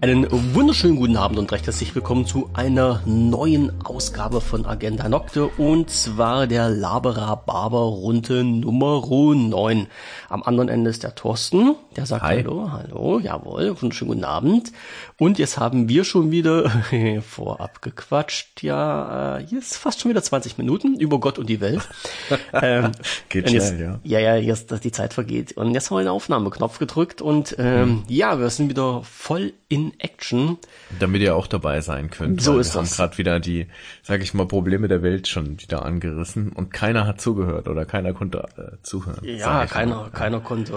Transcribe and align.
Einen 0.00 0.28
wunderschönen 0.54 0.94
guten 0.94 1.16
Abend 1.16 1.40
und 1.40 1.50
recht 1.50 1.66
herzlich 1.66 1.92
willkommen 1.94 2.24
zu 2.24 2.50
einer 2.54 3.02
neuen 3.04 3.84
Ausgabe 3.84 4.40
von 4.40 4.64
Agenda 4.64 5.08
Nocte 5.08 5.46
und 5.46 5.90
zwar 5.90 6.46
der 6.46 6.68
Labera 6.70 7.34
Barber 7.34 7.80
Runde 7.80 8.44
Nummer 8.44 9.02
9. 9.04 9.88
Am 10.28 10.42
anderen 10.44 10.68
Ende 10.68 10.90
ist 10.90 11.02
der 11.02 11.16
Thorsten, 11.16 11.74
der 11.96 12.06
sagt 12.06 12.22
Hi. 12.22 12.44
Hallo, 12.44 12.70
hallo, 12.70 13.18
jawohl, 13.18 13.80
wunderschönen 13.80 14.10
guten 14.12 14.24
Abend. 14.24 14.72
Und 15.18 15.38
jetzt 15.38 15.58
haben 15.58 15.88
wir 15.88 16.04
schon 16.04 16.30
wieder 16.30 16.70
vorab 17.28 17.82
gequatscht, 17.82 18.62
ja, 18.62 19.38
äh, 19.38 19.46
hier 19.46 19.58
ist 19.58 19.76
fast 19.76 20.00
schon 20.00 20.10
wieder 20.10 20.22
20 20.22 20.58
Minuten 20.58 21.00
über 21.00 21.18
Gott 21.18 21.40
und 21.40 21.48
die 21.48 21.60
Welt. 21.60 21.88
ähm, 22.52 22.92
Geht 23.28 23.50
jetzt, 23.50 23.68
schnell, 23.68 23.80
ja. 23.80 24.00
Ja, 24.04 24.20
ja, 24.20 24.36
jetzt, 24.36 24.70
dass 24.70 24.80
die 24.80 24.92
Zeit 24.92 25.12
vergeht. 25.12 25.56
Und 25.56 25.74
jetzt 25.74 25.90
haben 25.90 25.96
wir 25.96 26.04
den 26.04 26.08
Aufnahmeknopf 26.08 26.78
gedrückt 26.78 27.20
und 27.20 27.56
ähm, 27.58 28.04
ja, 28.08 28.38
wir 28.38 28.50
sind 28.50 28.68
wieder 28.68 29.02
voll 29.02 29.54
in 29.68 29.77
Action. 29.98 30.58
Damit 30.98 31.22
ihr 31.22 31.34
auch 31.34 31.46
dabei 31.46 31.80
sein 31.80 32.10
könnt. 32.10 32.40
So 32.40 32.58
ist 32.58 32.74
wir 32.74 32.80
das. 32.80 32.90
haben 32.92 32.96
gerade 32.96 33.18
wieder 33.18 33.40
die, 33.40 33.66
sag 34.02 34.22
ich 34.22 34.34
mal, 34.34 34.46
Probleme 34.46 34.88
der 34.88 35.02
Welt 35.02 35.28
schon 35.28 35.60
wieder 35.60 35.84
angerissen 35.84 36.52
und 36.52 36.72
keiner 36.72 37.06
hat 37.06 37.20
zugehört 37.20 37.68
oder 37.68 37.84
keiner 37.84 38.12
konnte 38.12 38.46
äh, 38.56 38.82
zuhören. 38.82 39.24
Ja, 39.24 39.66
keiner, 39.66 39.96
mal. 39.96 40.10
keiner 40.10 40.40
konnte 40.40 40.72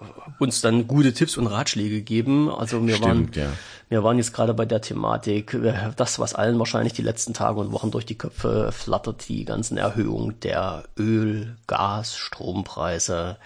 äh, 0.00 0.42
uns 0.42 0.60
dann 0.60 0.86
gute 0.86 1.12
Tipps 1.12 1.36
und 1.36 1.46
Ratschläge 1.46 2.02
geben. 2.02 2.50
Also 2.50 2.86
wir 2.86 3.00
waren, 3.00 3.28
Stimmt, 3.28 3.36
ja. 3.36 3.48
wir 3.88 4.04
waren 4.04 4.16
jetzt 4.18 4.32
gerade 4.32 4.54
bei 4.54 4.64
der 4.64 4.80
Thematik, 4.80 5.54
äh, 5.54 5.74
das, 5.96 6.18
was 6.18 6.34
allen 6.34 6.58
wahrscheinlich 6.58 6.92
die 6.92 7.02
letzten 7.02 7.34
Tage 7.34 7.60
und 7.60 7.72
Wochen 7.72 7.90
durch 7.90 8.06
die 8.06 8.18
Köpfe 8.18 8.70
flattert, 8.72 9.28
die 9.28 9.44
ganzen 9.44 9.76
Erhöhungen 9.76 10.38
der 10.40 10.84
Öl, 10.98 11.56
Gas, 11.66 12.16
Strompreise 12.16 13.38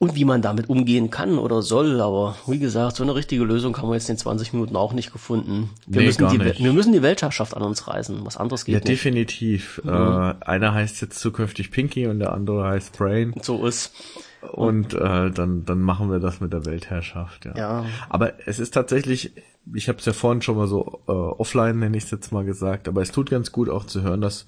und 0.00 0.14
wie 0.16 0.24
man 0.24 0.40
damit 0.40 0.70
umgehen 0.70 1.10
kann 1.10 1.38
oder 1.38 1.60
soll. 1.60 2.00
Aber 2.00 2.34
wie 2.46 2.58
gesagt, 2.58 2.96
so 2.96 3.02
eine 3.04 3.14
richtige 3.14 3.44
Lösung 3.44 3.76
haben 3.76 3.90
wir 3.90 3.94
jetzt 3.94 4.08
in 4.08 4.16
20 4.16 4.54
Minuten 4.54 4.74
auch 4.74 4.94
nicht 4.94 5.12
gefunden. 5.12 5.68
Wir, 5.86 6.00
Nee, 6.00 6.06
müssen, 6.06 6.20
gar 6.22 6.30
die, 6.32 6.38
nicht. 6.38 6.58
wir 6.64 6.72
müssen 6.72 6.92
die 6.94 7.02
Weltherrschaft 7.02 7.54
an 7.54 7.62
uns 7.62 7.86
reißen. 7.86 8.24
Was 8.24 8.38
anderes 8.38 8.62
Ja, 8.66 8.78
geht 8.78 8.84
nicht. 8.88 8.88
definitiv. 8.98 9.80
Mhm. 9.84 9.90
Äh, 9.90 10.34
einer 10.40 10.72
heißt 10.72 11.02
jetzt 11.02 11.18
zukünftig 11.20 11.70
Pinky 11.70 12.06
und 12.06 12.18
der 12.18 12.32
andere 12.32 12.64
heißt 12.66 12.96
Brain. 12.96 13.34
So 13.42 13.66
ist. 13.66 13.92
Und 14.52 14.94
äh, 14.94 15.30
dann, 15.30 15.66
dann 15.66 15.80
machen 15.82 16.10
wir 16.10 16.18
das 16.18 16.40
mit 16.40 16.54
der 16.54 16.64
Weltherrschaft. 16.64 17.44
Ja. 17.44 17.54
Ja. 17.58 17.84
Aber 18.08 18.32
es 18.46 18.58
ist 18.58 18.72
tatsächlich, 18.72 19.32
ich 19.74 19.88
habe 19.90 19.98
es 19.98 20.06
ja 20.06 20.14
vorhin 20.14 20.40
schon 20.40 20.56
mal 20.56 20.66
so 20.66 21.02
äh, 21.08 21.12
offline, 21.12 21.78
nenne 21.78 21.98
ich 21.98 22.04
es 22.04 22.10
jetzt 22.10 22.32
mal 22.32 22.46
gesagt, 22.46 22.88
aber 22.88 23.02
es 23.02 23.12
tut 23.12 23.28
ganz 23.28 23.52
gut 23.52 23.68
auch 23.68 23.84
zu 23.84 24.00
hören, 24.00 24.22
dass, 24.22 24.46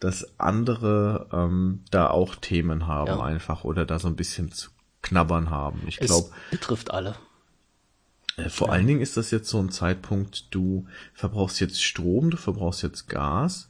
dass 0.00 0.40
andere 0.40 1.28
ähm, 1.32 1.84
da 1.92 2.10
auch 2.10 2.34
Themen 2.34 2.88
haben 2.88 3.06
Ja. 3.06 3.20
einfach 3.22 3.62
oder 3.62 3.86
da 3.86 4.00
so 4.00 4.08
ein 4.08 4.16
bisschen 4.16 4.50
zu 4.50 4.70
knabbern 5.02 5.50
haben. 5.50 5.82
Ich 5.86 6.00
Es 6.00 6.06
glaube, 6.06 6.30
betrifft 6.50 6.90
alle. 6.90 7.16
äh, 8.36 8.48
vor 8.48 8.72
allen 8.72 8.86
Dingen 8.86 9.00
ist 9.00 9.16
das 9.16 9.30
jetzt 9.30 9.48
so 9.48 9.58
ein 9.58 9.70
Zeitpunkt, 9.70 10.46
du 10.54 10.86
verbrauchst 11.14 11.60
jetzt 11.60 11.82
Strom, 11.82 12.30
du 12.30 12.36
verbrauchst 12.36 12.82
jetzt 12.82 13.08
Gas 13.08 13.68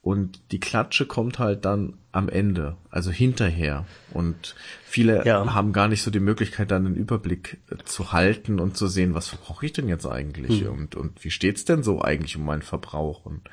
und 0.00 0.40
die 0.52 0.60
Klatsche 0.60 1.06
kommt 1.06 1.38
halt 1.38 1.64
dann 1.64 1.94
am 2.12 2.28
Ende, 2.28 2.76
also 2.90 3.10
hinterher. 3.10 3.86
Und 4.12 4.54
viele 4.84 5.24
Ja. 5.26 5.52
haben 5.54 5.72
gar 5.72 5.88
nicht 5.88 6.02
so 6.02 6.10
die 6.10 6.20
Möglichkeit, 6.20 6.70
dann 6.70 6.86
einen 6.86 6.94
Überblick 6.96 7.58
äh, 7.70 7.82
zu 7.84 8.12
halten 8.12 8.60
und 8.60 8.76
zu 8.76 8.86
sehen, 8.86 9.14
was 9.14 9.28
verbrauche 9.28 9.64
ich 9.66 9.72
denn 9.72 9.88
jetzt 9.88 10.06
eigentlich 10.06 10.66
und, 10.68 10.94
und 10.94 11.24
wie 11.24 11.30
steht's 11.30 11.64
denn 11.64 11.82
so 11.82 12.02
eigentlich 12.02 12.36
um 12.36 12.44
meinen 12.44 12.62
Verbrauch? 12.62 13.24
Und 13.24 13.48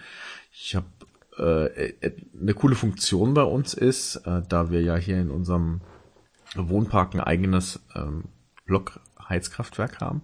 ich 0.52 0.76
habe 0.76 0.88
äh, 1.40 1.90
äh, 2.02 2.12
eine 2.40 2.54
coole 2.54 2.76
Funktion 2.76 3.34
bei 3.34 3.44
uns 3.44 3.74
ist, 3.74 4.18
äh, 4.26 4.42
da 4.48 4.70
wir 4.70 4.82
ja 4.82 4.98
hier 4.98 5.20
in 5.22 5.32
unserem 5.32 5.80
Wohnpark 6.56 7.14
ein 7.14 7.22
eigenes 7.22 7.80
ähm, 7.96 8.26
Blockheizkraftwerk 8.66 10.02
haben, 10.02 10.22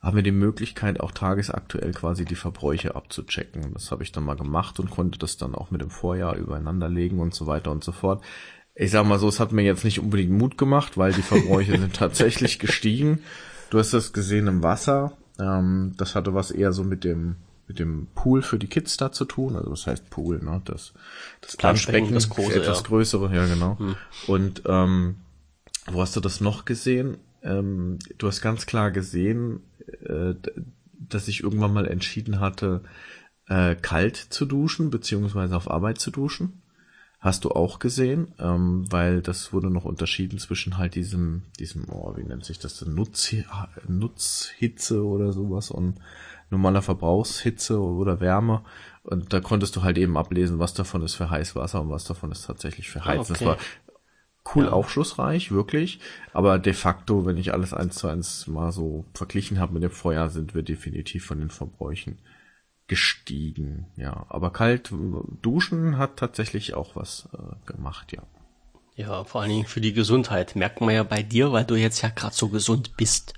haben 0.00 0.16
wir 0.16 0.22
die 0.22 0.32
Möglichkeit, 0.32 1.00
auch 1.00 1.10
tagesaktuell 1.10 1.92
quasi 1.92 2.24
die 2.24 2.36
Verbräuche 2.36 2.94
abzuchecken. 2.94 3.72
Das 3.74 3.90
habe 3.90 4.02
ich 4.02 4.12
dann 4.12 4.24
mal 4.24 4.36
gemacht 4.36 4.78
und 4.78 4.90
konnte 4.90 5.18
das 5.18 5.36
dann 5.36 5.54
auch 5.54 5.70
mit 5.70 5.80
dem 5.80 5.90
Vorjahr 5.90 6.36
übereinander 6.36 6.88
legen 6.88 7.18
und 7.18 7.34
so 7.34 7.46
weiter 7.46 7.72
und 7.72 7.82
so 7.82 7.92
fort. 7.92 8.22
Ich 8.74 8.90
sag 8.90 9.06
mal 9.06 9.18
so, 9.18 9.28
es 9.28 9.40
hat 9.40 9.52
mir 9.52 9.62
jetzt 9.62 9.84
nicht 9.84 10.00
unbedingt 10.00 10.32
Mut 10.32 10.58
gemacht, 10.58 10.98
weil 10.98 11.12
die 11.12 11.22
Verbräuche 11.22 11.78
sind 11.78 11.96
tatsächlich 11.96 12.58
gestiegen. 12.58 13.20
Du 13.70 13.78
hast 13.78 13.94
das 13.94 14.12
gesehen 14.12 14.46
im 14.46 14.62
Wasser. 14.62 15.12
Ähm, 15.40 15.94
das 15.96 16.14
hatte 16.14 16.34
was 16.34 16.50
eher 16.50 16.72
so 16.72 16.84
mit 16.84 17.02
dem 17.02 17.36
mit 17.68 17.80
dem 17.80 18.06
Pool 18.14 18.42
für 18.42 18.60
die 18.60 18.68
Kids 18.68 18.96
da 18.96 19.10
zu 19.10 19.24
tun. 19.24 19.56
Also 19.56 19.70
das 19.70 19.86
heißt 19.88 20.08
Pool, 20.08 20.38
ne? 20.38 20.62
Das, 20.64 20.92
das 21.40 21.56
Planschbecken, 21.56 22.14
das 22.14 22.28
große, 22.28 22.54
etwas 22.54 22.78
ja. 22.78 22.86
größere, 22.86 23.34
ja 23.34 23.46
genau. 23.46 23.76
Und 24.28 24.62
ähm, 24.66 25.16
wo 25.90 26.00
hast 26.00 26.16
du 26.16 26.20
das 26.20 26.40
noch 26.40 26.64
gesehen? 26.64 27.18
Ähm, 27.42 27.98
du 28.18 28.26
hast 28.26 28.40
ganz 28.40 28.66
klar 28.66 28.90
gesehen, 28.90 29.60
äh, 30.04 30.34
dass 30.92 31.28
ich 31.28 31.42
irgendwann 31.42 31.72
mal 31.72 31.86
entschieden 31.86 32.40
hatte, 32.40 32.82
äh, 33.48 33.76
kalt 33.76 34.16
zu 34.16 34.44
duschen, 34.44 34.90
beziehungsweise 34.90 35.56
auf 35.56 35.70
Arbeit 35.70 35.98
zu 35.98 36.10
duschen. 36.10 36.62
Hast 37.18 37.44
du 37.44 37.50
auch 37.50 37.78
gesehen, 37.78 38.34
ähm, 38.38 38.84
weil 38.90 39.22
das 39.22 39.52
wurde 39.52 39.70
noch 39.70 39.84
unterschieden 39.84 40.38
zwischen 40.38 40.76
halt 40.76 40.94
diesem, 40.94 41.42
diesem, 41.58 41.88
oh, 41.88 42.14
wie 42.16 42.24
nennt 42.24 42.44
sich 42.44 42.58
das 42.58 42.78
denn, 42.78 42.94
Nutz, 42.94 43.34
Nutzhitze 43.88 45.04
oder 45.04 45.32
sowas 45.32 45.70
und 45.70 45.98
normaler 46.50 46.82
Verbrauchshitze 46.82 47.80
oder 47.80 48.20
Wärme. 48.20 48.62
Und 49.02 49.32
da 49.32 49.40
konntest 49.40 49.76
du 49.76 49.82
halt 49.82 49.98
eben 49.98 50.16
ablesen, 50.16 50.58
was 50.58 50.74
davon 50.74 51.02
ist 51.02 51.14
für 51.14 51.30
Heißwasser 51.30 51.80
und 51.80 51.90
was 51.90 52.04
davon 52.04 52.32
ist 52.32 52.46
tatsächlich 52.46 52.90
für 52.90 53.04
Heizen. 53.04 53.32
Das 53.32 53.42
okay. 53.42 53.46
war 53.46 53.58
cool 54.54 54.68
aufschlussreich, 54.68 55.50
wirklich. 55.50 56.00
Aber 56.32 56.58
de 56.58 56.72
facto, 56.72 57.26
wenn 57.26 57.36
ich 57.36 57.52
alles 57.52 57.72
eins 57.74 57.96
zu 57.96 58.08
eins 58.08 58.46
mal 58.46 58.72
so 58.72 59.04
verglichen 59.14 59.58
habe 59.58 59.74
mit 59.74 59.82
dem 59.82 59.90
Vorjahr, 59.90 60.28
sind 60.30 60.54
wir 60.54 60.62
definitiv 60.62 61.24
von 61.26 61.38
den 61.40 61.50
Verbräuchen 61.50 62.18
gestiegen. 62.88 63.86
Ja, 63.96 64.26
aber 64.28 64.50
kalt 64.52 64.92
äh, 64.92 64.94
duschen 65.42 65.98
hat 65.98 66.16
tatsächlich 66.16 66.74
auch 66.74 66.94
was 66.96 67.28
äh, 67.34 67.70
gemacht, 67.72 68.12
ja. 68.12 68.22
Ja, 68.94 69.24
vor 69.24 69.42
allen 69.42 69.50
Dingen 69.50 69.66
für 69.66 69.80
die 69.82 69.92
Gesundheit. 69.92 70.56
Merkt 70.56 70.80
man 70.80 70.94
ja 70.94 71.02
bei 71.02 71.22
dir, 71.22 71.52
weil 71.52 71.64
du 71.64 71.74
jetzt 71.74 72.00
ja 72.02 72.08
gerade 72.08 72.34
so 72.34 72.48
gesund 72.48 72.96
bist. 72.96 73.34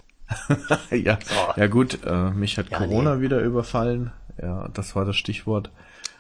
ja, 0.91 1.19
ja 1.57 1.67
gut, 1.67 1.99
äh, 2.05 2.31
mich 2.31 2.59
hat 2.59 2.71
Ja, 2.71 2.79
Corona 2.79 3.21
wieder 3.21 3.41
überfallen. 3.41 4.13
Ja, 4.41 4.69
das 4.69 4.95
war 4.95 5.05
das 5.05 5.17
Stichwort. 5.17 5.71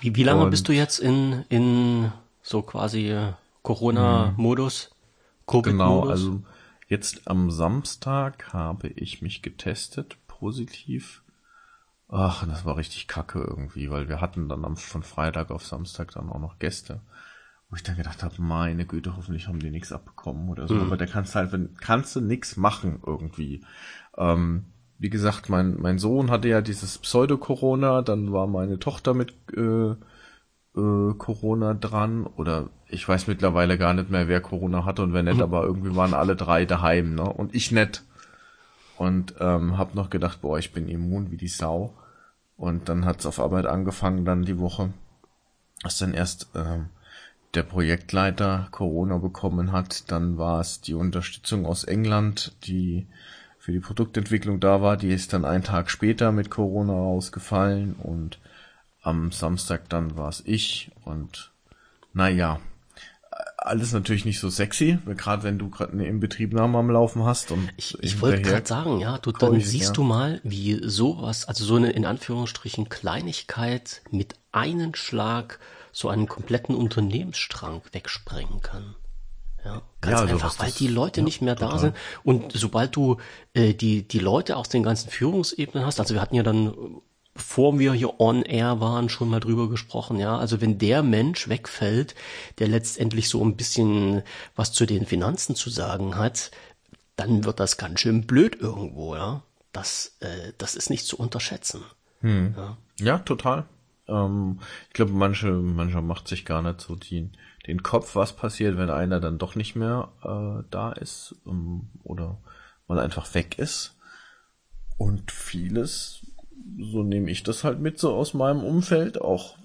Wie, 0.00 0.16
wie 0.16 0.24
lange 0.24 0.44
Und- 0.44 0.50
bist 0.50 0.66
du 0.68 0.72
jetzt 0.72 0.98
in, 0.98 1.44
in 1.50 2.10
so 2.42 2.62
quasi 2.62 3.10
äh, 3.10 3.32
Corona-Modus? 3.68 4.96
Covid-Modus? 5.46 5.74
Genau, 5.74 6.08
also 6.08 6.42
jetzt 6.86 7.28
am 7.28 7.50
Samstag 7.50 8.54
habe 8.54 8.88
ich 8.88 9.20
mich 9.20 9.42
getestet, 9.42 10.16
positiv. 10.26 11.22
Ach, 12.08 12.46
das 12.46 12.64
war 12.64 12.78
richtig 12.78 13.08
kacke 13.08 13.40
irgendwie, 13.40 13.90
weil 13.90 14.08
wir 14.08 14.22
hatten 14.22 14.48
dann 14.48 14.64
am, 14.64 14.78
von 14.78 15.02
Freitag 15.02 15.50
auf 15.50 15.66
Samstag 15.66 16.12
dann 16.12 16.30
auch 16.30 16.40
noch 16.40 16.58
Gäste. 16.58 17.02
Wo 17.68 17.76
ich 17.76 17.82
dann 17.82 17.98
gedacht 17.98 18.22
habe, 18.22 18.40
meine 18.40 18.86
Güte, 18.86 19.14
hoffentlich 19.14 19.48
haben 19.48 19.60
die 19.60 19.70
nichts 19.70 19.92
abbekommen 19.92 20.48
oder 20.48 20.66
so. 20.66 20.76
Aber 20.76 20.96
da 20.96 21.04
kannst 21.04 21.34
du 21.34 21.40
halt, 21.40 21.52
wenn, 21.52 21.74
kannst 21.74 22.16
du 22.16 22.22
nichts 22.22 22.56
machen 22.56 23.02
irgendwie. 23.04 23.62
Ähm, 24.16 24.64
wie 24.96 25.10
gesagt, 25.10 25.50
mein, 25.50 25.78
mein 25.78 25.98
Sohn 25.98 26.30
hatte 26.30 26.48
ja 26.48 26.62
dieses 26.62 26.96
Pseudo-Corona, 26.96 28.00
dann 28.00 28.32
war 28.32 28.46
meine 28.46 28.78
Tochter 28.78 29.12
mit 29.12 29.34
äh, 29.54 29.94
äh, 30.78 31.14
Corona 31.14 31.74
dran 31.74 32.26
oder 32.26 32.68
ich 32.88 33.06
weiß 33.06 33.26
mittlerweile 33.26 33.76
gar 33.76 33.94
nicht 33.94 34.10
mehr, 34.10 34.28
wer 34.28 34.40
Corona 34.40 34.84
hatte 34.84 35.02
und 35.02 35.12
wer 35.12 35.22
nicht, 35.22 35.40
aber 35.42 35.64
irgendwie 35.64 35.94
waren 35.94 36.14
alle 36.14 36.36
drei 36.36 36.64
daheim, 36.64 37.14
ne? 37.14 37.24
Und 37.24 37.54
ich 37.54 37.70
nicht. 37.72 38.02
Und 38.96 39.34
ähm, 39.40 39.76
hab 39.78 39.94
noch 39.94 40.10
gedacht, 40.10 40.40
boah, 40.40 40.58
ich 40.58 40.72
bin 40.72 40.88
immun 40.88 41.30
wie 41.30 41.36
die 41.36 41.48
Sau. 41.48 41.94
Und 42.56 42.88
dann 42.88 43.04
hat's 43.04 43.26
auf 43.26 43.38
Arbeit 43.38 43.66
angefangen, 43.66 44.24
dann 44.24 44.42
die 44.44 44.58
Woche, 44.58 44.92
als 45.82 45.98
dann 45.98 46.14
erst 46.14 46.48
ähm, 46.54 46.86
der 47.54 47.62
Projektleiter 47.62 48.68
Corona 48.70 49.18
bekommen 49.18 49.72
hat, 49.72 50.10
dann 50.10 50.38
war 50.38 50.60
es 50.60 50.80
die 50.80 50.94
Unterstützung 50.94 51.66
aus 51.66 51.84
England, 51.84 52.54
die 52.64 53.06
für 53.58 53.72
die 53.72 53.80
Produktentwicklung 53.80 54.60
da 54.60 54.82
war, 54.82 54.96
die 54.96 55.12
ist 55.12 55.32
dann 55.32 55.44
einen 55.44 55.62
Tag 55.62 55.90
später 55.90 56.32
mit 56.32 56.50
Corona 56.50 56.94
ausgefallen 56.94 57.94
und 57.94 58.38
am 59.08 59.32
Samstag 59.32 59.88
dann 59.88 60.16
war 60.16 60.28
es 60.28 60.42
ich 60.44 60.90
und 61.04 61.50
naja, 62.12 62.60
alles 63.58 63.92
natürlich 63.92 64.24
nicht 64.24 64.40
so 64.40 64.48
sexy, 64.48 64.98
gerade 65.06 65.42
wenn 65.42 65.58
du 65.58 65.68
gerade 65.70 65.92
eine 65.92 66.06
Inbetriebnahme 66.06 66.78
am 66.78 66.90
Laufen 66.90 67.24
hast 67.24 67.50
und 67.50 67.68
Ich, 67.76 67.96
ich 68.02 68.20
wollte 68.20 68.42
gerade 68.42 68.66
sagen, 68.66 69.00
ja, 69.00 69.18
du, 69.18 69.32
dann 69.32 69.60
siehst 69.60 69.88
ja. 69.88 69.92
du 69.92 70.02
mal, 70.02 70.40
wie 70.44 70.80
sowas, 70.82 71.46
also 71.46 71.64
so 71.64 71.76
eine 71.76 71.90
in 71.90 72.04
Anführungsstrichen 72.06 72.88
Kleinigkeit 72.88 74.02
mit 74.10 74.34
einem 74.52 74.94
Schlag 74.94 75.58
so 75.92 76.08
einen 76.08 76.28
kompletten 76.28 76.74
Unternehmensstrang 76.74 77.82
wegsprengen 77.92 78.60
kann. 78.62 78.94
Ja, 79.64 79.82
ganz 80.00 80.12
Ja, 80.12 80.20
also 80.20 80.34
einfach, 80.34 80.58
weil 80.60 80.68
das- 80.68 80.76
die 80.76 80.86
Leute 80.88 81.20
ja, 81.20 81.24
nicht 81.24 81.42
mehr 81.42 81.56
da 81.56 81.66
total. 81.66 81.78
sind. 81.80 81.96
Und 82.22 82.52
sobald 82.54 82.94
du 82.96 83.16
äh, 83.54 83.74
die, 83.74 84.06
die 84.06 84.20
Leute 84.20 84.56
aus 84.56 84.68
den 84.68 84.82
ganzen 84.84 85.10
Führungsebenen 85.10 85.84
hast, 85.84 85.98
also 86.00 86.14
wir 86.14 86.22
hatten 86.22 86.36
ja 86.36 86.42
dann, 86.44 86.72
bevor 87.38 87.78
wir 87.78 87.92
hier 87.94 88.20
on 88.20 88.42
air 88.42 88.80
waren, 88.80 89.08
schon 89.08 89.30
mal 89.30 89.40
drüber 89.40 89.70
gesprochen, 89.70 90.18
ja. 90.18 90.36
Also 90.36 90.60
wenn 90.60 90.78
der 90.78 91.02
Mensch 91.02 91.48
wegfällt, 91.48 92.14
der 92.58 92.68
letztendlich 92.68 93.28
so 93.28 93.42
ein 93.42 93.56
bisschen 93.56 94.22
was 94.56 94.72
zu 94.72 94.86
den 94.86 95.06
Finanzen 95.06 95.54
zu 95.54 95.70
sagen 95.70 96.16
hat, 96.16 96.50
dann 97.16 97.44
wird 97.44 97.60
das 97.60 97.78
ganz 97.78 98.00
schön 98.00 98.26
blöd 98.26 98.56
irgendwo, 98.60 99.14
ja. 99.14 99.42
das, 99.72 100.16
äh, 100.20 100.52
das 100.58 100.74
ist 100.74 100.90
nicht 100.90 101.06
zu 101.06 101.16
unterschätzen. 101.16 101.82
Hm. 102.20 102.54
Ja. 102.56 102.76
ja, 102.98 103.18
total. 103.18 103.66
Ähm, 104.08 104.58
ich 104.88 104.94
glaube, 104.94 105.12
manche, 105.12 105.52
mancher 105.52 106.02
macht 106.02 106.26
sich 106.26 106.44
gar 106.44 106.62
nicht 106.62 106.80
so 106.80 106.96
die, 106.96 107.30
den 107.68 107.82
Kopf, 107.84 108.16
was 108.16 108.34
passiert, 108.34 108.76
wenn 108.76 108.90
einer 108.90 109.20
dann 109.20 109.38
doch 109.38 109.54
nicht 109.54 109.76
mehr 109.76 110.08
äh, 110.24 110.64
da 110.70 110.92
ist 110.92 111.36
ähm, 111.46 111.88
oder 112.02 112.38
mal 112.88 112.98
einfach 112.98 113.32
weg 113.34 113.58
ist. 113.58 113.94
Und 114.96 115.30
vieles, 115.30 116.22
so 116.76 117.02
nehme 117.02 117.30
ich 117.30 117.42
das 117.42 117.64
halt 117.64 117.80
mit 117.80 117.98
so 117.98 118.14
aus 118.14 118.34
meinem 118.34 118.62
Umfeld, 118.62 119.20
auch 119.20 119.56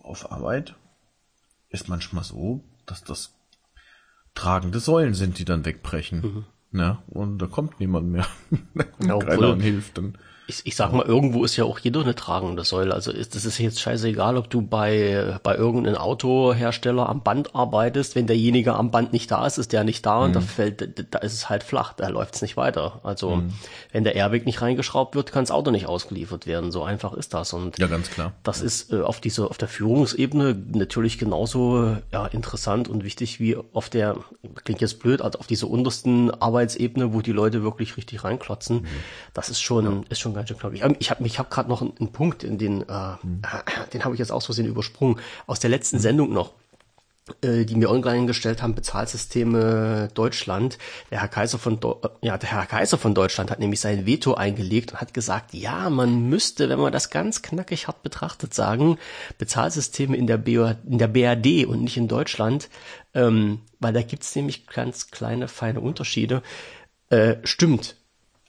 auf 0.00 0.30
Arbeit, 0.30 0.74
ist 1.68 1.88
manchmal 1.88 2.24
so, 2.24 2.64
dass 2.86 3.04
das 3.04 3.34
tragende 4.34 4.80
Säulen 4.80 5.14
sind, 5.14 5.38
die 5.38 5.44
dann 5.44 5.64
wegbrechen. 5.64 6.20
Mhm. 6.20 6.78
Ja, 6.78 7.02
und 7.08 7.38
da 7.38 7.46
kommt 7.46 7.80
niemand 7.80 8.08
mehr. 8.08 8.26
ja, 9.06 9.18
Keiner 9.18 9.56
hilft 9.56 9.98
dann 9.98 10.16
ich, 10.48 10.62
ich 10.64 10.76
sag 10.76 10.92
mal, 10.92 11.06
irgendwo 11.06 11.44
ist 11.44 11.56
ja 11.56 11.64
auch 11.64 11.78
jeder 11.78 12.00
eine 12.00 12.14
tragende 12.14 12.64
Säule. 12.64 12.94
Also 12.94 13.12
ist, 13.12 13.34
das 13.34 13.44
ist 13.44 13.58
jetzt 13.58 13.80
scheißegal, 13.80 14.36
ob 14.36 14.50
du 14.50 14.60
bei, 14.60 15.38
bei 15.42 15.54
irgendeinem 15.54 15.96
Autohersteller 15.96 17.08
am 17.08 17.22
Band 17.22 17.54
arbeitest. 17.54 18.16
Wenn 18.16 18.26
derjenige 18.26 18.74
am 18.74 18.90
Band 18.90 19.12
nicht 19.12 19.30
da 19.30 19.46
ist, 19.46 19.58
ist 19.58 19.72
der 19.72 19.84
nicht 19.84 20.04
da 20.04 20.24
und 20.24 20.30
mhm. 20.30 20.34
da 20.34 20.40
fällt, 20.40 21.14
da 21.14 21.18
ist 21.20 21.32
es 21.32 21.48
halt 21.48 21.62
flach, 21.62 21.92
da 21.92 22.08
läuft 22.08 22.34
es 22.34 22.42
nicht 22.42 22.56
weiter. 22.56 23.00
Also 23.04 23.36
mhm. 23.36 23.52
wenn 23.92 24.02
der 24.02 24.16
Airbag 24.16 24.44
nicht 24.44 24.60
reingeschraubt 24.62 25.14
wird, 25.14 25.30
kann 25.30 25.44
das 25.44 25.52
Auto 25.52 25.70
nicht 25.70 25.86
ausgeliefert 25.86 26.46
werden. 26.46 26.72
So 26.72 26.82
einfach 26.82 27.12
ist 27.12 27.34
das. 27.34 27.52
Und 27.52 27.78
ja, 27.78 27.86
ganz 27.86 28.10
klar. 28.10 28.32
Das 28.42 28.60
ist 28.62 28.92
äh, 28.92 29.00
auf 29.00 29.20
dieser, 29.20 29.48
auf 29.48 29.58
der 29.58 29.68
Führungsebene 29.68 30.60
natürlich 30.72 31.18
genauso 31.18 31.96
ja, 32.12 32.26
interessant 32.26 32.88
und 32.88 33.04
wichtig 33.04 33.38
wie 33.38 33.56
auf 33.72 33.90
der, 33.90 34.16
klingt 34.64 34.80
jetzt 34.80 34.98
blöd, 34.98 35.22
also 35.22 35.38
auf 35.38 35.46
dieser 35.46 35.68
untersten 35.68 36.32
Arbeitsebene, 36.32 37.14
wo 37.14 37.20
die 37.20 37.32
Leute 37.32 37.62
wirklich 37.62 37.96
richtig 37.96 38.24
reinklotzen. 38.24 38.82
Mhm. 38.82 38.86
Das 39.34 39.48
ist 39.48 39.60
schon, 39.60 39.84
ja. 39.84 40.00
ist 40.08 40.20
schon 40.20 40.31
ganz 40.34 40.48
schön 40.48 40.58
knackig. 40.58 40.82
Ich 40.98 41.10
habe 41.10 41.26
ich 41.26 41.38
hab 41.38 41.50
gerade 41.50 41.68
noch 41.68 41.82
einen, 41.82 41.92
einen, 41.98 42.12
Punkt, 42.12 42.44
in 42.44 42.58
den, 42.58 42.82
äh, 42.82 43.16
hm. 43.20 43.42
den 43.92 44.04
habe 44.04 44.14
ich 44.14 44.18
jetzt 44.18 44.32
aus 44.32 44.46
Versehen 44.46 44.66
übersprungen, 44.66 45.20
aus 45.46 45.60
der 45.60 45.70
letzten 45.70 45.96
hm. 45.96 46.02
Sendung 46.02 46.32
noch 46.32 46.52
äh, 47.40 47.64
die 47.64 47.76
mir 47.76 47.88
online 47.88 48.26
gestellt 48.26 48.62
haben, 48.62 48.74
Bezahlsysteme 48.74 50.08
Deutschland. 50.12 50.78
Der 51.12 51.20
Herr 51.20 51.28
Kaiser 51.28 51.56
von 51.56 51.78
Do 51.78 52.00
ja, 52.20 52.36
der 52.36 52.50
Herr 52.50 52.66
Kaiser 52.66 52.98
von 52.98 53.14
Deutschland 53.14 53.50
hat 53.52 53.60
nämlich 53.60 53.78
sein 53.78 54.06
Veto 54.06 54.34
eingelegt 54.34 54.92
und 54.92 55.00
hat 55.00 55.14
gesagt, 55.14 55.54
ja, 55.54 55.88
man 55.88 56.28
müsste, 56.28 56.68
wenn 56.68 56.80
man 56.80 56.92
das 56.92 57.10
ganz 57.10 57.40
knackig 57.42 57.86
hart 57.86 58.02
betrachtet, 58.02 58.54
sagen, 58.54 58.98
Bezahlsysteme 59.38 60.16
in 60.16 60.26
der, 60.26 60.38
BO, 60.38 60.72
in 60.84 60.98
der 60.98 61.06
BRD 61.06 61.64
und 61.64 61.82
nicht 61.84 61.96
in 61.96 62.08
Deutschland, 62.08 62.68
ähm, 63.14 63.60
weil 63.78 63.92
da 63.92 64.02
gibt's 64.02 64.34
nämlich 64.34 64.66
ganz 64.66 65.12
kleine, 65.12 65.46
feine 65.46 65.80
Unterschiede. 65.80 66.42
Äh, 67.08 67.36
stimmt, 67.44 67.96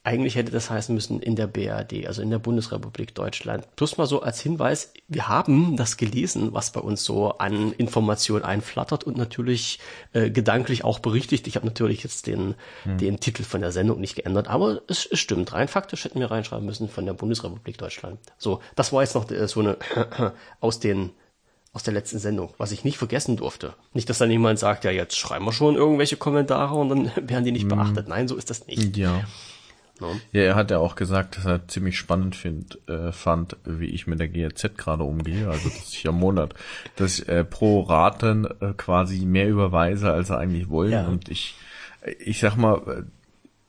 eigentlich 0.04 0.36
hätte 0.36 0.52
das 0.52 0.68
heißen 0.68 0.94
müssen 0.94 1.20
in 1.20 1.34
der 1.34 1.46
BRD, 1.46 2.06
also 2.06 2.20
in 2.20 2.28
der 2.28 2.38
Bundesrepublik 2.38 3.14
Deutschland. 3.14 3.66
Plus 3.74 3.96
mal 3.96 4.06
so 4.06 4.20
als 4.20 4.38
Hinweis, 4.38 4.92
wir 5.08 5.28
haben 5.28 5.78
das 5.78 5.96
gelesen, 5.96 6.52
was 6.52 6.72
bei 6.72 6.80
uns 6.80 7.04
so 7.04 7.38
an 7.38 7.72
Informationen 7.72 8.44
einflattert 8.44 9.04
und 9.04 9.16
natürlich 9.16 9.80
äh, 10.12 10.30
gedanklich 10.30 10.84
auch 10.84 10.98
berichtigt. 10.98 11.46
Ich 11.46 11.56
habe 11.56 11.64
natürlich 11.64 12.02
jetzt 12.02 12.26
den, 12.26 12.54
hm. 12.82 12.98
den 12.98 13.18
Titel 13.18 13.44
von 13.44 13.62
der 13.62 13.72
Sendung 13.72 13.98
nicht 13.98 14.14
geändert, 14.14 14.46
aber 14.46 14.82
es, 14.88 15.06
es 15.10 15.18
stimmt. 15.18 15.54
Rein 15.54 15.68
faktisch 15.68 16.04
hätten 16.04 16.20
wir 16.20 16.30
reinschreiben 16.30 16.66
müssen 16.66 16.90
von 16.90 17.06
der 17.06 17.14
Bundesrepublik 17.14 17.78
Deutschland. 17.78 18.18
So, 18.36 18.60
das 18.76 18.92
war 18.92 19.00
jetzt 19.00 19.14
noch 19.14 19.30
äh, 19.30 19.48
so 19.48 19.60
eine 19.60 19.78
aus 20.60 20.80
den 20.80 21.10
aus 21.72 21.82
der 21.82 21.94
letzten 21.94 22.20
Sendung, 22.20 22.54
was 22.56 22.70
ich 22.70 22.84
nicht 22.84 22.98
vergessen 22.98 23.36
durfte. 23.36 23.74
Nicht, 23.94 24.08
dass 24.08 24.18
dann 24.18 24.30
jemand 24.30 24.60
sagt, 24.60 24.84
ja, 24.84 24.92
jetzt 24.92 25.16
schreiben 25.16 25.44
wir 25.44 25.52
schon 25.52 25.74
irgendwelche 25.74 26.16
Kommentare 26.16 26.76
und 26.76 26.88
dann 26.88 27.10
werden 27.28 27.44
die 27.44 27.52
nicht 27.52 27.62
hm. 27.62 27.70
beachtet. 27.70 28.06
Nein, 28.06 28.28
so 28.28 28.36
ist 28.36 28.50
das 28.50 28.66
nicht. 28.66 28.96
Ja. 28.98 29.24
No? 30.00 30.12
Ja, 30.32 30.42
er 30.42 30.54
hat 30.56 30.70
ja 30.70 30.78
auch 30.78 30.96
gesagt, 30.96 31.36
dass 31.36 31.44
er 31.44 31.68
ziemlich 31.68 31.96
spannend 31.96 32.34
find, 32.34 32.78
äh, 32.88 33.12
fand, 33.12 33.56
wie 33.64 33.86
ich 33.86 34.06
mit 34.06 34.18
der 34.18 34.28
GRZ 34.28 34.76
gerade 34.76 35.04
umgehe. 35.04 35.48
Also 35.48 35.68
dass 35.68 35.92
ich 35.92 36.08
am 36.08 36.18
Monat, 36.18 36.54
dass 36.96 37.20
ich 37.20 37.28
äh, 37.28 37.44
pro 37.44 37.82
Raten 37.82 38.44
äh, 38.44 38.74
quasi 38.76 39.24
mehr 39.24 39.48
überweise, 39.48 40.12
als 40.12 40.30
er 40.30 40.38
eigentlich 40.38 40.68
wollen. 40.68 40.92
Ja. 40.92 41.06
Und 41.06 41.28
ich, 41.28 41.54
ich 42.18 42.40
sag 42.40 42.56
mal, 42.56 42.82
äh, 42.86 43.02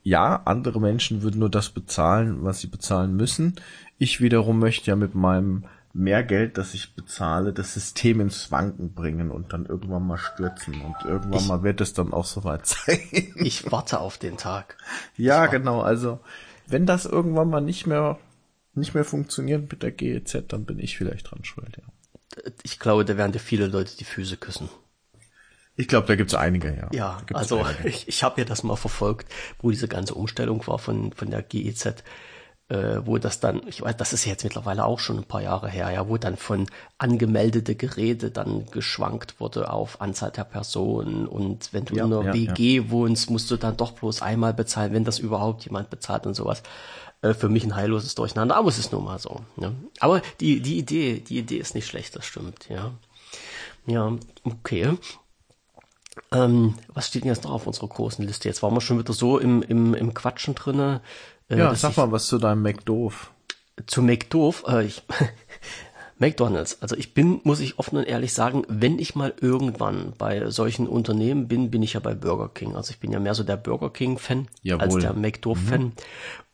ja, 0.02 0.42
andere 0.46 0.80
Menschen 0.80 1.22
würden 1.22 1.40
nur 1.40 1.50
das 1.50 1.70
bezahlen, 1.70 2.44
was 2.44 2.60
sie 2.60 2.68
bezahlen 2.68 3.16
müssen. 3.16 3.56
Ich 3.98 4.22
wiederum 4.22 4.60
möchte 4.60 4.92
ja 4.92 4.96
mit 4.96 5.16
meinem 5.16 5.66
mehr 5.96 6.24
Geld, 6.24 6.58
das 6.58 6.74
ich 6.74 6.94
bezahle, 6.94 7.54
das 7.54 7.74
System 7.74 8.20
ins 8.20 8.52
Wanken 8.52 8.94
bringen 8.94 9.32
und 9.32 9.54
dann 9.54 9.66
irgendwann 9.66 10.06
mal 10.06 10.18
stürzen. 10.18 10.82
Und 10.82 10.96
irgendwann 11.06 11.40
ich, 11.40 11.48
mal 11.48 11.64
wird 11.64 11.80
es 11.80 11.94
dann 11.94 12.12
auch 12.12 12.26
soweit 12.26 12.68
sein. 12.68 13.00
Ich 13.38 13.72
warte 13.72 14.00
auf 14.02 14.18
den 14.18 14.36
Tag. 14.38 14.78
Ja, 15.16 15.46
genau. 15.46 15.82
Also, 15.82 16.20
wenn 16.68 16.86
das 16.86 17.06
irgendwann 17.06 17.50
mal 17.50 17.62
nicht 17.62 17.88
mehr, 17.88 18.20
nicht 18.74 18.94
mehr 18.94 19.06
funktioniert 19.06 19.72
mit 19.72 19.84
der 19.84 19.92
GEZ, 19.92 20.44
dann 20.50 20.66
bin 20.66 20.80
ich 20.80 20.98
vielleicht 20.98 21.32
dran 21.32 21.46
schuld, 21.46 21.78
ja. 21.78 22.44
Ich 22.64 22.80
glaube, 22.80 23.06
da 23.06 23.16
werden 23.16 23.32
dir 23.32 23.40
viele 23.40 23.68
Leute 23.68 23.96
die 23.96 24.04
Füße 24.04 24.36
küssen. 24.36 24.68
Ich 25.78 25.88
glaube, 25.88 26.08
da 26.08 26.16
gibt's 26.16 26.36
einige, 26.36 26.76
ja. 26.76 26.90
Ja, 26.92 27.22
also 27.34 27.64
einige. 27.64 27.88
ich, 27.88 28.10
ich 28.10 28.22
habe 28.22 28.42
ja 28.42 28.46
das 28.46 28.64
mal 28.64 28.76
verfolgt, 28.76 29.32
wo 29.60 29.72
diese 29.72 29.88
ganze 29.88 30.16
Umstellung 30.16 30.68
war 30.68 30.78
von, 30.78 31.14
von 31.14 31.30
der 31.30 31.42
GEZ 31.42 32.04
äh, 32.70 32.98
wo 33.06 33.18
das 33.18 33.40
dann, 33.40 33.62
ich 33.68 33.82
weiß, 33.82 33.96
das 33.98 34.14
ist 34.14 34.26
jetzt 34.26 34.44
mittlerweile 34.44 34.86
auch 34.86 35.00
schon 35.00 35.18
ein 35.18 35.24
paar 35.24 35.42
Jahre 35.42 35.70
her, 35.70 35.92
ja, 35.92 36.10
wo 36.10 36.18
dann 36.18 36.36
von 36.36 36.68
angemeldete 36.98 37.76
Geräte 37.76 38.32
dann 38.32 38.66
geschwankt 38.72 39.40
wurde 39.40 39.72
auf 39.72 40.02
Anzahl 40.02 40.32
der 40.32 40.46
Personen 40.46 41.28
und 41.28 41.74
wenn 41.74 41.86
du 41.86 41.96
ja, 41.96 42.06
in 42.06 42.14
einer 42.14 42.26
ja, 42.26 42.34
WG 42.34 42.78
ja. 42.78 42.90
wohnst, 42.90 43.30
musst 43.30 43.52
du 43.52 43.58
dann 43.58 43.78
doch 43.78 43.92
bloß 43.92 44.22
einmal 44.22 44.54
bezahlen, 44.54 44.94
wenn 44.94 45.04
das 45.04 45.20
überhaupt 45.20 45.66
jemand 45.66 45.90
bezahlt 45.90 46.26
und 46.26 46.34
sowas. 46.34 46.64
Äh, 47.22 47.34
für 47.34 47.50
mich 47.50 47.64
ein 47.64 47.76
heilloses 47.76 48.16
Durcheinander, 48.16 48.56
aber 48.56 48.70
es 48.70 48.78
ist 48.78 48.92
nun 48.92 49.04
mal 49.04 49.20
so. 49.20 49.42
Ja. 49.58 49.72
Aber 50.00 50.22
die, 50.40 50.62
die 50.62 50.78
Idee, 50.78 51.20
die 51.20 51.40
Idee 51.40 51.58
ist 51.58 51.76
nicht 51.76 51.88
schlecht, 51.88 52.16
das 52.16 52.26
stimmt, 52.26 52.68
ja. 52.70 52.92
Ja, 53.86 54.16
okay. 54.44 54.98
Ähm, 56.32 56.76
was 56.88 57.08
steht 57.08 57.24
denn 57.24 57.30
jetzt 57.30 57.44
noch 57.44 57.52
auf 57.52 57.68
unserer 57.68 57.88
großen 57.88 58.26
Liste? 58.26 58.48
Jetzt 58.48 58.64
waren 58.64 58.74
wir 58.74 58.82
schon 58.82 59.00
wieder 59.00 59.14
so 59.14 59.38
im, 59.38 59.62
im, 59.62 59.94
im 59.94 60.14
Quatschen 60.14 60.56
drinne. 60.56 61.02
Äh, 61.50 61.58
ja, 61.58 61.76
sag 61.76 61.98
mal 61.98 62.12
was 62.12 62.28
zu 62.28 62.38
deinem 62.38 62.62
McDoof. 62.62 63.32
Zu 63.88 64.02
McDoof, 64.02 64.64
äh, 64.68 64.86
ich, 64.86 65.04
McDonalds. 66.18 66.82
Also 66.82 66.96
ich 66.96 67.14
bin, 67.14 67.42
muss 67.44 67.60
ich 67.60 67.78
offen 67.78 67.98
und 67.98 68.06
ehrlich 68.06 68.34
sagen, 68.34 68.64
wenn 68.68 69.00
ich 69.00 69.16
mal 69.16 69.34
irgendwann 69.40 70.14
bei 70.18 70.50
solchen 70.50 70.88
Unternehmen 70.88 71.48
bin, 71.48 71.72
bin 71.72 71.84
ich 71.84 71.94
ja 71.94 72.00
bei 72.00 72.14
Burger 72.14 72.50
King. 72.50 72.76
Also 72.76 72.92
ich 72.92 73.00
bin 73.00 73.12
ja 73.12 73.20
mehr 73.20 73.36
so 73.36 73.44
der 73.44 73.58
Burger 73.58 73.90
King 73.90 74.18
Fan 74.18 74.48
als 74.78 74.96
der 74.96 75.14
McDoof 75.14 75.60
Fan. 75.60 75.82
Mhm. 75.82 75.92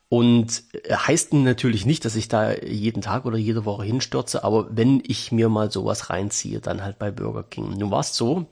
Und 0.09 0.63
äh, 0.73 0.93
heißt 0.93 1.33
natürlich 1.33 1.85
nicht, 1.85 2.03
dass 2.03 2.17
ich 2.17 2.27
da 2.27 2.51
jeden 2.53 3.01
Tag 3.01 3.25
oder 3.25 3.37
jede 3.37 3.63
Woche 3.63 3.85
hinstürze, 3.85 4.43
aber 4.43 4.67
wenn 4.75 5.01
ich 5.07 5.31
mir 5.31 5.47
mal 5.47 5.71
sowas 5.71 6.09
reinziehe, 6.09 6.59
dann 6.59 6.83
halt 6.83 6.99
bei 6.99 7.11
Burger 7.11 7.43
King. 7.43 7.77
Nun 7.77 7.91
war 7.91 8.01
es 8.01 8.13
so, 8.13 8.47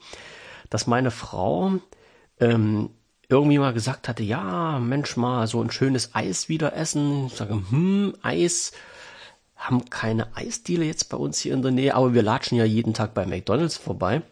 dass 0.70 0.88
meine 0.88 1.12
Frau 1.12 1.74
ähm, 2.40 2.92
irgendwie 3.30 3.60
mal 3.60 3.74
gesagt 3.74 4.08
hatte, 4.08 4.24
ja, 4.24 4.80
Mensch, 4.80 5.16
mal 5.16 5.48
so 5.48 5.62
ein 5.62 5.72
schönes 5.72 6.16
Eis 6.16 6.50
wieder 6.50 6.76
essen. 6.76 7.28
Ich 7.28 7.36
sage, 7.36 7.54
hm, 7.54 8.16
Eis, 8.24 8.72
haben 9.56 9.90
keine 9.90 10.36
Eisdiele 10.36 10.86
jetzt 10.86 11.10
bei 11.10 11.18
uns 11.18 11.40
hier 11.40 11.54
in 11.54 11.62
der 11.62 11.72
Nähe, 11.72 11.96
aber 11.96 12.14
wir 12.14 12.24
latschen 12.24 12.58
ja 12.58 12.66
jeden 12.66 12.94
Tag 12.94 13.14
bei 13.14 13.26
McDonalds 13.26 13.78
vorbei. 13.78 14.24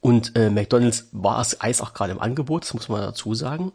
Und 0.00 0.36
äh, 0.36 0.50
McDonalds 0.50 1.08
war 1.12 1.38
das 1.38 1.60
Eis 1.60 1.80
auch 1.80 1.94
gerade 1.94 2.12
im 2.12 2.20
Angebot, 2.20 2.62
das 2.62 2.74
muss 2.74 2.88
man 2.88 3.00
dazu 3.00 3.34
sagen. 3.34 3.72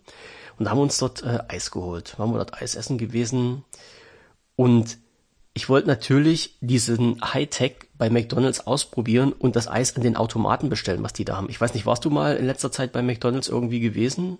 Und 0.57 0.69
haben 0.69 0.79
uns 0.79 0.97
dort 0.97 1.23
äh, 1.23 1.39
Eis 1.47 1.71
geholt. 1.71 2.17
Waren 2.19 2.31
wir 2.31 2.37
dort 2.37 2.61
Eis 2.61 2.75
essen 2.75 2.97
gewesen. 2.97 3.63
Und 4.55 4.97
ich 5.53 5.67
wollte 5.67 5.87
natürlich 5.87 6.57
diesen 6.61 7.21
Hightech 7.21 7.75
bei 7.97 8.09
McDonalds 8.09 8.65
ausprobieren 8.65 9.33
und 9.33 9.55
das 9.55 9.67
Eis 9.67 9.95
an 9.95 10.01
den 10.01 10.15
Automaten 10.15 10.69
bestellen, 10.69 11.03
was 11.03 11.13
die 11.13 11.25
da 11.25 11.35
haben. 11.35 11.49
Ich 11.49 11.59
weiß 11.59 11.73
nicht, 11.73 11.85
warst 11.85 12.05
du 12.05 12.09
mal 12.09 12.37
in 12.37 12.45
letzter 12.45 12.71
Zeit 12.71 12.93
bei 12.93 13.01
McDonalds 13.01 13.49
irgendwie 13.49 13.81
gewesen? 13.81 14.37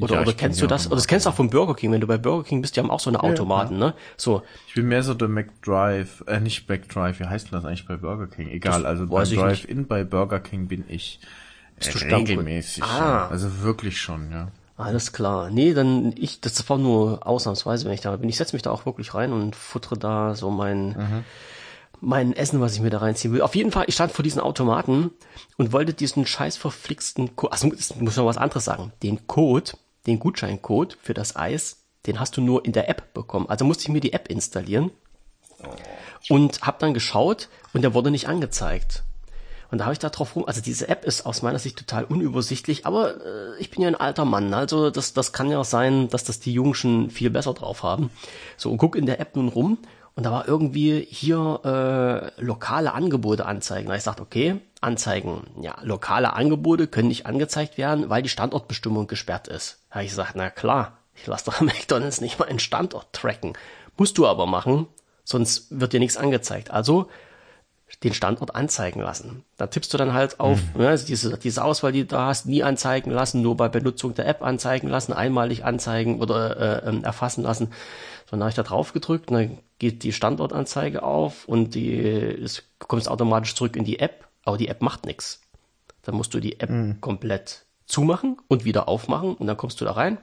Oder, 0.00 0.16
ja, 0.16 0.20
oder 0.22 0.32
kennst 0.32 0.60
du 0.60 0.66
das? 0.66 0.88
Oder 0.88 0.96
das 0.96 1.06
kennst 1.06 1.26
du 1.26 1.30
auch 1.30 1.36
vom 1.36 1.48
Burger 1.48 1.74
King. 1.74 1.92
Wenn 1.92 2.00
du 2.00 2.08
bei 2.08 2.18
Burger 2.18 2.42
King 2.42 2.60
bist, 2.60 2.74
die 2.74 2.80
haben 2.80 2.90
auch 2.90 2.98
so 2.98 3.08
eine 3.08 3.22
Automaten, 3.22 3.74
ja, 3.74 3.80
ja. 3.80 3.86
ne? 3.86 3.94
So. 4.16 4.42
Ich 4.66 4.74
bin 4.74 4.88
mehr 4.88 5.04
so 5.04 5.14
der 5.14 5.28
McDrive, 5.28 6.24
äh, 6.26 6.40
nicht 6.40 6.68
McDrive, 6.68 7.20
wie 7.20 7.26
heißt 7.26 7.46
denn 7.46 7.52
das 7.52 7.64
eigentlich 7.64 7.86
bei 7.86 7.96
Burger 7.96 8.26
King? 8.26 8.48
Egal, 8.48 8.82
das 8.82 8.84
also 8.84 9.06
bei 9.06 9.22
Drive-In 9.22 9.86
bei 9.86 10.02
Burger 10.02 10.40
King 10.40 10.66
bin 10.66 10.84
ich 10.88 11.20
äh, 11.78 11.88
regelmäßig. 12.04 12.82
Ah. 12.82 13.28
Also 13.28 13.62
wirklich 13.62 14.00
schon, 14.00 14.32
ja. 14.32 14.50
Alles 14.76 15.12
klar. 15.12 15.50
Nee, 15.50 15.72
dann 15.72 16.12
ich, 16.16 16.40
das 16.40 16.68
war 16.68 16.76
nur 16.76 17.26
ausnahmsweise, 17.26 17.86
wenn 17.86 17.92
ich 17.92 18.02
da 18.02 18.14
bin. 18.16 18.28
Ich 18.28 18.36
setze 18.36 18.54
mich 18.54 18.62
da 18.62 18.70
auch 18.70 18.84
wirklich 18.84 19.14
rein 19.14 19.32
und 19.32 19.56
futtere 19.56 19.96
da 19.96 20.34
so 20.34 20.50
mein, 20.50 20.88
mhm. 20.88 21.24
mein 22.00 22.32
Essen, 22.34 22.60
was 22.60 22.74
ich 22.74 22.80
mir 22.80 22.90
da 22.90 22.98
reinziehen 22.98 23.32
will. 23.32 23.40
Auf 23.40 23.54
jeden 23.54 23.72
Fall, 23.72 23.84
ich 23.88 23.94
stand 23.94 24.12
vor 24.12 24.22
diesen 24.22 24.40
Automaten 24.40 25.10
und 25.56 25.72
wollte 25.72 25.94
diesen 25.94 26.26
scheiß 26.26 26.58
verflixten 26.58 27.36
Code, 27.36 27.52
also 27.52 27.72
ich 27.72 27.96
muss 27.96 28.16
noch 28.16 28.26
was 28.26 28.36
anderes 28.36 28.66
sagen. 28.66 28.92
Den 29.02 29.26
Code, 29.26 29.72
den 30.06 30.18
Gutscheincode 30.18 30.98
für 31.00 31.14
das 31.14 31.36
Eis, 31.36 31.78
den 32.06 32.20
hast 32.20 32.36
du 32.36 32.42
nur 32.42 32.64
in 32.64 32.72
der 32.72 32.90
App 32.90 33.14
bekommen. 33.14 33.48
Also 33.48 33.64
musste 33.64 33.84
ich 33.84 33.88
mir 33.88 34.00
die 34.00 34.12
App 34.12 34.28
installieren 34.28 34.90
und 36.28 36.62
hab 36.62 36.78
dann 36.80 36.92
geschaut 36.92 37.48
und 37.72 37.80
der 37.80 37.94
wurde 37.94 38.10
nicht 38.10 38.28
angezeigt. 38.28 39.04
Und 39.70 39.78
da 39.78 39.84
habe 39.84 39.92
ich 39.92 39.98
da 39.98 40.10
drauf 40.10 40.36
rum, 40.36 40.44
also 40.46 40.60
diese 40.60 40.88
App 40.88 41.04
ist 41.04 41.26
aus 41.26 41.42
meiner 41.42 41.58
Sicht 41.58 41.78
total 41.78 42.04
unübersichtlich, 42.04 42.86
aber 42.86 43.16
äh, 43.16 43.58
ich 43.58 43.70
bin 43.70 43.82
ja 43.82 43.88
ein 43.88 43.96
alter 43.96 44.24
Mann, 44.24 44.54
also 44.54 44.90
das, 44.90 45.12
das 45.12 45.32
kann 45.32 45.50
ja 45.50 45.64
sein, 45.64 46.08
dass 46.08 46.24
das 46.24 46.40
die 46.40 46.52
Jungschen 46.52 47.10
viel 47.10 47.30
besser 47.30 47.54
drauf 47.54 47.82
haben. 47.82 48.10
So, 48.56 48.70
und 48.70 48.78
guck 48.78 48.96
in 48.96 49.06
der 49.06 49.20
App 49.20 49.34
nun 49.34 49.48
rum 49.48 49.78
und 50.16 50.24
da 50.24 50.32
war 50.32 50.48
irgendwie 50.48 51.06
hier 51.10 51.60
äh, 51.62 52.42
lokale 52.42 52.94
Angebote 52.94 53.44
anzeigen. 53.44 53.88
Da 53.88 53.96
ich 53.96 54.02
sagte, 54.02 54.22
okay, 54.22 54.60
anzeigen, 54.80 55.42
ja, 55.60 55.76
lokale 55.82 56.32
Angebote 56.32 56.86
können 56.86 57.08
nicht 57.08 57.26
angezeigt 57.26 57.76
werden, 57.76 58.08
weil 58.08 58.22
die 58.22 58.30
Standortbestimmung 58.30 59.08
gesperrt 59.08 59.46
ist. 59.46 59.80
Da 59.90 59.96
habe 59.96 60.04
ich 60.04 60.10
gesagt, 60.10 60.32
na 60.34 60.48
klar, 60.48 60.96
ich 61.14 61.26
lasse 61.26 61.44
doch 61.44 61.60
McDonalds 61.60 62.22
nicht 62.22 62.38
mal 62.38 62.48
einen 62.48 62.60
Standort 62.60 63.12
tracken. 63.12 63.52
Musst 63.98 64.16
du 64.16 64.26
aber 64.26 64.46
machen, 64.46 64.86
sonst 65.22 65.66
wird 65.78 65.92
dir 65.92 66.00
nichts 66.00 66.16
angezeigt. 66.16 66.70
Also 66.70 67.08
den 68.02 68.14
Standort 68.14 68.54
anzeigen 68.54 69.00
lassen. 69.00 69.44
Da 69.56 69.68
tippst 69.68 69.94
du 69.94 69.98
dann 69.98 70.12
halt 70.12 70.40
auf, 70.40 70.58
mhm. 70.74 70.82
ne, 70.82 70.88
also 70.88 71.06
diese, 71.06 71.38
diese 71.38 71.64
Auswahl, 71.64 71.92
die 71.92 72.00
du 72.00 72.06
da 72.06 72.26
hast, 72.26 72.46
nie 72.46 72.62
anzeigen 72.62 73.10
lassen, 73.10 73.42
nur 73.42 73.56
bei 73.56 73.68
Benutzung 73.68 74.14
der 74.14 74.26
App 74.26 74.42
anzeigen 74.42 74.88
lassen, 74.88 75.12
einmalig 75.12 75.64
anzeigen 75.64 76.20
oder 76.20 76.84
äh, 76.84 76.88
ähm, 76.88 77.04
erfassen 77.04 77.42
lassen. 77.42 77.68
So, 78.26 78.32
dann 78.32 78.40
habe 78.40 78.50
ich 78.50 78.56
da 78.56 78.64
drauf 78.64 78.92
gedrückt, 78.92 79.30
dann 79.30 79.58
geht 79.78 80.02
die 80.02 80.12
Standortanzeige 80.12 81.02
auf 81.02 81.46
und 81.46 81.74
die, 81.74 81.96
es 82.00 82.64
kommst 82.78 83.08
automatisch 83.08 83.54
zurück 83.54 83.76
in 83.76 83.84
die 83.84 84.00
App, 84.00 84.26
aber 84.44 84.58
die 84.58 84.68
App 84.68 84.82
macht 84.82 85.06
nichts. 85.06 85.42
Dann 86.02 86.16
musst 86.16 86.34
du 86.34 86.40
die 86.40 86.60
App 86.60 86.70
mhm. 86.70 87.00
komplett 87.00 87.66
zumachen 87.86 88.38
und 88.48 88.64
wieder 88.64 88.88
aufmachen 88.88 89.34
und 89.34 89.46
dann 89.46 89.56
kommst 89.56 89.80
du 89.80 89.84
da 89.84 89.92
rein 89.92 90.18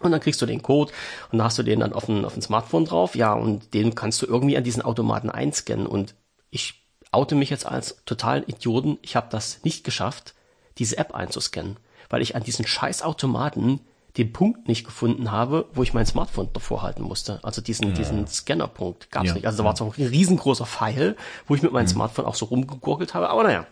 und 0.00 0.12
dann 0.12 0.20
kriegst 0.20 0.40
du 0.40 0.46
den 0.46 0.62
Code 0.62 0.92
und 1.32 1.38
dann 1.38 1.46
hast 1.46 1.58
du 1.58 1.64
den 1.64 1.80
dann 1.80 1.92
auf 1.92 2.08
ein, 2.08 2.24
auf 2.24 2.36
ein 2.36 2.42
Smartphone 2.42 2.84
drauf, 2.84 3.16
ja, 3.16 3.32
und 3.32 3.74
den 3.74 3.96
kannst 3.96 4.22
du 4.22 4.26
irgendwie 4.26 4.56
an 4.56 4.64
diesen 4.64 4.82
Automaten 4.82 5.30
einscannen 5.30 5.86
und 5.86 6.14
ich 6.50 6.83
oute 7.14 7.34
mich 7.34 7.50
jetzt 7.50 7.66
als 7.66 8.02
totalen 8.06 8.44
Idioten. 8.44 8.98
Ich 9.02 9.16
habe 9.16 9.28
das 9.30 9.60
nicht 9.64 9.84
geschafft, 9.84 10.34
diese 10.78 10.98
App 10.98 11.14
einzuscannen, 11.14 11.76
weil 12.10 12.22
ich 12.22 12.36
an 12.36 12.42
diesen 12.42 12.66
scheiß 12.66 13.02
Automaten 13.02 13.80
den 14.16 14.32
Punkt 14.32 14.68
nicht 14.68 14.84
gefunden 14.84 15.32
habe, 15.32 15.66
wo 15.72 15.82
ich 15.82 15.92
mein 15.92 16.06
Smartphone 16.06 16.48
davor 16.52 16.82
halten 16.82 17.02
musste. 17.02 17.40
Also 17.42 17.60
diesen, 17.60 17.88
ja. 17.88 17.94
diesen 17.94 18.26
Scannerpunkt 18.26 19.10
gab 19.10 19.24
es 19.24 19.30
ja. 19.30 19.34
nicht. 19.34 19.46
Also 19.46 19.58
da 19.58 19.64
war 19.64 19.76
so 19.76 19.86
ein 19.86 20.06
riesengroßer 20.06 20.66
Pfeil, 20.66 21.16
wo 21.48 21.54
ich 21.54 21.62
mit 21.62 21.72
meinem 21.72 21.86
mhm. 21.86 21.90
Smartphone 21.90 22.24
auch 22.24 22.36
so 22.36 22.46
rumgegurkelt 22.46 23.14
habe. 23.14 23.28
Aber 23.28 23.42
naja. 23.42 23.66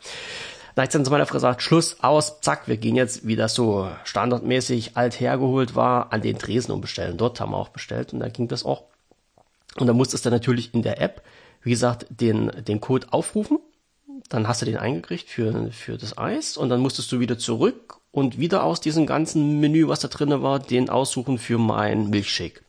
Da 0.75 0.83
hat 0.83 0.95
dann 0.95 1.05
zu 1.05 1.11
meiner 1.11 1.27
Frau 1.27 1.35
gesagt, 1.35 1.63
Schluss, 1.63 1.99
aus, 2.01 2.41
zack, 2.41 2.67
wir 2.67 2.79
gehen 2.79 2.97
jetzt, 2.97 3.27
wie 3.27 3.37
das 3.37 3.55
so 3.55 3.91
standardmäßig 4.05 4.97
alt 4.97 5.21
hergeholt 5.21 5.77
war, 5.77 6.13
an 6.15 6.23
den 6.23 6.39
Tresen 6.39 6.73
und 6.73 6.81
bestellen. 6.81 7.19
Dort 7.19 7.41
haben 7.41 7.53
wir 7.53 7.59
auch 7.59 7.69
bestellt 7.69 8.15
und 8.15 8.21
da 8.21 8.29
ging 8.29 8.49
das 8.49 8.65
auch. 8.65 8.85
Und 9.77 9.87
da 9.87 9.93
musstest 9.93 10.25
du 10.25 10.31
natürlich 10.31 10.73
in 10.73 10.83
der 10.83 11.01
App 11.01 11.23
wie 11.63 11.71
gesagt, 11.71 12.07
den, 12.11 12.51
den 12.67 12.81
Code 12.81 13.07
aufrufen. 13.11 13.59
Dann 14.29 14.49
hast 14.49 14.63
du 14.63 14.67
den 14.67 14.77
eingekriegt 14.77 15.29
für, 15.29 15.71
für 15.73 15.99
das 15.99 16.17
Eis 16.17 16.57
und 16.57 16.69
dann 16.69 16.81
musstest 16.81 17.11
du 17.13 17.21
wieder 17.21 17.39
zurück 17.39 17.99
und 18.11 18.39
wieder 18.39 18.65
aus 18.65 18.81
diesem 18.81 19.07
ganzen 19.07 19.61
Menü, 19.61 19.89
was 19.89 20.01
da 20.01 20.09
drinne 20.09 20.43
war, 20.43 20.59
den 20.59 20.91
aussuchen 20.91 21.39
für 21.39 21.59
mein 21.59 22.11
Milchshake. 22.11 22.63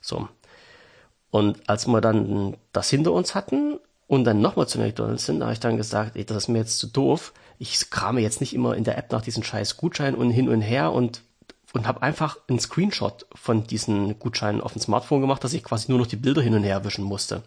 So. 0.00 0.28
Und 1.30 1.68
als 1.68 1.86
wir 1.86 2.00
dann 2.00 2.56
das 2.72 2.90
hinter 2.90 3.12
uns 3.12 3.34
hatten 3.34 3.78
und 4.08 4.24
dann 4.24 4.40
nochmal 4.40 4.66
zu 4.66 4.78
McDonalds 4.78 5.26
sind, 5.26 5.42
habe 5.42 5.52
ich 5.52 5.60
dann 5.60 5.76
gesagt, 5.76 6.16
ey, 6.16 6.24
das 6.24 6.38
ist 6.38 6.48
mir 6.48 6.58
jetzt 6.58 6.78
zu 6.78 6.88
doof. 6.88 7.32
Ich 7.58 7.90
krame 7.90 8.20
jetzt 8.20 8.40
nicht 8.40 8.54
immer 8.54 8.74
in 8.74 8.84
der 8.84 8.98
App 8.98 9.12
nach 9.12 9.22
diesen 9.22 9.44
scheiß 9.44 9.76
Gutscheinen 9.76 10.18
und 10.18 10.30
hin 10.30 10.48
und 10.48 10.62
her 10.62 10.92
und 10.92 11.22
und 11.72 11.86
habe 11.86 12.02
einfach 12.02 12.36
einen 12.48 12.58
Screenshot 12.58 13.26
von 13.32 13.64
diesen 13.64 14.18
Gutscheinen 14.18 14.60
auf 14.60 14.72
dem 14.72 14.82
Smartphone 14.82 15.20
gemacht, 15.20 15.44
dass 15.44 15.52
ich 15.52 15.62
quasi 15.62 15.88
nur 15.88 16.00
noch 16.00 16.08
die 16.08 16.16
Bilder 16.16 16.42
hin 16.42 16.54
und 16.54 16.64
her 16.64 16.84
wischen 16.84 17.04
musste 17.04 17.42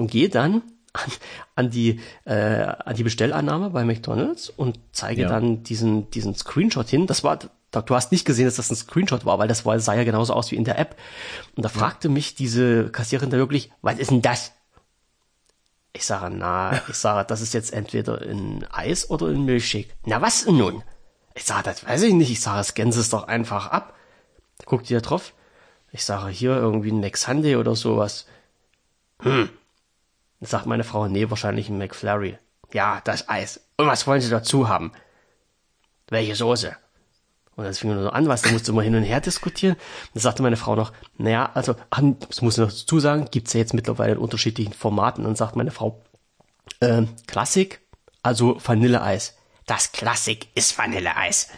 und 0.00 0.10
gehe 0.10 0.28
dann 0.28 0.62
an, 0.92 1.10
an 1.54 1.70
die 1.70 2.00
äh, 2.24 2.62
an 2.64 2.96
die 2.96 3.04
Bestellannahme 3.04 3.70
bei 3.70 3.84
McDonald's 3.84 4.48
und 4.48 4.80
zeige 4.92 5.22
ja. 5.22 5.28
dann 5.28 5.62
diesen 5.62 6.10
diesen 6.10 6.34
Screenshot 6.34 6.88
hin. 6.88 7.06
Das 7.06 7.22
war 7.22 7.38
du 7.70 7.94
hast 7.94 8.10
nicht 8.10 8.24
gesehen, 8.24 8.46
dass 8.46 8.56
das 8.56 8.70
ein 8.70 8.76
Screenshot 8.76 9.24
war, 9.24 9.38
weil 9.38 9.46
das 9.46 9.64
war, 9.64 9.78
sah 9.78 9.94
ja 9.94 10.02
genauso 10.02 10.32
aus 10.32 10.50
wie 10.50 10.56
in 10.56 10.64
der 10.64 10.78
App. 10.78 10.96
Und 11.54 11.64
da 11.64 11.68
fragte 11.68 12.08
mich 12.08 12.34
diese 12.34 12.90
Kassiererin 12.90 13.30
da 13.30 13.36
wirklich, 13.36 13.70
was 13.80 13.98
ist 13.98 14.10
denn 14.10 14.22
das? 14.22 14.52
Ich 15.92 16.04
sage, 16.04 16.34
na, 16.34 16.82
ich 16.88 16.96
sage, 16.96 17.26
das 17.28 17.40
ist 17.40 17.54
jetzt 17.54 17.72
entweder 17.72 18.20
ein 18.22 18.66
Eis 18.70 19.08
oder 19.08 19.26
ein 19.26 19.44
Milchshake. 19.44 19.90
Na, 20.04 20.20
was 20.20 20.46
nun? 20.46 20.82
Ich 21.34 21.44
sage, 21.44 21.62
das 21.64 21.86
weiß 21.86 22.02
ich 22.02 22.14
nicht. 22.14 22.30
Ich 22.30 22.40
sage, 22.40 22.64
scannen 22.64 22.90
es 22.92 23.08
doch 23.08 23.28
einfach 23.28 23.68
ab. 23.68 23.94
Guckt 24.64 24.90
ihr 24.90 25.00
drauf? 25.00 25.32
Ich 25.92 26.04
sage, 26.04 26.30
hier 26.30 26.56
irgendwie 26.56 26.90
ein 26.90 27.00
McSunday 27.00 27.56
oder 27.56 27.76
sowas. 27.76 28.26
Hm, 29.20 29.48
sagt 30.48 30.66
meine 30.66 30.84
Frau, 30.84 31.08
nee, 31.08 31.28
wahrscheinlich 31.28 31.68
ein 31.68 31.78
McFlurry. 31.78 32.38
Ja, 32.72 33.00
das 33.04 33.28
Eis. 33.28 33.60
Und 33.76 33.86
was 33.86 34.06
wollen 34.06 34.20
Sie 34.20 34.30
dazu 34.30 34.68
haben? 34.68 34.92
Welche 36.08 36.34
Soße? 36.34 36.76
Und 37.56 37.64
das 37.64 37.78
fing 37.78 37.92
nur 37.92 38.02
so 38.02 38.10
an, 38.10 38.26
was, 38.28 38.42
da 38.42 38.50
musste 38.50 38.70
immer 38.70 38.82
hin 38.82 38.94
und 38.94 39.02
her 39.02 39.20
diskutieren. 39.20 39.74
Und 39.74 40.14
dann 40.14 40.22
sagte 40.22 40.42
meine 40.42 40.56
Frau 40.56 40.76
noch, 40.76 40.92
naja, 41.18 41.50
also, 41.52 41.74
ach, 41.90 42.00
das 42.28 42.40
muss 42.40 42.54
ich 42.54 42.64
noch 42.64 42.70
dazu 42.70 43.00
sagen, 43.00 43.28
gibt's 43.30 43.52
ja 43.52 43.60
jetzt 43.60 43.74
mittlerweile 43.74 44.12
in 44.12 44.18
unterschiedlichen 44.18 44.72
Formaten. 44.72 45.24
Und 45.24 45.30
dann 45.30 45.36
sagt 45.36 45.56
meine 45.56 45.70
Frau, 45.70 46.00
äh, 46.80 47.02
Klassik, 47.26 47.80
also 48.22 48.58
Vanilleeis. 48.64 49.36
Das 49.66 49.92
Klassik 49.92 50.48
ist 50.54 50.78
Vanilleeis. 50.78 51.48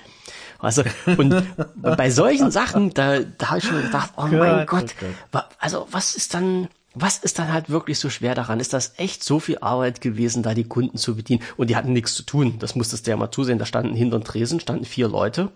Also, 0.58 0.82
und 1.06 1.44
bei 1.76 2.10
solchen 2.10 2.50
Sachen, 2.50 2.94
da, 2.94 3.20
da 3.20 3.50
habe 3.50 3.58
ich 3.58 3.64
schon 3.64 3.82
gedacht, 3.82 4.12
oh 4.16 4.26
mein 4.26 4.66
Gott, 4.66 4.94
Gott, 5.30 5.44
also 5.58 5.86
was 5.90 6.14
ist 6.14 6.34
dann, 6.34 6.68
was 6.94 7.18
ist 7.18 7.38
dann 7.38 7.52
halt 7.52 7.70
wirklich 7.70 7.98
so 7.98 8.10
schwer 8.10 8.34
daran? 8.34 8.60
Ist 8.60 8.72
das 8.72 8.94
echt 8.98 9.24
so 9.24 9.40
viel 9.40 9.58
Arbeit 9.58 10.00
gewesen, 10.00 10.42
da 10.42 10.54
die 10.54 10.64
Kunden 10.64 10.98
zu 10.98 11.16
bedienen? 11.16 11.42
Und 11.56 11.70
die 11.70 11.76
hatten 11.76 11.92
nichts 11.92 12.14
zu 12.14 12.22
tun. 12.22 12.58
Das 12.58 12.74
musstest 12.74 13.06
du 13.06 13.10
ja 13.10 13.16
mal 13.16 13.30
zusehen. 13.30 13.58
Da 13.58 13.66
standen 13.66 13.94
hinter 13.94 14.20
Tresen, 14.22 14.60
standen 14.60 14.84
vier 14.84 15.08
Leute 15.08 15.50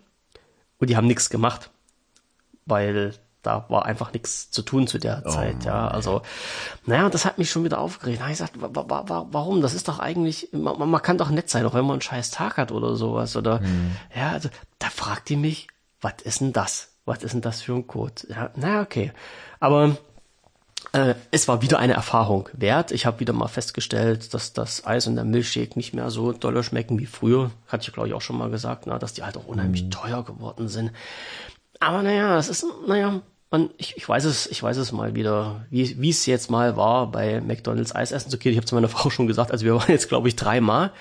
und 0.79 0.91
die 0.91 0.97
haben 0.97 1.07
nichts 1.07 1.31
gemacht. 1.31 1.71
Weil 2.65 3.15
da 3.43 3.65
war 3.69 3.87
einfach 3.87 4.13
nichts 4.13 4.51
zu 4.51 4.63
tun 4.63 4.89
zu 4.89 4.99
der 4.99 5.23
oh, 5.25 5.31
Zeit, 5.31 5.65
ja. 5.65 5.87
Also, 5.87 6.23
naja, 6.85 7.09
das 7.09 7.25
hat 7.25 7.39
mich 7.39 7.49
schon 7.49 7.63
wieder 7.63 7.79
aufgeregt. 7.79 8.19
Da 8.19 8.25
habe 8.25 8.33
ich 8.33 8.39
gesagt, 8.39 8.61
wa 8.61 8.71
wa 8.73 9.05
wa 9.07 9.27
warum? 9.31 9.61
Das 9.61 9.73
ist 9.73 9.87
doch 9.87 10.01
eigentlich, 10.01 10.49
man, 10.53 10.91
man, 10.91 11.03
kann 11.03 11.17
doch 11.17 11.31
nett 11.31 11.49
sein, 11.49 11.65
auch 11.65 11.75
wenn 11.75 11.85
man 11.85 11.93
einen 11.93 12.01
scheiß 12.01 12.33
Tag 12.33 12.57
hat 12.57 12.73
oder 12.73 12.97
sowas. 12.97 13.37
Oder 13.37 13.61
hm. 13.61 13.93
ja, 14.17 14.31
also 14.31 14.49
da 14.81 14.89
fragt 14.89 15.29
die 15.29 15.37
mich, 15.37 15.69
was 16.01 16.15
ist 16.25 16.41
denn 16.41 16.53
das? 16.53 16.89
Was 17.05 17.23
ist 17.23 17.35
denn 17.35 17.41
das 17.41 17.63
für 17.63 17.75
ein 17.75 17.87
Code? 17.87 18.15
Ja, 18.29 18.51
naja, 18.57 18.83
okay. 18.83 19.13
Aber 19.61 19.97
äh, 20.93 21.15
es 21.31 21.49
war 21.49 21.63
wieder 21.63 21.79
eine 21.79 21.95
Erfahrung 21.95 22.49
wert. 22.53 22.93
Ich 22.93 23.07
habe 23.07 23.21
wieder 23.21 23.33
mal 23.33 23.49
festgestellt, 23.49 24.35
dass 24.35 24.53
das 24.53 24.87
Eis 24.87 25.07
und 25.07 25.17
der 25.17 25.25
Milchshake 25.25 25.77
nicht 25.77 25.95
mehr 25.95 26.11
so 26.11 26.33
dolle 26.33 26.63
schmecken 26.63 26.99
wie 26.99 27.07
früher. 27.07 27.51
Hatte 27.69 27.89
ich, 27.89 27.93
glaube 27.93 28.09
ich, 28.09 28.15
auch 28.15 28.21
schon 28.21 28.39
mal 28.39 28.51
gesagt, 28.51 28.87
na, 28.87 28.99
dass 28.99 29.13
die 29.13 29.23
halt 29.23 29.37
auch 29.37 29.47
unheimlich 29.47 29.85
mhm. 29.85 29.91
teuer 29.91 30.25
geworden 30.25 30.69
sind. 30.69 30.93
Aber 31.81 32.03
naja, 32.03 32.39
es 32.39 32.49
ist, 32.49 32.65
naja, 32.87 33.21
man, 33.51 33.71
ich, 33.77 33.97
ich 33.97 34.09
weiß 34.09 34.25
es, 34.25 34.47
ich 34.47 34.63
weiß 34.63 34.77
es 34.77 34.93
mal 34.93 35.15
wieder, 35.15 35.67
wie 35.71 36.01
wie 36.01 36.11
es 36.11 36.27
jetzt 36.27 36.51
mal 36.51 36.77
war, 36.77 37.11
bei 37.11 37.41
McDonalds 37.41 37.95
Eis 37.95 38.13
essen 38.13 38.31
zu 38.31 38.39
gehen. 38.39 38.53
Ich 38.53 38.59
habe 38.59 38.67
zu 38.67 38.75
meiner 38.75 38.89
Frau 38.89 39.11
schon 39.11 39.27
gesagt, 39.27 39.53
also 39.53 39.65
wir 39.65 39.75
waren 39.75 39.91
jetzt, 39.91 40.09
glaube 40.09 40.29
ich, 40.29 40.37
dreimal. 40.37 40.93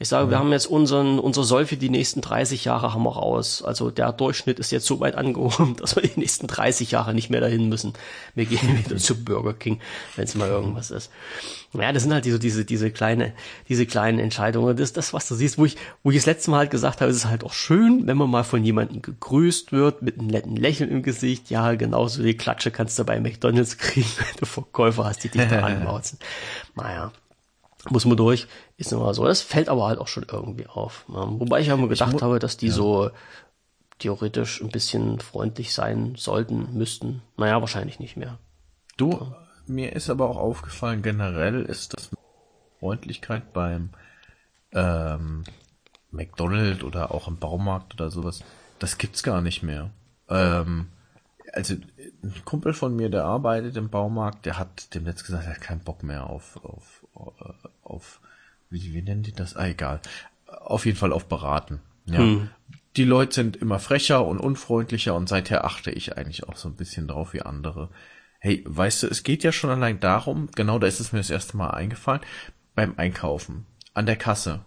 Ich 0.00 0.08
sage, 0.08 0.24
ja. 0.24 0.30
wir 0.30 0.38
haben 0.38 0.50
jetzt 0.50 0.66
unseren, 0.66 1.18
unser 1.18 1.44
Soll 1.44 1.66
für 1.66 1.76
die 1.76 1.88
nächsten 1.88 2.20
30 2.20 2.64
Jahre 2.64 2.92
haben 2.92 3.04
wir 3.04 3.14
raus. 3.14 3.62
Also 3.62 3.90
der 3.90 4.12
Durchschnitt 4.12 4.58
ist 4.58 4.72
jetzt 4.72 4.86
so 4.86 4.98
weit 5.00 5.14
angehoben, 5.14 5.76
dass 5.80 5.94
wir 5.94 6.02
die 6.02 6.18
nächsten 6.18 6.46
30 6.46 6.90
Jahre 6.90 7.14
nicht 7.14 7.30
mehr 7.30 7.40
dahin 7.40 7.68
müssen. 7.68 7.92
Wir 8.34 8.46
gehen 8.46 8.76
wieder 8.84 8.96
zu 8.96 9.24
Burger 9.24 9.54
King, 9.54 9.80
wenn 10.16 10.24
es 10.24 10.34
mal 10.34 10.48
irgendwas 10.48 10.90
ist. 10.90 11.10
Ja, 11.72 11.92
das 11.92 12.02
sind 12.02 12.12
halt 12.12 12.24
diese, 12.24 12.38
diese, 12.38 12.64
diese 12.64 12.90
kleine, 12.90 13.32
diese 13.68 13.86
kleinen 13.86 14.18
Entscheidungen. 14.18 14.76
Das, 14.76 14.92
das, 14.92 15.12
was 15.12 15.28
du 15.28 15.34
siehst, 15.34 15.58
wo 15.58 15.64
ich, 15.64 15.76
wo 16.02 16.10
ich 16.10 16.16
das 16.16 16.26
letzte 16.26 16.50
Mal 16.50 16.58
halt 16.58 16.70
gesagt 16.70 17.00
habe, 17.00 17.10
es 17.10 17.16
ist 17.16 17.26
halt 17.26 17.44
auch 17.44 17.52
schön, 17.52 18.06
wenn 18.06 18.16
man 18.16 18.30
mal 18.30 18.44
von 18.44 18.64
jemandem 18.64 19.02
gegrüßt 19.02 19.72
wird, 19.72 20.02
mit 20.02 20.18
einem 20.18 20.28
netten 20.28 20.56
Lächeln 20.56 20.90
im 20.90 21.02
Gesicht. 21.02 21.50
Ja, 21.50 21.74
genauso 21.74 22.22
die 22.22 22.36
Klatsche 22.36 22.70
kannst 22.70 22.98
du 22.98 23.04
bei 23.04 23.20
McDonalds 23.20 23.78
kriegen, 23.78 24.08
wenn 24.18 24.36
du 24.38 24.46
Verkäufer 24.46 25.04
hast, 25.04 25.22
die 25.22 25.28
dich 25.28 25.48
da 25.48 25.60
anmauzen. 25.60 26.18
Naja 26.74 27.12
muss 27.90 28.04
man 28.04 28.16
durch, 28.16 28.46
ist 28.76 28.92
immer 28.92 29.14
so. 29.14 29.24
Das 29.24 29.42
fällt 29.42 29.68
aber 29.68 29.86
halt 29.86 29.98
auch 29.98 30.08
schon 30.08 30.26
irgendwie 30.30 30.66
auf. 30.66 31.04
Wobei 31.08 31.60
ich 31.60 31.68
ja 31.68 31.74
immer 31.74 31.88
gedacht 31.88 32.22
habe, 32.22 32.38
dass 32.38 32.56
die 32.56 32.68
ja. 32.68 32.72
so 32.72 33.10
theoretisch 33.98 34.60
ein 34.60 34.70
bisschen 34.70 35.20
freundlich 35.20 35.72
sein 35.72 36.14
sollten, 36.16 36.76
müssten. 36.76 37.22
Naja, 37.36 37.60
wahrscheinlich 37.60 38.00
nicht 38.00 38.16
mehr. 38.16 38.38
Du, 38.96 39.12
ja. 39.12 39.36
mir 39.66 39.92
ist 39.92 40.10
aber 40.10 40.28
auch 40.28 40.36
aufgefallen, 40.36 41.02
generell 41.02 41.62
ist 41.62 41.94
das 41.96 42.10
Freundlichkeit 42.80 43.52
beim 43.52 43.90
ähm, 44.72 45.44
McDonald's 46.10 46.82
oder 46.82 47.12
auch 47.12 47.28
im 47.28 47.38
Baumarkt 47.38 47.94
oder 47.94 48.10
sowas, 48.10 48.42
das 48.78 48.98
gibt's 48.98 49.22
gar 49.22 49.40
nicht 49.40 49.62
mehr. 49.62 49.90
Ähm, 50.28 50.88
also 51.52 51.74
ein 52.22 52.42
Kumpel 52.44 52.72
von 52.72 52.94
mir, 52.96 53.10
der 53.10 53.24
arbeitet 53.24 53.76
im 53.76 53.88
Baumarkt, 53.88 54.46
der 54.46 54.58
hat 54.58 54.94
dem 54.94 55.06
jetzt 55.06 55.24
gesagt, 55.24 55.44
er 55.44 55.54
hat 55.54 55.60
keinen 55.60 55.80
Bock 55.80 56.02
mehr 56.02 56.28
auf, 56.28 56.58
auf, 56.64 57.06
auf 57.82 58.20
wie, 58.82 58.92
wie 58.92 59.02
nennen 59.02 59.22
die 59.22 59.32
das? 59.32 59.56
Ah, 59.56 59.68
egal. 59.68 60.00
Auf 60.46 60.84
jeden 60.84 60.98
Fall 60.98 61.12
auf 61.12 61.26
beraten. 61.26 61.80
Ja. 62.06 62.18
Hm. 62.18 62.50
Die 62.96 63.04
Leute 63.04 63.34
sind 63.34 63.56
immer 63.56 63.80
frecher 63.80 64.24
und 64.24 64.38
unfreundlicher 64.38 65.14
und 65.14 65.28
seither 65.28 65.64
achte 65.64 65.90
ich 65.90 66.16
eigentlich 66.16 66.44
auch 66.48 66.56
so 66.56 66.68
ein 66.68 66.76
bisschen 66.76 67.08
drauf 67.08 67.32
wie 67.32 67.42
andere. 67.42 67.90
Hey, 68.38 68.62
weißt 68.66 69.02
du, 69.02 69.06
es 69.08 69.22
geht 69.22 69.42
ja 69.42 69.52
schon 69.52 69.70
allein 69.70 70.00
darum, 70.00 70.48
genau 70.54 70.78
da 70.78 70.86
ist 70.86 71.00
es 71.00 71.12
mir 71.12 71.18
das 71.18 71.30
erste 71.30 71.56
Mal 71.56 71.70
eingefallen, 71.70 72.20
beim 72.74 72.94
Einkaufen, 72.96 73.66
an 73.94 74.06
der 74.06 74.16
Kasse. 74.16 74.64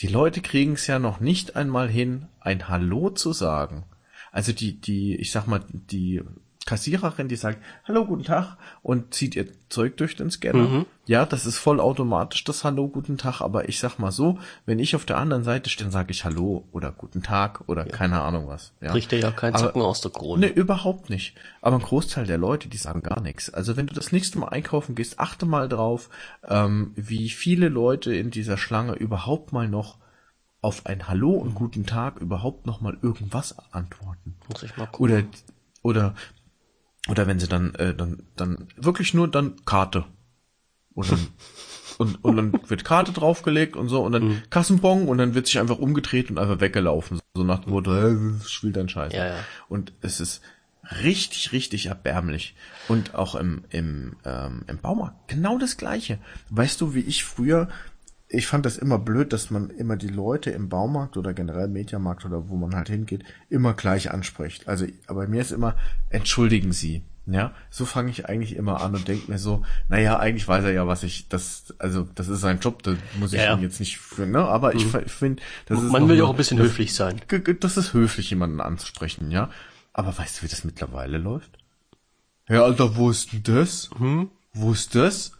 Die 0.00 0.08
Leute 0.08 0.40
kriegen 0.40 0.74
es 0.74 0.86
ja 0.86 0.98
noch 0.98 1.20
nicht 1.20 1.56
einmal 1.56 1.88
hin, 1.88 2.26
ein 2.40 2.68
Hallo 2.68 3.10
zu 3.10 3.32
sagen. 3.32 3.84
Also 4.30 4.52
die, 4.52 4.80
die, 4.80 5.16
ich 5.16 5.32
sag 5.32 5.46
mal, 5.46 5.64
die 5.70 6.22
Kassiererin, 6.66 7.28
die 7.28 7.36
sagt, 7.36 7.58
hallo, 7.86 8.06
guten 8.06 8.24
Tag 8.24 8.56
und 8.82 9.12
zieht 9.12 9.36
ihr 9.36 9.46
Zeug 9.68 9.98
durch 9.98 10.16
den 10.16 10.30
Scanner. 10.30 10.68
Mhm. 10.68 10.86
Ja, 11.06 11.26
das 11.26 11.44
ist 11.44 11.58
voll 11.58 11.78
automatisch, 11.78 12.42
das 12.44 12.64
Hallo, 12.64 12.88
guten 12.88 13.18
Tag, 13.18 13.42
aber 13.42 13.68
ich 13.68 13.78
sag 13.78 13.98
mal 13.98 14.12
so, 14.12 14.38
wenn 14.64 14.78
ich 14.78 14.96
auf 14.96 15.04
der 15.04 15.18
anderen 15.18 15.44
Seite 15.44 15.68
stehe, 15.68 15.90
sage 15.90 16.12
ich 16.12 16.24
Hallo 16.24 16.66
oder 16.72 16.90
guten 16.92 17.22
Tag 17.22 17.64
oder 17.66 17.86
ja. 17.86 17.92
keine 17.92 18.22
Ahnung 18.22 18.48
was. 18.48 18.72
Ja. 18.80 18.92
Bricht 18.92 19.12
dir 19.12 19.18
ja 19.18 19.30
kein 19.30 19.54
Zacken 19.54 19.82
aus 19.82 20.00
der 20.00 20.10
Krone. 20.10 20.46
Nee, 20.46 20.52
überhaupt 20.52 21.10
nicht. 21.10 21.34
Aber 21.60 21.76
ein 21.76 21.82
Großteil 21.82 22.26
der 22.26 22.38
Leute, 22.38 22.68
die 22.68 22.78
sagen 22.78 23.02
gar 23.02 23.20
nichts. 23.20 23.52
Also 23.52 23.76
wenn 23.76 23.86
du 23.86 23.94
das 23.94 24.12
nächste 24.12 24.38
Mal 24.38 24.48
einkaufen 24.48 24.94
gehst, 24.94 25.20
achte 25.20 25.44
mal 25.44 25.68
drauf, 25.68 26.08
ähm, 26.48 26.92
wie 26.94 27.28
viele 27.28 27.68
Leute 27.68 28.14
in 28.14 28.30
dieser 28.30 28.56
Schlange 28.56 28.94
überhaupt 28.94 29.52
mal 29.52 29.68
noch 29.68 29.98
auf 30.62 30.86
ein 30.86 31.08
Hallo 31.08 31.32
und 31.32 31.54
guten 31.54 31.84
Tag 31.84 32.20
überhaupt 32.20 32.64
noch 32.64 32.80
mal 32.80 32.96
irgendwas 33.02 33.54
antworten. 33.70 34.36
Muss 34.50 34.62
ich 34.62 34.74
mal 34.78 34.86
gucken. 34.86 35.04
Oder 35.04 35.24
oder 35.84 36.14
oder 37.08 37.26
wenn 37.26 37.38
sie 37.38 37.48
dann, 37.48 37.74
äh, 37.74 37.94
dann, 37.94 38.22
dann 38.36 38.68
wirklich 38.76 39.14
nur 39.14 39.28
dann 39.28 39.64
Karte. 39.64 40.04
Und 40.94 41.10
dann, 41.10 41.28
und, 41.98 42.24
und 42.24 42.36
dann 42.36 42.60
wird 42.68 42.84
Karte 42.84 43.12
draufgelegt 43.12 43.76
und 43.76 43.88
so 43.88 44.02
und 44.02 44.12
dann 44.12 44.28
mhm. 44.28 44.42
Kassenbon 44.50 45.08
und 45.08 45.18
dann 45.18 45.34
wird 45.34 45.46
sich 45.46 45.58
einfach 45.58 45.78
umgedreht 45.78 46.30
und 46.30 46.38
einfach 46.38 46.60
weggelaufen. 46.60 47.20
So 47.34 47.44
nach 47.44 47.60
dem 47.60 47.72
Motto, 47.72 47.94
äh, 47.94 48.16
spiel 48.46 48.72
dein 48.72 48.88
Scheiß. 48.88 49.12
Ja, 49.12 49.26
ja. 49.26 49.44
Und 49.68 49.92
es 50.00 50.20
ist 50.20 50.42
richtig, 51.02 51.52
richtig 51.52 51.86
erbärmlich. 51.86 52.54
Und 52.88 53.14
auch 53.14 53.34
im, 53.34 53.64
im, 53.70 54.16
ähm, 54.24 54.64
im 54.66 54.78
Baumarkt 54.78 55.28
genau 55.28 55.58
das 55.58 55.76
gleiche. 55.76 56.18
Weißt 56.50 56.80
du, 56.80 56.94
wie 56.94 57.00
ich 57.00 57.24
früher 57.24 57.68
ich 58.34 58.46
fand 58.46 58.66
das 58.66 58.76
immer 58.76 58.98
blöd, 58.98 59.32
dass 59.32 59.50
man 59.50 59.70
immer 59.70 59.96
die 59.96 60.08
Leute 60.08 60.50
im 60.50 60.68
Baumarkt 60.68 61.16
oder 61.16 61.32
generell 61.32 61.68
Mediamarkt 61.68 62.24
oder 62.24 62.48
wo 62.48 62.56
man 62.56 62.74
halt 62.74 62.88
hingeht, 62.88 63.24
immer 63.48 63.74
gleich 63.74 64.10
anspricht. 64.10 64.68
Also 64.68 64.86
bei 65.06 65.26
mir 65.26 65.40
ist 65.40 65.52
immer, 65.52 65.76
entschuldigen 66.10 66.72
Sie. 66.72 67.02
Ja, 67.26 67.54
so 67.70 67.86
fange 67.86 68.10
ich 68.10 68.28
eigentlich 68.28 68.54
immer 68.54 68.82
an 68.82 68.94
und 68.94 69.08
denke 69.08 69.30
mir 69.30 69.38
so, 69.38 69.62
naja, 69.88 70.18
eigentlich 70.18 70.46
weiß 70.46 70.64
er 70.64 70.72
ja, 70.72 70.86
was 70.86 71.02
ich, 71.02 71.26
das, 71.28 71.72
also 71.78 72.06
das 72.14 72.28
ist 72.28 72.40
sein 72.40 72.60
Job, 72.60 72.82
da 72.82 72.96
muss 73.18 73.32
ich 73.32 73.40
ja, 73.40 73.54
ihn 73.54 73.62
jetzt 73.62 73.80
nicht 73.80 73.98
ne? 74.18 74.40
Aber 74.40 74.74
mhm. 74.74 74.80
ich 74.80 75.12
finde, 75.12 75.42
das 75.64 75.82
ist. 75.82 75.90
Man 75.90 76.06
will 76.06 76.18
ja 76.18 76.24
auch 76.24 76.30
ein 76.30 76.36
bisschen 76.36 76.58
das, 76.58 76.66
höflich 76.66 76.94
sein. 76.94 77.22
Das 77.60 77.78
ist 77.78 77.94
höflich, 77.94 78.28
jemanden 78.28 78.60
anzusprechen, 78.60 79.30
ja. 79.30 79.48
Aber 79.94 80.18
weißt 80.18 80.38
du, 80.38 80.42
wie 80.42 80.48
das 80.48 80.64
mittlerweile 80.64 81.16
läuft? 81.16 81.56
Ja, 82.46 82.62
Alter, 82.62 82.94
wo 82.96 83.08
ist 83.08 83.32
denn 83.32 83.42
das? 83.42 83.88
Hm? 83.96 84.28
Wo 84.52 84.72
ist 84.72 84.94
das? 84.94 85.32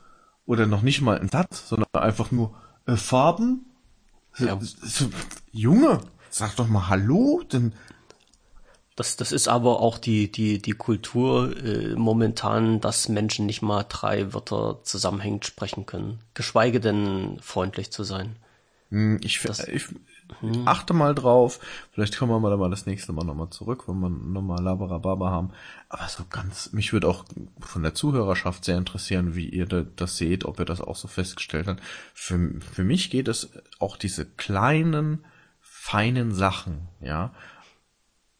Oder 0.46 0.64
noch 0.64 0.80
nicht 0.80 1.02
mal 1.02 1.18
ein 1.18 1.28
Satz, 1.28 1.68
sondern 1.68 1.88
einfach 1.92 2.30
nur, 2.30 2.54
äh, 2.86 2.96
Farben. 2.96 3.66
Ja. 4.38 4.58
So, 4.60 5.10
Junge, 5.52 6.00
sag 6.30 6.56
doch 6.56 6.68
mal 6.68 6.88
Hallo, 6.88 7.42
denn 7.52 7.72
das, 8.96 9.16
das 9.16 9.32
ist 9.32 9.48
aber 9.48 9.80
auch 9.80 9.98
die, 9.98 10.30
die, 10.30 10.60
die 10.62 10.72
Kultur 10.72 11.56
äh, 11.56 11.94
momentan, 11.96 12.80
dass 12.80 13.08
Menschen 13.08 13.46
nicht 13.46 13.60
mal 13.60 13.84
drei 13.88 14.32
Wörter 14.32 14.80
zusammenhängend 14.84 15.44
sprechen 15.44 15.84
können. 15.84 16.20
Geschweige 16.34 16.78
denn 16.78 17.38
freundlich 17.40 17.90
zu 17.90 18.04
sein. 18.04 18.36
Hm, 18.90 19.18
ich, 19.22 19.40
das, 19.42 19.66
ich, 19.66 19.86
hm. 20.40 20.66
Achte 20.66 20.94
mal 20.94 21.14
drauf. 21.14 21.60
Vielleicht 21.92 22.18
kommen 22.18 22.30
wir 22.32 22.56
mal, 22.56 22.70
das 22.70 22.86
nächste 22.86 23.12
Mal 23.12 23.24
nochmal 23.24 23.50
zurück, 23.50 23.88
wenn 23.88 24.00
wir 24.00 24.10
nochmal 24.10 24.62
Labarababa 24.62 25.30
haben. 25.30 25.50
Aber 25.88 26.08
so 26.08 26.24
ganz, 26.28 26.72
mich 26.72 26.92
würde 26.92 27.08
auch 27.08 27.24
von 27.60 27.82
der 27.82 27.94
Zuhörerschaft 27.94 28.64
sehr 28.64 28.78
interessieren, 28.78 29.34
wie 29.34 29.48
ihr 29.48 29.66
das 29.66 30.16
seht, 30.16 30.44
ob 30.44 30.58
ihr 30.58 30.64
das 30.64 30.80
auch 30.80 30.96
so 30.96 31.08
festgestellt 31.08 31.66
habt. 31.66 31.82
Für, 32.14 32.38
für 32.60 32.84
mich 32.84 33.10
geht 33.10 33.28
es 33.28 33.50
auch 33.78 33.96
diese 33.96 34.24
kleinen, 34.24 35.24
feinen 35.60 36.32
Sachen, 36.34 36.88
ja. 37.00 37.32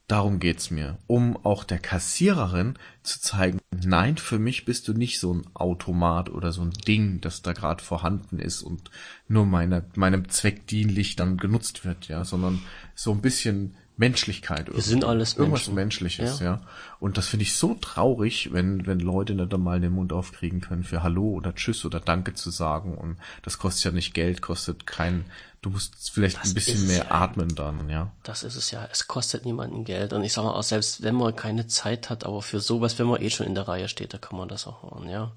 Darum 0.07 0.39
geht's 0.39 0.71
mir, 0.71 0.99
um 1.07 1.35
auch 1.47 1.65
der 1.65 1.79
Kassiererin 1.79 2.79
zu 3.03 3.21
zeigen, 3.23 3.61
nein, 3.85 4.19
für 4.19 4.39
mich 4.39 4.67
bist 4.67 4.87
du 4.87 4.93
nicht 4.93 5.19
so 5.19 5.33
ein 5.33 5.47
Automat 5.55 6.29
oder 6.29 6.53
so 6.53 6.61
ein 6.61 6.73
Ding, 6.87 7.23
das 7.23 7.41
da 7.41 7.55
gerade 7.55 7.83
vorhanden 7.83 8.39
ist 8.39 8.63
und 8.63 8.91
nur 9.29 9.47
meiner, 9.47 9.83
meinem 9.95 10.29
Zweck 10.29 10.67
dienlich 10.67 11.17
dann 11.17 11.39
genutzt 11.39 11.87
wird, 11.87 12.09
ja, 12.09 12.27
sondern 12.27 12.61
so 12.95 13.13
ein 13.13 13.23
bisschen 13.23 13.77
Menschlichkeit. 13.97 14.75
Wir 14.75 14.83
sind 14.83 15.05
alles 15.05 15.35
Irgendwas 15.35 15.69
Menschen. 15.69 15.75
Menschliches, 15.75 16.41
ja. 16.41 16.45
ja. 16.45 16.61
Und 16.99 17.17
das 17.17 17.29
finde 17.29 17.45
ich 17.45 17.55
so 17.55 17.75
traurig, 17.75 18.53
wenn, 18.53 18.87
wenn 18.87 18.99
Leute 18.99 19.35
nicht 19.35 19.55
einmal 19.55 19.81
den 19.81 19.93
Mund 19.93 20.13
aufkriegen 20.13 20.61
können, 20.61 20.83
für 20.83 21.05
Hallo 21.05 21.31
oder 21.31 21.55
Tschüss 21.55 21.85
oder 21.85 22.01
Danke 22.01 22.35
zu 22.35 22.51
sagen. 22.51 22.99
Und 22.99 23.19
das 23.43 23.59
kostet 23.59 23.85
ja 23.85 23.91
nicht 23.93 24.13
Geld, 24.13 24.43
kostet 24.43 24.87
kein, 24.87 25.25
du 25.63 25.71
musst 25.71 26.11
vielleicht 26.11 26.39
das 26.39 26.49
ein 26.49 26.55
bisschen 26.55 26.89
mehr 26.89 27.05
ja. 27.05 27.11
atmen 27.11 27.55
dann, 27.55 27.89
ja. 27.89 28.11
Das 28.25 28.43
ist 28.43 28.57
es 28.57 28.73
ja. 28.73 28.89
Es 28.91 29.07
kostet 29.07 29.45
niemanden 29.45 29.85
Geld. 29.85 30.13
Und 30.13 30.25
ich 30.25 30.33
sage 30.33 30.49
mal 30.49 30.55
auch, 30.55 30.65
selbst 30.65 31.03
wenn 31.03 31.15
man 31.15 31.37
keine 31.37 31.69
Zeit 31.69 32.11
hat, 32.11 32.25
aber 32.25 32.43
für 32.43 32.59
sowas, 32.59 32.99
wenn 32.99 33.07
man 33.07 33.23
eh 33.23 33.31
schon 33.31 33.47
in 33.47 33.55
der 33.55 33.69
Reihe 33.69 33.87
steht, 33.89 34.13
da 34.13 34.19
kann 34.19 34.37
man 34.37 34.49
das 34.49 34.67
auch 34.67 34.83
hören, 34.83 35.09
ja. 35.09 35.31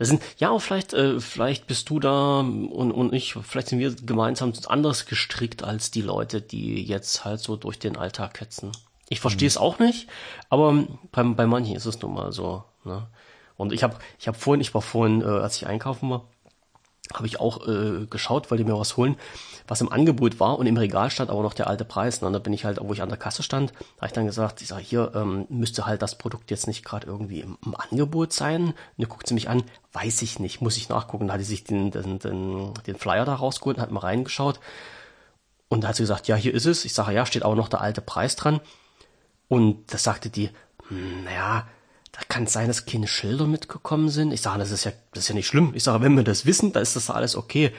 Das 0.00 0.08
sind, 0.08 0.22
ja, 0.38 0.58
vielleicht, 0.58 0.94
äh, 0.94 1.20
vielleicht 1.20 1.66
bist 1.66 1.90
du 1.90 2.00
da 2.00 2.40
und, 2.40 2.90
und 2.90 3.12
ich, 3.12 3.34
vielleicht 3.34 3.68
sind 3.68 3.80
wir 3.80 3.94
gemeinsam 3.94 4.54
anders 4.66 5.04
gestrickt 5.04 5.62
als 5.62 5.90
die 5.90 6.00
Leute, 6.00 6.40
die 6.40 6.82
jetzt 6.82 7.26
halt 7.26 7.40
so 7.40 7.54
durch 7.56 7.78
den 7.78 7.98
Alltag 7.98 8.40
hetzen. 8.40 8.72
Ich 9.10 9.20
verstehe 9.20 9.46
es 9.46 9.56
mhm. 9.56 9.60
auch 9.60 9.78
nicht, 9.78 10.08
aber 10.48 10.86
bei, 11.12 11.22
bei 11.22 11.46
manchen 11.46 11.76
ist 11.76 11.84
es 11.84 12.00
nun 12.00 12.14
mal 12.14 12.32
so. 12.32 12.64
Ne? 12.84 13.08
Und 13.58 13.74
ich 13.74 13.82
habe 13.82 13.98
ich 14.18 14.26
hab 14.26 14.36
vorhin, 14.36 14.62
ich 14.62 14.72
war 14.72 14.80
vorhin, 14.80 15.20
äh, 15.20 15.26
als 15.26 15.56
ich 15.56 15.66
einkaufen 15.66 16.08
war, 16.08 16.24
habe 17.14 17.26
ich 17.26 17.40
auch 17.40 17.66
äh, 17.66 18.06
geschaut, 18.06 18.50
wollte 18.50 18.64
mir 18.64 18.78
was 18.78 18.96
holen, 18.96 19.16
was 19.66 19.80
im 19.80 19.90
Angebot 19.90 20.40
war 20.40 20.58
und 20.58 20.66
im 20.66 20.76
Regal 20.76 21.10
stand 21.10 21.30
aber 21.30 21.42
noch 21.42 21.54
der 21.54 21.66
alte 21.66 21.84
Preis. 21.84 22.22
Und 22.22 22.32
da 22.32 22.38
bin 22.38 22.52
ich 22.52 22.64
halt, 22.64 22.78
wo 22.80 22.92
ich 22.92 23.02
an 23.02 23.08
der 23.08 23.18
Kasse 23.18 23.42
stand, 23.42 23.72
habe 23.96 24.06
ich 24.06 24.12
dann 24.12 24.26
gesagt, 24.26 24.62
ich 24.62 24.68
sage, 24.68 24.82
hier 24.82 25.12
ähm, 25.14 25.46
müsste 25.48 25.86
halt 25.86 26.02
das 26.02 26.16
Produkt 26.18 26.50
jetzt 26.50 26.66
nicht 26.66 26.84
gerade 26.84 27.06
irgendwie 27.06 27.40
im, 27.40 27.58
im, 27.64 27.74
Angebot 27.74 28.32
sein. 28.32 28.66
Und 28.66 28.74
dann 28.98 29.08
guckt 29.08 29.26
sie 29.26 29.34
mich 29.34 29.48
an, 29.48 29.62
weiß 29.92 30.22
ich 30.22 30.38
nicht, 30.38 30.60
muss 30.60 30.76
ich 30.76 30.88
nachgucken. 30.88 31.26
Da 31.26 31.34
hat 31.34 31.40
sie 31.40 31.46
sich 31.46 31.64
den, 31.64 31.90
den, 31.90 32.18
den, 32.18 32.74
den 32.86 32.96
Flyer 32.96 33.24
da 33.24 33.34
rausgeholt 33.34 33.78
und 33.78 33.82
hat 33.82 33.90
mal 33.90 34.00
reingeschaut. 34.00 34.60
Und 35.68 35.84
da 35.84 35.88
hat 35.88 35.96
sie 35.96 36.02
gesagt, 36.02 36.28
ja, 36.28 36.36
hier 36.36 36.54
ist 36.54 36.66
es. 36.66 36.84
Ich 36.84 36.94
sage, 36.94 37.12
ja, 37.12 37.26
steht 37.26 37.44
aber 37.44 37.54
noch 37.54 37.68
der 37.68 37.80
alte 37.80 38.00
Preis 38.00 38.36
dran. 38.36 38.60
Und 39.48 39.92
das 39.92 40.04
sagte 40.04 40.30
die, 40.30 40.50
hm, 40.88 41.24
naja, 41.24 41.66
kann 42.28 42.44
es 42.44 42.52
sein, 42.52 42.68
dass 42.68 42.86
keine 42.86 43.06
Schilder 43.06 43.46
mitgekommen 43.46 44.08
sind. 44.08 44.32
Ich 44.32 44.40
sage, 44.40 44.58
das 44.58 44.70
ist 44.70 44.84
ja, 44.84 44.92
das 45.12 45.24
ist 45.24 45.28
ja 45.28 45.34
nicht 45.34 45.46
schlimm. 45.46 45.72
Ich 45.74 45.84
sage, 45.84 46.02
wenn 46.02 46.16
wir 46.16 46.24
das 46.24 46.46
wissen, 46.46 46.72
dann 46.72 46.82
ist 46.82 46.96
das 46.96 47.10
alles 47.10 47.36
okay. 47.36 47.72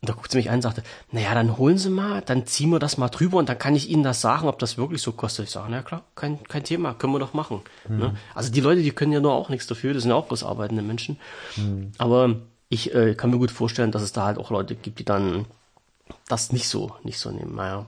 Und 0.00 0.08
da 0.08 0.12
guckt 0.12 0.30
sie 0.30 0.36
mich 0.36 0.50
an 0.50 0.56
und 0.56 0.62
sagte, 0.62 0.82
naja, 1.12 1.34
dann 1.34 1.56
holen 1.56 1.78
Sie 1.78 1.88
mal, 1.88 2.20
dann 2.20 2.46
ziehen 2.46 2.70
wir 2.70 2.78
das 2.78 2.98
mal 2.98 3.08
drüber 3.08 3.38
und 3.38 3.48
dann 3.48 3.58
kann 3.58 3.74
ich 3.74 3.88
Ihnen 3.88 4.02
das 4.02 4.20
sagen, 4.20 4.48
ob 4.48 4.58
das 4.58 4.76
wirklich 4.76 5.00
so 5.00 5.12
kostet. 5.12 5.46
Ich 5.46 5.50
sage, 5.50 5.68
na 5.70 5.82
klar, 5.82 6.04
kein, 6.14 6.42
kein 6.44 6.62
Thema, 6.62 6.92
können 6.92 7.14
wir 7.14 7.18
doch 7.18 7.32
machen. 7.32 7.62
Mhm. 7.88 7.98
Ne? 7.98 8.16
Also 8.34 8.52
die 8.52 8.60
Leute, 8.60 8.82
die 8.82 8.90
können 8.90 9.12
ja 9.12 9.20
nur 9.20 9.32
auch 9.32 9.48
nichts 9.48 9.66
dafür, 9.66 9.94
das 9.94 10.02
sind 10.02 10.10
ja 10.10 10.16
auch 10.16 10.26
bloß 10.26 10.44
arbeitende 10.44 10.82
Menschen. 10.82 11.18
Mhm. 11.56 11.92
Aber 11.96 12.36
ich 12.68 12.94
äh, 12.94 13.14
kann 13.14 13.30
mir 13.30 13.38
gut 13.38 13.50
vorstellen, 13.50 13.92
dass 13.92 14.02
es 14.02 14.12
da 14.12 14.26
halt 14.26 14.36
auch 14.36 14.50
Leute 14.50 14.74
gibt, 14.74 14.98
die 14.98 15.04
dann 15.06 15.46
das 16.28 16.52
nicht 16.52 16.68
so, 16.68 16.94
nicht 17.02 17.18
so 17.18 17.30
nehmen. 17.30 17.54
Naja 17.54 17.86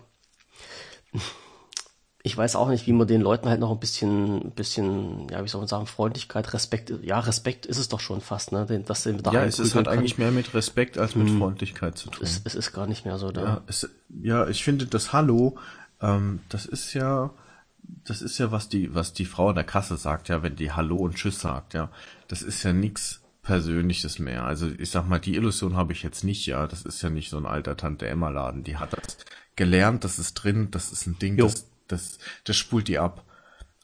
ich 2.26 2.36
weiß 2.36 2.56
auch 2.56 2.68
nicht, 2.68 2.88
wie 2.88 2.92
man 2.92 3.06
den 3.06 3.20
Leuten 3.20 3.48
halt 3.48 3.60
noch 3.60 3.70
ein 3.70 3.78
bisschen, 3.78 4.50
bisschen, 4.50 5.28
ja, 5.28 5.44
wie 5.44 5.48
soll 5.48 5.60
man 5.60 5.68
sagen, 5.68 5.86
Freundlichkeit, 5.86 6.52
Respekt, 6.54 6.92
ja, 7.02 7.20
Respekt 7.20 7.66
ist 7.66 7.78
es 7.78 7.88
doch 7.88 8.00
schon 8.00 8.20
fast, 8.20 8.50
ne, 8.50 8.66
dass 8.84 9.04
den 9.04 9.22
da 9.22 9.30
Ja, 9.30 9.44
es 9.44 9.60
ist 9.60 9.76
halt 9.76 9.86
kann. 9.86 9.96
eigentlich 9.96 10.18
mehr 10.18 10.32
mit 10.32 10.52
Respekt 10.52 10.98
als 10.98 11.14
mit 11.14 11.28
hm. 11.28 11.38
Freundlichkeit 11.38 11.96
zu 11.96 12.10
tun. 12.10 12.24
Es, 12.24 12.40
es, 12.42 12.56
ist 12.56 12.72
gar 12.72 12.88
nicht 12.88 13.04
mehr 13.04 13.18
so 13.18 13.30
da. 13.30 13.42
Ja, 13.42 13.60
es, 13.68 13.88
ja 14.10 14.48
ich 14.48 14.64
finde 14.64 14.86
das 14.86 15.12
Hallo, 15.12 15.56
ähm, 16.02 16.40
das 16.48 16.66
ist 16.66 16.94
ja, 16.94 17.30
das 18.04 18.22
ist 18.22 18.38
ja, 18.38 18.50
was 18.50 18.68
die, 18.68 18.92
was 18.92 19.12
die 19.12 19.24
Frau 19.24 19.50
in 19.50 19.54
der 19.54 19.62
Kasse 19.62 19.96
sagt, 19.96 20.28
ja, 20.28 20.42
wenn 20.42 20.56
die 20.56 20.72
Hallo 20.72 20.96
und 20.96 21.14
Tschüss 21.14 21.38
sagt, 21.38 21.74
ja, 21.74 21.90
das 22.26 22.42
ist 22.42 22.60
ja 22.64 22.72
nix 22.72 23.20
Persönliches 23.42 24.18
mehr. 24.18 24.42
Also 24.42 24.68
ich 24.76 24.90
sag 24.90 25.06
mal, 25.06 25.20
die 25.20 25.36
Illusion 25.36 25.76
habe 25.76 25.92
ich 25.92 26.02
jetzt 26.02 26.24
nicht, 26.24 26.44
ja. 26.46 26.66
Das 26.66 26.82
ist 26.82 27.00
ja 27.02 27.08
nicht 27.08 27.30
so 27.30 27.36
ein 27.36 27.46
alter 27.46 27.76
Tante 27.76 28.08
Emma 28.08 28.30
Laden. 28.30 28.64
Die 28.64 28.78
hat 28.78 28.94
das 28.94 29.18
gelernt, 29.54 30.02
das 30.02 30.18
ist 30.18 30.34
drin, 30.34 30.72
das 30.72 30.90
ist 30.90 31.06
ein 31.06 31.20
Ding, 31.20 31.38
jo. 31.38 31.46
das 31.46 31.68
das, 31.88 32.18
das 32.44 32.56
spult 32.56 32.88
die 32.88 32.98
ab. 32.98 33.24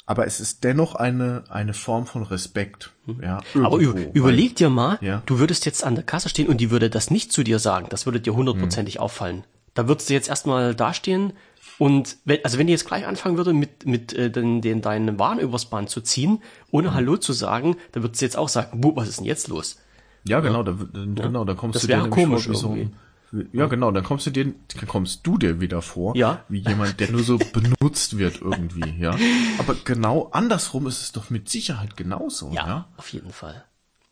Aber 0.04 0.26
es 0.26 0.40
ist 0.40 0.64
dennoch 0.64 0.94
eine, 0.94 1.44
eine 1.48 1.74
Form 1.74 2.06
von 2.06 2.22
Respekt. 2.24 2.90
Mhm. 3.06 3.22
Ja, 3.22 3.40
Aber 3.54 3.78
überleg 3.78 4.56
dir 4.56 4.68
mal, 4.68 4.98
ja. 5.00 5.22
du 5.26 5.38
würdest 5.38 5.64
jetzt 5.64 5.84
an 5.84 5.94
der 5.94 6.04
Kasse 6.04 6.28
stehen 6.28 6.48
und 6.48 6.60
die 6.60 6.70
würde 6.70 6.90
das 6.90 7.10
nicht 7.10 7.32
zu 7.32 7.44
dir 7.44 7.58
sagen. 7.58 7.86
Das 7.88 8.04
würde 8.04 8.20
dir 8.20 8.34
hundertprozentig 8.34 8.96
hm. 8.96 9.00
auffallen. 9.00 9.44
Da 9.74 9.88
würdest 9.88 10.10
du 10.10 10.14
jetzt 10.14 10.28
erstmal 10.28 10.74
dastehen 10.74 11.32
und 11.78 12.18
wenn, 12.24 12.44
also 12.44 12.58
wenn 12.58 12.66
die 12.66 12.72
jetzt 12.72 12.86
gleich 12.86 13.06
anfangen 13.06 13.36
würde, 13.36 13.52
mit, 13.52 13.86
mit 13.86 14.12
äh, 14.12 14.30
den, 14.30 14.60
den 14.60 14.82
deinen 14.82 15.18
Waren 15.18 15.38
übers 15.38 15.66
Band 15.66 15.88
zu 15.88 16.00
ziehen, 16.00 16.42
ohne 16.70 16.88
hm. 16.88 16.94
Hallo 16.94 17.16
zu 17.16 17.32
sagen, 17.32 17.76
dann 17.92 18.02
würdest 18.02 18.20
du 18.20 18.26
jetzt 18.26 18.36
auch 18.36 18.48
sagen, 18.48 18.80
was 18.94 19.08
ist 19.08 19.20
denn 19.20 19.26
jetzt 19.26 19.48
los? 19.48 19.78
Ja, 20.24 20.40
genau, 20.40 20.62
da, 20.62 20.76
genau, 20.92 21.44
da 21.44 21.54
kommst 21.54 21.76
das 21.76 21.82
du 21.82 21.88
dir 21.88 22.08
komisch 22.08 22.44
vor, 22.44 22.52
wie 22.52 22.56
so 22.56 22.76
ja, 23.52 23.66
genau, 23.66 23.90
dann 23.90 24.04
kommst 24.04 24.26
du 24.26 24.30
dir, 24.30 24.52
kommst 24.86 25.26
du 25.26 25.38
dir 25.38 25.60
wieder 25.60 25.80
vor, 25.80 26.14
ja. 26.16 26.44
wie 26.48 26.60
jemand, 26.60 27.00
der 27.00 27.10
nur 27.10 27.22
so 27.22 27.38
benutzt 27.38 28.18
wird 28.18 28.40
irgendwie, 28.42 28.98
ja. 28.98 29.16
Aber 29.58 29.74
genau 29.84 30.28
andersrum 30.32 30.86
ist 30.86 31.02
es 31.02 31.12
doch 31.12 31.30
mit 31.30 31.48
Sicherheit 31.48 31.96
genauso, 31.96 32.50
ja. 32.50 32.66
Ja, 32.66 32.88
auf 32.96 33.08
jeden 33.08 33.32
Fall. 33.32 33.64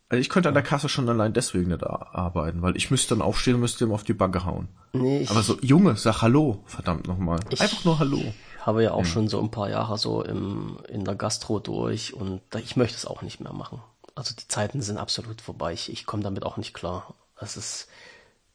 Also 0.09 0.21
ich 0.21 0.29
könnte 0.29 0.49
an 0.49 0.55
der 0.55 0.65
Kasse 0.65 0.89
schon 0.89 1.09
allein 1.09 1.33
deswegen 1.33 1.69
nicht 1.69 1.85
arbeiten, 1.85 2.63
weil 2.63 2.77
ich 2.77 2.91
müsste 2.91 3.15
dann 3.15 3.23
aufstehen 3.23 3.55
und 3.55 3.61
müsste 3.61 3.85
ihm 3.85 3.93
auf 3.93 4.03
die 4.03 4.15
Backe 4.15 4.45
hauen. 4.45 4.69
Nee, 4.93 5.27
Aber 5.31 5.43
so, 5.43 5.57
Junge, 5.61 5.97
sag 5.97 6.23
Hallo, 6.23 6.65
verdammt 6.67 7.07
nochmal. 7.07 7.39
Einfach 7.51 7.85
nur 7.85 7.99
Hallo. 8.01 8.21
habe 8.61 8.83
ja 8.83 8.93
auch 8.93 9.05
schon 9.05 9.29
so 9.29 9.41
ein 9.41 9.53
paar 9.53 9.71
Jahre 9.71 9.99
so 9.99 10.25
im, 10.25 10.79
in 10.89 11.05
der 11.05 11.15
Gastro 11.15 11.61
durch 11.61 12.13
und 12.13 12.41
ich 12.57 12.75
möchte 12.75 12.97
es 12.97 13.07
auch 13.07 13.23
nicht 13.23 13.41
mehr 13.41 13.53
machen. 13.53 13.83
Also 14.17 14.35
die 14.35 14.49
Zeiten 14.49 14.83
sind 14.83 14.99
absolut 14.99 15.41
vorbei. 15.41 15.75
Ich, 15.75 15.93
ich 15.93 16.07
komme 16.07 16.25
damit 16.25 16.45
auch 16.45 16.57
nicht 16.57 16.75
klar. 16.75 17.15
Das 17.39 17.57
ist, 17.57 17.87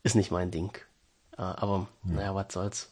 ist 0.06 0.16
nicht 0.16 0.32
mein 0.32 0.52
Ding. 0.52 0.72
Äh, 1.38 1.42
Aber 1.42 1.88
naja, 2.04 2.34
was 2.34 2.54
soll's. 2.54 2.92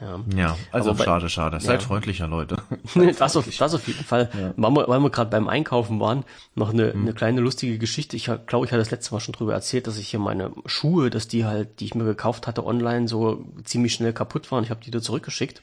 Ja. 0.00 0.18
Ja, 0.34 0.56
also 0.72 0.90
Aber 0.90 0.98
bei- 0.98 1.04
schade, 1.04 1.28
schade. 1.28 1.60
Seid 1.60 1.80
Ja. 1.82 1.86
freundlicher, 1.86 2.26
Leute. 2.26 2.56
das, 3.18 3.36
auf, 3.36 3.46
das 3.56 3.74
auf 3.74 3.86
jeden 3.86 4.02
Fall. 4.04 4.28
Weil 4.56 4.70
wir, 4.72 4.88
wir 4.88 5.10
gerade 5.10 5.30
beim 5.30 5.48
Einkaufen 5.48 6.00
waren, 6.00 6.24
noch 6.56 6.70
eine, 6.70 6.90
eine 6.90 7.14
kleine 7.14 7.40
lustige 7.40 7.78
Geschichte. 7.78 8.16
Ich 8.16 8.24
glaube, 8.24 8.66
ich 8.66 8.72
hatte 8.72 8.78
das 8.80 8.90
letzte 8.90 9.14
Mal 9.14 9.20
schon 9.20 9.34
drüber 9.34 9.54
erzählt, 9.54 9.86
dass 9.86 9.96
ich 9.96 10.08
hier 10.08 10.18
meine 10.18 10.50
Schuhe, 10.66 11.10
dass 11.10 11.28
die 11.28 11.44
halt, 11.44 11.78
die 11.78 11.84
ich 11.84 11.94
mir 11.94 12.04
gekauft 12.04 12.48
hatte 12.48 12.66
online, 12.66 13.06
so 13.06 13.44
ziemlich 13.62 13.94
schnell 13.94 14.12
kaputt 14.12 14.50
waren. 14.50 14.64
Ich 14.64 14.70
habe 14.70 14.82
die 14.84 14.90
da 14.90 15.00
zurückgeschickt 15.00 15.60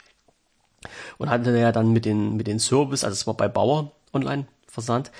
und 1.17 1.29
hatte 1.29 1.55
ja 1.57 1.73
dann 1.73 1.91
mit 1.91 2.05
den 2.05 2.37
mit 2.37 2.47
den 2.47 2.59
Service, 2.59 3.03
also 3.03 3.13
es 3.13 3.27
war 3.27 3.33
bei 3.35 3.49
Bauer 3.49 3.91
online 4.13 4.45
versandt, 4.71 5.11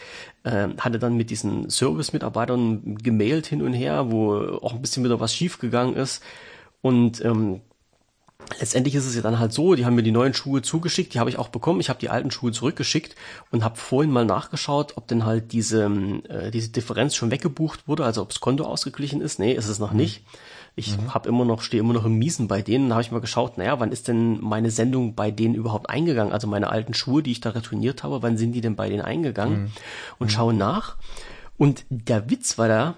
äh, 0.43 0.69
hatte 0.77 0.97
dann 0.97 1.17
mit 1.17 1.29
diesen 1.29 1.69
Service-Mitarbeitern 1.69 2.95
gemailt 2.95 3.45
hin 3.45 3.61
und 3.61 3.73
her, 3.73 4.11
wo 4.11 4.35
auch 4.61 4.73
ein 4.73 4.81
bisschen 4.81 5.03
wieder 5.03 5.19
was 5.19 5.35
schief 5.35 5.59
gegangen 5.59 5.95
ist 5.95 6.23
und 6.81 7.23
ähm, 7.23 7.61
letztendlich 8.59 8.95
ist 8.95 9.05
es 9.05 9.15
ja 9.15 9.21
dann 9.21 9.39
halt 9.39 9.53
so, 9.53 9.75
die 9.75 9.85
haben 9.85 9.95
mir 9.95 10.03
die 10.03 10.11
neuen 10.11 10.33
Schuhe 10.33 10.61
zugeschickt, 10.61 11.13
die 11.13 11.19
habe 11.19 11.29
ich 11.29 11.37
auch 11.37 11.49
bekommen. 11.49 11.79
Ich 11.79 11.89
habe 11.89 11.99
die 11.99 12.09
alten 12.09 12.31
Schuhe 12.31 12.51
zurückgeschickt 12.51 13.15
und 13.51 13.63
habe 13.63 13.77
vorhin 13.77 14.11
mal 14.11 14.25
nachgeschaut, 14.25 14.97
ob 14.97 15.07
denn 15.07 15.25
halt 15.25 15.51
diese, 15.53 15.85
äh, 16.27 16.51
diese 16.51 16.69
Differenz 16.69 17.15
schon 17.15 17.31
weggebucht 17.31 17.87
wurde, 17.87 18.05
also 18.05 18.21
ob 18.21 18.29
das 18.29 18.39
Konto 18.39 18.65
ausgeglichen 18.65 19.21
ist. 19.21 19.39
Nee, 19.39 19.53
ist 19.53 19.67
es 19.67 19.79
noch 19.79 19.93
nicht. 19.93 20.23
Ich 20.75 20.97
habe 21.09 21.27
immer 21.27 21.43
noch, 21.43 21.61
stehe 21.61 21.81
immer 21.81 21.93
noch 21.93 22.05
im 22.05 22.17
Miesen 22.17 22.47
bei 22.47 22.61
denen. 22.61 22.89
Da 22.89 22.95
habe 22.95 23.03
ich 23.03 23.11
mal 23.11 23.19
geschaut, 23.19 23.57
naja, 23.57 23.79
wann 23.79 23.91
ist 23.91 24.07
denn 24.07 24.39
meine 24.41 24.71
Sendung 24.71 25.15
bei 25.15 25.29
denen 25.29 25.53
überhaupt 25.53 25.89
eingegangen? 25.89 26.31
Also 26.31 26.47
meine 26.47 26.69
alten 26.69 26.93
Schuhe, 26.93 27.21
die 27.21 27.31
ich 27.31 27.41
da 27.41 27.49
retourniert 27.49 28.03
habe, 28.03 28.21
wann 28.23 28.37
sind 28.37 28.53
die 28.53 28.61
denn 28.61 28.75
bei 28.77 28.87
denen 28.89 29.01
eingegangen? 29.01 29.71
Und 30.17 30.31
schaue 30.31 30.53
nach. 30.53 30.95
Und 31.57 31.85
der 31.89 32.29
Witz 32.29 32.57
war 32.57 32.67
da, 32.69 32.95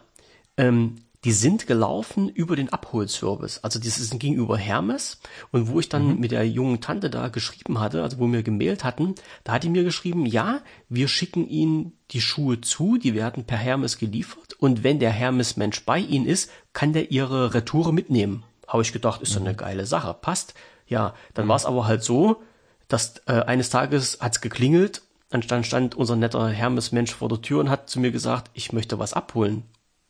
ähm, 0.58 0.96
die 1.24 1.32
sind 1.32 1.68
gelaufen 1.68 2.28
über 2.28 2.56
den 2.56 2.70
Abholservice. 2.70 3.64
Also 3.64 3.80
das 3.80 3.98
ist 3.98 4.20
gegenüber 4.20 4.58
Hermes. 4.58 5.20
Und 5.52 5.70
wo 5.70 5.80
ich 5.80 5.88
dann 5.88 6.20
mit 6.20 6.32
der 6.32 6.48
jungen 6.48 6.82
Tante 6.82 7.10
da 7.10 7.30
geschrieben 7.30 7.80
hatte, 7.80 8.04
also 8.04 8.20
wo 8.20 8.28
wir 8.28 8.44
gemailt 8.44 8.84
hatten, 8.84 9.16
da 9.44 9.54
hat 9.54 9.64
die 9.64 9.70
mir 9.70 9.84
geschrieben, 9.84 10.26
ja, 10.26 10.62
wir 10.90 11.08
schicken 11.08 11.48
Ihnen 11.48 11.94
die 12.12 12.22
Schuhe 12.22 12.60
zu, 12.60 12.98
die 12.98 13.14
werden 13.14 13.46
per 13.46 13.58
Hermes 13.58 13.98
geliefert. 13.98 14.54
Und 14.60 14.84
wenn 14.84 15.00
der 15.00 15.12
Hermes-Mensch 15.12 15.86
bei 15.86 16.00
Ihnen 16.00 16.26
ist, 16.26 16.50
kann 16.74 16.92
der 16.92 17.12
Ihre 17.12 17.54
Retoure 17.54 17.94
mitnehmen. 17.94 18.44
Habe 18.68 18.84
ich 18.84 18.92
gedacht, 18.92 19.22
ist 19.22 19.36
doch 19.36 19.42
eine 19.42 19.56
geile 19.56 19.86
Sache, 19.86 20.14
passt. 20.14 20.56
Ja, 20.88 21.14
dann 21.34 21.48
war 21.48 21.56
es 21.56 21.66
aber 21.66 21.88
halt 21.88 22.04
so, 22.04 22.42
dass 22.90 23.22
äh, 23.28 23.34
eines 23.34 23.70
Tages 23.70 24.18
hat's 24.20 24.42
geklingelt, 24.42 25.02
dann 25.30 25.42
stand, 25.42 25.66
stand 25.66 25.96
unser 25.96 26.16
netter 26.16 26.50
Hermes-Mensch 26.50 27.14
vor 27.14 27.30
der 27.30 27.42
Tür 27.42 27.62
und 27.62 27.70
hat 27.70 27.90
zu 27.90 28.00
mir 28.00 28.12
gesagt, 28.12 28.52
ich 28.54 28.74
möchte 28.74 29.00
was 29.00 29.14
abholen. 29.14 29.64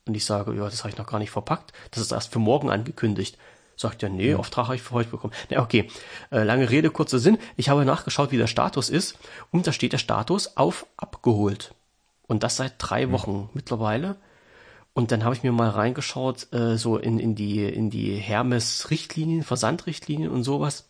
Und 0.06 0.16
ich 0.16 0.26
sage, 0.26 0.54
ja, 0.54 0.66
das 0.66 0.80
habe 0.80 0.90
ich 0.90 0.98
noch 0.98 1.08
gar 1.08 1.20
nicht 1.20 1.32
verpackt. 1.32 1.72
Das 1.92 2.02
ist 2.02 2.12
erst 2.12 2.32
für 2.32 2.40
morgen 2.40 2.70
angekündigt. 2.70 3.38
Sagt 3.76 4.04
er, 4.04 4.10
nee, 4.10 4.36
Auftrag 4.36 4.66
habe 4.66 4.76
ich 4.76 4.82
für 4.82 4.94
heute 4.94 5.10
bekommen. 5.10 5.34
Na, 5.50 5.62
okay. 5.62 5.90
Äh, 6.32 6.44
lange 6.44 6.70
Rede, 6.70 6.92
kurzer 6.92 7.20
Sinn. 7.20 7.38
Ich 7.56 7.70
habe 7.70 7.86
nachgeschaut, 7.86 8.32
wie 8.32 8.38
der 8.38 8.48
Status 8.48 8.90
ist. 8.90 9.18
Und 9.52 9.66
da 9.66 9.72
steht 9.72 9.94
der 9.94 9.98
Status 9.98 10.58
auf 10.58 10.86
abgeholt. 10.98 11.74
Und 12.28 12.44
das 12.44 12.58
seit 12.58 12.74
drei 12.78 13.12
Wochen 13.12 13.50
mittlerweile. 13.54 14.18
Und 14.94 15.12
dann 15.12 15.24
habe 15.24 15.34
ich 15.34 15.44
mir 15.44 15.52
mal 15.52 15.70
reingeschaut, 15.70 16.54
äh, 16.54 16.78
so 16.78 16.98
in, 16.98 17.18
in 17.18 17.34
die, 17.34 17.64
in 17.64 17.90
die 17.90 18.16
Hermes-Richtlinien, 18.16 19.44
Versandrichtlinien 19.44 20.30
und 20.30 20.44
sowas. 20.44 20.86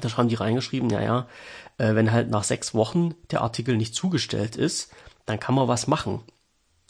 Da 0.00 0.16
haben 0.16 0.28
die 0.28 0.34
reingeschrieben, 0.34 0.88
naja, 0.88 1.28
äh, 1.78 1.94
wenn 1.94 2.10
halt 2.10 2.30
nach 2.30 2.44
sechs 2.44 2.74
Wochen 2.74 3.14
der 3.30 3.42
Artikel 3.42 3.76
nicht 3.76 3.94
zugestellt 3.94 4.56
ist, 4.56 4.90
dann 5.26 5.38
kann 5.38 5.54
man 5.54 5.68
was 5.68 5.86
machen. 5.86 6.20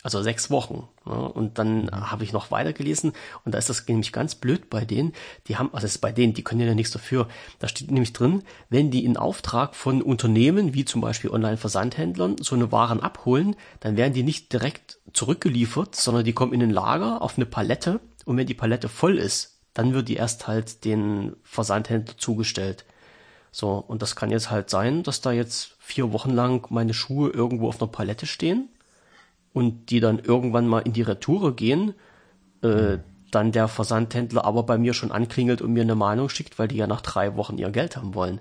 Also 0.04 0.20
sechs 0.20 0.50
Wochen. 0.50 0.88
Ne? 1.06 1.14
Und 1.14 1.58
dann 1.58 1.88
habe 1.92 2.24
ich 2.24 2.32
noch 2.32 2.50
weitergelesen 2.50 3.12
und 3.44 3.54
da 3.54 3.58
ist 3.58 3.68
das 3.68 3.86
nämlich 3.86 4.12
ganz 4.12 4.34
blöd 4.34 4.68
bei 4.68 4.84
denen. 4.84 5.12
Die 5.46 5.56
haben, 5.56 5.68
also 5.72 5.84
das 5.84 5.92
ist 5.92 6.00
bei 6.00 6.10
denen, 6.10 6.34
die 6.34 6.42
können 6.42 6.60
ja 6.60 6.74
nichts 6.74 6.92
dafür. 6.92 7.28
Da 7.60 7.68
steht 7.68 7.90
nämlich 7.90 8.12
drin, 8.12 8.42
wenn 8.68 8.90
die 8.90 9.04
in 9.04 9.16
Auftrag 9.16 9.76
von 9.76 10.02
Unternehmen, 10.02 10.74
wie 10.74 10.84
zum 10.84 11.00
Beispiel 11.00 11.30
Online-Versandhändlern, 11.30 12.36
so 12.40 12.56
eine 12.56 12.72
Waren 12.72 13.00
abholen, 13.00 13.54
dann 13.78 13.96
werden 13.96 14.12
die 14.12 14.24
nicht 14.24 14.52
direkt 14.52 14.98
zurückgeliefert, 15.12 15.94
sondern 15.94 16.24
die 16.24 16.32
kommen 16.32 16.52
in 16.52 16.62
ein 16.62 16.70
Lager 16.70 17.22
auf 17.22 17.36
eine 17.36 17.46
Palette 17.46 18.00
und 18.24 18.36
wenn 18.36 18.46
die 18.48 18.54
Palette 18.54 18.88
voll 18.88 19.18
ist, 19.18 19.60
dann 19.72 19.94
wird 19.94 20.08
die 20.08 20.16
erst 20.16 20.48
halt 20.48 20.84
den 20.84 21.36
Versandhändler 21.44 22.18
zugestellt. 22.18 22.84
So, 23.52 23.84
und 23.86 24.02
das 24.02 24.16
kann 24.16 24.30
jetzt 24.30 24.50
halt 24.50 24.68
sein, 24.68 25.04
dass 25.04 25.20
da 25.20 25.30
jetzt 25.30 25.76
vier 25.78 26.12
Wochen 26.12 26.30
lang 26.30 26.66
meine 26.70 26.94
Schuhe 26.94 27.30
irgendwo 27.30 27.68
auf 27.68 27.80
einer 27.80 27.90
Palette 27.90 28.26
stehen 28.26 28.68
und 29.52 29.90
die 29.90 30.00
dann 30.00 30.18
irgendwann 30.18 30.66
mal 30.68 30.80
in 30.80 30.92
die 30.92 31.02
Retoure 31.02 31.54
gehen, 31.54 31.94
äh, 32.62 32.98
dann 33.30 33.52
der 33.52 33.68
Versandhändler 33.68 34.44
aber 34.44 34.62
bei 34.64 34.78
mir 34.78 34.94
schon 34.94 35.12
anklingelt 35.12 35.62
und 35.62 35.72
mir 35.72 35.82
eine 35.82 35.94
Mahnung 35.94 36.28
schickt, 36.28 36.58
weil 36.58 36.68
die 36.68 36.76
ja 36.76 36.86
nach 36.86 37.00
drei 37.00 37.36
Wochen 37.36 37.58
ihr 37.58 37.70
Geld 37.70 37.96
haben 37.96 38.14
wollen. 38.14 38.40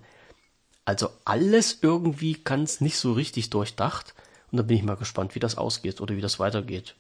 Also 0.86 1.10
alles 1.26 1.80
irgendwie 1.82 2.34
ganz 2.44 2.82
nicht 2.82 2.98
so 2.98 3.14
richtig 3.14 3.50
durchdacht. 3.50 4.14
Und 4.52 4.58
da 4.58 4.64
bin 4.64 4.78
ich 4.78 4.84
mal 4.84 4.96
gespannt, 4.98 5.36
wie 5.36 5.40
das 5.40 5.58
ausgeht 5.58 6.02
oder 6.02 6.16
wie 6.18 6.22
das 6.22 6.40
weitergeht. 6.40 6.96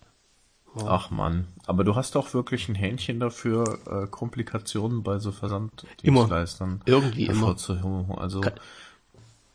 Ach 0.87 1.09
man, 1.09 1.47
aber 1.65 1.83
du 1.83 1.95
hast 1.95 2.15
doch 2.15 2.33
wirklich 2.33 2.69
ein 2.69 2.75
Hähnchen 2.75 3.19
dafür, 3.19 3.79
äh, 3.87 4.07
Komplikationen 4.07 5.03
bei 5.03 5.19
so 5.19 5.33
Versanddienstleistern 5.33 6.81
Irgendwie 6.85 7.25
immer. 7.25 7.47
hervorzuheben. 7.47 8.11
Also 8.17 8.39
Kann- 8.39 8.53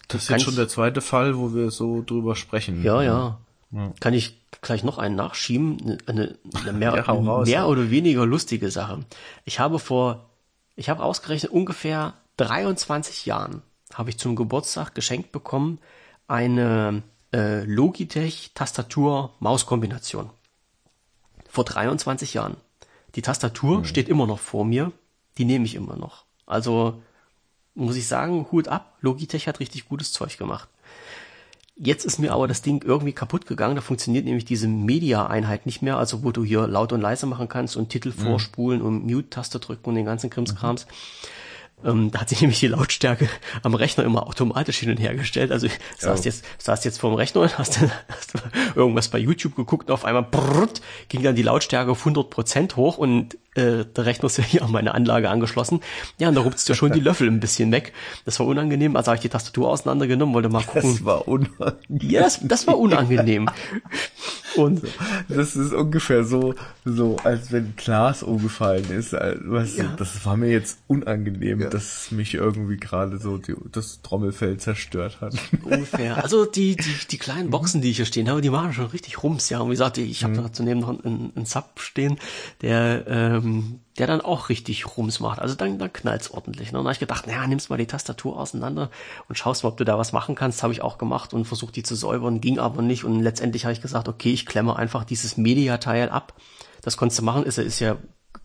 das 0.09 0.25
ist 0.25 0.29
jetzt 0.29 0.45
schon 0.45 0.57
der 0.57 0.69
zweite 0.69 1.01
Fall, 1.01 1.39
wo 1.39 1.55
wir 1.55 1.71
so 1.71 2.03
drüber 2.07 2.37
sprechen. 2.37 2.85
Ja, 2.85 3.03
ja. 3.03 3.39
Kann 4.01 4.15
ich 4.15 4.41
gleich 4.63 4.85
noch 4.85 4.99
einen 4.99 5.17
nachschieben? 5.17 5.99
Eine, 6.07 6.39
eine 6.57 6.73
mehr, 6.73 6.95
Ja, 6.95 7.01
raus. 7.03 7.49
mehr 7.49 7.69
oder 7.69 7.91
weniger 7.91 8.25
lustige 8.27 8.71
Sache. 8.71 9.05
Ich 9.45 9.59
habe 9.61 9.79
vor, 9.79 10.31
ich 10.77 10.89
habe 10.89 11.03
ausgerechnet 11.03 11.53
ungefähr 11.53 12.15
23 12.39 13.27
Jahren 13.27 13.63
habe 13.95 14.11
ich 14.11 14.19
zum 14.19 14.37
Geburtstag 14.37 14.95
geschenkt 14.95 15.33
bekommen 15.33 15.79
eine 16.29 17.03
äh, 17.33 17.65
Logitech 17.65 18.51
Tastatur-Maus-Kombination. 18.55 20.31
Vor 21.49 21.65
23 21.65 22.35
Jahren. 22.35 22.57
Die 23.15 23.23
Tastatur 23.23 23.85
steht 23.85 24.09
immer 24.09 24.27
noch 24.27 24.39
vor 24.39 24.65
mir. 24.65 24.93
Die 25.39 25.45
nehme 25.45 25.65
ich 25.65 25.75
immer 25.75 25.97
noch. 25.97 26.25
Also 26.45 27.01
muss 27.75 27.97
ich 27.97 28.07
sagen, 28.07 28.47
Hut 28.53 28.69
ab. 28.69 28.97
Logitech 29.01 29.49
hat 29.49 29.61
richtig 29.61 29.89
gutes 29.89 30.13
Zeug 30.13 30.37
gemacht. 30.37 30.69
Jetzt 31.79 32.07
ist 32.07 32.19
mir 32.19 32.33
aber 32.33 32.49
das 32.49 32.63
Ding 32.63 32.83
irgendwie 32.83 33.13
kaputt 33.13 33.47
gegangen. 33.47 33.77
Da 33.77 33.83
funktioniert 33.83 34.25
nämlich 34.25 34.47
diese 34.47 34.67
Media-Einheit 34.67 35.67
nicht 35.67 35.83
mehr, 35.83 35.99
also 35.99 36.25
wo 36.25 36.33
du 36.33 36.43
hier 36.43 36.67
laut 36.67 36.93
und 36.93 37.03
leise 37.03 37.27
machen 37.27 37.49
kannst 37.49 37.77
und 37.77 37.91
Titel 37.91 38.13
vorspulen 38.13 38.81
und 38.81 39.05
Mute-Taste 39.05 39.59
drücken 39.59 39.91
und 39.91 39.95
den 39.95 40.07
ganzen 40.07 40.31
Krimskrams. 40.31 40.87
Ähm, 41.85 42.11
da 42.11 42.21
hat 42.23 42.31
sich 42.31 42.41
nämlich 42.41 42.61
die 42.61 42.69
Lautstärke 42.69 43.29
am 43.63 43.75
Rechner 43.75 44.05
immer 44.05 44.27
automatisch 44.27 44.79
hin 44.79 44.91
und 44.91 44.97
her 44.97 45.15
gestellt. 45.15 45.53
Also 45.53 45.67
ich 45.67 45.79
saß 45.99 46.25
jetzt, 46.25 46.45
saß 46.59 46.83
jetzt 46.85 46.99
vorm 46.99 47.13
Rechner 47.13 47.43
und 47.43 47.59
hast, 47.59 47.77
dann, 47.83 47.93
hast 48.09 48.33
irgendwas 48.75 49.09
bei 49.09 49.19
YouTube 49.19 49.55
geguckt 49.55 49.89
und 49.89 49.93
auf 49.93 50.07
einmal 50.07 50.23
brrrt, 50.23 50.81
ging 51.09 51.23
dann 51.23 51.37
die 51.37 51.43
Lautstärke 51.43 51.91
auf 51.91 52.01
100 52.01 52.31
Prozent 52.31 52.77
hoch 52.77 52.97
und 52.97 53.37
äh, 53.57 53.85
der 53.85 54.07
Rechner 54.07 54.27
ist 54.27 54.39
ja 54.39 54.45
hier 54.45 54.63
an 54.63 54.71
meine 54.73 54.95
Anlage 54.95 55.31
angeschlossen. 55.31 55.81
Ja, 56.19 56.29
und 56.29 56.35
da 56.35 56.41
rupst 56.43 56.69
ja 56.69 56.75
schon 56.75 56.93
die 56.93 57.01
Löffel 57.01 57.29
ein 57.29 57.41
bisschen 57.41 57.73
weg. 57.73 57.93
Das 58.25 58.39
war 58.41 58.47
unangenehm. 58.47 58.97
Also 58.97 59.09
habe 59.09 59.17
ich 59.17 59.23
die 59.23 59.29
Tastatur 59.29 59.69
auseinandergenommen, 59.71 60.35
wollte 60.35 60.49
mal 60.49 60.63
gucken. 60.63 60.93
Das 60.93 61.05
war 61.05 61.27
unangenehm. 61.29 61.77
Ja, 62.11 62.23
das, 62.23 62.41
das 62.43 62.67
war 62.67 62.79
unangenehm. 62.79 63.49
Und 64.57 64.83
Das 65.29 65.55
ist 65.55 65.73
ungefähr 65.73 66.25
so, 66.25 66.55
so 66.85 67.17
als 67.25 67.53
wenn 67.53 67.75
Glas 67.77 68.23
umgefallen 68.23 68.91
ist. 68.91 69.15
Also, 69.15 69.41
Weißt 69.51 69.79
du, 69.79 69.83
Ja. 69.83 69.95
das 69.99 70.25
war 70.25 70.37
mir 70.37 70.51
jetzt 70.51 70.79
unangenehm, 70.87 71.69
dass 71.71 72.11
mich 72.11 72.35
irgendwie 72.35 72.77
gerade 72.79 73.19
so 73.19 73.37
die, 73.39 73.55
das 73.73 74.01
Trommelfell 74.03 74.57
zerstört 74.57 75.21
hat. 75.21 75.35
ungefähr. 75.63 76.23
Also 76.23 76.45
die, 76.47 76.77
die, 76.77 76.95
die 77.11 77.19
kleinen 77.19 77.51
Boxen, 77.51 77.81
die 77.83 77.91
ich 77.91 77.97
hier 77.97 78.07
stehen 78.07 78.31
habe, 78.31 78.41
die 78.41 78.51
machen 78.51 78.73
schon 78.73 78.87
richtig 78.87 79.23
Rums, 79.23 79.51
ja. 79.51 79.61
Und 79.61 79.69
wie 79.69 79.73
gesagt, 79.73 79.99
ich 79.99 80.25
habe 80.25 80.35
da 80.35 80.49
daneben 80.57 80.81
noch 80.81 80.89
einen, 81.05 81.33
einen 81.37 81.45
Sub 81.47 81.79
stehen, 81.81 82.19
der, 82.63 83.05
ähm, 83.09 83.46
der 83.99 84.07
dann 84.07 84.21
auch 84.21 84.49
richtig 84.49 84.97
Rums 84.97 85.21
macht. 85.21 85.39
Also 85.39 85.55
dann, 85.55 85.79
dann 85.79 85.93
knallt's 85.93 86.31
ordentlich. 86.31 86.73
Ne? 86.73 86.79
Und 86.79 86.85
dann 86.85 86.89
habe 86.89 86.93
ich 86.95 87.01
gedacht, 87.01 87.27
naja, 87.27 87.47
nimmst 87.47 87.71
mal 87.71 87.77
die 87.77 87.87
Tastatur 87.87 88.39
auseinander 88.39 88.91
und 89.29 89.37
schaust 89.37 89.63
mal, 89.63 89.71
ob 89.71 89.77
du 89.77 89.85
da 89.85 89.99
was 89.99 90.13
machen 90.13 90.35
kannst. 90.35 90.63
Habe 90.63 90.73
ich 90.73 90.83
auch 90.83 90.99
gemacht 90.99 91.35
und 91.35 91.45
versucht, 91.45 91.77
die 91.77 91.83
zu 91.83 91.95
säubern, 91.95 92.41
ging 92.41 92.59
aber 92.59 92.83
nicht. 92.83 93.05
Und 93.05 93.21
letztendlich 93.21 93.65
habe 93.65 93.73
ich 93.73 93.83
gesagt, 93.83 94.09
okay, 94.09 94.33
ich 94.33 94.47
klemme 94.47 94.77
einfach 94.77 95.05
dieses 95.05 95.37
Media-Teil 95.37 96.09
ab. 96.09 96.35
Das 96.83 96.97
konntest 96.97 97.21
du 97.21 97.25
machen, 97.25 97.45
ist, 97.45 97.59
ist 97.59 97.81
ja 97.81 97.97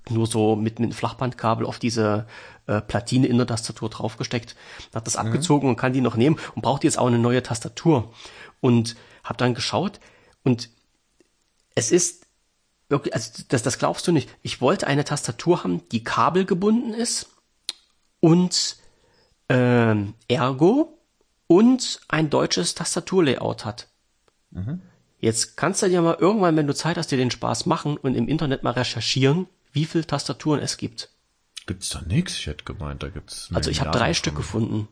nur 0.10 0.28
so 0.28 0.56
mit, 0.56 0.80
mit 0.80 0.88
einem 0.88 0.94
Flachbandkabel 0.94 1.66
auf 1.66 1.80
diese 1.80 2.26
äh, 2.68 2.82
Platine 2.82 3.28
in 3.28 3.38
der 3.38 3.48
Tastatur 3.48 3.90
draufgesteckt, 3.90 4.56
hat 4.94 5.06
das 5.06 5.16
abgezogen 5.16 5.70
und 5.70 5.76
kann 5.76 5.94
die 5.94 6.02
noch 6.02 6.16
nehmen 6.16 6.38
und 6.56 6.62
braucht 6.62 6.84
jetzt 6.84 6.98
auch 6.98 7.08
eine 7.08 7.20
neue 7.20 7.44
Tastatur. 7.44 8.12
Und 8.62 8.96
habe 9.24 9.38
dann 9.38 9.54
geschaut 9.54 10.00
und 10.44 10.70
es 11.76 11.92
ist 11.92 12.21
wirklich, 12.92 13.16
also 13.16 13.44
das, 13.48 13.64
das 13.64 13.80
glaubst 13.80 14.08
du 14.08 14.12
nicht. 14.12 14.30
Ich 14.44 14.62
wollte 14.62 14.86
eine 14.86 15.04
Tastatur 15.04 15.64
haben, 15.64 15.88
die 15.90 16.04
kabelgebunden 16.04 16.94
ist 16.94 17.30
und 18.20 18.78
äh, 19.48 19.96
Ergo 20.28 21.00
und 21.48 22.02
ein 22.08 22.30
deutsches 22.30 22.76
Tastaturlayout 22.76 23.66
hat. 23.66 23.88
Mhm. 24.52 24.82
Jetzt 25.20 25.58
kannst 25.58 25.82
du 25.82 25.90
dir 25.90 26.02
mal 26.02 26.18
irgendwann, 26.20 26.58
wenn 26.58 26.68
du 26.68 26.74
Zeit 26.74 26.98
hast, 26.98 27.12
dir 27.12 27.18
den 27.18 27.32
Spaß 27.32 27.66
machen 27.66 27.98
und 27.98 28.16
im 28.16 28.28
Internet 28.28 28.64
mal 28.64 28.72
recherchieren, 28.72 29.48
wie 29.72 29.86
viele 29.86 30.06
Tastaturen 30.06 30.60
es 30.60 30.78
gibt. 30.78 31.10
Gibt's 31.68 31.90
da 31.90 32.02
nichts? 32.02 32.38
Ich 32.38 32.48
hätte 32.48 32.64
gemeint, 32.64 33.04
da 33.04 33.10
gibt's. 33.10 33.50
Also 33.54 33.70
ich 33.70 33.82
habe 33.82 33.92
drei 33.92 34.14
Stück 34.14 34.36
gefunden. 34.36 34.88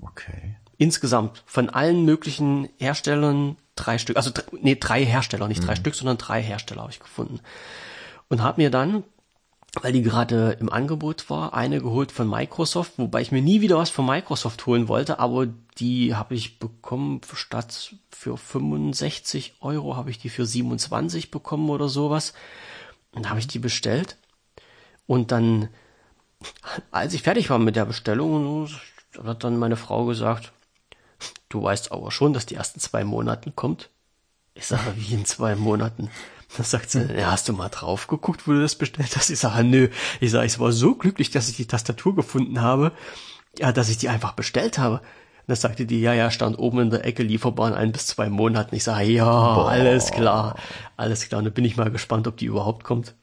Okay. 0.00 0.56
Insgesamt 0.78 1.42
von 1.46 1.70
allen 1.70 2.04
möglichen 2.04 2.68
Herstellern 2.78 3.56
drei 3.76 3.98
Stück, 3.98 4.16
also 4.16 4.30
nee, 4.60 4.74
drei 4.74 5.04
Hersteller, 5.04 5.46
nicht 5.48 5.64
drei 5.64 5.72
mhm. 5.74 5.80
Stück, 5.80 5.94
sondern 5.94 6.18
drei 6.18 6.42
Hersteller 6.42 6.82
habe 6.82 6.92
ich 6.92 7.00
gefunden. 7.00 7.40
Und 8.28 8.42
habe 8.42 8.60
mir 8.60 8.70
dann, 8.70 9.04
weil 9.80 9.92
die 9.92 10.02
gerade 10.02 10.56
im 10.58 10.72
Angebot 10.72 11.30
war, 11.30 11.54
eine 11.54 11.80
geholt 11.80 12.10
von 12.10 12.28
Microsoft, 12.28 12.94
wobei 12.96 13.20
ich 13.20 13.30
mir 13.30 13.42
nie 13.42 13.60
wieder 13.60 13.76
was 13.76 13.90
von 13.90 14.06
Microsoft 14.06 14.66
holen 14.66 14.88
wollte, 14.88 15.20
aber 15.20 15.46
die 15.78 16.14
habe 16.14 16.34
ich 16.34 16.58
bekommen 16.58 17.20
statt 17.34 17.94
für 18.10 18.36
65 18.36 19.56
Euro 19.60 19.96
habe 19.96 20.10
ich 20.10 20.18
die 20.18 20.30
für 20.30 20.46
27 20.46 21.30
bekommen 21.30 21.68
oder 21.68 21.88
sowas. 21.88 22.32
Und 23.12 23.26
da 23.26 23.30
habe 23.30 23.40
ich 23.40 23.46
die 23.46 23.58
bestellt. 23.58 24.16
Und 25.06 25.30
dann, 25.32 25.68
als 26.90 27.14
ich 27.14 27.22
fertig 27.22 27.50
war 27.50 27.58
mit 27.58 27.76
der 27.76 27.84
Bestellung, 27.84 28.68
hat 29.22 29.44
dann 29.44 29.58
meine 29.58 29.76
Frau 29.76 30.06
gesagt, 30.06 30.52
du 31.48 31.62
weißt 31.62 31.92
aber 31.92 32.10
schon, 32.10 32.32
dass 32.32 32.46
die 32.46 32.54
ersten 32.54 32.80
zwei 32.80 33.04
Monaten 33.04 33.54
kommt. 33.54 33.90
Ich 34.54 34.66
sage, 34.66 34.94
wie 34.96 35.14
in 35.14 35.24
zwei 35.24 35.54
Monaten? 35.54 36.10
Dann 36.56 36.64
sagt 36.64 36.90
sie, 36.90 37.04
ja, 37.18 37.32
hast 37.32 37.48
du 37.48 37.52
mal 37.52 37.68
drauf 37.68 38.06
geguckt, 38.06 38.46
wo 38.46 38.52
du 38.52 38.60
das 38.60 38.76
bestellt 38.76 39.16
hast? 39.16 39.30
Ich 39.30 39.38
sage, 39.38 39.64
nö. 39.64 39.88
Ich 40.20 40.30
sage, 40.30 40.46
ich 40.46 40.58
war 40.58 40.72
so 40.72 40.94
glücklich, 40.94 41.30
dass 41.30 41.48
ich 41.48 41.56
die 41.56 41.66
Tastatur 41.66 42.14
gefunden 42.14 42.60
habe, 42.60 42.92
ja, 43.58 43.72
dass 43.72 43.88
ich 43.88 43.98
die 43.98 44.08
einfach 44.08 44.32
bestellt 44.32 44.78
habe. 44.78 44.96
Und 44.98 45.48
dann 45.48 45.56
sagte 45.56 45.86
die, 45.86 46.00
ja, 46.00 46.14
ja, 46.14 46.30
stand 46.30 46.58
oben 46.58 46.80
in 46.80 46.90
der 46.90 47.04
Ecke, 47.04 47.22
lieferbar 47.22 47.68
in 47.68 47.74
ein 47.74 47.92
bis 47.92 48.06
zwei 48.06 48.28
Monaten. 48.30 48.74
Ich 48.74 48.84
sage, 48.84 49.04
ja, 49.04 49.24
Boah. 49.24 49.68
alles 49.68 50.10
klar, 50.10 50.56
alles 50.96 51.28
klar. 51.28 51.40
Und 51.40 51.44
dann 51.44 51.54
bin 51.54 51.64
ich 51.64 51.76
mal 51.76 51.90
gespannt, 51.90 52.26
ob 52.26 52.36
die 52.36 52.46
überhaupt 52.46 52.84
kommt. 52.84 53.14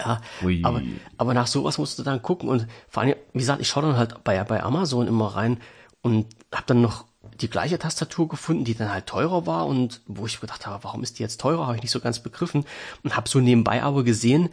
Ja, 0.00 0.20
aber, 0.62 0.82
aber 1.16 1.34
nach 1.34 1.46
sowas 1.46 1.78
musst 1.78 1.98
du 1.98 2.02
dann 2.02 2.20
gucken 2.20 2.48
und 2.50 2.66
vor 2.88 3.02
allem, 3.02 3.14
wie 3.32 3.38
gesagt, 3.38 3.60
ich 3.62 3.68
schaue 3.68 3.84
dann 3.84 3.96
halt 3.96 4.22
bei, 4.22 4.42
bei 4.44 4.62
Amazon 4.62 5.06
immer 5.08 5.34
rein 5.34 5.60
und 6.02 6.26
habe 6.52 6.64
dann 6.66 6.82
noch 6.82 7.04
die 7.40 7.48
gleiche 7.50 7.78
Tastatur 7.78 8.28
gefunden, 8.28 8.64
die 8.64 8.74
dann 8.74 8.92
halt 8.92 9.06
teurer 9.06 9.46
war 9.46 9.66
und 9.66 10.00
wo 10.06 10.26
ich 10.26 10.40
gedacht 10.40 10.66
habe, 10.66 10.84
warum 10.84 11.02
ist 11.02 11.18
die 11.18 11.22
jetzt 11.22 11.40
teurer, 11.40 11.66
habe 11.66 11.76
ich 11.76 11.82
nicht 11.82 11.90
so 11.90 12.00
ganz 12.00 12.20
begriffen 12.20 12.64
und 13.02 13.16
habe 13.16 13.28
so 13.28 13.40
nebenbei 13.40 13.82
aber 13.82 14.04
gesehen, 14.04 14.50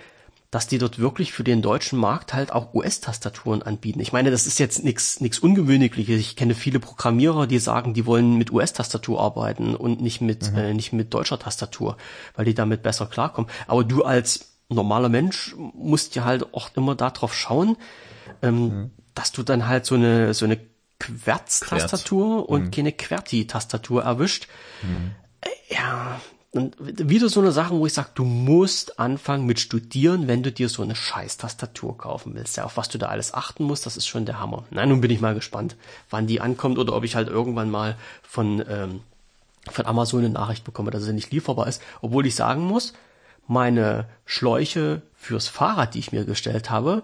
dass 0.52 0.66
die 0.66 0.80
dort 0.80 0.98
wirklich 0.98 1.32
für 1.32 1.44
den 1.44 1.62
deutschen 1.62 2.00
Markt 2.00 2.34
halt 2.34 2.52
auch 2.52 2.74
US-Tastaturen 2.74 3.62
anbieten. 3.62 4.00
Ich 4.00 4.14
meine, 4.14 4.32
das 4.32 4.48
ist 4.48 4.58
jetzt 4.58 4.84
nichts 4.84 5.22
nichts 5.22 5.38
Ungewöhnliches. 5.38 6.20
Ich 6.20 6.36
kenne 6.36 6.56
viele 6.56 6.80
Programmierer, 6.80 7.46
die 7.46 7.60
sagen, 7.60 7.94
die 7.94 8.08
wollen 8.08 8.36
mit 8.36 8.52
US-Tastatur 8.52 9.22
arbeiten 9.22 9.76
und 9.76 10.02
nicht 10.02 10.22
mit 10.22 10.52
mhm. 10.52 10.58
äh, 10.58 10.74
nicht 10.74 10.92
mit 10.92 11.14
deutscher 11.14 11.38
Tastatur, 11.38 11.98
weil 12.36 12.46
die 12.46 12.56
damit 12.56 12.82
besser 12.82 13.06
klarkommen. 13.06 13.50
Aber 13.68 13.84
du 13.84 14.04
als 14.04 14.58
normaler 14.70 15.10
Mensch 15.10 15.56
musst 15.56 16.16
ja 16.16 16.26
halt 16.26 16.52
auch 16.54 16.70
immer 16.76 16.96
darauf 16.96 17.36
schauen, 17.36 17.78
ähm, 18.42 18.56
mhm. 18.56 18.92
dass 19.14 19.32
du 19.32 19.44
dann 19.44 19.68
halt 19.68 19.86
so 19.86 19.94
eine 19.96 20.34
so 20.34 20.46
eine 20.46 20.58
Querz-Tastatur 21.00 22.50
und 22.50 22.66
mhm. 22.66 22.72
keine 22.72 22.92
QWERTY-Tastatur 22.92 24.04
erwischt. 24.04 24.48
Mhm. 24.82 25.12
Ja, 25.70 26.20
und 26.52 26.76
wieder 26.80 27.30
so 27.30 27.42
eine 27.42 27.52
Sache, 27.52 27.76
wo 27.76 27.86
ich 27.86 27.94
sage, 27.94 28.10
du 28.16 28.24
musst 28.24 29.00
anfangen 29.00 29.46
mit 29.46 29.60
Studieren, 29.60 30.28
wenn 30.28 30.42
du 30.42 30.52
dir 30.52 30.68
so 30.68 30.82
eine 30.82 30.96
scheiß 30.96 31.38
Tastatur 31.38 31.96
kaufen 31.98 32.34
willst. 32.34 32.58
Ja, 32.58 32.64
auf 32.64 32.76
was 32.76 32.90
du 32.90 32.98
da 32.98 33.08
alles 33.08 33.36
achten 33.36 33.64
musst, 33.64 33.86
das 33.86 33.98
ist 33.98 34.08
schon 34.08 34.26
der 34.26 34.40
Hammer. 34.40 34.66
Na, 34.72 34.86
nun 34.86 35.00
bin 35.00 35.12
ich 35.12 35.22
mal 35.22 35.36
gespannt, 35.36 35.76
wann 36.10 36.26
die 36.26 36.42
ankommt 36.42 36.80
oder 36.80 36.96
ob 36.96 37.04
ich 37.04 37.16
halt 37.16 37.28
irgendwann 37.28 37.70
mal 37.70 37.98
von, 38.24 38.64
ähm, 38.68 39.02
von 39.70 39.86
Amazon 39.86 40.22
eine 40.22 40.30
Nachricht 40.30 40.64
bekomme, 40.64 40.90
dass 40.90 41.04
sie 41.04 41.14
nicht 41.14 41.32
lieferbar 41.32 41.68
ist. 41.68 41.84
Obwohl 42.02 42.26
ich 42.26 42.34
sagen 42.34 42.64
muss, 42.64 42.94
meine 43.48 44.08
Schläuche 44.26 45.04
fürs 45.16 45.48
Fahrrad, 45.48 45.94
die 45.94 46.00
ich 46.00 46.12
mir 46.12 46.26
gestellt 46.26 46.72
habe, 46.72 47.04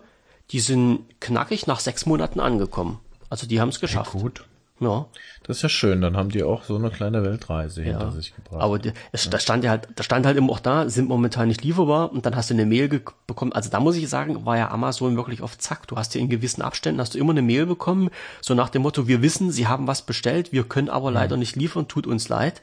die 0.52 0.60
sind 0.60 1.02
knackig 1.20 1.68
nach 1.68 1.80
sechs 1.80 2.08
Monaten 2.08 2.40
angekommen. 2.40 3.00
Also 3.30 3.48
die 3.48 3.60
haben 3.60 3.70
es 3.70 3.80
geschafft. 3.80 4.14
Ja, 4.14 4.22
gut. 4.22 4.44
Ja. 4.80 5.06
Das 5.44 5.58
ist 5.58 5.64
ja 5.64 5.70
schön, 5.70 6.02
dann 6.02 6.18
haben 6.18 6.30
die 6.30 6.44
auch 6.44 6.64
so 6.64 6.76
eine 6.76 6.90
kleine 6.90 7.24
Weltreise 7.24 7.82
ja. 7.82 7.92
hinter 7.92 8.12
sich 8.12 8.36
gebracht. 8.36 8.62
Aber 8.62 8.78
die, 8.78 8.92
es, 9.14 9.30
da 9.30 9.40
stand 9.40 9.64
ja 9.64 9.70
halt, 9.70 9.88
da 9.96 10.04
stand 10.04 10.26
halt 10.26 10.36
immer 10.36 10.52
auch 10.52 10.60
da, 10.60 10.90
sind 10.90 11.08
momentan 11.08 11.48
nicht 11.48 11.64
lieferbar 11.64 12.12
und 12.12 12.26
dann 12.26 12.36
hast 12.36 12.50
du 12.50 12.56
eine 12.56 12.66
Mail 12.66 12.90
bekommen. 12.90 13.54
Also 13.54 13.70
da 13.70 13.80
muss 13.80 13.96
ich 13.96 14.10
sagen, 14.10 14.46
war 14.46 14.58
ja 14.58 14.72
Amazon 14.72 15.16
wirklich 15.16 15.42
auf 15.42 15.58
Zack. 15.58 15.88
Du 15.88 15.96
hast 15.96 16.14
ja 16.14 16.20
in 16.20 16.30
gewissen 16.30 16.62
Abständen 16.62 17.00
hast 17.00 17.14
du 17.14 17.20
immer 17.20 17.32
eine 17.32 17.42
Mail 17.42 17.66
bekommen, 17.66 18.10
so 18.42 18.54
nach 18.54 18.70
dem 18.70 18.82
Motto, 18.82 19.08
wir 19.08 19.22
wissen, 19.22 19.50
sie 19.50 19.68
haben 19.68 19.88
was 19.88 20.02
bestellt, 20.02 20.52
wir 20.52 20.64
können 20.64 20.90
aber 20.90 21.10
leider 21.10 21.38
nicht 21.38 21.56
liefern, 21.56 21.88
tut 21.88 22.06
uns 22.06 22.28
leid. 22.28 22.62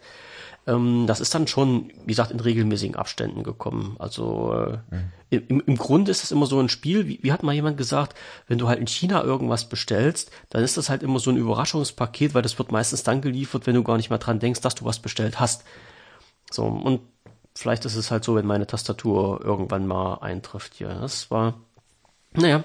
Ähm, 0.66 1.06
das 1.06 1.20
ist 1.20 1.34
dann 1.34 1.46
schon, 1.46 1.92
wie 2.04 2.12
gesagt, 2.12 2.30
in 2.30 2.40
regelmäßigen 2.40 2.96
Abständen 2.96 3.42
gekommen. 3.42 3.96
Also 3.98 4.54
äh, 4.54 4.78
mhm. 4.94 5.42
im, 5.48 5.60
im 5.66 5.76
Grunde 5.76 6.10
ist 6.10 6.22
das 6.22 6.32
immer 6.32 6.46
so 6.46 6.60
ein 6.60 6.68
Spiel, 6.68 7.08
wie, 7.08 7.18
wie 7.22 7.32
hat 7.32 7.42
mal 7.42 7.54
jemand 7.54 7.76
gesagt, 7.76 8.16
wenn 8.46 8.58
du 8.58 8.68
halt 8.68 8.78
in 8.78 8.86
China 8.86 9.22
irgendwas 9.22 9.68
bestellst, 9.68 10.30
dann 10.50 10.62
ist 10.62 10.76
das 10.76 10.88
halt 10.88 11.02
immer 11.02 11.18
so 11.18 11.30
ein 11.30 11.36
Überraschungspaket, 11.36 12.34
weil 12.34 12.42
das 12.42 12.58
wird 12.58 12.72
meistens 12.72 13.02
dann 13.02 13.22
geliefert, 13.22 13.66
wenn 13.66 13.74
du 13.74 13.82
gar 13.82 13.96
nicht 13.96 14.10
mehr 14.10 14.18
dran 14.18 14.38
denkst, 14.38 14.60
dass 14.60 14.74
du 14.74 14.84
was 14.84 15.00
bestellt 15.00 15.40
hast. 15.40 15.64
So, 16.50 16.64
und 16.64 17.00
vielleicht 17.54 17.84
ist 17.84 17.96
es 17.96 18.10
halt 18.10 18.24
so, 18.24 18.36
wenn 18.36 18.46
meine 18.46 18.66
Tastatur 18.66 19.44
irgendwann 19.44 19.86
mal 19.86 20.16
eintrifft 20.16 20.74
hier. 20.74 20.88
Das 20.88 21.30
war, 21.30 21.54
naja, 22.34 22.64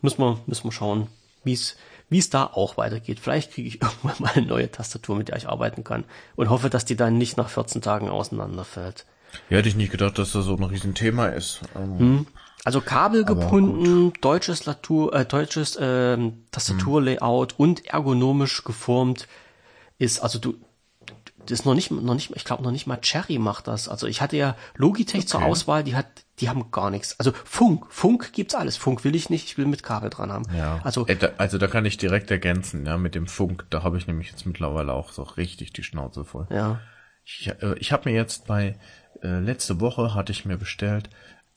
müssen 0.00 0.18
wir, 0.18 0.38
müssen 0.46 0.64
wir 0.64 0.72
schauen, 0.72 1.08
wie 1.44 1.54
es 1.54 1.76
wie 2.12 2.18
es 2.18 2.30
da 2.30 2.44
auch 2.44 2.76
weitergeht. 2.76 3.18
Vielleicht 3.18 3.52
kriege 3.52 3.68
ich 3.68 3.82
irgendwann 3.82 4.14
mal 4.18 4.32
eine 4.34 4.46
neue 4.46 4.70
Tastatur, 4.70 5.16
mit 5.16 5.28
der 5.28 5.36
ich 5.36 5.48
arbeiten 5.48 5.82
kann 5.82 6.04
und 6.36 6.50
hoffe, 6.50 6.70
dass 6.70 6.84
die 6.84 6.96
dann 6.96 7.18
nicht 7.18 7.36
nach 7.36 7.48
14 7.48 7.82
Tagen 7.82 8.08
auseinanderfällt. 8.08 9.06
Ja, 9.48 9.58
hätte 9.58 9.68
ich 9.68 9.76
nicht 9.76 9.90
gedacht, 9.90 10.18
dass 10.18 10.32
das 10.32 10.44
so 10.44 10.56
ein 10.56 10.62
Riesenthema 10.62 11.28
ist. 11.28 11.62
Ähm, 11.74 11.98
hm. 11.98 12.26
Also 12.64 12.80
kabelgebunden, 12.80 14.12
deutsches, 14.20 14.66
Latur, 14.66 15.12
äh, 15.14 15.24
deutsches 15.24 15.74
äh, 15.76 16.16
Tastaturlayout 16.52 17.52
hm. 17.52 17.58
und 17.58 17.86
ergonomisch 17.86 18.62
geformt 18.62 19.26
ist, 19.98 20.22
also 20.22 20.38
du, 20.38 20.54
das 21.46 21.60
ist 21.60 21.66
noch 21.66 21.74
nicht, 21.74 21.90
noch 21.90 22.14
nicht, 22.14 22.30
ich 22.34 22.44
glaube 22.44 22.62
noch 22.62 22.70
nicht 22.70 22.86
mal 22.86 23.00
Cherry 23.00 23.38
macht 23.38 23.66
das. 23.66 23.88
Also 23.88 24.06
ich 24.06 24.20
hatte 24.20 24.36
ja 24.36 24.56
Logitech 24.76 25.20
okay. 25.20 25.26
zur 25.26 25.42
Auswahl, 25.42 25.84
die 25.84 25.96
hat, 25.96 26.06
die 26.40 26.48
haben 26.48 26.70
gar 26.70 26.90
nichts. 26.90 27.18
Also 27.18 27.32
Funk, 27.44 27.86
Funk 27.90 28.32
gibt's 28.32 28.54
alles. 28.54 28.76
Funk 28.76 29.04
will 29.04 29.14
ich 29.14 29.30
nicht, 29.30 29.46
ich 29.46 29.58
will 29.58 29.66
mit 29.66 29.82
Kabel 29.82 30.10
dran 30.10 30.32
haben. 30.32 30.44
Ja. 30.56 30.80
Also, 30.84 31.06
äh, 31.06 31.32
also 31.38 31.58
da 31.58 31.66
kann 31.66 31.84
ich 31.84 31.96
direkt 31.96 32.30
ergänzen, 32.30 32.86
ja, 32.86 32.96
mit 32.96 33.14
dem 33.14 33.26
Funk. 33.26 33.66
Da 33.70 33.82
habe 33.82 33.98
ich 33.98 34.06
nämlich 34.06 34.30
jetzt 34.30 34.46
mittlerweile 34.46 34.92
auch 34.92 35.12
so 35.12 35.22
richtig 35.22 35.72
die 35.72 35.82
Schnauze 35.82 36.24
voll. 36.24 36.46
Ja. 36.50 36.80
Ich, 37.24 37.48
äh, 37.48 37.74
ich 37.78 37.92
habe 37.92 38.10
mir 38.10 38.16
jetzt 38.16 38.46
bei 38.46 38.78
äh, 39.22 39.38
letzte 39.38 39.80
Woche 39.80 40.14
hatte 40.14 40.32
ich 40.32 40.44
mir 40.44 40.56
bestellt 40.56 41.10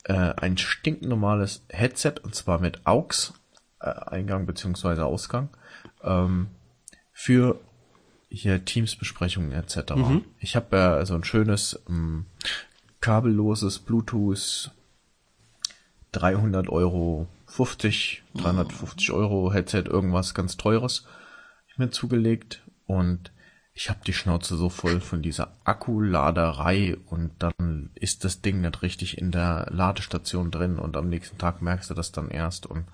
äh, 0.04 0.12
ein 0.36 0.56
stinknormales 0.56 1.64
Headset 1.68 2.14
und 2.22 2.34
zwar 2.34 2.60
mit 2.60 2.86
AUX 2.86 3.34
äh, 3.80 3.86
Eingang 3.88 4.46
beziehungsweise 4.46 5.04
Ausgang 5.04 5.50
ähm, 6.02 6.48
für 7.12 7.60
hier 8.28 8.64
Teams-Besprechungen 8.64 9.52
etc. 9.52 9.94
Mhm. 9.94 10.24
Ich 10.38 10.56
habe 10.56 10.76
ja 10.76 11.06
so 11.06 11.14
ein 11.14 11.24
schönes 11.24 11.80
ähm, 11.88 12.26
kabelloses 13.00 13.78
Bluetooth 13.78 14.70
300 16.12 16.68
Euro 16.68 17.28
50, 17.46 18.22
350 18.34 19.12
Euro 19.12 19.52
Headset, 19.52 19.84
irgendwas 19.86 20.34
ganz 20.34 20.56
teures 20.56 21.04
mir 21.78 21.90
zugelegt 21.90 22.62
und 22.86 23.32
ich 23.74 23.90
habe 23.90 24.00
die 24.06 24.14
Schnauze 24.14 24.56
so 24.56 24.70
voll 24.70 25.00
von 25.00 25.20
dieser 25.20 25.52
Akkuladerei 25.64 26.96
und 27.06 27.32
dann 27.38 27.90
ist 27.94 28.24
das 28.24 28.40
Ding 28.40 28.62
nicht 28.62 28.82
richtig 28.82 29.18
in 29.18 29.30
der 29.30 29.66
Ladestation 29.70 30.50
drin 30.50 30.78
und 30.78 30.96
am 30.96 31.08
nächsten 31.08 31.36
Tag 31.36 31.60
merkst 31.60 31.90
du 31.90 31.94
das 31.94 32.12
dann 32.12 32.30
erst 32.30 32.66
und 32.66 32.86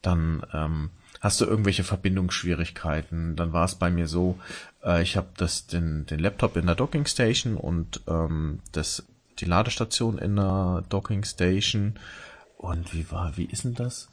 dann 0.00 0.46
ähm, 0.54 0.90
hast 1.24 1.40
du 1.40 1.46
irgendwelche 1.46 1.84
Verbindungsschwierigkeiten. 1.84 3.34
Dann 3.34 3.54
war 3.54 3.64
es 3.64 3.76
bei 3.76 3.90
mir 3.90 4.06
so, 4.06 4.38
äh, 4.84 5.02
ich 5.02 5.16
habe 5.16 5.28
das 5.38 5.66
den, 5.66 6.04
den 6.04 6.20
Laptop 6.20 6.54
in 6.58 6.66
der 6.66 6.74
Docking 6.74 7.06
Station 7.06 7.56
und 7.56 8.02
ähm, 8.06 8.60
das 8.72 9.06
die 9.40 9.46
Ladestation 9.46 10.18
in 10.18 10.36
der 10.36 10.84
Docking 10.90 11.24
Station. 11.24 11.94
Und 12.58 12.92
wie 12.92 13.10
war, 13.10 13.38
wie 13.38 13.46
ist 13.46 13.64
denn 13.64 13.74
das? 13.74 14.10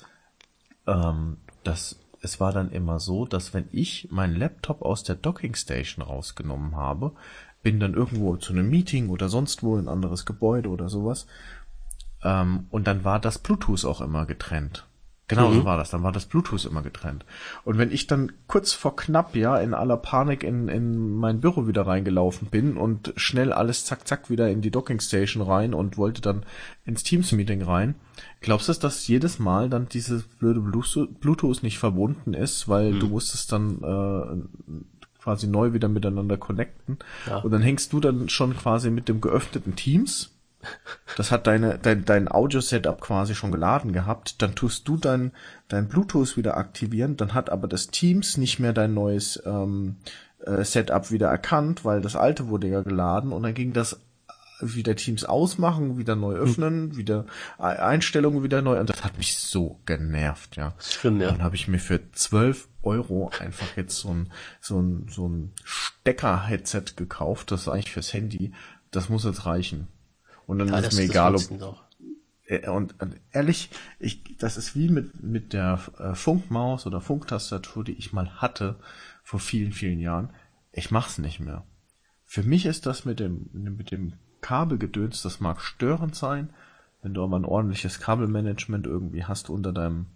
Ähm, 0.87 1.37
das 1.65 1.99
es 2.21 2.39
war 2.39 2.53
dann 2.53 2.71
immer 2.71 2.99
so, 3.01 3.25
dass 3.25 3.53
wenn 3.53 3.67
ich 3.71 4.07
meinen 4.09 4.37
Laptop 4.37 4.81
aus 4.81 5.03
der 5.03 5.15
Docking 5.15 5.55
Station 5.55 6.05
rausgenommen 6.05 6.77
habe, 6.77 7.11
bin 7.61 7.81
dann 7.81 7.93
irgendwo 7.93 8.37
zu 8.37 8.53
einem 8.53 8.69
Meeting 8.69 9.09
oder 9.09 9.27
sonst 9.27 9.63
wo 9.63 9.75
in 9.75 9.85
ein 9.85 9.89
anderes 9.89 10.25
Gebäude 10.25 10.69
oder 10.69 10.87
sowas, 10.87 11.27
ähm, 12.23 12.67
und 12.69 12.87
dann 12.87 13.03
war 13.03 13.19
das 13.19 13.39
Bluetooth 13.39 13.83
auch 13.83 13.99
immer 13.99 14.25
getrennt 14.25 14.85
Genau 15.31 15.49
mhm. 15.49 15.55
so 15.55 15.65
war 15.65 15.77
das. 15.77 15.89
Dann 15.91 16.03
war 16.03 16.11
das 16.11 16.25
Bluetooth 16.25 16.65
immer 16.65 16.81
getrennt. 16.81 17.23
Und 17.63 17.77
wenn 17.77 17.91
ich 17.91 18.05
dann 18.05 18.33
kurz 18.47 18.73
vor 18.73 18.97
knapp, 18.97 19.33
ja, 19.33 19.57
in 19.57 19.73
aller 19.73 19.95
Panik 19.95 20.43
in, 20.43 20.67
in 20.67 21.15
mein 21.15 21.39
Büro 21.39 21.67
wieder 21.67 21.87
reingelaufen 21.87 22.49
bin 22.49 22.75
und 22.75 23.13
schnell 23.15 23.53
alles 23.53 23.85
zack, 23.85 24.05
zack 24.05 24.29
wieder 24.29 24.49
in 24.49 24.61
die 24.61 24.71
Dockingstation 24.71 25.41
rein 25.41 25.73
und 25.73 25.97
wollte 25.97 26.21
dann 26.21 26.43
ins 26.83 27.03
Teams-Meeting 27.03 27.61
rein, 27.61 27.95
glaubst 28.41 28.67
du, 28.67 28.73
dass 28.73 29.07
jedes 29.07 29.39
Mal 29.39 29.69
dann 29.69 29.87
dieses 29.87 30.23
blöde 30.23 30.59
Bluetooth 30.59 31.63
nicht 31.63 31.79
verbunden 31.79 32.33
ist, 32.33 32.67
weil 32.67 32.91
mhm. 32.91 32.99
du 32.99 33.07
musstest 33.07 33.53
dann 33.53 33.81
äh, 33.81 34.81
quasi 35.21 35.47
neu 35.47 35.71
wieder 35.71 35.87
miteinander 35.87 36.35
connecten 36.35 36.97
ja. 37.25 37.37
und 37.37 37.51
dann 37.51 37.61
hängst 37.61 37.93
du 37.93 38.01
dann 38.01 38.27
schon 38.27 38.57
quasi 38.57 38.89
mit 38.89 39.07
dem 39.07 39.21
geöffneten 39.21 39.77
Teams 39.77 40.31
das 41.17 41.31
hat 41.31 41.47
deine, 41.47 41.77
dein, 41.77 42.05
dein 42.05 42.31
Audio-Setup 42.31 42.99
quasi 43.01 43.35
schon 43.35 43.51
geladen 43.51 43.93
gehabt. 43.93 44.41
Dann 44.41 44.55
tust 44.55 44.87
du 44.87 44.97
dein, 44.97 45.31
dein 45.67 45.87
Bluetooth 45.87 46.37
wieder 46.37 46.57
aktivieren. 46.57 47.17
Dann 47.17 47.33
hat 47.33 47.49
aber 47.49 47.67
das 47.67 47.87
Teams 47.87 48.37
nicht 48.37 48.59
mehr 48.59 48.73
dein 48.73 48.93
neues 48.93 49.41
ähm, 49.45 49.97
äh, 50.45 50.63
Setup 50.63 51.11
wieder 51.11 51.27
erkannt, 51.27 51.85
weil 51.85 52.01
das 52.01 52.15
alte 52.15 52.47
wurde 52.47 52.67
ja 52.67 52.81
geladen. 52.81 53.31
Und 53.31 53.43
dann 53.43 53.53
ging 53.53 53.73
das 53.73 53.99
wieder 54.61 54.95
Teams 54.95 55.25
ausmachen, 55.25 55.97
wieder 55.97 56.15
neu 56.15 56.35
hm. 56.35 56.41
öffnen, 56.41 56.85
mhm. 56.85 56.97
wieder 56.97 57.25
Einstellungen 57.57 58.43
wieder 58.43 58.61
neu. 58.61 58.79
Und 58.79 58.89
das 58.89 59.03
hat 59.03 59.17
mich 59.17 59.37
so 59.37 59.79
genervt, 59.85 60.55
ja. 60.55 60.73
Schlimm, 60.79 61.19
ja. 61.21 61.31
Dann 61.31 61.43
habe 61.43 61.55
ich 61.55 61.67
mir 61.67 61.79
für 61.79 62.11
12 62.11 62.67
Euro 62.83 63.31
einfach 63.39 63.75
jetzt 63.75 63.97
so 63.97 64.09
ein, 64.09 64.31
so 64.59 64.79
ein, 64.79 65.07
so 65.09 65.27
ein 65.27 65.53
Stecker-Headset 65.63 66.95
gekauft. 66.95 67.51
Das 67.51 67.61
ist 67.61 67.67
eigentlich 67.67 67.91
fürs 67.91 68.13
Handy. 68.13 68.53
Das 68.91 69.09
muss 69.09 69.23
jetzt 69.23 69.45
reichen. 69.45 69.87
Und 70.45 70.59
dann 70.59 70.69
ja, 70.69 70.79
ist 70.79 70.95
mir 70.95 71.03
egal, 71.03 71.35
ob. 71.35 71.41
Äh, 72.45 72.69
und, 72.69 72.99
und 73.01 73.15
ehrlich, 73.31 73.69
ich, 73.99 74.37
das 74.37 74.57
ist 74.57 74.75
wie 74.75 74.89
mit, 74.89 75.23
mit 75.23 75.53
der 75.53 75.79
äh, 75.99 76.13
Funkmaus 76.13 76.85
oder 76.85 77.01
Funktastatur, 77.01 77.83
die 77.83 77.93
ich 77.93 78.13
mal 78.13 78.41
hatte 78.41 78.75
vor 79.23 79.39
vielen, 79.39 79.71
vielen 79.71 79.99
Jahren. 79.99 80.29
Ich 80.71 80.91
mach's 80.91 81.17
nicht 81.17 81.39
mehr. 81.39 81.63
Für 82.25 82.43
mich 82.43 82.65
ist 82.65 82.85
das 82.85 83.05
mit 83.05 83.19
dem, 83.19 83.49
mit 83.53 83.91
dem 83.91 84.13
Kabelgedöns, 84.41 85.21
das 85.21 85.39
mag 85.39 85.61
störend 85.61 86.15
sein, 86.15 86.49
wenn 87.01 87.13
du 87.13 87.23
aber 87.23 87.37
ein 87.37 87.45
ordentliches 87.45 87.99
Kabelmanagement 87.99 88.87
irgendwie 88.87 89.25
hast 89.25 89.49
unter 89.49 89.73
deinem 89.73 90.07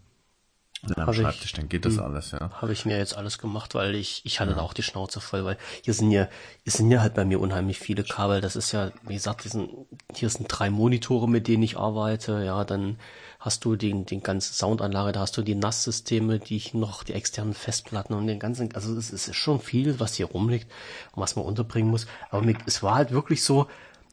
am 0.94 1.14
Schreibtisch, 1.14 1.54
dann 1.54 1.70
geht 1.70 1.86
das 1.86 1.96
hm. 1.96 2.04
alles, 2.04 2.32
ja. 2.32 2.52
Habe 2.62 2.74
ich 2.74 2.86
mir 2.86 2.98
jetzt 2.98 3.18
alles 3.18 3.38
gemacht, 3.38 3.76
weil 3.76 3.96
ich, 3.96 4.22
ich 4.26 4.40
hatte 4.40 4.52
ja. 4.52 4.58
da 4.58 4.64
auch 4.64 4.74
die 4.74 4.84
Schnauze 4.84 5.20
voll, 5.22 5.46
weil 5.46 5.58
hier 5.84 5.94
sind 5.94 6.12
ja, 6.12 6.28
hier 6.64 6.72
sind 6.72 6.92
ja 6.92 7.02
halt 7.02 7.14
bei 7.14 7.26
mir 7.26 7.40
unheimlich 7.40 7.80
viele 7.80 8.04
Kabel. 8.04 8.42
Das 8.42 8.56
ist 8.56 8.72
ja, 8.72 8.92
wie 9.04 9.16
gesagt, 9.16 9.44
hier 9.44 9.52
sind, 9.52 9.70
hier 10.14 10.30
sind 10.30 10.48
drei 10.48 10.70
Monitore, 10.70 11.30
mit 11.30 11.48
denen 11.48 11.64
ich 11.64 11.78
arbeite, 11.78 12.44
ja, 12.44 12.64
dann 12.64 12.98
hast 13.40 13.64
du 13.64 13.76
den, 13.76 14.06
den 14.06 14.24
ganzen 14.24 14.54
Soundanlage, 14.54 15.12
da 15.12 15.20
hast 15.20 15.38
du 15.38 15.44
die 15.44 15.56
NAS-Systeme, 15.56 16.40
die 16.40 16.58
ich 16.58 16.74
noch, 16.74 17.04
die 17.04 17.14
externen 17.14 17.54
Festplatten 17.54 18.16
und 18.16 18.26
den 18.26 18.40
ganzen, 18.40 18.74
also 18.74 18.98
es 18.98 19.12
ist 19.12 19.36
schon 19.36 19.60
viel, 19.60 20.00
was 20.00 20.16
hier 20.16 20.26
rumliegt 20.26 20.72
und 21.14 21.22
was 21.22 21.36
man 21.36 21.46
unterbringen 21.46 21.92
muss. 21.92 22.08
Aber 22.32 22.42
mir, 22.42 22.58
es 22.66 22.82
war 22.82 22.96
halt 22.96 23.12
wirklich 23.12 23.44
so, 23.44 23.68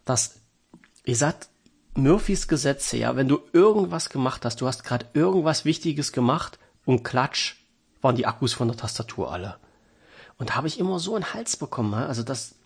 dass, 0.04 0.40
wie 1.04 1.12
gesagt, 1.12 1.48
Murphys 1.94 2.48
Gesetze, 2.48 2.96
ja, 2.96 3.16
wenn 3.16 3.28
du 3.28 3.40
irgendwas 3.52 4.08
gemacht 4.08 4.44
hast, 4.44 4.60
du 4.60 4.66
hast 4.66 4.84
gerade 4.84 5.06
irgendwas 5.14 5.64
Wichtiges 5.64 6.12
gemacht 6.12 6.58
und 6.84 7.04
klatsch, 7.04 7.56
waren 8.00 8.16
die 8.16 8.26
Akkus 8.26 8.52
von 8.52 8.68
der 8.68 8.76
Tastatur 8.76 9.32
alle. 9.32 9.56
Und 10.38 10.50
da 10.50 10.54
habe 10.56 10.66
ich 10.66 10.80
immer 10.80 10.98
so 10.98 11.14
einen 11.14 11.34
Hals 11.34 11.56
bekommen. 11.56 11.94
Also 11.94 12.22
das, 12.22 12.56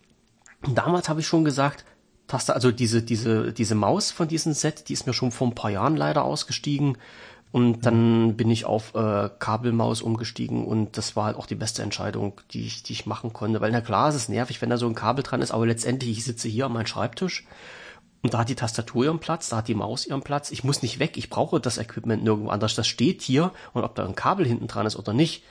damals 0.67 1.09
habe 1.09 1.19
ich 1.19 1.27
schon 1.27 1.45
gesagt, 1.45 1.85
Taste, 2.27 2.53
also 2.53 2.71
diese, 2.71 3.01
diese, 3.01 3.53
diese 3.53 3.75
Maus 3.75 4.11
von 4.11 4.27
diesem 4.27 4.53
Set, 4.53 4.89
die 4.89 4.93
ist 4.93 5.07
mir 5.07 5.13
schon 5.13 5.31
vor 5.31 5.47
ein 5.47 5.55
paar 5.55 5.69
Jahren 5.69 5.95
leider 5.95 6.23
ausgestiegen. 6.23 6.97
Und 7.51 7.85
dann 7.85 8.35
bin 8.35 8.51
ich 8.51 8.65
auf 8.65 8.93
äh, 8.93 9.29
Kabelmaus 9.39 10.01
umgestiegen 10.01 10.65
und 10.65 10.97
das 10.97 11.15
war 11.15 11.25
halt 11.25 11.37
auch 11.37 11.45
die 11.45 11.55
beste 11.55 11.81
Entscheidung, 11.81 12.41
die 12.51 12.67
ich, 12.67 12.83
die 12.83 12.91
ich 12.91 13.05
machen 13.05 13.31
konnte. 13.31 13.61
Weil 13.61 13.71
na 13.71 13.79
klar, 13.79 14.09
es 14.09 14.15
ist 14.15 14.27
nervig, 14.27 14.61
wenn 14.61 14.69
da 14.69 14.77
so 14.77 14.85
ein 14.85 14.95
Kabel 14.95 15.23
dran 15.23 15.41
ist, 15.41 15.51
aber 15.51 15.65
letztendlich, 15.65 16.17
ich 16.17 16.25
sitze 16.25 16.49
hier 16.49 16.65
an 16.65 16.73
meinem 16.73 16.87
Schreibtisch 16.87 17.45
und 18.23 18.33
da 18.33 18.39
hat 18.39 18.49
die 18.49 18.55
Tastatur 18.55 19.05
ihren 19.05 19.19
Platz, 19.19 19.49
da 19.49 19.57
hat 19.57 19.67
die 19.67 19.75
Maus 19.75 20.05
ihren 20.05 20.21
Platz. 20.21 20.51
Ich 20.51 20.63
muss 20.63 20.81
nicht 20.81 20.99
weg, 20.99 21.17
ich 21.17 21.29
brauche 21.29 21.59
das 21.59 21.77
Equipment 21.77 22.23
nirgendwo 22.23 22.49
anders. 22.49 22.75
Das 22.75 22.87
steht 22.87 23.21
hier 23.21 23.51
und 23.73 23.83
ob 23.83 23.95
da 23.95 24.05
ein 24.05 24.15
Kabel 24.15 24.45
hinten 24.45 24.67
dran 24.67 24.85
ist 24.85 24.95
oder 24.95 25.13
nicht, 25.13 25.43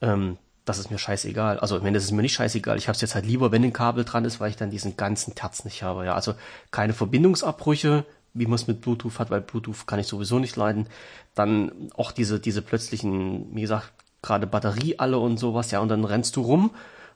ähm, 0.00 0.38
das 0.64 0.78
ist 0.78 0.90
mir 0.90 0.98
scheißegal. 0.98 1.58
Also, 1.58 1.76
ich 1.76 1.82
meine, 1.82 1.96
das 1.96 2.04
ist 2.04 2.12
mir 2.12 2.22
nicht 2.22 2.34
scheißegal. 2.34 2.78
Ich 2.78 2.88
habe 2.88 2.94
es 2.94 3.00
jetzt 3.00 3.14
halt 3.14 3.26
lieber, 3.26 3.50
wenn 3.50 3.64
ein 3.64 3.72
Kabel 3.72 4.04
dran 4.04 4.24
ist, 4.24 4.40
weil 4.40 4.50
ich 4.50 4.56
dann 4.56 4.70
diesen 4.70 4.96
ganzen 4.96 5.34
Terz 5.34 5.64
nicht 5.64 5.82
habe. 5.82 6.04
Ja, 6.04 6.14
also 6.14 6.34
keine 6.70 6.92
Verbindungsabbrüche, 6.92 8.04
wie 8.34 8.46
man 8.46 8.54
es 8.54 8.66
mit 8.66 8.80
Bluetooth 8.80 9.18
hat, 9.18 9.30
weil 9.30 9.40
Bluetooth 9.40 9.86
kann 9.86 9.98
ich 9.98 10.06
sowieso 10.06 10.38
nicht 10.38 10.56
leiden. 10.56 10.86
Dann 11.34 11.90
auch 11.96 12.12
diese, 12.12 12.40
diese 12.40 12.62
plötzlichen, 12.62 13.54
wie 13.54 13.62
gesagt, 13.62 13.92
gerade 14.22 14.46
Batterie 14.46 14.98
alle 14.98 15.18
und 15.18 15.38
sowas, 15.38 15.70
ja, 15.70 15.80
und 15.80 15.88
dann 15.88 16.04
rennst 16.04 16.36
du 16.36 16.42
rum 16.42 16.70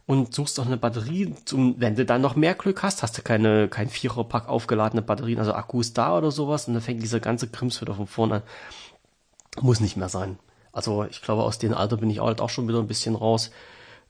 und 0.06 0.34
suchst 0.34 0.58
doch 0.58 0.66
eine 0.66 0.76
Batterie, 0.76 1.34
zum, 1.44 1.80
wenn 1.80 1.96
du 1.96 2.04
dann 2.04 2.20
noch 2.20 2.36
mehr 2.36 2.54
Glück 2.54 2.82
hast, 2.82 3.02
hast 3.02 3.16
du 3.16 3.22
keine, 3.22 3.68
kein 3.68 3.88
Viererpack 3.88 4.48
aufgeladene 4.48 5.02
Batterien, 5.02 5.38
also 5.38 5.54
Akkus 5.54 5.94
da 5.94 6.16
oder 6.16 6.30
sowas, 6.30 6.68
und 6.68 6.74
dann 6.74 6.82
fängt 6.82 7.02
dieser 7.02 7.20
ganze 7.20 7.48
Krims 7.48 7.80
wieder 7.80 7.94
von 7.94 8.06
vorne 8.06 8.34
an. 8.36 8.42
Muss 9.62 9.80
nicht 9.80 9.96
mehr 9.96 10.08
sein. 10.08 10.38
Also 10.72 11.04
ich 11.04 11.22
glaube, 11.22 11.44
aus 11.44 11.58
dem 11.58 11.72
Alter 11.72 11.96
bin 11.96 12.10
ich 12.10 12.20
halt 12.20 12.40
auch 12.40 12.50
schon 12.50 12.68
wieder 12.68 12.80
ein 12.80 12.88
bisschen 12.88 13.14
raus. 13.14 13.50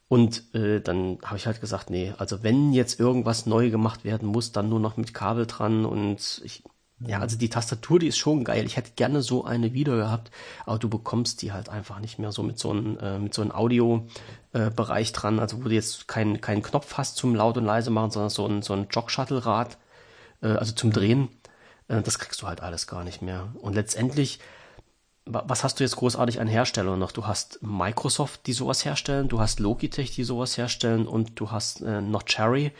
Und 0.07 0.53
äh, 0.53 0.81
dann 0.81 1.17
habe 1.23 1.37
ich 1.37 1.47
halt 1.47 1.61
gesagt, 1.61 1.89
nee, 1.89 2.13
also 2.17 2.43
wenn 2.43 2.73
jetzt 2.73 2.99
irgendwas 2.99 3.45
neu 3.45 3.69
gemacht 3.69 4.03
werden 4.03 4.27
muss, 4.27 4.51
dann 4.51 4.69
nur 4.69 4.79
noch 4.79 4.97
mit 4.97 5.13
Kabel 5.13 5.47
dran 5.47 5.85
und 5.85 6.41
ich, 6.43 6.63
ja, 6.99 7.19
also 7.19 7.37
die 7.37 7.49
Tastatur, 7.49 7.99
die 7.99 8.07
ist 8.07 8.17
schon 8.17 8.45
geil. 8.45 8.65
Ich 8.65 8.77
hätte 8.77 8.91
gerne 8.95 9.21
so 9.21 9.43
eine 9.43 9.73
wieder 9.73 9.97
gehabt, 9.97 10.31
aber 10.65 10.79
du 10.79 10.89
bekommst 10.89 11.41
die 11.41 11.51
halt 11.51 11.67
einfach 11.67 11.99
nicht 11.99 12.19
mehr 12.19 12.31
so 12.31 12.41
mit 12.41 12.57
so 12.57 12.71
einem 12.71 12.97
äh, 12.99 13.19
mit 13.19 13.33
so 13.33 13.41
einem 13.41 13.51
Audio-Bereich 13.51 15.09
äh, 15.09 15.13
dran, 15.13 15.39
also 15.39 15.57
wo 15.57 15.67
du 15.67 15.75
jetzt 15.75 16.07
keinen 16.07 16.39
keinen 16.39 16.61
Knopf 16.61 16.97
hast 16.97 17.17
zum 17.17 17.35
laut 17.35 17.57
und 17.57 17.65
leise 17.65 17.91
machen, 17.91 18.11
sondern 18.11 18.29
so 18.29 18.47
ein 18.47 18.61
so 18.61 18.73
ein 18.73 18.87
Jog-Shuttle-Rad, 18.89 19.77
äh, 20.41 20.47
also 20.47 20.73
zum 20.73 20.91
Drehen. 20.93 21.27
Äh, 21.89 22.01
das 22.01 22.17
kriegst 22.17 22.41
du 22.41 22.47
halt 22.47 22.61
alles 22.61 22.87
gar 22.87 23.03
nicht 23.03 23.21
mehr. 23.21 23.49
Und 23.61 23.75
letztendlich, 23.75 24.39
was 25.25 25.63
hast 25.63 25.79
du 25.79 25.83
jetzt 25.83 25.97
großartig 25.97 26.39
an 26.39 26.47
Herstellern 26.47 26.99
noch? 26.99 27.11
Du 27.11 27.27
hast 27.27 27.59
Microsoft, 27.61 28.47
die 28.47 28.53
sowas 28.53 28.85
herstellen, 28.85 29.27
du 29.27 29.39
hast 29.39 29.59
Logitech, 29.59 30.11
die 30.11 30.23
sowas 30.23 30.57
herstellen 30.57 31.07
und 31.07 31.39
du 31.39 31.51
hast 31.51 31.81
äh, 31.81 32.01
noch 32.01 32.23
Cherry, 32.23 32.71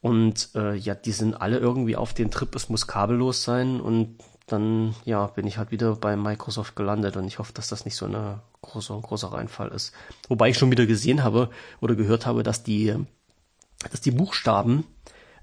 und 0.00 0.50
äh, 0.54 0.74
ja, 0.74 0.94
die 0.94 1.12
sind 1.12 1.34
alle 1.34 1.58
irgendwie 1.58 1.96
auf 1.96 2.14
den 2.14 2.30
Trip, 2.30 2.54
es 2.54 2.68
muss 2.68 2.86
kabellos 2.86 3.42
sein 3.42 3.80
und 3.80 4.18
dann 4.46 4.94
ja, 5.04 5.26
bin 5.26 5.46
ich 5.46 5.58
halt 5.58 5.70
wieder 5.70 5.96
bei 5.96 6.16
Microsoft 6.16 6.74
gelandet 6.74 7.16
und 7.16 7.26
ich 7.26 7.38
hoffe, 7.38 7.52
dass 7.52 7.68
das 7.68 7.84
nicht 7.84 7.96
so 7.96 8.06
eine 8.06 8.40
große, 8.62 8.92
ein 8.92 9.02
großer 9.02 9.28
Reinfall 9.28 9.68
ist. 9.68 9.92
Wobei 10.28 10.48
ich 10.48 10.58
schon 10.58 10.70
wieder 10.70 10.86
gesehen 10.86 11.22
habe 11.22 11.50
oder 11.80 11.94
gehört 11.94 12.26
habe, 12.26 12.42
dass 12.42 12.62
die, 12.62 12.94
dass 13.90 14.00
die 14.00 14.10
Buchstaben 14.10 14.84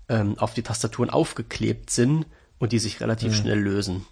ähm, 0.09 0.37
auf 0.39 0.53
die 0.53 0.63
Tastaturen 0.63 1.09
aufgeklebt 1.09 1.89
sind 1.89 2.25
und 2.59 2.71
die 2.71 2.79
sich 2.79 2.99
relativ 2.99 3.29
mhm. 3.29 3.35
schnell 3.35 3.59
lösen. 3.59 4.05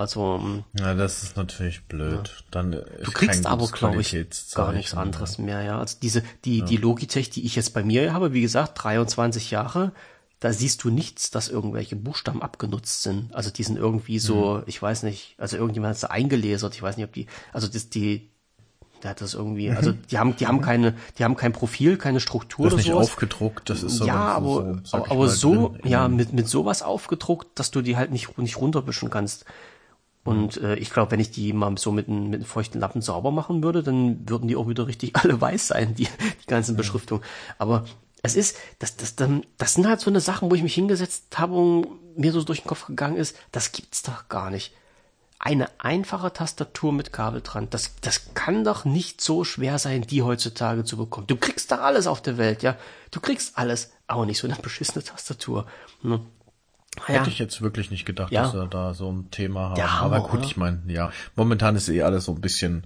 Also 0.00 0.40
ähm, 0.42 0.64
ja, 0.78 0.94
das 0.94 1.22
ist 1.22 1.36
natürlich 1.36 1.84
blöd. 1.84 2.28
Ja. 2.28 2.44
Dann 2.50 2.72
du 2.72 3.10
kriegst 3.12 3.44
aber 3.44 3.66
glaube 3.68 4.00
ich 4.00 4.16
gar 4.54 4.72
nichts 4.72 4.94
anderes 4.94 5.36
mehr. 5.36 5.60
Ja, 5.60 5.78
also 5.78 5.98
diese 6.00 6.22
die 6.46 6.60
ja. 6.60 6.64
die 6.64 6.78
Logitech, 6.78 7.28
die 7.28 7.44
ich 7.44 7.54
jetzt 7.54 7.74
bei 7.74 7.84
mir 7.84 8.14
habe, 8.14 8.32
wie 8.32 8.40
gesagt, 8.40 8.82
23 8.82 9.50
Jahre, 9.50 9.92
da 10.40 10.54
siehst 10.54 10.84
du 10.84 10.90
nichts, 10.90 11.30
dass 11.30 11.50
irgendwelche 11.50 11.96
Buchstaben 11.96 12.40
abgenutzt 12.40 13.02
sind. 13.02 13.34
Also 13.34 13.50
die 13.50 13.62
sind 13.62 13.76
irgendwie 13.76 14.18
so, 14.18 14.54
mhm. 14.54 14.62
ich 14.66 14.80
weiß 14.80 15.02
nicht, 15.02 15.34
also 15.36 15.58
irgendjemand 15.58 15.90
hat 15.90 15.96
es 15.98 16.04
eingelesert. 16.04 16.74
Ich 16.74 16.80
weiß 16.80 16.96
nicht, 16.96 17.04
ob 17.04 17.12
die, 17.12 17.26
also 17.52 17.68
das 17.68 17.90
die 17.90 18.30
der 19.02 19.10
hat 19.10 19.20
das 19.20 19.34
irgendwie, 19.34 19.70
mhm. 19.70 19.76
also 19.76 19.92
die 19.92 20.18
haben, 20.18 20.36
die 20.36 20.46
haben 20.46 20.60
keine, 20.62 20.94
die 21.18 21.24
haben 21.24 21.36
kein 21.36 21.52
Profil, 21.52 21.96
keine 21.96 22.20
Struktur 22.20 22.66
das 22.66 22.74
ist 22.74 22.78
nicht 22.78 22.92
sowas. 22.92 23.08
aufgedruckt, 23.08 23.68
das 23.68 23.82
ist 23.82 24.04
ja, 24.04 24.14
aber, 24.14 24.80
so, 24.82 24.96
aber 24.96 25.28
so, 25.28 25.74
ja, 25.84 26.08
mit 26.08 26.32
mit 26.32 26.48
sowas 26.48 26.82
aufgedruckt, 26.82 27.58
dass 27.58 27.70
du 27.70 27.82
die 27.82 27.96
halt 27.96 28.10
nicht 28.10 28.38
nicht 28.38 28.58
runterwischen 28.58 29.10
kannst. 29.10 29.44
Und 30.22 30.58
äh, 30.58 30.74
ich 30.76 30.90
glaube, 30.90 31.12
wenn 31.12 31.20
ich 31.20 31.30
die 31.30 31.52
mal 31.52 31.76
so 31.78 31.92
mit, 31.92 32.08
mit 32.08 32.34
einem 32.34 32.44
feuchten 32.44 32.80
Lappen 32.80 33.00
sauber 33.00 33.30
machen 33.30 33.62
würde, 33.62 33.82
dann 33.82 34.28
würden 34.28 34.48
die 34.48 34.56
auch 34.56 34.68
wieder 34.68 34.86
richtig 34.86 35.16
alle 35.22 35.40
weiß 35.40 35.68
sein, 35.68 35.94
die, 35.94 36.04
die 36.42 36.46
ganzen 36.46 36.76
Beschriftungen. 36.76 37.24
Aber 37.58 37.84
es 38.22 38.36
ist, 38.36 38.56
das, 38.78 38.96
das, 38.96 39.14
das 39.16 39.74
sind 39.74 39.88
halt 39.88 40.00
so 40.00 40.10
eine 40.10 40.20
Sachen, 40.20 40.50
wo 40.50 40.54
ich 40.54 40.62
mich 40.62 40.74
hingesetzt 40.74 41.38
habe 41.38 41.54
und 41.54 42.18
mir 42.18 42.32
so 42.32 42.42
durch 42.42 42.62
den 42.62 42.68
Kopf 42.68 42.86
gegangen 42.86 43.16
ist, 43.16 43.36
das 43.50 43.72
gibt's 43.72 44.02
doch 44.02 44.28
gar 44.28 44.50
nicht. 44.50 44.74
Eine 45.38 45.70
einfache 45.78 46.30
Tastatur 46.30 46.92
mit 46.92 47.14
Kabel 47.14 47.40
dran, 47.40 47.68
das, 47.70 47.94
das 48.02 48.34
kann 48.34 48.62
doch 48.62 48.84
nicht 48.84 49.22
so 49.22 49.42
schwer 49.42 49.78
sein, 49.78 50.02
die 50.02 50.22
heutzutage 50.22 50.84
zu 50.84 50.98
bekommen. 50.98 51.28
Du 51.28 51.36
kriegst 51.36 51.72
doch 51.72 51.80
alles 51.80 52.06
auf 52.06 52.20
der 52.20 52.36
Welt, 52.36 52.62
ja. 52.62 52.76
Du 53.10 53.20
kriegst 53.20 53.56
alles, 53.56 53.90
aber 54.06 54.26
nicht 54.26 54.38
so 54.38 54.46
eine 54.46 54.56
beschissene 54.56 55.02
Tastatur. 55.02 55.64
Ne? 56.02 56.20
Ja. 56.98 57.14
Hätte 57.14 57.30
ich 57.30 57.38
jetzt 57.38 57.62
wirklich 57.62 57.90
nicht 57.90 58.04
gedacht, 58.04 58.32
ja. 58.32 58.42
dass 58.42 58.54
wir 58.54 58.66
da 58.66 58.94
so 58.94 59.10
ein 59.10 59.30
Thema 59.30 59.70
haben. 59.70 59.78
Ja, 59.78 59.88
aber 60.00 60.20
gut, 60.20 60.40
oder? 60.40 60.44
ich 60.44 60.56
meine, 60.56 60.82
ja, 60.86 61.12
momentan 61.36 61.76
ist 61.76 61.88
eh 61.88 62.02
alles 62.02 62.24
so 62.24 62.32
ein 62.32 62.40
bisschen 62.40 62.84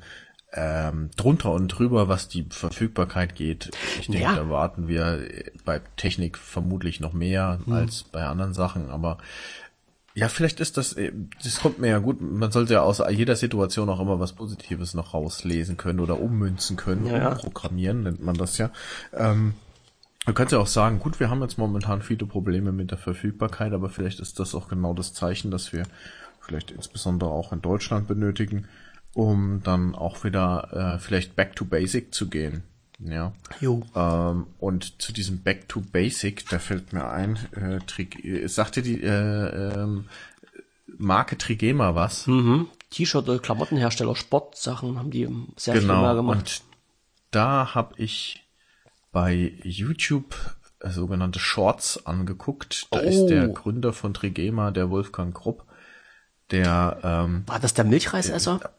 ähm, 0.53 1.11
drunter 1.17 1.53
und 1.53 1.69
drüber, 1.69 2.09
was 2.09 2.29
die 2.29 2.47
Verfügbarkeit 2.49 3.35
geht. 3.35 3.71
Ich 4.01 4.07
denke, 4.07 4.23
ja. 4.23 4.37
da 4.37 4.49
warten 4.49 4.89
wir 4.89 5.27
bei 5.65 5.81
Technik 5.97 6.39
vermutlich 6.39 7.01
noch 7.01 7.13
mehr 7.13 7.61
hm. 7.65 7.73
als 7.73 8.05
bei 8.05 8.25
anderen 8.25 8.55
Sachen, 8.55 8.91
aber 8.91 9.19
Ja, 10.17 10.29
vielleicht 10.29 10.61
ist 10.61 10.77
das, 10.77 10.93
äh, 10.93 11.13
das 11.43 11.59
kommt 11.61 11.81
mir 11.81 11.89
ja 11.89 11.99
gut, 11.99 12.21
man 12.21 12.53
sollte 12.53 12.75
ja 12.75 12.83
aus 12.83 13.03
jeder 13.11 13.35
Situation 13.35 13.89
auch 13.89 13.99
immer 13.99 14.21
was 14.21 14.35
Positives 14.35 14.95
noch 14.95 15.13
rauslesen 15.13 15.77
können 15.77 15.99
oder 15.99 16.21
ummünzen 16.21 16.77
können, 16.77 17.07
ja, 17.07 17.19
ja. 17.19 17.35
programmieren 17.35 18.05
nennt 18.05 18.23
man 18.23 18.37
das 18.37 18.57
ja. 18.59 18.71
Ähm, 19.13 19.55
du 20.27 20.33
kannst 20.33 20.53
ja 20.53 20.59
auch 20.59 20.67
sagen, 20.67 20.99
gut, 20.99 21.21
wir 21.21 21.31
haben 21.31 21.43
jetzt 21.43 21.59
momentan 21.59 22.03
viele 22.03 22.27
Probleme 22.27 22.73
mit 22.73 22.91
der 22.91 22.99
Verfügbarkeit, 22.99 23.73
aber 23.73 23.89
vielleicht 23.89 24.21
ist 24.21 24.41
das 24.41 24.55
auch 24.55 24.69
genau 24.69 24.95
das 24.95 25.15
Zeichen, 25.15 25.51
dass 25.51 25.73
wir 25.73 25.85
vielleicht 26.41 26.71
insbesondere 26.71 27.31
auch 27.31 27.53
in 27.53 27.63
Deutschland 27.63 28.07
benötigen, 28.07 28.69
um 29.15 29.63
dann 29.63 29.95
auch 29.95 30.25
wieder 30.25 30.97
äh, 30.97 30.99
vielleicht 30.99 31.37
back 31.37 31.57
to 31.57 31.65
basic 31.65 32.15
zu 32.15 32.29
gehen. 32.29 32.63
Ja. 32.99 33.33
Jo. 33.61 33.83
Ähm, 33.95 34.47
und 34.59 35.03
zu 35.03 35.13
diesem 35.13 35.43
Back 35.43 35.69
to 35.69 35.81
Basic, 35.81 36.49
da 36.49 36.59
fällt 36.59 36.93
mir 36.93 37.09
ein, 37.09 37.39
äh, 37.53 37.79
Trig 37.87 38.25
äh, 38.25 38.47
sagte 38.47 38.83
die 38.83 39.03
äh, 39.03 39.09
ähm, 39.09 40.07
Marke 40.97 41.37
Trigema 41.37 41.95
was? 41.95 42.27
Mhm. 42.27 42.69
T-Shirt, 42.91 43.29
oder 43.29 43.41
Klamottenhersteller, 43.41 44.15
Sportsachen 44.15 44.99
haben 44.99 45.11
die 45.11 45.29
sehr 45.57 45.75
genau. 45.75 45.95
viel 45.95 46.03
mal 46.03 46.15
gemacht. 46.15 46.39
Und 46.39 46.63
da 47.33 47.75
habe 47.75 47.95
ich 47.97 48.44
bei 49.15 49.55
YouTube 49.63 50.35
äh, 50.81 50.91
sogenannte 50.91 51.39
Shorts 51.39 52.05
angeguckt. 52.05 52.89
Da 52.91 52.99
oh. 52.99 53.03
ist 53.03 53.27
der 53.29 53.49
Gründer 53.49 53.95
von 53.95 54.13
Trigema, 54.13 54.73
der 54.73 54.91
Wolfgang 54.91 55.35
Krupp, 55.35 55.65
der 56.51 56.99
ähm, 57.03 57.45
war 57.47 57.61
das 57.61 57.73
der 57.73 57.85
Milchreisesser? 57.85 58.59
Der, 58.61 58.71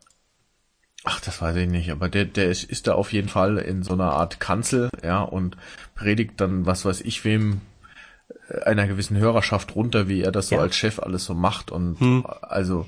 Ach, 1.07 1.19
das 1.21 1.41
weiß 1.41 1.55
ich 1.55 1.69
nicht, 1.69 1.91
aber 1.91 2.09
der, 2.09 2.25
der 2.25 2.49
ist, 2.49 2.63
ist 2.63 2.88
da 2.88 2.95
auf 2.95 3.13
jeden 3.13 3.29
Fall 3.29 3.57
in 3.57 3.83
so 3.83 3.93
einer 3.93 4.11
Art 4.11 4.39
Kanzel, 4.39 4.89
ja, 5.03 5.21
und 5.21 5.55
predigt 5.93 6.41
dann, 6.41 6.65
was 6.65 6.83
weiß 6.83 7.01
ich 7.01 7.23
wem, 7.23 7.61
äh, 8.49 8.61
einer 8.63 8.88
gewissen 8.88 9.17
Hörerschaft 9.17 9.75
runter, 9.75 10.07
wie 10.07 10.21
er 10.21 10.31
das 10.31 10.49
so 10.49 10.55
ja. 10.55 10.61
als 10.61 10.75
Chef 10.75 10.99
alles 10.99 11.25
so 11.25 11.33
macht 11.33 11.71
und 11.71 11.99
hm. 11.99 12.25
also 12.41 12.88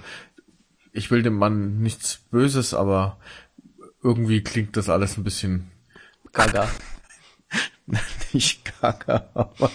ich 0.91 1.11
will 1.11 1.21
dem 1.21 1.35
Mann 1.35 1.79
nichts 1.79 2.17
Böses, 2.29 2.73
aber 2.73 3.17
irgendwie 4.03 4.41
klingt 4.41 4.75
das 4.77 4.89
alles 4.89 5.17
ein 5.17 5.23
bisschen 5.23 5.71
gaga. 6.33 6.67
nicht 8.33 8.79
gaga, 8.81 9.29
aber 9.33 9.71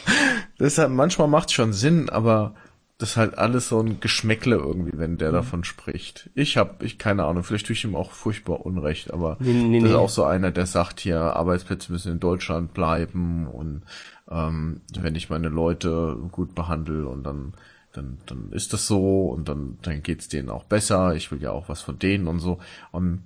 deshalb 0.58 0.90
manchmal 0.90 1.28
macht 1.28 1.52
schon 1.52 1.72
Sinn, 1.72 2.10
aber 2.10 2.54
das 2.98 3.10
ist 3.10 3.16
halt 3.16 3.36
alles 3.36 3.68
so 3.68 3.80
ein 3.80 3.98
Geschmäckle 3.98 4.54
irgendwie, 4.56 4.96
wenn 4.96 5.18
der 5.18 5.30
mhm. 5.30 5.34
davon 5.34 5.64
spricht. 5.64 6.30
Ich 6.34 6.56
hab, 6.56 6.82
ich 6.82 6.98
keine 6.98 7.24
Ahnung, 7.24 7.42
vielleicht 7.42 7.66
tue 7.66 7.74
ich 7.74 7.84
ihm 7.84 7.96
auch 7.96 8.12
furchtbar 8.12 8.64
Unrecht, 8.64 9.12
aber 9.12 9.38
nee, 9.40 9.52
nee, 9.52 9.80
das 9.80 9.90
ist 9.90 9.96
auch 9.96 10.08
so 10.08 10.24
einer, 10.24 10.52
der 10.52 10.66
sagt 10.66 11.00
hier, 11.00 11.18
Arbeitsplätze 11.20 11.90
müssen 11.90 12.12
in 12.12 12.20
Deutschland 12.20 12.74
bleiben 12.74 13.48
und 13.48 13.82
ähm, 14.30 14.82
wenn 14.96 15.16
ich 15.16 15.30
meine 15.30 15.48
Leute 15.48 16.16
gut 16.30 16.54
behandle 16.54 17.08
und 17.08 17.24
dann 17.24 17.54
dann, 17.92 18.18
dann 18.26 18.50
ist 18.52 18.72
das 18.72 18.86
so 18.86 19.26
und 19.26 19.48
dann, 19.48 19.78
dann 19.82 20.02
geht's 20.02 20.28
denen 20.28 20.48
auch 20.48 20.64
besser. 20.64 21.14
Ich 21.14 21.30
will 21.30 21.42
ja 21.42 21.50
auch 21.50 21.68
was 21.68 21.82
von 21.82 21.98
denen 21.98 22.26
und 22.26 22.40
so. 22.40 22.58
Und 22.90 23.22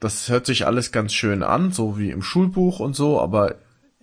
das 0.00 0.28
hört 0.28 0.46
sich 0.46 0.66
alles 0.66 0.92
ganz 0.92 1.12
schön 1.12 1.42
an, 1.42 1.72
so 1.72 1.98
wie 1.98 2.10
im 2.10 2.22
Schulbuch 2.22 2.80
und 2.80 2.96
so, 2.96 3.20
aber 3.20 3.56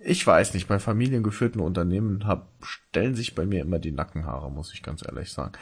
ich 0.06 0.26
weiß 0.26 0.54
nicht, 0.54 0.68
bei 0.68 0.78
familiengeführten 0.78 1.60
Unternehmen 1.60 2.26
hab, 2.26 2.48
stellen 2.62 3.14
sich 3.14 3.34
bei 3.34 3.44
mir 3.44 3.62
immer 3.62 3.78
die 3.78 3.92
Nackenhaare, 3.92 4.50
muss 4.50 4.72
ich 4.72 4.82
ganz 4.82 5.04
ehrlich 5.04 5.32
sagen. 5.32 5.52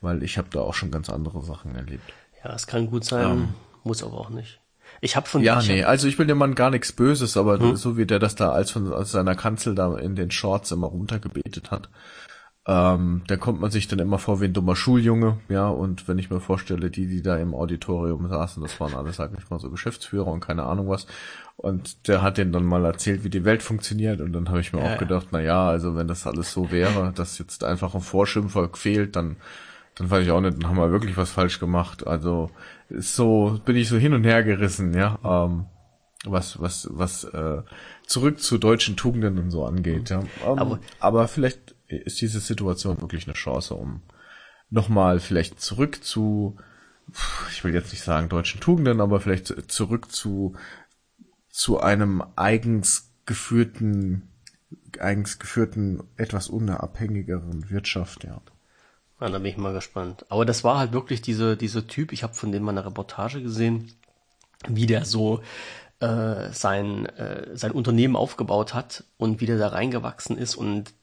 Weil 0.00 0.22
ich 0.22 0.38
habe 0.38 0.48
da 0.50 0.60
auch 0.60 0.74
schon 0.74 0.90
ganz 0.90 1.10
andere 1.10 1.42
Sachen 1.42 1.74
erlebt. 1.74 2.12
Ja, 2.42 2.54
es 2.54 2.66
kann 2.66 2.90
gut 2.90 3.04
sein, 3.04 3.30
ähm, 3.30 3.48
muss 3.84 4.02
aber 4.02 4.18
auch 4.18 4.30
nicht. 4.30 4.60
Ich 5.02 5.16
habe 5.16 5.28
von 5.28 5.42
Ja, 5.42 5.62
nee, 5.62 5.84
also 5.84 6.08
ich 6.08 6.18
will 6.18 6.26
dem 6.26 6.38
Mann 6.38 6.54
gar 6.54 6.70
nichts 6.70 6.92
Böses, 6.92 7.36
aber 7.36 7.58
hm? 7.58 7.76
so 7.76 7.96
wie 7.96 8.06
der 8.06 8.18
das 8.18 8.34
da 8.34 8.52
als 8.52 8.70
von 8.70 8.92
aus 8.92 9.12
seiner 9.12 9.36
Kanzel 9.36 9.74
da 9.74 9.96
in 9.98 10.16
den 10.16 10.30
Shorts 10.30 10.72
immer 10.72 10.88
runtergebetet 10.88 11.70
hat, 11.70 11.90
ähm, 12.66 13.22
da 13.26 13.36
kommt 13.36 13.60
man 13.60 13.70
sich 13.70 13.88
dann 13.88 14.00
immer 14.00 14.18
vor 14.18 14.40
wie 14.40 14.44
ein 14.44 14.52
dummer 14.52 14.76
Schuljunge, 14.76 15.38
ja, 15.48 15.68
und 15.68 16.08
wenn 16.08 16.18
ich 16.18 16.30
mir 16.30 16.40
vorstelle, 16.40 16.90
die, 16.90 17.06
die 17.06 17.22
da 17.22 17.36
im 17.36 17.54
Auditorium 17.54 18.28
saßen, 18.28 18.62
das 18.62 18.78
waren 18.80 18.94
alles, 18.94 19.16
sag 19.16 19.32
ich 19.36 19.48
mal, 19.48 19.58
so 19.58 19.70
Geschäftsführer 19.70 20.26
und 20.26 20.40
keine 20.40 20.64
Ahnung 20.64 20.88
was, 20.88 21.06
und 21.56 22.06
der 22.06 22.20
hat 22.20 22.36
denen 22.36 22.52
dann 22.52 22.64
mal 22.64 22.84
erzählt, 22.84 23.24
wie 23.24 23.30
die 23.30 23.46
Welt 23.46 23.62
funktioniert, 23.62 24.20
und 24.20 24.34
dann 24.34 24.50
habe 24.50 24.60
ich 24.60 24.74
mir 24.74 24.84
ja, 24.84 24.92
auch 24.92 24.98
gedacht, 24.98 25.28
na 25.30 25.40
ja, 25.40 25.68
also 25.68 25.96
wenn 25.96 26.06
das 26.06 26.26
alles 26.26 26.52
so 26.52 26.70
wäre, 26.70 27.12
dass 27.14 27.38
jetzt 27.38 27.64
einfach 27.64 27.94
ein 27.94 28.02
Vorschimpfer 28.02 28.68
fehlt, 28.74 29.16
dann, 29.16 29.36
dann 29.94 30.10
weiß 30.10 30.24
ich 30.24 30.30
auch 30.30 30.42
nicht, 30.42 30.62
dann 30.62 30.68
haben 30.68 30.76
wir 30.76 30.92
wirklich 30.92 31.16
was 31.16 31.30
falsch 31.30 31.60
gemacht, 31.60 32.06
also, 32.06 32.50
so, 32.90 33.58
bin 33.64 33.76
ich 33.76 33.88
so 33.88 33.96
hin 33.96 34.12
und 34.12 34.24
her 34.24 34.44
gerissen, 34.44 34.92
ja, 34.92 35.18
ähm, 35.24 35.64
was, 36.26 36.60
was, 36.60 36.90
was, 36.92 37.24
äh, 37.24 37.62
zurück 38.06 38.40
zu 38.40 38.58
deutschen 38.58 38.96
Tugenden 38.96 39.38
und 39.38 39.50
so 39.50 39.64
angeht, 39.64 40.10
ja. 40.10 40.20
Ähm, 40.46 40.58
aber, 40.58 40.78
aber 40.98 41.26
vielleicht 41.26 41.69
ist 41.96 42.20
diese 42.20 42.40
Situation 42.40 43.00
wirklich 43.00 43.26
eine 43.26 43.34
Chance, 43.34 43.74
um 43.74 44.02
nochmal 44.70 45.20
vielleicht 45.20 45.60
zurück 45.60 46.02
zu, 46.02 46.56
ich 47.50 47.64
will 47.64 47.74
jetzt 47.74 47.92
nicht 47.92 48.02
sagen 48.04 48.28
deutschen 48.28 48.60
Tugenden, 48.60 49.00
aber 49.00 49.20
vielleicht 49.20 49.70
zurück 49.70 50.12
zu, 50.12 50.54
zu 51.50 51.80
einem 51.80 52.22
eigens 52.36 53.12
geführten, 53.26 54.28
eigens 54.98 55.38
geführten, 55.38 56.04
etwas 56.16 56.48
unabhängigeren 56.48 57.70
Wirtschaft, 57.70 58.24
ja. 58.24 58.40
Ja, 59.20 59.28
da 59.28 59.38
bin 59.38 59.50
ich 59.50 59.58
mal 59.58 59.74
gespannt. 59.74 60.24
Aber 60.30 60.46
das 60.46 60.64
war 60.64 60.78
halt 60.78 60.92
wirklich 60.92 61.20
diese, 61.20 61.56
diese 61.56 61.86
Typ, 61.86 62.12
ich 62.12 62.22
habe 62.22 62.32
von 62.32 62.52
dem 62.52 62.62
mal 62.62 62.70
eine 62.70 62.86
Reportage 62.86 63.42
gesehen, 63.42 63.92
wie 64.66 64.86
der 64.86 65.04
so 65.04 65.42
äh, 66.00 66.50
sein, 66.52 67.06
äh, 67.06 67.54
sein 67.54 67.72
Unternehmen 67.72 68.16
aufgebaut 68.16 68.72
hat 68.72 69.04
und 69.18 69.40
wie 69.40 69.46
der 69.46 69.58
da 69.58 69.68
reingewachsen 69.68 70.38
ist 70.38 70.54
und 70.54 70.94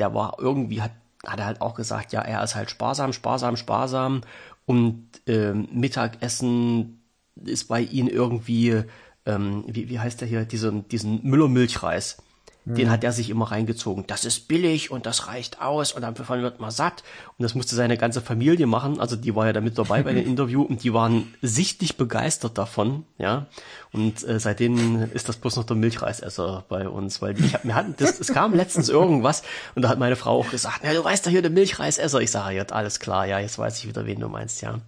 der 0.00 0.14
war 0.14 0.36
irgendwie, 0.38 0.82
hat, 0.82 0.92
hat 1.24 1.38
er 1.38 1.46
halt 1.46 1.60
auch 1.60 1.74
gesagt, 1.74 2.12
ja, 2.12 2.22
er 2.22 2.42
ist 2.42 2.54
halt 2.54 2.70
sparsam, 2.70 3.12
sparsam, 3.12 3.56
sparsam 3.56 4.22
und 4.66 5.08
äh, 5.26 5.52
Mittagessen 5.52 7.02
ist 7.44 7.68
bei 7.68 7.80
ihm 7.82 8.08
irgendwie, 8.08 8.82
ähm, 9.26 9.64
wie, 9.66 9.88
wie 9.88 9.98
heißt 9.98 10.20
der 10.20 10.28
hier, 10.28 10.44
diesen, 10.44 10.88
diesen 10.88 11.22
Müller-Milchreis. 11.22 12.18
Den 12.66 12.90
hat 12.90 13.02
er 13.02 13.12
sich 13.12 13.30
immer 13.30 13.50
reingezogen. 13.50 14.04
Das 14.06 14.26
ist 14.26 14.46
billig 14.46 14.90
und 14.90 15.06
das 15.06 15.28
reicht 15.28 15.62
aus 15.62 15.92
und 15.92 16.02
davon 16.02 16.42
wird 16.42 16.60
man 16.60 16.70
satt. 16.70 17.02
Und 17.38 17.42
das 17.42 17.54
musste 17.54 17.74
seine 17.74 17.96
ganze 17.96 18.20
Familie 18.20 18.66
machen. 18.66 19.00
Also 19.00 19.16
die 19.16 19.34
war 19.34 19.46
ja 19.46 19.54
da 19.54 19.62
mit 19.62 19.78
dabei 19.78 20.02
bei 20.02 20.12
dem 20.12 20.26
Interview 20.26 20.62
und 20.62 20.84
die 20.84 20.92
waren 20.92 21.32
sichtlich 21.40 21.96
begeistert 21.96 22.58
davon, 22.58 23.04
ja. 23.16 23.46
Und 23.92 24.22
äh, 24.28 24.38
seitdem 24.38 25.10
ist 25.14 25.28
das 25.28 25.36
bloß 25.36 25.56
noch 25.56 25.64
der 25.64 25.76
Milchreisesser 25.76 26.64
bei 26.68 26.86
uns, 26.86 27.22
weil 27.22 27.32
die, 27.32 27.46
ich 27.46 27.54
hab, 27.54 27.64
wir 27.64 27.74
hatten 27.74 27.94
das, 27.96 28.20
es 28.20 28.32
kam 28.32 28.54
letztens 28.54 28.88
irgendwas 28.90 29.42
und 29.74 29.82
da 29.82 29.88
hat 29.88 29.98
meine 29.98 30.16
Frau 30.16 30.38
auch 30.38 30.50
gesagt, 30.50 30.80
na, 30.84 30.92
du 30.92 31.02
weißt 31.02 31.24
doch 31.24 31.30
hier 31.30 31.42
der 31.42 31.50
Milchreisesser. 31.50 32.20
Ich 32.20 32.30
sage, 32.30 32.56
ja, 32.56 32.64
alles 32.64 33.00
klar, 33.00 33.26
ja, 33.26 33.38
jetzt 33.38 33.58
weiß 33.58 33.78
ich 33.78 33.88
wieder, 33.88 34.04
wen 34.04 34.20
du 34.20 34.28
meinst, 34.28 34.60
ja. 34.60 34.80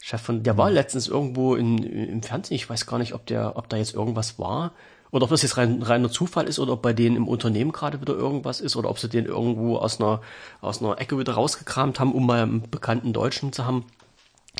Chef 0.00 0.22
von, 0.22 0.42
der 0.42 0.56
war 0.56 0.70
letztens 0.70 1.08
irgendwo 1.08 1.54
in, 1.56 1.82
im 1.82 2.22
Fernsehen, 2.22 2.56
ich 2.56 2.70
weiß 2.70 2.86
gar 2.86 2.98
nicht, 2.98 3.12
ob 3.12 3.26
der, 3.26 3.56
ob 3.56 3.68
da 3.68 3.76
jetzt 3.76 3.94
irgendwas 3.94 4.38
war 4.38 4.72
oder 5.10 5.24
ob 5.24 5.30
das 5.30 5.42
jetzt 5.42 5.56
rein, 5.56 5.82
reiner 5.82 6.10
Zufall 6.10 6.46
ist 6.46 6.58
oder 6.58 6.74
ob 6.74 6.82
bei 6.82 6.92
denen 6.92 7.16
im 7.16 7.28
Unternehmen 7.28 7.72
gerade 7.72 8.00
wieder 8.00 8.14
irgendwas 8.14 8.60
ist 8.60 8.76
oder 8.76 8.90
ob 8.90 8.98
sie 8.98 9.08
den 9.08 9.26
irgendwo 9.26 9.76
aus 9.76 10.00
einer, 10.00 10.20
aus 10.60 10.82
einer 10.82 11.00
Ecke 11.00 11.18
wieder 11.18 11.34
rausgekramt 11.34 12.00
haben, 12.00 12.12
um 12.12 12.26
mal 12.26 12.42
einen 12.42 12.70
bekannten 12.70 13.12
Deutschen 13.12 13.52
zu 13.52 13.64
haben, 13.64 13.86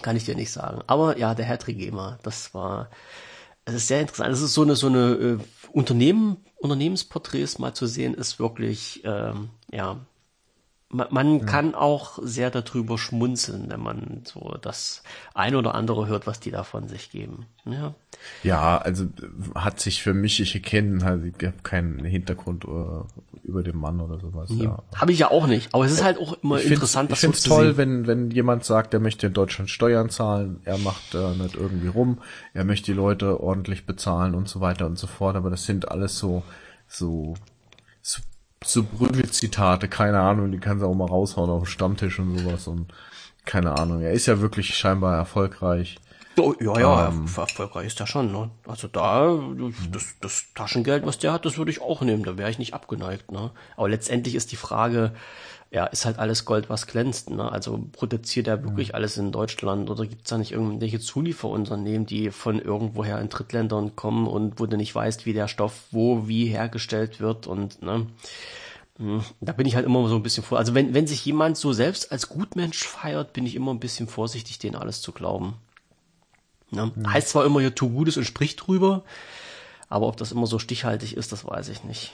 kann 0.03 0.16
ich 0.16 0.24
dir 0.24 0.34
nicht 0.34 0.53
sagen. 0.53 0.80
Aber 0.86 1.18
ja, 1.18 1.34
der 1.34 1.44
Herr 1.44 1.59
Trigema, 1.59 2.18
das 2.22 2.55
war, 2.55 2.88
es 3.64 3.74
ist 3.74 3.88
sehr 3.88 4.01
interessant. 4.01 4.32
Es 4.32 4.40
ist 4.40 4.55
so 4.55 4.62
eine, 4.62 4.76
so 4.76 4.86
eine 4.86 5.12
äh, 5.12 5.38
Unternehmen, 5.72 6.38
Unternehmensporträts 6.57 7.59
mal 7.59 7.74
zu 7.74 7.86
sehen, 7.86 8.14
ist 8.14 8.38
wirklich, 8.38 9.03
ähm, 9.05 9.51
ja, 9.70 9.99
man, 10.91 11.45
kann 11.45 11.74
auch 11.74 12.18
sehr 12.22 12.51
darüber 12.51 12.97
schmunzeln, 12.97 13.68
wenn 13.68 13.80
man 13.80 14.22
so 14.24 14.57
das 14.61 15.03
ein 15.34 15.55
oder 15.55 15.74
andere 15.74 16.07
hört, 16.07 16.26
was 16.26 16.41
die 16.41 16.51
da 16.51 16.62
von 16.64 16.89
sich 16.89 17.11
geben. 17.11 17.45
Ja, 17.66 17.95
ja 18.43 18.78
also 18.78 19.05
hat 19.55 19.80
sich 19.80 20.03
für 20.03 20.14
mich, 20.14 20.41
ich 20.41 20.55
erkenne 20.55 21.05
halt, 21.05 21.24
ich 21.24 21.47
habe 21.47 21.59
keinen 21.62 22.05
Hintergrund 22.05 22.64
uh, 22.64 23.05
über 23.43 23.62
den 23.62 23.76
Mann 23.76 24.01
oder 24.01 24.18
sowas. 24.18 24.49
Nee, 24.49 24.64
ja. 24.64 24.82
Habe 24.95 25.12
ich 25.12 25.18
ja 25.18 25.30
auch 25.30 25.47
nicht, 25.47 25.74
aber 25.74 25.84
es 25.84 25.93
ist 25.93 26.03
halt 26.03 26.16
auch 26.18 26.43
immer 26.43 26.59
ich 26.59 26.70
interessant. 26.70 27.12
Ich 27.12 27.18
finde 27.18 27.36
es 27.36 27.43
toll, 27.43 27.76
wenn, 27.76 28.07
wenn 28.07 28.30
jemand 28.30 28.64
sagt, 28.64 28.95
er 28.95 29.01
möchte 29.01 29.26
in 29.26 29.34
Deutschland 29.34 29.68
Steuern 29.68 30.09
zahlen, 30.09 30.61
er 30.64 30.78
macht 30.78 31.14
äh, 31.14 31.34
nicht 31.34 31.55
irgendwie 31.55 31.89
rum, 31.89 32.18
er 32.55 32.64
möchte 32.64 32.93
die 32.93 32.97
Leute 32.97 33.41
ordentlich 33.41 33.84
bezahlen 33.84 34.34
und 34.34 34.49
so 34.49 34.62
weiter 34.62 34.86
und 34.86 34.99
so 34.99 35.07
fort, 35.07 35.36
aber 35.36 35.51
das 35.51 35.64
sind 35.64 35.91
alles 35.91 36.16
so, 36.16 36.45
so, 36.86 37.34
so 38.65 38.83
Brügel-Zitate, 38.83 39.89
keine 39.89 40.21
Ahnung, 40.21 40.51
die 40.53 40.59
kannst 40.59 40.83
du 40.83 40.87
auch 40.87 40.95
mal 40.95 41.07
raushauen 41.07 41.51
auf 41.51 41.63
dem 41.63 41.67
Stammtisch 41.67 42.19
und 42.19 42.39
sowas 42.39 42.67
und 42.67 42.93
keine 43.45 43.79
Ahnung. 43.79 44.03
Er 44.03 44.13
ist 44.13 44.27
ja 44.27 44.41
wirklich 44.41 44.77
scheinbar 44.77 45.17
erfolgreich. 45.17 45.99
Oh, 46.39 46.55
ja, 46.61 46.79
ja, 46.79 47.09
ähm, 47.09 47.27
erfolgreich 47.37 47.87
ist 47.87 48.01
er 48.01 48.07
schon. 48.07 48.31
Ne? 48.31 48.51
Also 48.67 48.87
da, 48.87 49.41
das, 49.91 50.15
das 50.21 50.45
Taschengeld, 50.55 51.05
was 51.05 51.19
der 51.19 51.33
hat, 51.33 51.45
das 51.45 51.59
würde 51.59 51.71
ich 51.71 51.81
auch 51.81 52.01
nehmen. 52.03 52.23
Da 52.23 52.37
wäre 52.39 52.51
ich 52.51 52.59
nicht 52.59 52.75
abgeneigt. 52.75 53.33
Ne? 53.33 53.51
Aber 53.77 53.89
letztendlich 53.89 54.35
ist 54.35 54.53
die 54.53 54.57
Frage, 54.57 55.13
ja, 55.71 55.85
ist 55.85 56.07
halt 56.07 56.19
alles 56.19 56.45
Gold, 56.45 56.71
was 56.71 56.87
glänzt. 56.87 57.31
Ne? 57.31 57.51
Also 57.51 57.85
produziert 57.93 58.47
er 58.47 58.64
wirklich 58.64 58.89
mhm. 58.89 58.95
alles 58.95 59.19
in 59.19 59.33
Deutschland 59.33 59.91
oder 59.91 60.07
gibt 60.07 60.23
es 60.25 60.31
da 60.31 60.39
nicht 60.39 60.53
irgendwelche 60.53 60.99
Zulieferunternehmen, 60.99 62.07
die 62.07 62.31
von 62.31 62.59
irgendwoher 62.59 63.21
in 63.21 63.29
Drittländern 63.29 63.95
kommen 63.95 64.27
und 64.27 64.59
wo 64.59 64.66
du 64.66 64.77
nicht 64.77 64.95
weißt, 64.95 65.27
wie 65.27 65.35
der 65.35 65.49
Stoff 65.49 65.85
wo 65.91 66.27
wie 66.27 66.47
hergestellt 66.47 67.21
wird 67.21 67.47
und 67.47 67.83
ne? 67.83 68.07
Hm, 68.97 69.23
Da 69.41 69.53
bin 69.53 69.66
ich 69.66 69.77
halt 69.77 69.85
immer 69.85 70.09
so 70.09 70.16
ein 70.16 70.23
bisschen 70.23 70.43
vor. 70.43 70.59
Also 70.59 70.75
wenn, 70.75 70.95
wenn 70.95 71.07
sich 71.07 71.25
jemand 71.25 71.57
so 71.59 71.73
selbst 71.73 72.12
als 72.12 72.29
Gutmensch 72.29 72.85
feiert, 72.85 73.35
bin 73.35 73.47
ich 73.47 73.55
immer 73.55 73.73
ein 73.73 73.81
bisschen 73.81 74.09
vorsichtig, 74.09 74.59
denen 74.59 74.75
alles 74.75 75.03
zu 75.03 75.12
glauben. 75.12 75.55
Ne? 76.71 76.93
Heißt 77.07 77.29
zwar 77.29 77.45
immer, 77.45 77.61
ja, 77.61 77.71
tu 77.71 77.91
Gutes 77.91 78.16
und 78.16 78.25
sprich 78.25 78.57
drüber, 78.57 79.05
aber 79.89 80.07
ob 80.07 80.16
das 80.16 80.33
immer 80.33 80.47
so 80.47 80.59
stichhaltig 80.59 81.16
ist, 81.16 81.33
das 81.33 81.45
weiß 81.45 81.69
ich 81.69 81.85
nicht. 81.85 82.12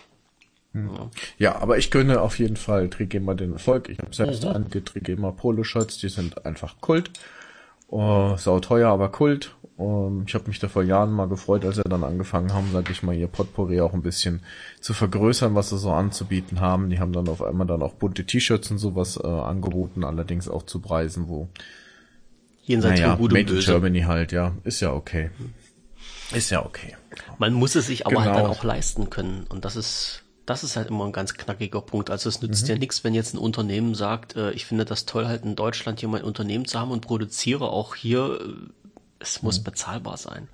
Ja. 0.74 1.10
Ja, 1.38 1.56
aber 1.62 1.78
ich 1.78 1.90
gönne 1.90 2.20
auf 2.20 2.38
jeden 2.38 2.56
Fall 2.56 2.90
Trigema 2.90 3.34
den 3.34 3.52
Erfolg. 3.52 3.88
Ich 3.88 3.98
habe 3.98 4.14
selbst 4.14 4.44
einige 4.44 4.84
Trigema 4.84 5.30
Polo-Shirts, 5.30 5.98
die 5.98 6.08
sind 6.08 6.44
einfach 6.44 6.80
Kult. 6.80 7.10
Oh, 7.88 8.34
sau 8.36 8.58
teuer, 8.60 8.90
aber 8.90 9.08
Kult. 9.10 9.54
Um, 9.76 10.24
ich 10.26 10.34
habe 10.34 10.46
mich 10.46 10.60
da 10.60 10.68
vor 10.68 10.84
Jahren 10.84 11.10
mal 11.10 11.26
gefreut, 11.26 11.64
als 11.64 11.76
sie 11.76 11.82
dann 11.82 12.04
angefangen 12.04 12.52
haben, 12.52 12.70
sag 12.72 12.90
ich 12.90 13.02
mal, 13.02 13.14
ihr 13.14 13.26
Potpourri 13.26 13.80
auch 13.80 13.92
ein 13.92 14.02
bisschen 14.02 14.40
zu 14.80 14.94
vergrößern, 14.94 15.54
was 15.56 15.70
sie 15.70 15.78
so 15.78 15.90
anzubieten 15.90 16.60
haben. 16.60 16.90
Die 16.90 17.00
haben 17.00 17.12
dann 17.12 17.28
auf 17.28 17.42
einmal 17.42 17.66
dann 17.66 17.82
auch 17.82 17.94
bunte 17.94 18.24
T-Shirts 18.24 18.70
und 18.70 18.78
sowas 18.78 19.18
äh, 19.22 19.26
angeboten, 19.26 20.04
allerdings 20.04 20.48
auch 20.48 20.62
zu 20.64 20.80
Preisen, 20.80 21.28
wo 21.28 21.48
Jenseits 22.64 23.00
naja, 23.00 23.10
von 23.12 23.18
Gut 23.18 23.32
und 23.32 23.38
Made 23.38 23.50
in 23.50 23.54
Böse. 23.56 23.72
Germany 23.72 24.00
halt, 24.02 24.32
ja, 24.32 24.52
ist 24.64 24.80
ja 24.80 24.92
okay. 24.92 25.30
Ist 26.32 26.50
ja 26.50 26.64
okay. 26.64 26.96
Man 27.38 27.52
muss 27.52 27.74
es 27.74 27.86
sich 27.88 28.06
aber 28.06 28.24
halt 28.24 28.32
Genau. 28.32 28.48
dann 28.48 28.56
auch 28.56 28.64
leisten 28.64 29.10
können. 29.10 29.44
Und 29.48 29.64
das 29.64 29.76
ist, 29.76 30.23
das 30.46 30.62
ist 30.64 30.76
halt 30.76 30.88
immer 30.88 31.04
ein 31.06 31.12
ganz 31.12 31.34
knackiger 31.34 31.80
Punkt. 31.80 32.10
Also 32.10 32.28
es 32.28 32.40
Mhm. 32.40 32.48
nützt 32.48 32.68
ja 32.68 32.76
nichts, 32.76 33.02
wenn 33.04 33.14
jetzt 33.14 33.34
ein 33.34 33.38
Unternehmen 33.38 33.94
sagt, 33.94 34.36
äh, 34.36 34.50
ich 34.52 34.66
finde 34.66 34.84
das 34.84 35.06
toll, 35.06 35.26
halt 35.26 35.44
in 35.44 35.56
Deutschland 35.56 36.00
hier 36.00 36.08
mein 36.08 36.22
Unternehmen 36.24 36.66
zu 36.66 36.78
haben 36.78 36.90
und 36.90 37.00
produziere 37.00 37.68
auch 37.70 37.94
hier. 37.94 38.40
äh, 38.40 38.70
Es 39.20 39.42
muss 39.42 39.60
Mhm. 39.60 39.64
bezahlbar 39.64 40.16
sein. 40.18 40.48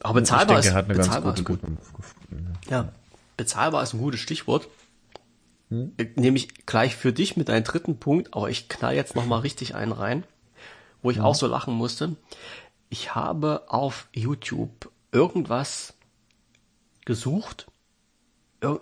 Aber 0.00 0.14
bezahlbar 0.20 0.60
denke, 0.60 0.78
ist, 0.78 0.88
bezahlbar 0.88 1.32
gute 1.34 1.40
ist 1.42 1.46
gut. 1.46 1.60
Gefunden. 1.60 2.58
Ja, 2.70 2.92
bezahlbar 3.36 3.82
ist 3.82 3.92
ein 3.94 3.98
gutes 4.00 4.20
Stichwort. 4.20 4.68
Hm? 5.68 5.92
Äh, 5.98 6.06
Nehme 6.16 6.36
ich 6.38 6.66
gleich 6.66 6.96
für 6.96 7.12
dich 7.12 7.36
mit 7.36 7.48
deinem 7.48 7.64
dritten 7.64 7.98
Punkt, 7.98 8.32
aber 8.34 8.48
ich 8.48 8.68
knall 8.68 8.94
jetzt 8.94 9.16
noch 9.16 9.26
mal 9.26 9.40
richtig 9.40 9.74
einen 9.74 9.92
rein, 9.92 10.24
wo 11.02 11.10
ich 11.10 11.20
auch 11.20 11.34
so 11.34 11.46
lachen 11.46 11.74
musste. 11.74 12.16
Ich 12.88 13.14
habe 13.14 13.64
auf 13.68 14.08
YouTube 14.14 14.90
irgendwas 15.12 15.94
gesucht. 17.04 17.66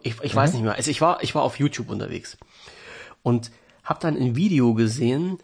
Ich, 0.02 0.20
ich 0.22 0.34
weiß 0.34 0.52
nicht 0.52 0.62
mehr. 0.62 0.74
Also 0.74 0.90
ich 0.90 1.00
war, 1.00 1.22
ich 1.22 1.34
war 1.34 1.42
auf 1.42 1.58
YouTube 1.58 1.90
unterwegs 1.90 2.36
und 3.22 3.50
habe 3.84 4.00
dann 4.00 4.16
ein 4.16 4.36
Video 4.36 4.74
gesehen. 4.74 5.38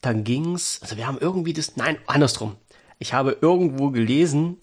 Dann 0.00 0.24
ging's. 0.24 0.80
Also 0.82 0.96
wir 0.96 1.06
haben 1.06 1.18
irgendwie 1.18 1.52
das. 1.52 1.76
Nein, 1.76 1.98
andersrum. 2.06 2.56
Ich 2.98 3.12
habe 3.14 3.36
irgendwo 3.40 3.90
gelesen, 3.90 4.58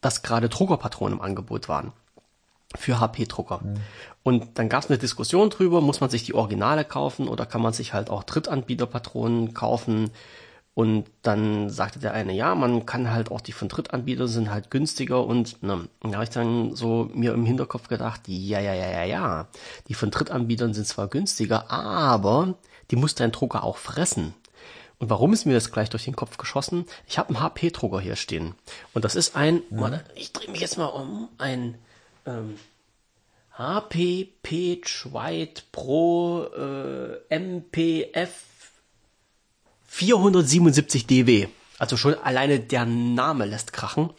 dass 0.00 0.22
gerade 0.22 0.48
Druckerpatronen 0.48 1.18
im 1.18 1.24
Angebot 1.24 1.68
waren 1.68 1.92
für 2.76 3.00
HP-Drucker. 3.00 3.60
Und 4.22 4.58
dann 4.58 4.68
gab 4.68 4.84
es 4.84 4.90
eine 4.90 4.98
Diskussion 4.98 5.50
drüber, 5.50 5.80
muss 5.80 6.00
man 6.00 6.10
sich 6.10 6.22
die 6.24 6.34
Originale 6.34 6.84
kaufen 6.84 7.26
oder 7.26 7.46
kann 7.46 7.62
man 7.62 7.72
sich 7.72 7.94
halt 7.94 8.10
auch 8.10 8.22
Drittanbieterpatronen 8.22 9.54
kaufen? 9.54 10.10
Und 10.74 11.10
dann 11.22 11.68
sagte 11.68 11.98
der 11.98 12.14
eine, 12.14 12.32
ja, 12.32 12.54
man 12.54 12.86
kann 12.86 13.10
halt 13.10 13.30
auch 13.30 13.40
die 13.40 13.52
von 13.52 13.68
Drittanbietern 13.68 14.28
sind 14.28 14.50
halt 14.50 14.70
günstiger 14.70 15.26
und 15.26 15.62
ne, 15.62 15.88
da 16.00 16.12
habe 16.12 16.24
ich 16.24 16.30
dann 16.30 16.76
so 16.76 17.10
mir 17.12 17.34
im 17.34 17.44
Hinterkopf 17.44 17.88
gedacht, 17.88 18.22
ja, 18.26 18.60
ja, 18.60 18.72
ja, 18.72 18.90
ja, 18.90 19.04
ja, 19.04 19.48
die 19.88 19.94
von 19.94 20.10
Drittanbietern 20.10 20.72
sind 20.72 20.86
zwar 20.86 21.08
günstiger, 21.08 21.70
aber 21.70 22.54
die 22.90 22.96
muss 22.96 23.14
dein 23.14 23.32
Drucker 23.32 23.64
auch 23.64 23.76
fressen. 23.76 24.34
Und 24.98 25.10
warum 25.10 25.32
ist 25.32 25.46
mir 25.46 25.54
das 25.54 25.72
gleich 25.72 25.90
durch 25.90 26.04
den 26.04 26.14
Kopf 26.14 26.36
geschossen? 26.36 26.84
Ich 27.06 27.18
habe 27.18 27.30
einen 27.30 27.40
HP-Drucker 27.40 28.00
hier 28.00 28.16
stehen. 28.16 28.54
Und 28.92 29.04
das 29.04 29.16
ist 29.16 29.34
ein, 29.34 29.62
warte, 29.70 30.04
ich 30.14 30.32
drehe 30.32 30.50
mich 30.50 30.60
jetzt 30.60 30.76
mal 30.76 30.86
um, 30.86 31.28
ein 31.38 31.78
ähm, 32.26 32.56
HP 33.52 34.28
Page 34.42 35.08
White 35.10 35.62
Pro 35.72 36.44
äh, 36.44 37.34
MPF 37.34 38.49
477 39.92 41.06
dW. 41.08 41.48
Also 41.78 41.96
schon 41.96 42.14
alleine 42.14 42.60
der 42.60 42.86
Name 42.86 43.44
lässt 43.44 43.72
krachen. 43.72 44.10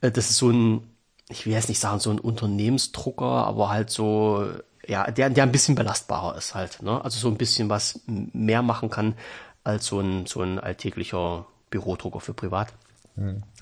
Äh, 0.00 0.10
Das 0.10 0.30
ist 0.30 0.36
so 0.38 0.50
ein, 0.50 0.82
ich 1.28 1.46
will 1.46 1.52
jetzt 1.52 1.68
nicht 1.68 1.78
sagen 1.78 2.00
so 2.00 2.10
ein 2.10 2.18
Unternehmensdrucker, 2.18 3.24
aber 3.46 3.70
halt 3.70 3.90
so, 3.90 4.50
ja, 4.86 5.08
der, 5.10 5.30
der 5.30 5.44
ein 5.44 5.52
bisschen 5.52 5.76
belastbarer 5.76 6.36
ist 6.36 6.56
halt. 6.56 6.82
Ne? 6.82 7.02
Also 7.04 7.20
so 7.20 7.28
ein 7.28 7.36
bisschen 7.38 7.68
was 7.68 8.00
mehr 8.06 8.62
machen 8.62 8.90
kann 8.90 9.14
als 9.62 9.86
so 9.86 10.00
ein, 10.00 10.26
so 10.26 10.42
ein 10.42 10.58
alltäglicher 10.58 11.46
Bürodrucker 11.70 12.18
für 12.20 12.34
privat. 12.34 12.72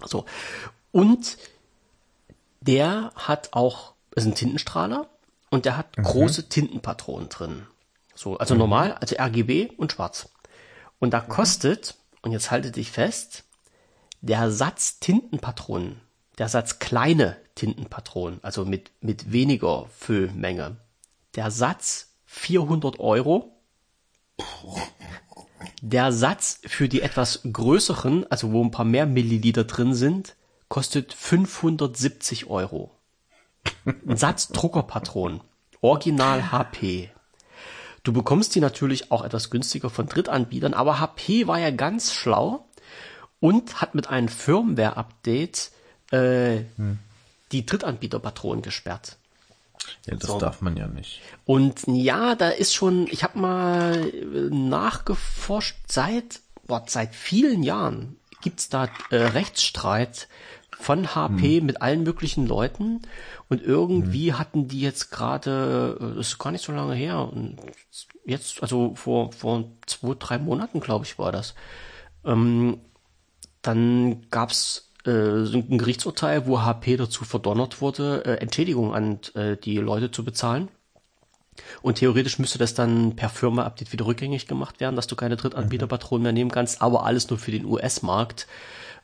So. 0.07 0.25
Und 0.93 1.37
der 2.63 3.13
hat 3.17 3.51
auch, 3.53 3.93
ist 4.15 4.25
ein 4.25 4.35
Tintenstrahler 4.35 5.09
und 5.51 5.67
der 5.67 5.77
hat 5.77 5.95
große 5.97 6.49
Tintenpatronen 6.49 7.29
drin. 7.29 7.67
So, 8.15 8.39
also 8.39 8.55
normal, 8.55 8.95
also 8.95 9.15
RGB 9.19 9.71
und 9.77 9.93
schwarz. 9.93 10.31
Und 10.99 11.13
da 11.13 11.21
kostet, 11.21 11.97
und 12.23 12.33
jetzt 12.33 12.51
halte 12.51 12.71
dich 12.71 12.91
fest, 12.91 13.45
der 14.21 14.51
Satz 14.51 14.99
Tintenpatronen, 15.01 16.01
der 16.39 16.49
Satz 16.49 16.79
kleine 16.79 17.37
Tintenpatronen, 17.55 18.41
also 18.43 18.65
mit, 18.65 18.91
mit 19.01 19.33
weniger 19.33 19.87
Füllmenge, 19.97 20.77
der 21.35 21.51
Satz 21.51 22.15
400 22.27 23.01
Euro. 23.01 23.53
Der 25.81 26.13
Satz 26.13 26.61
für 26.67 26.89
die 26.89 27.03
etwas 27.03 27.41
größeren, 27.51 28.31
also 28.31 28.53
wo 28.53 28.63
ein 28.63 28.71
paar 28.71 28.85
mehr 28.85 29.07
Milliliter 29.07 29.65
drin 29.65 29.95
sind, 29.95 30.37
kostet 30.69 31.15
570 31.15 32.47
Euro. 32.47 32.91
Ein 33.85 34.17
Satz 34.17 34.49
Druckerpatronen, 34.49 35.41
Original 35.81 36.53
HP. 36.53 37.11
Du 38.09 38.15
bekommst 38.15 38.55
die 38.55 38.61
natürlich 38.61 39.13
auch 39.13 39.23
etwas 39.23 39.51
günstiger 39.51 39.91
von 39.91 40.07
Drittanbietern, 40.07 40.73
aber 40.73 40.99
HP 40.99 41.47
war 41.47 41.59
ja 41.59 41.71
ganz 41.71 42.15
schlau 42.15 42.67
und 43.39 43.83
hat 43.83 43.95
mit 43.95 44.09
einem 44.09 44.29
Firmware-Update 44.29 45.73
äh, 46.13 46.61
die 47.53 47.67
Drittanbieterpatronen 47.67 48.63
gesperrt. 48.63 49.19
Ja, 50.07 50.17
das 50.17 50.31
So. 50.31 50.39
darf 50.39 50.63
man 50.63 50.79
ja 50.79 50.87
nicht. 50.87 51.21
Und 51.45 51.83
ja, 51.87 52.35
da 52.35 52.49
ist 52.49 52.73
schon, 52.73 53.09
ich 53.11 53.25
habe 53.25 53.39
mal 53.39 53.95
äh, 54.09 54.55
nachgeforscht, 54.55 55.77
seit, 55.87 56.41
boah, 56.67 56.85
seit 56.87 57.15
vielen 57.15 57.63
Jahren 57.63 58.17
gibt's 58.41 58.71
da 58.71 58.89
äh, 59.11 59.17
Rechtsstreit 59.17 60.29
von 60.81 61.15
HP 61.15 61.61
mit 61.61 61.83
allen 61.83 62.05
möglichen 62.05 62.47
Leuten. 62.47 63.03
Und 63.49 63.63
irgendwie 63.63 64.33
hatten 64.33 64.69
die 64.69 64.81
jetzt 64.81 65.11
gerade, 65.11 65.99
äh, 66.01 66.17
das 66.17 66.29
ist 66.29 66.39
gar 66.39 66.53
nicht 66.53 66.65
so 66.65 66.73
lange 66.73 66.95
her, 66.95 67.31
jetzt, 68.25 68.63
also 68.63 68.95
vor, 68.95 69.33
vor 69.33 69.65
zwei, 69.87 70.15
drei 70.19 70.39
Monaten, 70.39 70.81
glaube 70.81 71.05
ich, 71.05 71.19
war 71.19 71.33
das, 71.33 71.55
ähm, 72.25 72.79
dann 73.63 74.29
gab's 74.31 74.93
äh, 75.05 75.11
ein 75.11 75.79
Gerichtsurteil, 75.79 76.47
wo 76.47 76.61
HP 76.63 76.97
dazu 76.97 77.25
verdonnert 77.25 77.81
wurde, 77.81 78.25
äh, 78.25 78.35
Entschädigung 78.35 78.95
an 78.95 79.19
äh, 79.35 79.57
die 79.57 79.79
Leute 79.79 80.11
zu 80.11 80.25
bezahlen. 80.25 80.69
Und 81.83 81.97
theoretisch 81.97 82.39
müsste 82.39 82.59
das 82.59 82.75
dann 82.75 83.17
per 83.17 83.29
Firma-Update 83.31 83.93
wieder 83.93 84.07
rückgängig 84.07 84.47
gemacht 84.47 84.79
werden, 84.79 84.95
dass 84.95 85.09
du 85.09 85.17
keine 85.17 85.37
Drittanbieterpatronen 85.37 86.23
mehr 86.23 86.33
nehmen 86.33 86.53
kannst, 86.53 86.81
aber 86.81 87.05
alles 87.05 87.29
nur 87.31 87.39
für 87.39 87.51
den 87.51 87.65
US-Markt 87.65 88.47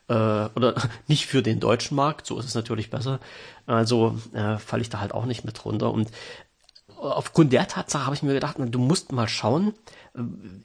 äh, 0.07 0.13
oder 0.13 0.75
nicht 1.07 1.25
für 1.25 1.41
den 1.41 1.59
deutschen 1.59 1.95
Markt, 1.95 2.25
so 2.27 2.37
ist 2.39 2.45
es 2.45 2.55
natürlich 2.55 2.89
besser. 2.89 3.19
Also 3.65 4.17
äh, 4.33 4.57
falle 4.57 4.81
ich 4.81 4.89
da 4.89 4.99
halt 4.99 5.13
auch 5.13 5.25
nicht 5.25 5.45
mit 5.45 5.63
runter. 5.65 5.91
Und 5.91 6.09
aufgrund 6.97 7.51
der 7.53 7.67
Tatsache 7.67 8.05
habe 8.05 8.15
ich 8.15 8.23
mir 8.23 8.33
gedacht, 8.33 8.55
na, 8.57 8.65
du 8.65 8.79
musst 8.79 9.11
mal 9.11 9.27
schauen, 9.27 9.73
äh, 10.15 10.21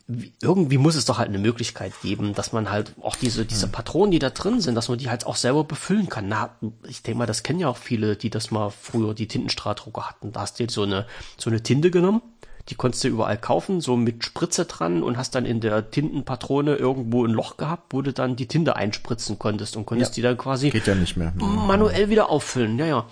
wie- 0.07 0.33
irgendwie 0.41 0.79
muss 0.79 0.95
es 0.95 1.05
doch 1.05 1.19
halt 1.19 1.29
eine 1.29 1.39
Möglichkeit 1.39 1.93
geben, 2.03 2.35
dass 2.35 2.53
man 2.53 2.71
halt 2.71 2.95
auch 3.01 3.17
diese, 3.17 3.45
diese 3.45 3.69
Patronen, 3.69 4.11
die 4.13 4.19
da 4.19 4.31
drin 4.31 4.61
sind, 4.61 4.75
dass 4.75 4.89
man 4.89 4.99
die 4.99 5.11
halt 5.11 5.27
auch 5.27 5.37
selber 5.37 5.65
befüllen 5.65 6.09
kann. 6.09 6.29
Na, 6.29 6.57
ich 6.87 7.03
denke 7.03 7.19
mal, 7.19 7.27
das 7.27 7.43
kennen 7.43 7.59
ja 7.61 7.69
auch 7.69 7.77
viele, 7.77 8.17
die 8.17 8.31
das 8.31 8.51
mal 8.51 8.71
früher 8.71 9.15
die 9.15 9.29
Tintenstrahldrucker 9.29 10.09
hatten. 10.09 10.33
Da 10.33 10.41
hast 10.43 10.61
du 10.61 10.69
so 10.69 10.83
eine, 10.83 11.07
so 11.37 11.51
eine 11.51 11.63
Tinte 11.63 11.91
genommen, 11.91 12.23
die 12.71 12.75
konntest 12.77 13.03
du 13.05 13.09
überall 13.09 13.37
kaufen, 13.37 13.81
so 13.81 13.97
mit 13.97 14.25
Spritze 14.25 14.65
dran 14.65 15.03
und 15.03 15.17
hast 15.19 15.35
dann 15.35 15.45
in 15.45 15.61
der 15.61 15.91
Tintenpatrone 15.91 16.77
irgendwo 16.77 17.25
ein 17.27 17.33
Loch 17.33 17.57
gehabt, 17.57 17.93
wo 17.93 18.01
du 18.03 18.13
dann 18.13 18.37
die 18.37 18.47
Tinte 18.47 18.77
einspritzen 18.77 19.39
konntest 19.39 19.77
und 19.77 19.87
konntest 19.87 20.13
Ja. 20.13 20.15
die 20.15 20.23
dann 20.23 20.39
quasi 20.39 20.71
Geht 20.71 20.87
ja 20.87 20.95
nicht 20.95 21.17
mehr. 21.17 21.33
manuell 21.37 22.09
wieder 22.09 22.31
auffüllen, 22.31 22.79
ja, 22.79 22.87
ja. 22.87 23.07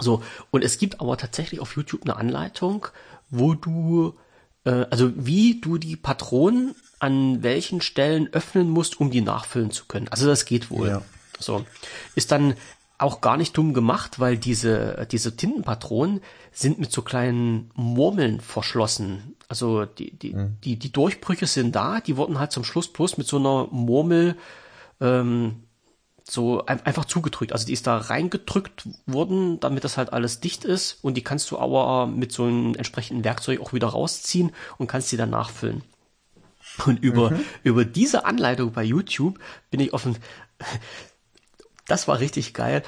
So, 0.00 0.22
und 0.50 0.62
es 0.64 0.78
gibt 0.78 1.00
aber 1.00 1.16
tatsächlich 1.16 1.60
auf 1.60 1.74
YouTube 1.76 2.02
eine 2.04 2.16
Anleitung, 2.16 2.86
wo 3.30 3.54
du, 3.54 4.14
äh, 4.64 4.84
also 4.90 5.10
wie 5.16 5.60
du 5.60 5.78
die 5.78 5.96
Patronen 5.96 6.74
an 7.00 7.42
welchen 7.42 7.80
Stellen 7.80 8.28
öffnen 8.32 8.68
musst, 8.70 9.00
um 9.00 9.10
die 9.10 9.20
nachfüllen 9.20 9.70
zu 9.70 9.86
können. 9.86 10.08
Also 10.08 10.26
das 10.26 10.44
geht 10.44 10.70
wohl. 10.70 10.88
Ja. 10.88 11.02
So. 11.38 11.64
Ist 12.16 12.32
dann 12.32 12.54
auch 12.98 13.20
gar 13.20 13.36
nicht 13.36 13.56
dumm 13.56 13.74
gemacht, 13.74 14.18
weil 14.18 14.36
diese, 14.36 15.06
diese 15.10 15.36
Tintenpatronen 15.36 16.20
sind 16.52 16.78
mit 16.78 16.92
so 16.92 17.02
kleinen 17.02 17.70
Murmeln 17.74 18.40
verschlossen. 18.40 19.36
Also 19.48 19.84
die, 19.84 20.10
die, 20.10 20.34
die, 20.64 20.76
die 20.76 20.92
Durchbrüche 20.92 21.46
sind 21.46 21.74
da, 21.74 22.00
die 22.00 22.16
wurden 22.16 22.38
halt 22.38 22.52
zum 22.52 22.64
Schluss 22.64 22.92
bloß 22.92 23.16
mit 23.16 23.26
so 23.26 23.38
einer 23.38 23.68
Murmel 23.70 24.36
ähm, 25.00 25.62
so 26.24 26.66
ein, 26.66 26.84
einfach 26.84 27.04
zugedrückt. 27.04 27.52
Also 27.52 27.66
die 27.66 27.72
ist 27.72 27.86
da 27.86 27.96
reingedrückt 27.96 28.88
worden, 29.06 29.60
damit 29.60 29.84
das 29.84 29.96
halt 29.96 30.12
alles 30.12 30.40
dicht 30.40 30.64
ist 30.64 30.98
und 31.02 31.14
die 31.14 31.22
kannst 31.22 31.50
du 31.50 31.58
aber 31.58 32.06
mit 32.06 32.32
so 32.32 32.44
einem 32.44 32.74
entsprechenden 32.74 33.24
Werkzeug 33.24 33.60
auch 33.60 33.72
wieder 33.72 33.88
rausziehen 33.88 34.52
und 34.76 34.88
kannst 34.88 35.08
sie 35.08 35.16
dann 35.16 35.30
nachfüllen. 35.30 35.82
Und 36.86 37.02
über, 37.02 37.30
mhm. 37.30 37.44
über 37.62 37.84
diese 37.84 38.24
Anleitung 38.24 38.72
bei 38.72 38.84
YouTube 38.84 39.38
bin 39.70 39.80
ich 39.80 39.92
offen, 39.92 40.16
das 41.88 42.06
war 42.06 42.20
richtig 42.20 42.54
geil, 42.54 42.82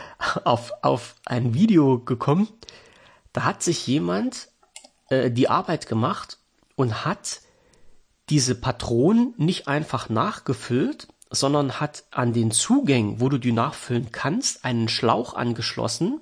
auf, 0.44 0.72
auf 0.82 1.16
ein 1.26 1.54
Video 1.54 1.98
gekommen. 1.98 2.48
Da 3.32 3.44
hat 3.44 3.62
sich 3.62 3.86
jemand 3.86 4.48
äh, 5.08 5.30
die 5.30 5.48
Arbeit 5.48 5.88
gemacht 5.88 6.38
und 6.76 7.04
hat 7.04 7.40
diese 8.28 8.54
Patronen 8.54 9.34
nicht 9.36 9.66
einfach 9.66 10.08
nachgefüllt, 10.08 11.08
sondern 11.30 11.80
hat 11.80 12.04
an 12.10 12.32
den 12.32 12.50
Zugängen, 12.50 13.20
wo 13.20 13.28
du 13.28 13.38
die 13.38 13.52
nachfüllen 13.52 14.12
kannst, 14.12 14.64
einen 14.64 14.88
Schlauch 14.88 15.34
angeschlossen 15.34 16.20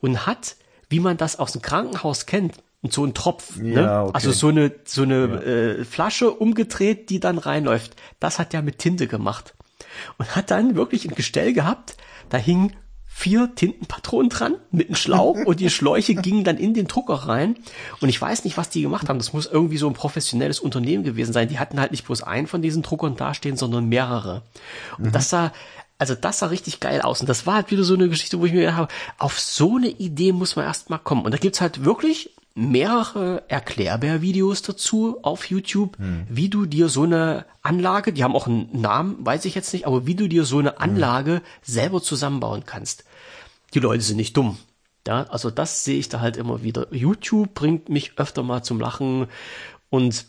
und 0.00 0.26
hat, 0.26 0.56
wie 0.88 1.00
man 1.00 1.16
das 1.16 1.38
aus 1.38 1.52
dem 1.52 1.62
Krankenhaus 1.62 2.26
kennt, 2.26 2.54
so 2.88 3.04
ein 3.04 3.14
Tropf, 3.14 3.56
ne? 3.56 3.72
ja, 3.74 3.80
ne? 3.82 4.02
okay. 4.04 4.10
also 4.14 4.32
so 4.32 4.48
eine 4.48 4.74
so 4.84 5.02
eine 5.02 5.26
ja. 5.26 5.40
äh, 5.40 5.84
Flasche 5.84 6.30
umgedreht, 6.30 7.10
die 7.10 7.20
dann 7.20 7.38
reinläuft. 7.38 7.94
Das 8.20 8.38
hat 8.38 8.54
er 8.54 8.62
mit 8.62 8.78
Tinte 8.78 9.06
gemacht 9.06 9.54
und 10.18 10.34
hat 10.34 10.50
dann 10.50 10.76
wirklich 10.76 11.06
ein 11.06 11.14
Gestell 11.14 11.52
gehabt. 11.52 11.96
Da 12.30 12.38
hingen 12.38 12.72
vier 13.12 13.54
Tintenpatronen 13.54 14.30
dran 14.30 14.54
mit 14.70 14.86
einem 14.86 14.94
Schlauch 14.94 15.36
und 15.44 15.60
die 15.60 15.68
Schläuche 15.68 16.14
gingen 16.22 16.44
dann 16.44 16.56
in 16.56 16.72
den 16.72 16.86
Drucker 16.86 17.14
rein. 17.14 17.56
Und 18.00 18.08
ich 18.08 18.20
weiß 18.20 18.44
nicht, 18.44 18.56
was 18.56 18.70
die 18.70 18.82
gemacht 18.82 19.08
haben. 19.08 19.18
Das 19.18 19.32
muss 19.32 19.46
irgendwie 19.46 19.76
so 19.76 19.88
ein 19.88 19.94
professionelles 19.94 20.60
Unternehmen 20.60 21.04
gewesen 21.04 21.32
sein. 21.32 21.48
Die 21.48 21.58
hatten 21.58 21.80
halt 21.80 21.90
nicht 21.90 22.06
bloß 22.06 22.22
einen 22.22 22.46
von 22.46 22.62
diesen 22.62 22.82
Druckern 22.82 23.16
dastehen, 23.16 23.56
sondern 23.56 23.86
mehrere. 23.88 24.42
Und 24.96 25.06
mhm. 25.06 25.12
das 25.12 25.28
sah, 25.28 25.52
also 25.98 26.14
das 26.14 26.38
sah 26.38 26.46
richtig 26.46 26.80
geil 26.80 27.02
aus. 27.02 27.20
Und 27.20 27.28
das 27.28 27.46
war 27.46 27.56
halt 27.56 27.70
wieder 27.70 27.84
so 27.84 27.94
eine 27.94 28.08
Geschichte, 28.08 28.40
wo 28.40 28.46
ich 28.46 28.52
mir 28.52 28.60
gedacht 28.60 28.78
habe, 28.78 28.92
auf 29.18 29.38
so 29.38 29.76
eine 29.76 29.88
Idee 29.88 30.32
muss 30.32 30.56
man 30.56 30.64
erst 30.64 30.88
mal 30.88 30.98
kommen. 30.98 31.24
Und 31.24 31.32
da 31.32 31.38
gibt's 31.38 31.60
halt 31.60 31.84
wirklich 31.84 32.30
mehrere 32.54 33.42
Erklärbär-Videos 33.48 34.62
dazu 34.62 35.18
auf 35.22 35.48
YouTube, 35.48 35.96
hm. 35.98 36.26
wie 36.28 36.48
du 36.48 36.66
dir 36.66 36.88
so 36.88 37.04
eine 37.04 37.46
Anlage, 37.62 38.12
die 38.12 38.24
haben 38.24 38.34
auch 38.34 38.46
einen 38.46 38.80
Namen, 38.80 39.24
weiß 39.24 39.44
ich 39.44 39.54
jetzt 39.54 39.72
nicht, 39.72 39.86
aber 39.86 40.06
wie 40.06 40.14
du 40.14 40.28
dir 40.28 40.44
so 40.44 40.58
eine 40.58 40.72
hm. 40.72 40.78
Anlage 40.78 41.34
hm. 41.34 41.40
selber 41.62 42.02
zusammenbauen 42.02 42.64
kannst. 42.66 43.04
Die 43.74 43.80
Leute 43.80 44.02
sind 44.02 44.16
nicht 44.16 44.36
dumm. 44.36 44.58
Ja, 45.06 45.24
also 45.30 45.50
das 45.50 45.84
sehe 45.84 45.98
ich 45.98 46.08
da 46.08 46.20
halt 46.20 46.36
immer 46.36 46.62
wieder. 46.62 46.92
YouTube 46.92 47.54
bringt 47.54 47.88
mich 47.88 48.18
öfter 48.18 48.42
mal 48.42 48.62
zum 48.62 48.80
Lachen 48.80 49.28
und 49.88 50.26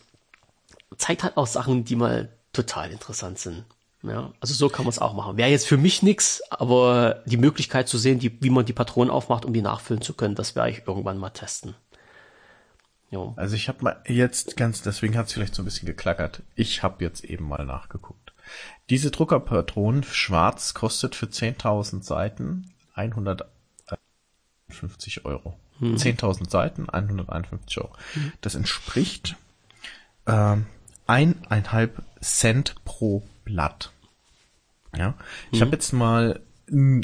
zeigt 0.98 1.24
halt 1.24 1.38
auch 1.38 1.48
Sachen, 1.48 1.84
die 1.84 1.96
mal 1.96 2.30
total 2.54 2.92
interessant 2.92 3.40
sind. 3.40 3.66
Ja, 4.04 4.32
also 4.40 4.54
so 4.54 4.70
kann 4.70 4.86
man 4.86 4.92
es 4.92 5.00
auch 5.00 5.14
machen. 5.14 5.38
Wäre 5.38 5.50
jetzt 5.50 5.68
für 5.68 5.78
mich 5.78 6.02
nix, 6.02 6.42
aber 6.50 7.22
die 7.26 7.38
Möglichkeit 7.38 7.88
zu 7.88 7.98
sehen, 7.98 8.18
die, 8.18 8.42
wie 8.42 8.50
man 8.50 8.66
die 8.66 8.74
Patronen 8.74 9.12
aufmacht, 9.12 9.46
um 9.46 9.54
die 9.54 9.62
nachfüllen 9.62 10.02
zu 10.02 10.14
können, 10.14 10.36
das 10.36 10.56
werde 10.56 10.72
ich 10.72 10.88
irgendwann 10.88 11.18
mal 11.18 11.30
testen. 11.30 11.76
Jo. 13.12 13.34
Also 13.36 13.56
ich 13.56 13.68
habe 13.68 13.84
mal 13.84 14.02
jetzt 14.08 14.56
ganz, 14.56 14.82
deswegen 14.82 15.18
hat 15.18 15.28
es 15.28 15.34
vielleicht 15.34 15.54
so 15.54 15.62
ein 15.62 15.66
bisschen 15.66 15.86
geklackert. 15.86 16.44
Ich 16.56 16.82
habe 16.82 17.04
jetzt 17.04 17.26
eben 17.26 17.46
mal 17.48 17.66
nachgeguckt. 17.66 18.32
Diese 18.90 19.12
Druckerpatronen 19.12 20.04
schwarz 20.04 20.74
kostet 20.74 21.16
für 21.16 21.26
10.000 21.26 22.04
Seiten 22.04 22.72
150 22.96 25.26
Euro. 25.26 25.60
Hm. 25.80 25.96
10.000 25.96 26.50
Seiten, 26.50 26.90
151 26.90 27.80
Euro. 27.80 27.92
Hm. 28.14 28.32
Das 28.40 28.56
entspricht 28.56 29.36
äh, 30.26 30.56
eineinhalb 31.06 32.04
Cent 32.22 32.76
pro 32.86 33.24
Blatt. 33.44 33.92
Ja, 34.96 35.16
ich 35.52 35.60
hm. 35.60 35.68
habe 35.68 35.76
jetzt 35.76 35.92
mal, 35.92 36.40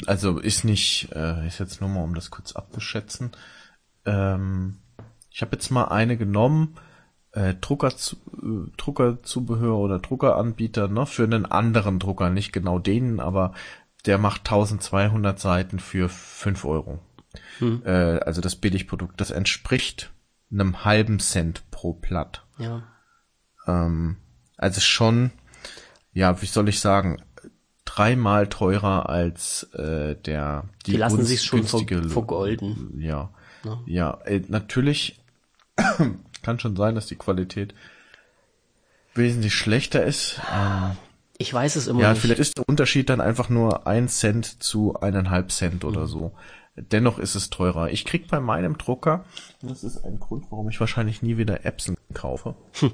also 0.06 0.38
ist 0.38 0.64
nicht, 0.64 1.10
äh, 1.12 1.46
ist 1.46 1.60
jetzt 1.60 1.82
nur 1.82 1.90
mal, 1.90 2.02
um 2.02 2.14
das 2.14 2.30
kurz 2.30 2.52
abzuschätzen. 2.52 3.32
Ähm, 4.06 4.78
ich 5.38 5.42
habe 5.42 5.54
jetzt 5.54 5.70
mal 5.70 5.84
eine 5.84 6.16
genommen, 6.16 6.74
äh, 7.30 7.54
Drucker, 7.54 7.90
äh, 7.90 8.70
Druckerzubehör 8.76 9.76
oder 9.78 10.00
Druckeranbieter, 10.00 10.88
ne, 10.88 11.06
für 11.06 11.22
einen 11.22 11.46
anderen 11.46 12.00
Drucker, 12.00 12.28
nicht 12.28 12.52
genau 12.52 12.80
den, 12.80 13.20
aber 13.20 13.54
der 14.04 14.18
macht 14.18 14.40
1200 14.40 15.38
Seiten 15.38 15.78
für 15.78 16.08
5 16.08 16.64
Euro. 16.64 16.98
Hm. 17.58 17.82
Äh, 17.84 18.18
also 18.18 18.40
das 18.40 18.56
Billigprodukt, 18.56 19.20
das 19.20 19.30
entspricht 19.30 20.10
einem 20.50 20.84
halben 20.84 21.20
Cent 21.20 21.70
pro 21.70 21.92
Blatt. 21.92 22.44
Ja. 22.58 22.82
Ähm, 23.68 24.16
also 24.56 24.80
schon, 24.80 25.30
ja, 26.12 26.42
wie 26.42 26.46
soll 26.46 26.68
ich 26.68 26.80
sagen, 26.80 27.22
dreimal 27.84 28.48
teurer 28.48 29.08
als 29.08 29.72
äh, 29.74 30.16
der 30.16 30.64
die, 30.84 30.90
die 30.90 30.96
lassen 30.96 31.24
sich 31.24 31.44
schon 31.44 31.62
vergolden. 31.62 32.98
Ja. 32.98 33.30
Ja, 33.64 33.80
ja 33.86 34.18
äh, 34.24 34.42
natürlich 34.48 35.20
kann 36.42 36.58
schon 36.58 36.76
sein, 36.76 36.94
dass 36.94 37.06
die 37.06 37.16
Qualität 37.16 37.74
wesentlich 39.14 39.54
schlechter 39.54 40.04
ist. 40.04 40.40
Ähm, 40.52 40.96
ich 41.38 41.54
weiß 41.54 41.76
es 41.76 41.86
immer 41.86 42.00
ja, 42.00 42.10
nicht. 42.10 42.18
Ja, 42.18 42.22
vielleicht 42.22 42.40
ist 42.40 42.58
der 42.58 42.68
Unterschied 42.68 43.08
dann 43.10 43.20
einfach 43.20 43.48
nur 43.48 43.86
ein 43.86 44.08
Cent 44.08 44.62
zu 44.62 44.98
eineinhalb 45.00 45.52
Cent 45.52 45.84
oder 45.84 46.02
mhm. 46.02 46.06
so. 46.06 46.32
Dennoch 46.76 47.18
ist 47.18 47.34
es 47.34 47.50
teurer. 47.50 47.90
Ich 47.90 48.04
krieg 48.04 48.28
bei 48.28 48.40
meinem 48.40 48.78
Drucker, 48.78 49.24
das 49.62 49.82
ist 49.82 50.04
ein 50.04 50.20
Grund, 50.20 50.46
warum 50.50 50.68
ich 50.68 50.78
wahrscheinlich 50.78 51.22
nie 51.22 51.36
wieder 51.36 51.64
Epson 51.64 51.96
kaufe, 52.14 52.54
hm. 52.74 52.92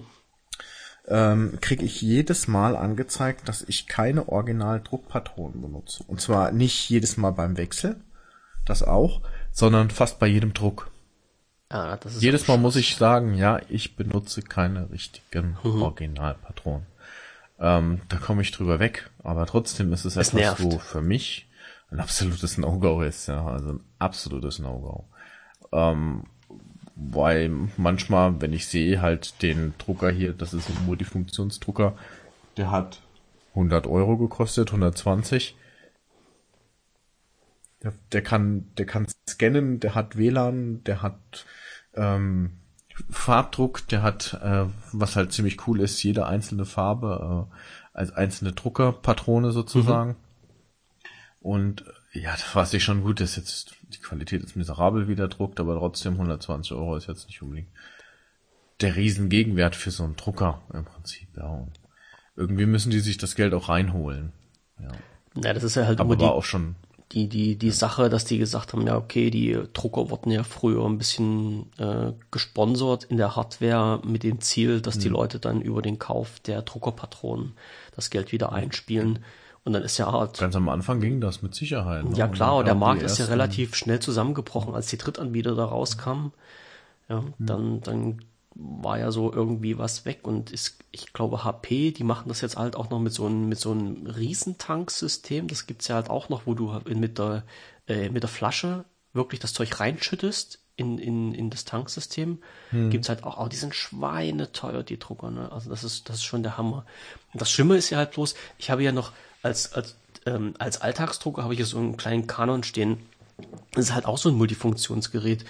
ähm, 1.08 1.58
kriege 1.60 1.84
ich 1.84 2.00
jedes 2.00 2.48
Mal 2.48 2.76
angezeigt, 2.76 3.46
dass 3.46 3.62
ich 3.62 3.86
keine 3.86 4.28
Original-Druckpatronen 4.28 5.60
benutze. 5.60 6.02
Und 6.06 6.22
zwar 6.22 6.50
nicht 6.50 6.88
jedes 6.88 7.18
Mal 7.18 7.32
beim 7.32 7.58
Wechsel, 7.58 8.00
das 8.64 8.82
auch, 8.82 9.20
sondern 9.52 9.90
fast 9.90 10.18
bei 10.18 10.28
jedem 10.28 10.54
Druck. 10.54 10.90
Ah, 11.74 11.98
Jedes 12.20 12.46
Mal 12.46 12.56
muss 12.56 12.76
ich 12.76 12.94
sagen, 12.94 13.34
ja, 13.34 13.60
ich 13.68 13.96
benutze 13.96 14.42
keine 14.42 14.92
richtigen 14.92 15.58
mhm. 15.64 15.82
Originalpatronen. 15.82 16.86
Ähm, 17.58 18.00
da 18.08 18.16
komme 18.18 18.42
ich 18.42 18.52
drüber 18.52 18.78
weg, 18.78 19.10
aber 19.24 19.44
trotzdem 19.46 19.92
ist 19.92 20.04
es, 20.04 20.14
es 20.14 20.28
etwas, 20.28 20.40
nervt. 20.40 20.62
wo 20.62 20.78
für 20.78 21.00
mich 21.00 21.48
ein 21.90 21.98
absolutes 21.98 22.58
No-Go 22.58 23.02
ist, 23.02 23.26
ja, 23.26 23.44
also 23.44 23.70
ein 23.70 23.80
absolutes 23.98 24.60
No-Go. 24.60 25.08
Ähm, 25.72 26.26
weil 26.94 27.50
manchmal, 27.76 28.40
wenn 28.40 28.52
ich 28.52 28.68
sehe 28.68 29.02
halt 29.02 29.42
den 29.42 29.74
Drucker 29.78 30.12
hier, 30.12 30.32
das 30.32 30.54
ist 30.54 30.70
ein 30.70 30.86
Multifunktionsdrucker, 30.86 31.96
der 32.56 32.70
hat 32.70 33.00
100 33.54 33.88
Euro 33.88 34.16
gekostet, 34.16 34.68
120 34.68 35.56
der, 37.84 37.92
der 38.12 38.22
kann, 38.22 38.70
der 38.78 38.86
kann 38.86 39.06
scannen, 39.28 39.78
der 39.78 39.94
hat 39.94 40.16
WLAN, 40.16 40.82
der 40.84 41.02
hat 41.02 41.44
ähm, 41.96 42.58
Farbdruck, 43.10 43.86
der 43.88 44.02
hat, 44.02 44.34
äh, 44.42 44.66
was 44.92 45.16
halt 45.16 45.32
ziemlich 45.32 45.66
cool 45.66 45.80
ist, 45.80 46.02
jede 46.02 46.26
einzelne 46.26 46.64
Farbe 46.64 47.48
äh, 47.50 47.56
als 47.92 48.12
einzelne 48.12 48.52
Druckerpatrone 48.52 49.52
sozusagen. 49.52 50.10
Mhm. 50.10 50.16
Und 51.40 51.84
äh, 52.12 52.20
ja, 52.20 52.32
das 52.32 52.54
weiß 52.54 52.72
ich 52.74 52.84
schon 52.84 53.02
gut, 53.02 53.20
ist 53.20 53.36
jetzt, 53.36 53.76
die 53.82 53.98
Qualität 53.98 54.42
ist 54.42 54.56
miserabel, 54.56 55.08
wie 55.08 55.16
der 55.16 55.28
druckt, 55.28 55.58
aber 55.58 55.76
trotzdem 55.76 56.14
120 56.14 56.72
Euro 56.72 56.96
ist 56.96 57.08
jetzt 57.08 57.26
nicht 57.26 57.42
unbedingt 57.42 57.68
der 58.80 58.96
Riesengegenwert 58.96 59.76
für 59.76 59.90
so 59.90 60.04
einen 60.04 60.16
Drucker 60.16 60.62
im 60.72 60.84
Prinzip, 60.84 61.28
ja. 61.36 61.46
Und 61.46 61.80
irgendwie 62.36 62.66
müssen 62.66 62.90
die 62.90 63.00
sich 63.00 63.18
das 63.18 63.34
Geld 63.34 63.54
auch 63.54 63.68
reinholen. 63.68 64.32
Ja. 64.80 64.92
Ja, 65.42 65.52
das 65.52 65.62
ist 65.62 65.74
ja 65.74 65.86
halt 65.86 66.00
aber 66.00 66.14
immer 66.14 66.24
die, 66.24 66.24
auch 66.24 66.44
schon 66.44 66.76
die, 67.14 67.28
die, 67.28 67.56
die 67.56 67.70
Sache, 67.70 68.08
dass 68.08 68.24
die 68.24 68.38
gesagt 68.38 68.72
haben, 68.72 68.86
ja, 68.86 68.96
okay, 68.96 69.30
die 69.30 69.56
Drucker 69.72 70.10
wurden 70.10 70.32
ja 70.32 70.42
früher 70.42 70.84
ein 70.84 70.98
bisschen 70.98 71.66
äh, 71.78 72.12
gesponsert 72.32 73.04
in 73.04 73.18
der 73.18 73.36
Hardware 73.36 74.00
mit 74.04 74.24
dem 74.24 74.40
Ziel, 74.40 74.80
dass 74.80 74.96
mhm. 74.96 75.00
die 75.00 75.08
Leute 75.10 75.38
dann 75.38 75.60
über 75.60 75.80
den 75.80 76.00
Kauf 76.00 76.40
der 76.40 76.62
Druckerpatronen 76.62 77.52
das 77.94 78.10
Geld 78.10 78.32
wieder 78.32 78.52
einspielen. 78.52 79.20
Und 79.64 79.72
dann 79.72 79.82
ist 79.82 79.96
ja 79.96 80.10
hart. 80.10 80.38
Ganz 80.38 80.56
am 80.56 80.68
Anfang 80.68 81.00
ging 81.00 81.20
das 81.20 81.40
mit 81.40 81.54
Sicherheit. 81.54 82.04
Ne? 82.04 82.16
Ja 82.16 82.26
klar, 82.26 82.64
der 82.64 82.74
Markt 82.74 83.02
ist 83.02 83.18
ja 83.18 83.26
relativ 83.26 83.76
schnell 83.76 84.00
zusammengebrochen, 84.00 84.74
als 84.74 84.88
die 84.88 84.98
Drittanbieter 84.98 85.54
da 85.54 85.64
rauskamen. 85.66 86.32
Ja, 87.08 87.20
mhm. 87.20 87.34
dann, 87.38 87.80
dann 87.80 88.24
war 88.54 88.98
ja 88.98 89.10
so 89.10 89.32
irgendwie 89.32 89.78
was 89.78 90.04
weg 90.04 90.20
und 90.22 90.52
ist, 90.52 90.78
ich 90.92 91.12
glaube, 91.12 91.44
HP, 91.44 91.90
die 91.90 92.04
machen 92.04 92.28
das 92.28 92.40
jetzt 92.40 92.56
halt 92.56 92.76
auch 92.76 92.90
noch 92.90 93.00
mit 93.00 93.12
so 93.12 93.26
einem, 93.26 93.48
mit 93.48 93.58
so 93.58 93.72
einem 93.72 94.06
Riesentanksystem. 94.06 95.48
Das 95.48 95.66
gibt's 95.66 95.88
ja 95.88 95.96
halt 95.96 96.08
auch 96.08 96.28
noch, 96.28 96.46
wo 96.46 96.54
du 96.54 96.80
mit 96.86 97.18
der, 97.18 97.42
äh, 97.88 98.08
mit 98.10 98.22
der 98.22 98.30
Flasche 98.30 98.84
wirklich 99.12 99.40
das 99.40 99.54
Zeug 99.54 99.80
reinschüttest 99.80 100.60
in, 100.76 100.98
in, 100.98 101.34
in 101.34 101.50
das 101.50 101.64
Tanksystem. 101.64 102.38
Hm. 102.70 102.90
Gibt's 102.90 103.08
halt 103.08 103.24
auch, 103.24 103.38
auch 103.38 103.48
die 103.48 103.56
sind 103.56 103.74
schweineteuer, 103.74 104.82
die 104.82 104.98
Drucker, 104.98 105.30
ne? 105.30 105.50
Also 105.50 105.70
das 105.70 105.82
ist, 105.82 106.08
das 106.08 106.16
ist 106.16 106.24
schon 106.24 106.42
der 106.42 106.56
Hammer. 106.56 106.84
Und 107.32 107.40
das 107.40 107.50
Schlimme 107.50 107.76
ist 107.76 107.90
ja 107.90 107.98
halt 107.98 108.12
bloß, 108.12 108.34
ich 108.58 108.70
habe 108.70 108.82
ja 108.82 108.92
noch 108.92 109.12
als, 109.42 109.72
als, 109.72 109.96
ähm, 110.26 110.54
als 110.58 110.80
Alltagsdrucker 110.80 111.42
habe 111.42 111.54
ich 111.54 111.58
hier 111.58 111.66
so 111.66 111.78
einen 111.78 111.96
kleinen 111.96 112.26
Kanon 112.26 112.62
stehen. 112.62 112.98
Das 113.72 113.86
ist 113.86 113.94
halt 113.94 114.06
auch 114.06 114.18
so 114.18 114.28
ein 114.28 114.36
Multifunktionsgerät 114.36 115.44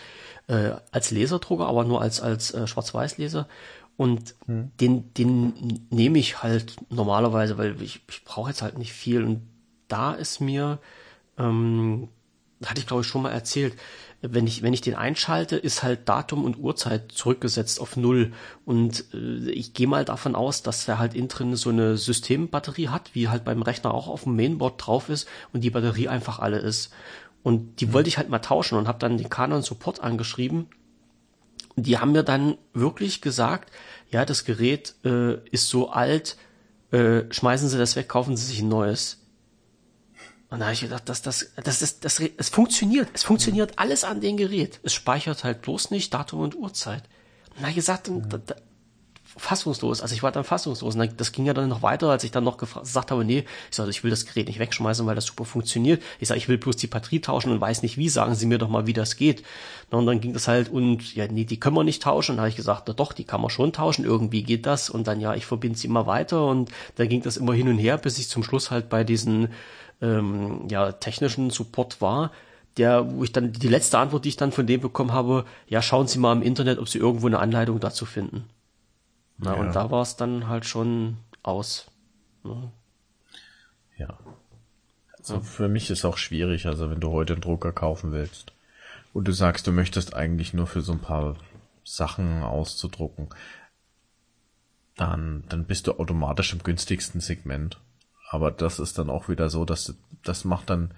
äh, 0.46 0.72
als 0.90 1.10
Laserdrucker, 1.10 1.66
aber 1.66 1.84
nur 1.84 2.00
als, 2.00 2.20
als 2.20 2.52
äh, 2.52 2.66
Schwarz-Weiß-Leser. 2.66 3.48
Und 3.96 4.34
hm. 4.46 4.72
den, 4.80 5.14
den 5.14 5.86
nehme 5.90 6.18
ich 6.18 6.42
halt 6.42 6.76
normalerweise, 6.90 7.58
weil 7.58 7.80
ich, 7.80 8.02
ich 8.08 8.24
brauche 8.24 8.50
jetzt 8.50 8.62
halt 8.62 8.78
nicht 8.78 8.92
viel. 8.92 9.22
Und 9.22 9.42
da 9.88 10.12
ist 10.12 10.40
mir, 10.40 10.78
ähm, 11.38 12.08
hatte 12.64 12.80
ich 12.80 12.86
glaube 12.86 13.02
ich 13.02 13.08
schon 13.08 13.22
mal 13.22 13.30
erzählt, 13.30 13.76
wenn 14.26 14.46
ich, 14.46 14.62
wenn 14.62 14.72
ich 14.72 14.80
den 14.80 14.94
einschalte, 14.94 15.56
ist 15.56 15.82
halt 15.82 16.08
Datum 16.08 16.44
und 16.44 16.58
Uhrzeit 16.58 17.12
zurückgesetzt 17.12 17.78
auf 17.80 17.96
Null. 17.96 18.32
Und 18.64 19.04
äh, 19.12 19.50
ich 19.50 19.74
gehe 19.74 19.86
mal 19.86 20.04
davon 20.04 20.34
aus, 20.34 20.62
dass 20.62 20.88
er 20.88 20.98
halt 20.98 21.14
innen 21.14 21.28
drin 21.28 21.56
so 21.56 21.70
eine 21.70 21.96
Systembatterie 21.96 22.88
hat, 22.88 23.14
wie 23.14 23.28
halt 23.28 23.44
beim 23.44 23.62
Rechner 23.62 23.92
auch 23.92 24.08
auf 24.08 24.24
dem 24.24 24.36
Mainboard 24.36 24.86
drauf 24.86 25.08
ist 25.10 25.28
und 25.52 25.62
die 25.62 25.70
Batterie 25.70 26.08
einfach 26.08 26.38
alle 26.38 26.58
ist. 26.58 26.90
Und 27.44 27.80
die 27.80 27.86
mhm. 27.86 27.92
wollte 27.92 28.08
ich 28.08 28.18
halt 28.18 28.30
mal 28.30 28.40
tauschen 28.40 28.76
und 28.76 28.88
habe 28.88 28.98
dann 28.98 29.18
den 29.18 29.28
Canon 29.28 29.62
Support 29.62 30.00
angeschrieben. 30.00 30.66
Die 31.76 31.98
haben 31.98 32.12
mir 32.12 32.24
dann 32.24 32.56
wirklich 32.72 33.20
gesagt, 33.20 33.70
ja, 34.10 34.24
das 34.24 34.44
Gerät 34.44 34.94
äh, 35.04 35.34
ist 35.50 35.68
so 35.68 35.90
alt, 35.90 36.36
äh, 36.90 37.22
schmeißen 37.30 37.68
Sie 37.68 37.78
das 37.78 37.94
weg, 37.96 38.08
kaufen 38.08 38.36
Sie 38.36 38.46
sich 38.46 38.60
ein 38.60 38.68
neues. 38.68 39.20
Und 40.48 40.60
da 40.60 40.66
habe 40.66 40.74
ich 40.74 40.80
gedacht, 40.80 41.08
das, 41.08 41.20
das, 41.20 41.50
das, 41.62 41.80
das, 41.80 42.00
das, 42.00 42.20
es 42.20 42.48
funktioniert. 42.48 43.08
Es 43.12 43.24
funktioniert 43.24 43.78
alles 43.78 44.04
an 44.04 44.20
dem 44.20 44.36
Gerät. 44.36 44.80
Es 44.82 44.94
speichert 44.94 45.44
halt 45.44 45.62
bloß 45.62 45.90
nicht 45.90 46.14
Datum 46.14 46.40
und 46.40 46.54
Uhrzeit. 46.54 47.02
Und 47.50 47.56
da 47.56 47.60
habe 47.62 47.70
ich 47.70 47.76
gesagt, 47.76 48.08
mhm. 48.08 48.28
da, 48.28 48.38
da, 48.38 48.54
fassungslos. 49.36 50.00
Also 50.00 50.14
ich 50.14 50.22
war 50.22 50.32
dann 50.32 50.44
fassungslos. 50.44 50.94
Und 50.94 51.20
das 51.20 51.32
ging 51.32 51.46
ja 51.46 51.54
dann 51.54 51.68
noch 51.68 51.82
weiter, 51.82 52.10
als 52.10 52.24
ich 52.24 52.30
dann 52.30 52.44
noch 52.44 52.58
gesagt 52.58 53.10
habe, 53.10 53.24
nee, 53.24 53.44
ich 53.70 53.76
sage, 53.76 53.90
ich 53.90 54.04
will 54.04 54.10
das 54.10 54.26
Gerät 54.26 54.46
nicht 54.46 54.58
wegschmeißen, 54.58 55.04
weil 55.06 55.14
das 55.14 55.26
super 55.26 55.44
funktioniert. 55.44 56.02
Ich 56.20 56.28
sage, 56.28 56.38
ich 56.38 56.48
will 56.48 56.58
bloß 56.58 56.76
die 56.76 56.86
Batterie 56.86 57.20
tauschen 57.20 57.50
und 57.52 57.60
weiß 57.60 57.82
nicht 57.82 57.96
wie. 57.98 58.08
Sagen 58.08 58.34
Sie 58.34 58.46
mir 58.46 58.58
doch 58.58 58.68
mal, 58.68 58.86
wie 58.86 58.92
das 58.92 59.16
geht. 59.16 59.42
Und 59.90 60.06
dann 60.06 60.20
ging 60.20 60.32
das 60.32 60.48
halt 60.48 60.68
und 60.70 61.14
ja, 61.14 61.26
nee, 61.28 61.44
die 61.44 61.60
können 61.60 61.76
wir 61.76 61.84
nicht 61.84 62.02
tauschen. 62.02 62.32
Und 62.32 62.36
dann 62.36 62.42
habe 62.44 62.50
ich 62.50 62.56
gesagt, 62.56 62.84
na 62.86 62.94
doch, 62.94 63.12
die 63.12 63.24
kann 63.24 63.40
man 63.40 63.50
schon 63.50 63.72
tauschen. 63.72 64.04
Irgendwie 64.04 64.42
geht 64.42 64.66
das. 64.66 64.90
Und 64.90 65.06
dann 65.06 65.20
ja, 65.20 65.34
ich 65.34 65.46
verbinde 65.46 65.78
sie 65.78 65.86
immer 65.86 66.06
weiter. 66.06 66.46
Und 66.46 66.70
dann 66.96 67.08
ging 67.08 67.22
das 67.22 67.36
immer 67.36 67.54
hin 67.54 67.68
und 67.68 67.78
her, 67.78 67.98
bis 67.98 68.18
ich 68.18 68.28
zum 68.28 68.42
Schluss 68.42 68.70
halt 68.70 68.88
bei 68.88 69.04
diesen 69.04 69.48
ähm, 70.00 70.68
ja, 70.68 70.92
technischen 70.92 71.50
Support 71.50 72.00
war 72.00 72.30
der, 72.76 73.08
wo 73.14 73.24
ich 73.24 73.32
dann 73.32 73.52
die 73.52 73.68
letzte 73.68 73.98
Antwort, 73.98 74.24
die 74.24 74.30
ich 74.30 74.36
dann 74.36 74.52
von 74.52 74.66
dem 74.66 74.80
bekommen 74.80 75.12
habe, 75.12 75.44
ja, 75.68 75.80
schauen 75.80 76.08
Sie 76.08 76.18
mal 76.18 76.32
im 76.32 76.42
Internet, 76.42 76.78
ob 76.78 76.88
Sie 76.88 76.98
irgendwo 76.98 77.26
eine 77.26 77.38
Anleitung 77.38 77.80
dazu 77.80 78.04
finden. 78.04 78.44
Na, 79.38 79.54
ja. 79.54 79.60
und 79.60 79.74
da 79.74 79.90
war 79.90 80.02
es 80.02 80.16
dann 80.16 80.48
halt 80.48 80.64
schon 80.64 81.18
aus. 81.42 81.90
Ne? 82.42 82.70
Ja. 83.96 84.18
Also 85.18 85.40
für 85.40 85.68
mich 85.68 85.90
ist 85.90 86.04
auch 86.04 86.18
schwierig, 86.18 86.66
also 86.66 86.90
wenn 86.90 87.00
du 87.00 87.10
heute 87.10 87.32
einen 87.32 87.42
Drucker 87.42 87.72
kaufen 87.72 88.12
willst 88.12 88.52
und 89.12 89.26
du 89.26 89.32
sagst, 89.32 89.66
du 89.66 89.72
möchtest 89.72 90.14
eigentlich 90.14 90.52
nur 90.52 90.66
für 90.66 90.82
so 90.82 90.92
ein 90.92 91.00
paar 91.00 91.36
Sachen 91.82 92.42
auszudrucken, 92.42 93.30
dann, 94.96 95.44
dann 95.48 95.64
bist 95.64 95.86
du 95.86 95.98
automatisch 95.98 96.52
im 96.52 96.62
günstigsten 96.62 97.20
Segment. 97.20 97.80
Aber 98.28 98.50
das 98.50 98.78
ist 98.78 98.98
dann 98.98 99.10
auch 99.10 99.28
wieder 99.28 99.48
so, 99.48 99.64
dass 99.64 99.94
das 100.22 100.44
macht 100.44 100.70
dann 100.70 100.92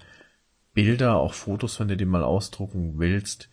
Bilder, 0.73 1.15
auch 1.15 1.33
Fotos, 1.33 1.79
wenn 1.79 1.87
du 1.87 1.97
die 1.97 2.05
mal 2.05 2.23
ausdrucken 2.23 2.99
willst, 2.99 3.49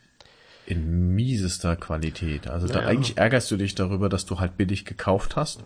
in 0.66 1.14
miesester 1.14 1.76
Qualität. 1.76 2.48
Also 2.48 2.68
da 2.68 2.80
eigentlich 2.80 3.18
ärgerst 3.18 3.50
du 3.50 3.56
dich 3.56 3.74
darüber, 3.74 4.08
dass 4.08 4.26
du 4.26 4.40
halt 4.40 4.56
billig 4.56 4.84
gekauft 4.84 5.36
hast. 5.36 5.64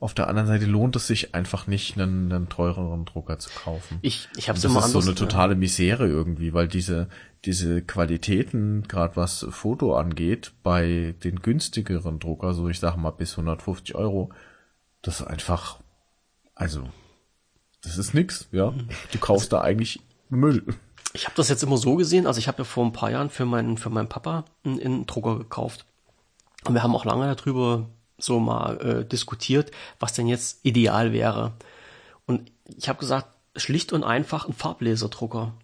Auf 0.00 0.14
der 0.14 0.28
anderen 0.28 0.46
Seite 0.46 0.66
lohnt 0.66 0.94
es 0.94 1.08
sich 1.08 1.34
einfach 1.34 1.66
nicht, 1.66 1.98
einen, 1.98 2.30
einen 2.32 2.48
teureren 2.48 3.04
Drucker 3.04 3.40
zu 3.40 3.50
kaufen. 3.50 3.98
Ich, 4.00 4.28
ich 4.36 4.48
habe 4.48 4.58
immer 4.62 4.76
Das 4.76 4.86
ist 4.86 4.92
so 4.92 5.00
eine 5.00 5.16
totale 5.16 5.56
Misere 5.56 6.06
irgendwie, 6.06 6.54
weil 6.54 6.68
diese 6.68 7.08
diese 7.44 7.82
Qualitäten, 7.82 8.82
gerade 8.88 9.16
was 9.16 9.46
Foto 9.50 9.96
angeht, 9.96 10.52
bei 10.62 11.14
den 11.22 11.40
günstigeren 11.40 12.18
Drucker, 12.18 12.52
so 12.54 12.68
ich 12.68 12.80
sag 12.80 12.96
mal 12.96 13.10
bis 13.10 13.32
150 13.32 13.94
Euro, 13.94 14.30
das 15.02 15.20
ist 15.20 15.26
einfach, 15.26 15.80
also 16.54 16.88
das 17.82 17.96
ist 17.96 18.14
nix, 18.14 18.48
ja. 18.50 18.74
Du 19.12 19.18
kaufst 19.18 19.52
also, 19.52 19.62
da 19.62 19.62
eigentlich 19.62 20.00
Müll 20.28 20.64
ich 21.12 21.24
habe 21.24 21.36
das 21.36 21.48
jetzt 21.48 21.62
immer 21.62 21.76
so 21.76 21.96
gesehen, 21.96 22.26
also 22.26 22.38
ich 22.38 22.48
habe 22.48 22.58
ja 22.58 22.64
vor 22.64 22.84
ein 22.84 22.92
paar 22.92 23.10
Jahren 23.10 23.30
für 23.30 23.44
meinen, 23.44 23.78
für 23.78 23.90
meinen 23.90 24.08
Papa 24.08 24.44
einen, 24.64 24.80
einen 24.80 25.06
Drucker 25.06 25.38
gekauft. 25.38 25.84
Und 26.64 26.74
wir 26.74 26.82
haben 26.82 26.94
auch 26.94 27.04
lange 27.04 27.34
darüber 27.34 27.86
so 28.18 28.40
mal 28.40 28.80
äh, 28.80 29.04
diskutiert, 29.04 29.70
was 30.00 30.12
denn 30.12 30.26
jetzt 30.26 30.60
ideal 30.64 31.12
wäre. 31.12 31.52
Und 32.26 32.50
ich 32.76 32.88
habe 32.88 32.98
gesagt, 32.98 33.28
schlicht 33.56 33.92
und 33.92 34.04
einfach 34.04 34.46
ein 34.46 34.52
Farblaserdrucker. 34.52 35.54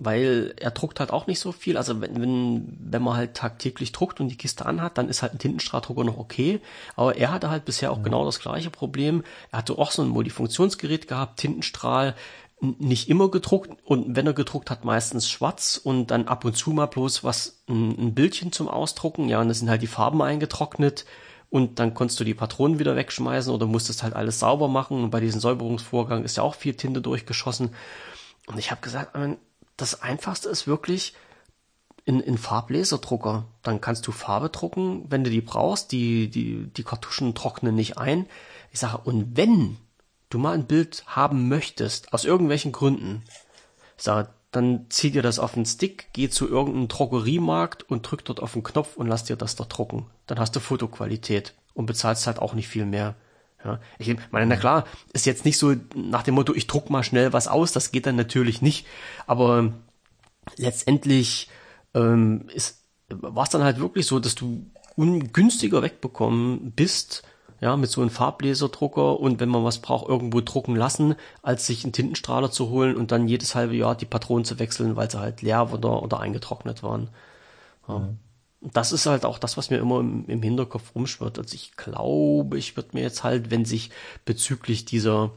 Weil 0.00 0.54
er 0.60 0.70
druckt 0.70 1.00
halt 1.00 1.10
auch 1.10 1.26
nicht 1.26 1.40
so 1.40 1.50
viel. 1.50 1.76
Also 1.76 2.00
wenn, 2.00 2.20
wenn, 2.20 2.78
wenn 2.78 3.02
man 3.02 3.16
halt 3.16 3.34
tagtäglich 3.34 3.90
druckt 3.90 4.20
und 4.20 4.28
die 4.28 4.36
Kiste 4.36 4.64
anhat, 4.64 4.96
dann 4.96 5.08
ist 5.08 5.22
halt 5.22 5.34
ein 5.34 5.38
Tintenstrahldrucker 5.40 6.04
noch 6.04 6.18
okay. 6.18 6.60
Aber 6.94 7.16
er 7.16 7.32
hatte 7.32 7.50
halt 7.50 7.64
bisher 7.64 7.90
auch 7.90 7.98
mhm. 7.98 8.04
genau 8.04 8.24
das 8.24 8.38
gleiche 8.38 8.70
Problem. 8.70 9.24
Er 9.50 9.58
hatte 9.58 9.76
auch 9.76 9.90
so 9.90 10.02
ein 10.02 10.08
Multifunktionsgerät 10.08 11.08
gehabt, 11.08 11.40
Tintenstrahl, 11.40 12.14
nicht 12.60 13.08
immer 13.08 13.30
gedruckt. 13.30 13.70
Und 13.84 14.16
wenn 14.16 14.26
er 14.26 14.32
gedruckt 14.32 14.70
hat, 14.70 14.84
meistens 14.84 15.30
schwarz 15.30 15.80
und 15.82 16.08
dann 16.10 16.26
ab 16.26 16.44
und 16.44 16.56
zu 16.56 16.70
mal 16.70 16.86
bloß 16.86 17.24
was, 17.24 17.62
ein, 17.68 17.90
ein 17.98 18.14
Bildchen 18.14 18.52
zum 18.52 18.68
Ausdrucken, 18.68 19.28
ja, 19.28 19.40
und 19.40 19.48
da 19.48 19.54
sind 19.54 19.70
halt 19.70 19.82
die 19.82 19.86
Farben 19.86 20.22
eingetrocknet. 20.22 21.04
Und 21.50 21.78
dann 21.78 21.94
konntest 21.94 22.20
du 22.20 22.24
die 22.24 22.34
Patronen 22.34 22.78
wieder 22.78 22.94
wegschmeißen 22.94 23.52
oder 23.52 23.66
musstest 23.66 24.02
halt 24.02 24.14
alles 24.14 24.38
sauber 24.38 24.68
machen. 24.68 25.02
Und 25.02 25.10
bei 25.10 25.20
diesem 25.20 25.40
Säuberungsvorgang 25.40 26.24
ist 26.24 26.36
ja 26.36 26.42
auch 26.42 26.54
viel 26.54 26.74
Tinte 26.74 27.00
durchgeschossen. 27.00 27.70
Und 28.46 28.58
ich 28.58 28.70
habe 28.70 28.82
gesagt, 28.82 29.16
das 29.76 30.02
Einfachste 30.02 30.50
ist 30.50 30.66
wirklich 30.66 31.14
in, 32.04 32.20
in 32.20 32.36
Farblaserdrucker. 32.36 33.44
Dann 33.62 33.80
kannst 33.80 34.06
du 34.06 34.12
Farbe 34.12 34.50
drucken, 34.50 35.06
wenn 35.08 35.24
du 35.24 35.30
die 35.30 35.40
brauchst, 35.40 35.92
die, 35.92 36.28
die, 36.28 36.66
die 36.66 36.82
Kartuschen 36.82 37.34
trocknen 37.34 37.74
nicht 37.74 37.96
ein. 37.96 38.26
Ich 38.70 38.80
sage, 38.80 38.98
und 39.04 39.36
wenn 39.36 39.78
du 40.30 40.38
mal 40.38 40.54
ein 40.54 40.66
Bild 40.66 41.04
haben 41.06 41.48
möchtest, 41.48 42.12
aus 42.12 42.24
irgendwelchen 42.24 42.72
Gründen, 42.72 43.22
sag, 43.96 44.34
dann 44.50 44.86
zieh 44.88 45.10
dir 45.10 45.22
das 45.22 45.38
auf 45.38 45.54
den 45.54 45.66
Stick, 45.66 46.08
geh 46.12 46.30
zu 46.30 46.48
irgendeinem 46.48 46.88
Drogeriemarkt 46.88 47.82
und 47.82 48.02
drück 48.02 48.24
dort 48.24 48.40
auf 48.40 48.54
den 48.54 48.62
Knopf 48.62 48.96
und 48.96 49.06
lass 49.06 49.24
dir 49.24 49.36
das 49.36 49.56
da 49.56 49.64
drucken. 49.64 50.06
Dann 50.26 50.38
hast 50.38 50.56
du 50.56 50.60
Fotoqualität 50.60 51.54
und 51.74 51.86
bezahlst 51.86 52.26
halt 52.26 52.38
auch 52.38 52.54
nicht 52.54 52.68
viel 52.68 52.86
mehr. 52.86 53.14
Ja, 53.64 53.80
ich 53.98 54.16
meine, 54.30 54.46
na 54.46 54.56
klar, 54.56 54.84
ist 55.12 55.26
jetzt 55.26 55.44
nicht 55.44 55.58
so 55.58 55.74
nach 55.94 56.22
dem 56.22 56.34
Motto, 56.34 56.54
ich 56.54 56.66
druck 56.66 56.90
mal 56.90 57.02
schnell 57.02 57.32
was 57.32 57.48
aus, 57.48 57.72
das 57.72 57.90
geht 57.90 58.06
dann 58.06 58.16
natürlich 58.16 58.62
nicht, 58.62 58.86
aber 59.26 59.72
letztendlich 60.56 61.48
ähm, 61.92 62.48
war 63.08 63.44
es 63.44 63.50
dann 63.50 63.64
halt 63.64 63.80
wirklich 63.80 64.06
so, 64.06 64.20
dass 64.20 64.36
du 64.36 64.64
ungünstiger 64.96 65.82
wegbekommen 65.82 66.72
bist, 66.72 67.24
ja, 67.60 67.76
mit 67.76 67.90
so 67.90 68.00
einem 68.00 68.10
Farblaserdrucker 68.10 69.18
und 69.18 69.40
wenn 69.40 69.48
man 69.48 69.64
was 69.64 69.78
braucht, 69.78 70.08
irgendwo 70.08 70.40
drucken 70.40 70.76
lassen, 70.76 71.16
als 71.42 71.66
sich 71.66 71.84
einen 71.84 71.92
Tintenstrahler 71.92 72.50
zu 72.50 72.70
holen 72.70 72.96
und 72.96 73.10
dann 73.10 73.28
jedes 73.28 73.54
halbe 73.54 73.74
Jahr 73.74 73.96
die 73.96 74.06
Patronen 74.06 74.44
zu 74.44 74.58
wechseln, 74.58 74.96
weil 74.96 75.10
sie 75.10 75.18
halt 75.18 75.42
leer 75.42 75.72
oder, 75.72 76.02
oder 76.02 76.20
eingetrocknet 76.20 76.82
waren. 76.82 77.10
Ja. 77.88 77.98
Mhm. 77.98 78.18
Das 78.60 78.90
ist 78.90 79.06
halt 79.06 79.24
auch 79.24 79.38
das, 79.38 79.56
was 79.56 79.70
mir 79.70 79.78
immer 79.78 80.00
im, 80.00 80.26
im 80.26 80.42
Hinterkopf 80.42 80.94
rumschwirrt. 80.94 81.38
Also 81.38 81.54
ich 81.54 81.76
glaube, 81.76 82.58
ich 82.58 82.76
würde 82.76 82.90
mir 82.92 83.02
jetzt 83.02 83.22
halt, 83.22 83.52
wenn 83.52 83.64
sich 83.64 83.90
bezüglich 84.24 84.84
dieser 84.84 85.30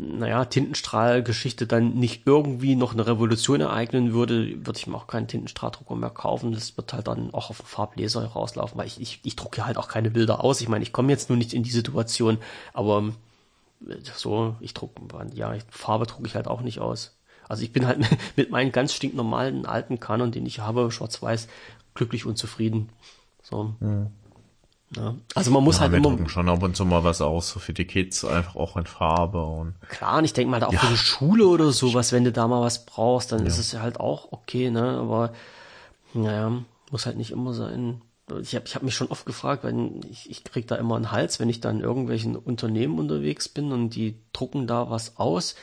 naja, 0.00 0.44
Tintenstrahlgeschichte 0.44 1.66
dann 1.66 1.94
nicht 1.94 2.26
irgendwie 2.26 2.74
noch 2.74 2.92
eine 2.92 3.06
Revolution 3.06 3.60
ereignen 3.60 4.12
würde, 4.12 4.66
würde 4.66 4.78
ich 4.78 4.86
mir 4.86 4.96
auch 4.96 5.06
keinen 5.06 5.28
Tintenstrahldrucker 5.28 5.94
mehr 5.94 6.10
kaufen. 6.10 6.52
Das 6.52 6.76
wird 6.76 6.92
halt 6.92 7.08
dann 7.08 7.34
auch 7.34 7.50
auf 7.50 7.58
den 7.58 7.66
Farblaser 7.66 8.24
rauslaufen, 8.24 8.78
weil 8.78 8.86
ich, 8.86 9.00
ich, 9.00 9.20
ich 9.22 9.36
drucke 9.36 9.66
halt 9.66 9.76
auch 9.76 9.88
keine 9.88 10.10
Bilder 10.10 10.42
aus. 10.42 10.60
Ich 10.60 10.68
meine, 10.68 10.82
ich 10.82 10.92
komme 10.92 11.12
jetzt 11.12 11.28
nur 11.28 11.38
nicht 11.38 11.52
in 11.52 11.62
die 11.62 11.70
Situation, 11.70 12.38
aber 12.72 13.12
äh, 13.86 13.96
so, 14.02 14.56
ich 14.60 14.74
drucke, 14.74 15.02
ja, 15.34 15.54
Farbe 15.70 16.06
drucke 16.06 16.26
ich 16.26 16.34
halt 16.34 16.48
auch 16.48 16.62
nicht 16.62 16.80
aus. 16.80 17.16
Also 17.48 17.62
ich 17.62 17.72
bin 17.72 17.86
halt 17.86 17.98
mit 18.36 18.50
meinen 18.50 18.72
ganz 18.72 18.94
stinknormalen 18.94 19.66
alten 19.66 20.00
Canon, 20.00 20.32
den 20.32 20.46
ich 20.46 20.60
habe, 20.60 20.90
schwarz-weiß, 20.90 21.48
glücklich 21.94 22.24
und 22.24 22.36
zufrieden. 22.36 22.88
So. 23.42 23.74
Mhm. 23.80 24.08
Ja. 24.96 25.14
Also 25.36 25.52
man 25.52 25.62
muss 25.62 25.76
ja, 25.76 25.82
halt 25.82 25.92
wir 25.92 25.98
immer 25.98 26.28
schon 26.28 26.48
ab 26.48 26.62
und 26.62 26.76
zu 26.76 26.84
mal 26.84 27.04
was 27.04 27.20
aus, 27.20 27.50
so 27.50 27.60
für 27.60 27.72
die 27.72 27.84
Kids 27.84 28.24
einfach 28.24 28.56
auch 28.56 28.76
in 28.76 28.86
Farbe 28.86 29.40
und 29.40 29.74
klar, 29.88 30.18
und 30.18 30.24
ich 30.24 30.32
denke 30.32 30.50
mal 30.50 30.58
da 30.58 30.66
auch 30.66 30.72
ja. 30.72 30.80
für 30.80 30.88
die 30.88 30.96
Schule 30.96 31.46
oder 31.46 31.70
sowas, 31.70 32.10
wenn 32.10 32.24
du 32.24 32.32
da 32.32 32.48
mal 32.48 32.60
was 32.60 32.86
brauchst, 32.86 33.30
dann 33.30 33.40
ja. 33.40 33.46
ist 33.46 33.58
es 33.58 33.70
ja 33.70 33.82
halt 33.82 34.00
auch 34.00 34.32
okay, 34.32 34.68
ne? 34.70 34.98
Aber 34.98 35.32
naja, 36.12 36.64
muss 36.90 37.06
halt 37.06 37.16
nicht 37.16 37.30
immer 37.30 37.54
sein. 37.54 38.02
Ich 38.42 38.54
habe 38.54 38.64
ich 38.66 38.74
hab 38.74 38.82
mich 38.82 38.94
schon 38.94 39.08
oft 39.08 39.26
gefragt, 39.26 39.62
weil 39.62 39.74
ich, 40.10 40.28
ich 40.28 40.42
krieg 40.44 40.66
da 40.66 40.76
immer 40.76 40.96
einen 40.96 41.12
Hals, 41.12 41.38
wenn 41.38 41.48
ich 41.48 41.60
da 41.60 41.70
in 41.70 41.80
irgendwelchen 41.80 42.36
Unternehmen 42.36 42.98
unterwegs 42.98 43.48
bin 43.48 43.72
und 43.72 43.90
die 43.90 44.16
drucken 44.32 44.66
da 44.66 44.90
was 44.90 45.18
aus 45.18 45.54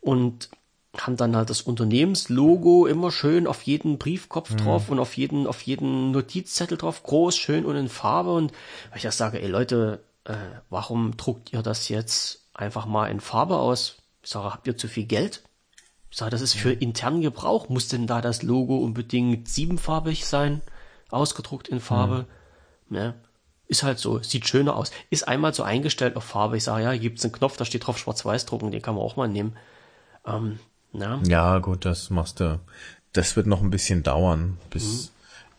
und 0.00 0.50
haben 0.96 1.16
dann 1.16 1.36
halt 1.36 1.50
das 1.50 1.60
Unternehmenslogo 1.60 2.86
immer 2.86 3.10
schön 3.10 3.46
auf 3.46 3.62
jeden 3.62 3.98
Briefkopf 3.98 4.50
mhm. 4.50 4.56
drauf 4.56 4.88
und 4.88 4.98
auf 4.98 5.16
jeden, 5.16 5.46
auf 5.46 5.62
jeden 5.62 6.10
Notizzettel 6.12 6.78
drauf, 6.78 7.02
groß, 7.02 7.36
schön 7.36 7.64
und 7.64 7.76
in 7.76 7.88
Farbe. 7.88 8.34
Und 8.34 8.52
weil 8.90 8.96
ich 8.96 9.02
das 9.02 9.18
sage, 9.18 9.40
ey 9.40 9.48
Leute, 9.48 10.02
äh, 10.24 10.34
warum 10.70 11.16
druckt 11.16 11.52
ihr 11.52 11.62
das 11.62 11.88
jetzt 11.88 12.46
einfach 12.54 12.86
mal 12.86 13.08
in 13.08 13.20
Farbe 13.20 13.58
aus? 13.58 13.98
Ich 14.22 14.30
sage, 14.30 14.52
habt 14.52 14.66
ihr 14.66 14.76
zu 14.76 14.88
viel 14.88 15.04
Geld? 15.04 15.42
Ich 16.10 16.16
sage, 16.16 16.30
das 16.30 16.40
ist 16.40 16.54
für 16.54 16.70
mhm. 16.70 16.80
internen 16.80 17.20
Gebrauch. 17.20 17.68
Muss 17.68 17.88
denn 17.88 18.06
da 18.06 18.20
das 18.20 18.42
Logo 18.42 18.78
unbedingt 18.78 19.48
siebenfarbig 19.48 20.24
sein? 20.24 20.62
Ausgedruckt 21.10 21.68
in 21.68 21.80
Farbe? 21.80 22.26
Mhm. 22.88 22.96
Ne? 22.96 23.14
Ist 23.66 23.82
halt 23.82 23.98
so, 23.98 24.22
sieht 24.22 24.48
schöner 24.48 24.76
aus. 24.76 24.90
Ist 25.10 25.28
einmal 25.28 25.52
so 25.52 25.62
eingestellt 25.62 26.16
auf 26.16 26.24
Farbe. 26.24 26.56
Ich 26.56 26.64
sage, 26.64 26.84
ja, 26.84 26.96
gibt's 26.96 27.24
einen 27.24 27.32
Knopf, 27.32 27.58
da 27.58 27.66
steht 27.66 27.86
drauf 27.86 27.98
Schwarz-Weiß 27.98 28.46
drucken, 28.46 28.70
den 28.70 28.80
kann 28.80 28.94
man 28.94 29.04
auch 29.04 29.16
mal 29.16 29.28
nehmen. 29.28 29.56
Ähm, 30.26 30.58
na? 30.98 31.20
Ja, 31.26 31.58
gut, 31.58 31.84
das 31.84 32.10
machst 32.10 32.40
du. 32.40 32.60
Das 33.12 33.36
wird 33.36 33.46
noch 33.46 33.62
ein 33.62 33.70
bisschen 33.70 34.02
dauern, 34.02 34.58
bis. 34.70 35.06
Mhm. 35.06 35.08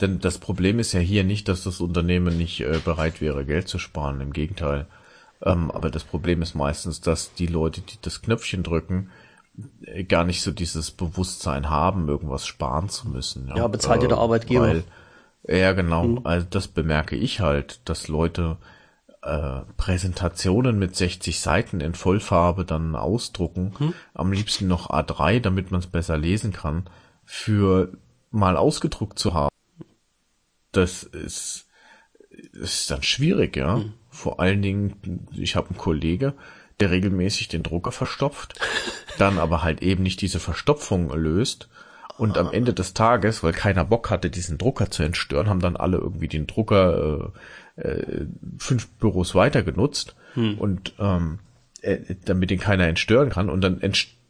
Denn 0.01 0.19
das 0.19 0.37
Problem 0.37 0.79
ist 0.79 0.93
ja 0.93 1.01
hier 1.01 1.25
nicht, 1.25 1.49
dass 1.49 1.63
das 1.63 1.81
Unternehmen 1.81 2.37
nicht 2.37 2.61
äh, 2.61 2.79
bereit 2.83 3.19
wäre, 3.19 3.43
Geld 3.43 3.67
zu 3.67 3.79
sparen. 3.79 4.21
Im 4.21 4.31
Gegenteil. 4.31 4.87
Ähm, 5.41 5.71
aber 5.71 5.89
das 5.89 6.03
Problem 6.03 6.41
ist 6.41 6.55
meistens, 6.55 7.01
dass 7.01 7.33
die 7.33 7.47
Leute, 7.47 7.81
die 7.81 7.97
das 8.01 8.21
Knöpfchen 8.21 8.63
drücken, 8.63 9.09
äh, 9.83 10.03
gar 10.03 10.23
nicht 10.23 10.41
so 10.41 10.51
dieses 10.51 10.91
Bewusstsein 10.91 11.69
haben, 11.69 12.07
irgendwas 12.07 12.45
sparen 12.45 12.89
zu 12.89 13.09
müssen. 13.09 13.47
Ja, 13.47 13.57
ja 13.57 13.67
bezahlt 13.67 14.01
ja 14.01 14.07
der 14.07 14.17
Arbeitgeber. 14.17 14.61
Weil, 14.61 14.83
ja, 15.47 15.73
genau. 15.73 16.03
Mhm. 16.03 16.21
Also 16.23 16.47
das 16.49 16.67
bemerke 16.67 17.15
ich 17.15 17.41
halt, 17.41 17.81
dass 17.85 18.07
Leute 18.07 18.57
äh, 19.21 19.61
Präsentationen 19.77 20.79
mit 20.79 20.95
60 20.95 21.39
Seiten 21.39 21.81
in 21.81 21.93
Vollfarbe 21.93 22.65
dann 22.65 22.95
ausdrucken, 22.95 23.73
mhm. 23.77 23.93
am 24.13 24.31
liebsten 24.31 24.67
noch 24.67 24.89
A3, 24.89 25.39
damit 25.39 25.71
man 25.71 25.79
es 25.79 25.87
besser 25.87 26.17
lesen 26.17 26.53
kann, 26.53 26.89
für 27.25 27.91
mal 28.31 28.57
ausgedruckt 28.57 29.19
zu 29.19 29.33
haben. 29.33 29.49
Das 30.71 31.03
ist, 31.03 31.67
ist 32.29 32.91
dann 32.91 33.03
schwierig, 33.03 33.55
ja. 33.55 33.77
Mhm. 33.77 33.93
Vor 34.09 34.39
allen 34.39 34.61
Dingen, 34.61 35.27
ich 35.33 35.55
habe 35.55 35.69
einen 35.69 35.77
Kollege, 35.77 36.33
der 36.79 36.91
regelmäßig 36.91 37.49
den 37.49 37.63
Drucker 37.63 37.91
verstopft, 37.91 38.59
dann 39.17 39.37
aber 39.37 39.63
halt 39.63 39.81
eben 39.81 40.03
nicht 40.03 40.21
diese 40.21 40.39
Verstopfung 40.39 41.11
löst 41.11 41.69
und 42.19 42.37
am 42.37 42.51
Ende 42.51 42.73
des 42.73 42.93
Tages, 42.93 43.43
weil 43.43 43.53
keiner 43.53 43.85
Bock 43.85 44.09
hatte, 44.09 44.29
diesen 44.29 44.57
Drucker 44.57 44.91
zu 44.91 45.03
entstören, 45.03 45.47
haben 45.47 45.61
dann 45.61 45.77
alle 45.77 45.97
irgendwie 45.97 46.27
den 46.27 46.47
Drucker 46.47 47.31
äh, 47.79 48.25
fünf 48.57 48.87
Büros 48.99 49.35
weiter 49.35 49.63
genutzt 49.63 50.15
hm. 50.33 50.57
und 50.57 50.93
ähm, 50.99 51.39
äh, 51.81 51.97
damit 52.25 52.49
den 52.49 52.59
keiner 52.59 52.87
entstören 52.87 53.29
kann. 53.29 53.49
Und 53.49 53.61
dann 53.61 53.81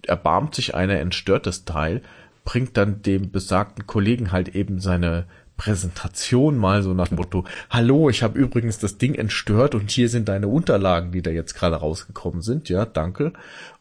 erbarmt 0.03 0.55
sich 0.55 0.75
einer, 0.75 0.99
entstört 0.99 1.45
das 1.45 1.65
Teil, 1.65 2.01
bringt 2.45 2.77
dann 2.77 3.01
dem 3.01 3.31
besagten 3.31 3.85
Kollegen 3.85 4.31
halt 4.31 4.49
eben 4.55 4.79
seine 4.79 5.25
Präsentation 5.57 6.57
mal 6.57 6.83
so 6.83 6.93
nach 6.93 7.09
dem 7.09 7.17
Motto, 7.17 7.43
hallo, 7.69 8.09
ich 8.09 8.23
habe 8.23 8.39
übrigens 8.39 8.79
das 8.79 8.97
Ding 8.97 9.13
entstört 9.13 9.75
und 9.75 9.91
hier 9.91 10.07
sind 10.07 10.29
deine 10.29 10.47
Unterlagen, 10.47 11.11
die 11.11 11.21
da 11.21 11.31
jetzt 11.31 11.53
gerade 11.53 11.75
rausgekommen 11.75 12.41
sind. 12.41 12.69
Ja, 12.69 12.85
danke. 12.85 13.33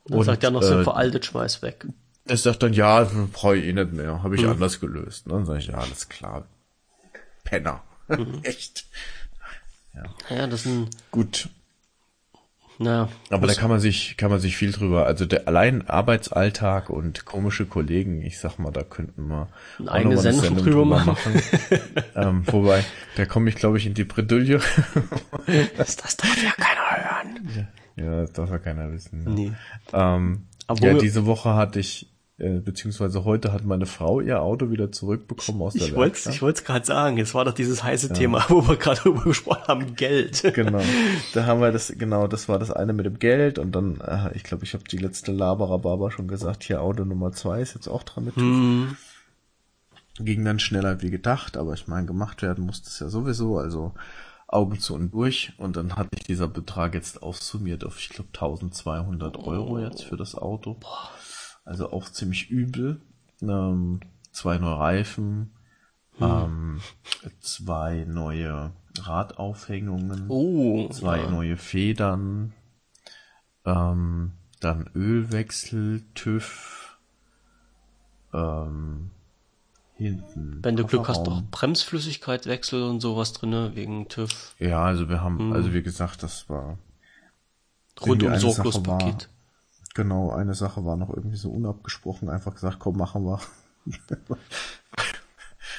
Und, 0.03 0.17
und 0.17 0.25
sagt 0.25 0.43
ja 0.43 0.51
noch, 0.51 0.63
äh, 0.63 0.83
veraltet, 0.83 1.27
schmeiß 1.27 1.63
weg. 1.63 1.87
Es 2.27 2.43
sagt 2.43 2.63
dann, 2.63 2.73
ja, 2.73 3.09
brauche 3.33 3.57
ich 3.57 3.65
eh 3.65 3.73
nicht 3.73 3.93
mehr. 3.93 4.23
Habe 4.23 4.35
ich 4.35 4.43
mhm. 4.43 4.51
anders 4.51 4.81
gelöst. 4.81 5.29
Ne? 5.29 5.35
Dann 5.35 5.47
sage 5.47 5.61
ich, 5.61 5.69
ja, 5.69 5.79
alles 5.79 6.09
klar. 6.09 6.47
Penner. 7.45 7.83
Mhm. 8.09 8.41
Echt. 8.43 8.87
Ja. 9.95 10.37
ja, 10.37 10.47
das 10.47 10.63
sind. 10.65 10.89
Gut. 11.11 11.49
Na, 12.81 13.09
aber 13.31 13.49
da 13.49 13.55
kann 13.55 13.71
man 13.71 13.81
sich, 13.81 14.17
kann 14.17 14.31
man 14.31 14.39
sich 14.39 14.57
viel 14.57 14.71
drüber, 14.71 15.05
also 15.05 15.27
der 15.27 15.49
allein 15.49 15.89
Arbeitsalltag 15.89 16.91
und 16.91 17.25
komische 17.25 17.67
Kollegen, 17.67 18.23
ich 18.23 18.39
sag 18.39 18.59
mal, 18.59 18.71
da 18.71 18.85
könnten 18.85 19.27
wir 19.27 19.49
eine 19.81 19.91
eigene 19.91 20.17
Sendung, 20.17 20.45
Sendung 20.45 20.65
drüber, 20.65 20.85
machen. 20.85 21.15
machen. 21.15 21.43
ähm, 22.15 22.43
wobei, 22.47 22.85
da 23.17 23.27
komme 23.27 23.49
ich, 23.49 23.57
glaube 23.57 23.79
ich, 23.79 23.87
in 23.87 23.95
die 23.95 24.05
Bredouille. 24.05 24.61
das, 25.77 25.97
das 25.97 26.17
darf 26.17 26.41
ja 26.41 26.53
keiner 26.53 27.35
hören. 27.35 27.69
Ja, 27.97 28.21
das 28.21 28.33
darf 28.33 28.51
ja 28.51 28.59
keiner 28.59 28.93
wissen. 28.93 29.25
Ne? 29.25 29.31
Nee. 29.31 29.53
Ähm, 29.93 30.47
ja, 30.81 30.95
diese 30.95 31.27
Woche 31.27 31.55
hatte 31.55 31.81
ich 31.81 32.07
äh, 32.41 32.61
beziehungsweise 32.61 33.25
heute 33.25 33.53
hat 33.53 33.65
meine 33.65 33.87
Frau 33.87 34.21
ihr 34.21 34.41
Auto 34.41 34.71
wieder 34.71 34.93
zurückbekommen 34.93 35.61
aus 35.61 35.75
der 35.75 35.89
ich 35.89 35.97
Werkstatt. 35.97 36.35
Ich 36.35 36.41
wollte 36.41 36.61
es 36.61 36.65
gerade 36.65 36.87
sagen, 36.87 37.19
es 37.19 37.35
war 37.35 37.45
doch 37.45 37.53
dieses 37.53 37.83
heiße 37.83 38.09
ja. 38.09 38.15
Thema, 38.15 38.45
wo 38.49 38.67
wir 38.69 38.77
gerade 38.77 39.01
drüber 39.01 39.25
gesprochen 39.25 39.67
haben, 39.67 39.97
Geld. 39.97 40.45
Genau, 40.55 40.81
da 41.35 41.47
haben 41.47 41.61
wir 41.61 41.73
das, 41.73 41.93
genau, 41.99 42.29
das 42.29 42.49
war 42.49 42.61
das 42.61 42.71
eine 42.71 42.93
mit 42.93 43.07
dem 43.07 43.19
Geld 43.19 43.59
und 43.59 43.73
dann, 43.73 44.01
äh, 44.01 44.37
ich 44.37 44.45
glaube, 44.45 44.65
ich 44.65 44.75
habe 44.75 44.85
die 44.85 44.99
letzte 44.99 45.33
Laberababer 45.33 46.13
schon 46.13 46.29
gesagt, 46.29 46.63
hier 46.63 46.81
Auto 46.81 47.05
Nummer 47.05 47.33
zwei 47.33 47.61
ist 47.61 47.75
jetzt 47.75 47.89
auch 47.89 48.05
dran 48.05 48.27
mit 48.27 48.37
hm. 48.37 48.97
Ging 50.21 50.45
dann 50.45 50.61
schneller 50.61 51.03
wie 51.03 51.11
gedacht, 51.11 51.57
aber 51.57 51.75
ich 51.75 51.89
meine, 51.89 52.07
gemacht 52.07 52.43
werden 52.43 52.65
musste 52.65 52.89
es 52.89 53.01
ja 53.01 53.09
sowieso, 53.09 53.59
also 53.59 53.95
Augen 54.47 54.79
zu 54.79 54.95
und 54.95 55.13
durch 55.13 55.53
und 55.59 55.77
dann 55.77 55.97
hatte 55.97 56.11
ich 56.17 56.25
dieser 56.25 56.47
Betrag 56.47 56.95
jetzt 56.95 57.21
aufsummiert 57.21 57.85
auf, 57.85 57.99
ich 57.99 58.11
glaube, 58.11 58.31
1200 58.33 59.37
Euro 59.39 59.81
jetzt 59.81 60.05
für 60.05 60.17
das 60.17 60.37
Auto. 60.37 60.75
Boah 60.75 61.11
also 61.69 61.93
auch 61.93 62.09
ziemlich 62.09 62.51
übel. 62.51 63.01
Ähm, 63.43 64.01
zwei 64.33 64.59
neue 64.59 64.79
Reifen, 64.79 65.53
hm. 66.19 66.27
ähm, 66.27 66.81
zwei 67.41 68.05
neue 68.09 68.73
Radaufhängungen, 68.99 70.27
oh, 70.29 70.89
zwei 70.89 71.21
ja. 71.21 71.31
neue 71.31 71.57
Federn, 71.57 72.53
ähm, 73.65 74.33
dann 74.61 74.91
Ölwechsel, 74.95 76.03
TÜV, 76.15 76.99
ähm, 78.33 79.11
hinten. 79.95 80.59
Wenn 80.63 80.77
du 80.77 80.85
Glück 80.85 81.07
hast, 81.07 81.25
doch 81.25 81.43
Bremsflüssigkeitwechsel 81.51 82.83
und 82.83 83.01
sowas 83.01 83.35
drinne 83.35 83.77
wegen 83.77 84.09
TÜV. 84.09 84.57
Ja, 84.59 84.85
also 84.85 85.09
wir 85.09 85.23
haben, 85.23 85.39
hm. 85.39 85.53
also 85.53 85.73
wie 85.73 85.83
gesagt, 85.83 86.23
das 86.23 86.49
war 86.49 86.79
rundum 88.01 88.37
sorglos 88.37 88.83
Paket. 88.83 89.29
Genau, 89.99 90.31
eine 90.31 90.55
Sache 90.55 90.85
war 90.85 90.97
noch 90.97 91.11
irgendwie 91.11 91.37
so 91.37 91.51
unabgesprochen, 91.51 92.29
einfach 92.29 92.55
gesagt, 92.55 92.79
komm, 92.79 92.99
machen 92.99 93.25
wir. 93.25 93.41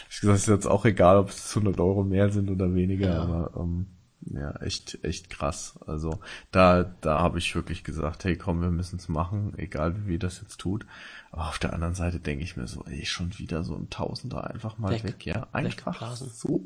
ich 0.10 0.20
gesagt, 0.20 0.40
ist 0.40 0.48
jetzt 0.48 0.68
auch 0.68 0.84
egal, 0.84 1.16
ob 1.16 1.30
es 1.30 1.56
100 1.56 1.80
Euro 1.80 2.04
mehr 2.04 2.30
sind 2.30 2.50
oder 2.50 2.76
weniger, 2.76 3.12
ja. 3.12 3.22
aber 3.22 3.52
ähm, 3.56 3.88
ja, 4.26 4.52
echt, 4.58 5.02
echt 5.06 5.30
krass. 5.30 5.80
Also 5.88 6.20
da, 6.52 6.84
da 7.00 7.20
habe 7.20 7.38
ich 7.38 7.56
wirklich 7.56 7.86
gesagt, 7.86 8.26
hey, 8.26 8.36
komm, 8.36 8.62
wir 8.62 8.72
müssen 8.72 8.98
es 8.98 9.08
machen, 9.08 9.54
egal 9.56 10.06
wie 10.06 10.20
das 10.20 10.42
jetzt 10.42 10.58
tut. 10.58 10.86
Aber 11.32 11.48
auf 11.48 11.58
der 11.58 11.72
anderen 11.72 11.96
Seite 11.96 12.20
denke 12.20 12.44
ich 12.44 12.58
mir 12.58 12.68
so, 12.68 12.84
ey, 12.88 13.06
schon 13.06 13.40
wieder 13.40 13.64
so 13.64 13.74
ein 13.74 13.90
Tausender 13.90 14.50
einfach 14.50 14.78
mal 14.78 14.92
weg, 14.92 15.06
weg 15.06 15.26
ja, 15.26 15.48
einfach 15.54 16.18
so 16.18 16.66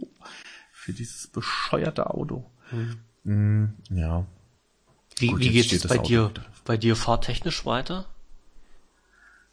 für 0.71 0.93
dieses 0.93 1.27
bescheuerte 1.27 2.09
Auto. 2.09 2.49
Mhm. 2.71 2.95
Mm, 3.25 3.73
ja, 3.91 4.25
wie, 5.17 5.27
Gut, 5.27 5.39
wie 5.41 5.49
geht 5.49 5.71
es 5.71 5.87
bei 5.87 5.97
dir, 5.99 6.31
bei 6.65 6.77
dir 6.77 6.95
fahrtechnisch 6.95 7.65
weiter? 7.65 8.05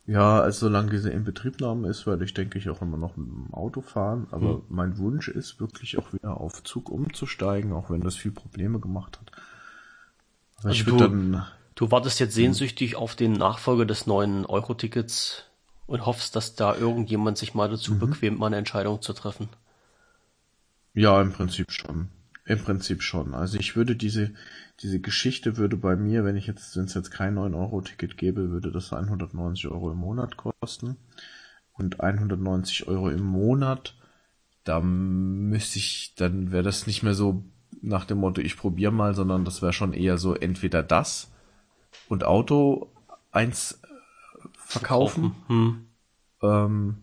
Ja, 0.06 0.40
also 0.40 0.66
solange 0.66 0.90
diese 0.90 1.10
Inbetriebnahme 1.10 1.88
ist, 1.88 2.06
werde 2.06 2.24
ich 2.24 2.34
denke 2.34 2.58
ich 2.58 2.68
auch 2.68 2.82
immer 2.82 2.96
noch 2.96 3.16
mit 3.16 3.28
dem 3.28 3.54
Auto 3.54 3.80
fahren. 3.80 4.26
Aber 4.30 4.54
hm. 4.54 4.62
mein 4.68 4.98
Wunsch 4.98 5.28
ist 5.28 5.60
wirklich 5.60 5.98
auch 5.98 6.12
wieder 6.12 6.40
auf 6.40 6.64
Zug 6.64 6.90
umzusteigen, 6.90 7.72
auch 7.72 7.90
wenn 7.90 8.00
das 8.00 8.16
viel 8.16 8.32
Probleme 8.32 8.80
gemacht 8.80 9.20
hat. 9.20 9.30
Aber 10.58 10.70
also 10.70 10.84
du, 10.84 10.96
dann, 10.96 11.46
du 11.74 11.90
wartest 11.90 12.18
jetzt 12.18 12.34
sehnsüchtig 12.34 12.96
auf 12.96 13.14
den 13.14 13.32
Nachfolger 13.32 13.84
des 13.84 14.06
neuen 14.06 14.46
Euro-Tickets 14.46 15.44
und 15.86 16.06
hoffst, 16.06 16.34
dass 16.34 16.54
da 16.54 16.74
irgendjemand 16.74 17.38
sich 17.38 17.54
mal 17.54 17.68
dazu 17.68 17.94
mhm. 17.94 18.00
bequemt, 18.00 18.38
mal 18.38 18.46
eine 18.46 18.56
Entscheidung 18.56 19.00
zu 19.02 19.12
treffen. 19.12 19.48
Ja, 20.92 21.20
im 21.20 21.32
Prinzip 21.32 21.70
schon. 21.70 22.08
Im 22.50 22.58
Prinzip 22.58 23.04
schon. 23.04 23.32
Also 23.32 23.60
ich 23.60 23.76
würde 23.76 23.94
diese, 23.94 24.32
diese 24.80 24.98
Geschichte 24.98 25.56
würde 25.56 25.76
bei 25.76 25.94
mir, 25.94 26.24
wenn 26.24 26.34
ich 26.34 26.48
jetzt, 26.48 26.76
wenn 26.76 26.86
es 26.86 26.94
jetzt 26.94 27.12
kein 27.12 27.38
9-Euro-Ticket 27.38 28.16
gäbe, 28.16 28.50
würde 28.50 28.72
das 28.72 28.92
190 28.92 29.68
Euro 29.68 29.92
im 29.92 29.98
Monat 29.98 30.36
kosten. 30.36 30.96
Und 31.74 32.00
190 32.00 32.88
Euro 32.88 33.08
im 33.08 33.22
Monat, 33.22 33.94
da 34.64 34.80
müsste 34.80 35.78
ich, 35.78 36.16
dann 36.16 36.50
wäre 36.50 36.64
das 36.64 36.88
nicht 36.88 37.04
mehr 37.04 37.14
so 37.14 37.44
nach 37.82 38.04
dem 38.04 38.18
Motto, 38.18 38.40
ich 38.40 38.56
probiere 38.56 38.90
mal, 38.90 39.14
sondern 39.14 39.44
das 39.44 39.62
wäre 39.62 39.72
schon 39.72 39.92
eher 39.92 40.18
so 40.18 40.34
entweder 40.34 40.82
das 40.82 41.30
und 42.08 42.24
Auto 42.24 42.90
eins 43.30 43.80
äh, 43.84 44.48
verkaufen. 44.54 45.36
Hm. 45.46 45.86
Ähm, 46.42 46.96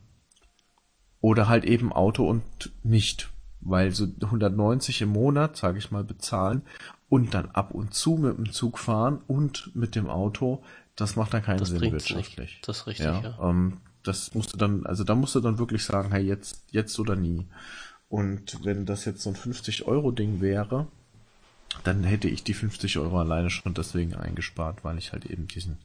oder 1.22 1.48
halt 1.48 1.64
eben 1.64 1.93
Auto 1.93 2.28
und 2.28 2.43
nicht 2.84 3.30
weil 3.68 3.91
so 3.91 4.07
190 4.22 5.01
im 5.01 5.09
Monat, 5.09 5.57
sage 5.57 5.78
ich 5.78 5.91
mal, 5.91 6.03
bezahlen 6.03 6.61
und 7.09 7.34
dann 7.34 7.51
ab 7.51 7.72
und 7.72 7.93
zu 7.93 8.15
mit 8.15 8.38
dem 8.38 8.51
Zug 8.51 8.80
fahren 8.80 9.22
und 9.28 9.76
mit 9.76 9.95
dem 9.95 10.09
Auto, 10.09 10.63
das 10.95 11.15
macht 11.15 11.34
dann 11.34 11.43
keinen 11.43 11.59
das 11.59 11.70
Sinn 11.70 11.82
wirtschaftlich. 11.82 12.38
Nicht. 12.38 12.68
Das 12.68 12.80
ist 12.80 12.88
richtig, 12.88 13.05
ja. 13.05 13.22
ja. 13.22 13.49
Ähm, 13.49 13.78
das 14.03 14.34
musst 14.34 14.53
du 14.53 14.57
dann, 14.57 14.86
also 14.86 15.03
da 15.03 15.15
musst 15.15 15.36
du 15.36 15.41
dann 15.41 15.59
wirklich 15.59 15.84
sagen, 15.84 16.11
hey, 16.11 16.24
jetzt, 16.24 16.63
jetzt 16.72 16.97
oder 16.97 17.15
nie. 17.15 17.45
Und 18.07 18.63
wenn 18.63 18.86
das 18.86 19.03
jetzt 19.03 19.22
so 19.22 19.30
ein 19.30 19.36
50-Euro-Ding 19.36 20.39
wäre, 20.39 20.88
dann 21.84 22.05
hätte 22.05 22.30
ich 22.30 22.43
die 22.45 22.53
50 22.53 22.97
Euro 22.99 23.20
alleine 23.20 23.49
schon 23.49 23.74
deswegen 23.74 24.15
eingespart, 24.15 24.86
weil 24.86 24.97
ich 24.97 25.11
halt 25.11 25.26
eben 25.26 25.47
diesen 25.47 25.78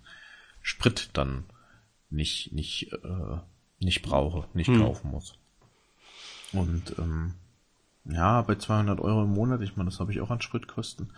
Sprit 0.63 1.11
dann 1.15 1.45
nicht, 2.11 2.53
nicht, 2.53 2.93
äh, 2.93 3.39
nicht 3.81 4.03
brauche, 4.03 4.47
nicht 4.55 4.69
hm. 4.69 4.79
kaufen 4.79 5.11
muss. 5.11 5.35
Und 6.53 6.95
ähm, 6.99 7.35
ja, 8.05 8.43
bei 8.43 8.57
200 8.57 9.01
Euro 9.01 9.25
im 9.25 9.31
Monat, 9.31 9.63
ich 9.63 9.77
meine, 9.77 9.91
das 9.91 10.01
habe 10.01 10.13
ich 10.13 10.21
auch 10.21 10.31
an 10.31 10.41
Spritkosten. 10.41 11.11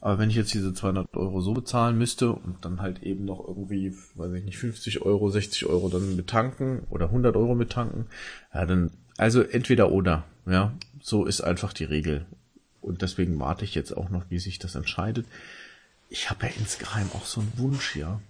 Aber 0.00 0.18
wenn 0.18 0.28
ich 0.28 0.36
jetzt 0.36 0.52
diese 0.52 0.74
200 0.74 1.16
Euro 1.16 1.40
so 1.40 1.54
bezahlen 1.54 1.96
müsste 1.96 2.32
und 2.32 2.64
dann 2.64 2.82
halt 2.82 3.02
eben 3.02 3.24
noch 3.24 3.46
irgendwie, 3.46 3.94
weiß 4.16 4.32
ich 4.34 4.44
nicht, 4.44 4.58
50 4.58 5.02
Euro, 5.02 5.30
60 5.30 5.66
Euro 5.66 5.88
dann 5.88 6.16
mit 6.16 6.26
tanken 6.26 6.86
oder 6.90 7.06
100 7.06 7.36
Euro 7.36 7.54
mit 7.54 7.70
tanken, 7.70 8.06
ja, 8.52 8.66
dann, 8.66 8.90
also 9.16 9.42
entweder 9.42 9.90
oder, 9.92 10.24
ja, 10.46 10.74
so 11.00 11.24
ist 11.24 11.40
einfach 11.40 11.72
die 11.72 11.84
Regel. 11.84 12.26
Und 12.82 13.00
deswegen 13.00 13.38
warte 13.40 13.64
ich 13.64 13.74
jetzt 13.74 13.96
auch 13.96 14.10
noch, 14.10 14.24
wie 14.28 14.38
sich 14.38 14.58
das 14.58 14.74
entscheidet. 14.74 15.26
Ich 16.10 16.28
habe 16.28 16.46
ja 16.46 16.52
insgeheim 16.58 17.08
auch 17.14 17.24
so 17.24 17.40
einen 17.40 17.52
Wunsch, 17.56 17.96
ja. 17.96 18.20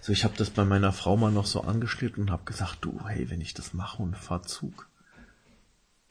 So, 0.00 0.12
ich 0.12 0.24
habe 0.24 0.34
das 0.36 0.50
bei 0.50 0.64
meiner 0.64 0.92
Frau 0.92 1.16
mal 1.16 1.30
noch 1.30 1.46
so 1.46 1.62
angeschleppt 1.62 2.18
und 2.18 2.30
habe 2.30 2.44
gesagt, 2.44 2.78
du, 2.80 3.00
hey, 3.06 3.30
wenn 3.30 3.40
ich 3.40 3.54
das 3.54 3.72
mache 3.74 4.02
und 4.02 4.16
fahr 4.16 4.42
Zug, 4.42 4.88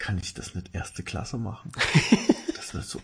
kann 0.01 0.17
ich 0.17 0.33
das 0.33 0.55
nicht 0.55 0.73
erste 0.73 1.03
Klasse 1.03 1.37
machen? 1.37 1.71
Das 2.55 2.75
wäre 2.75 2.83
so, 2.83 3.01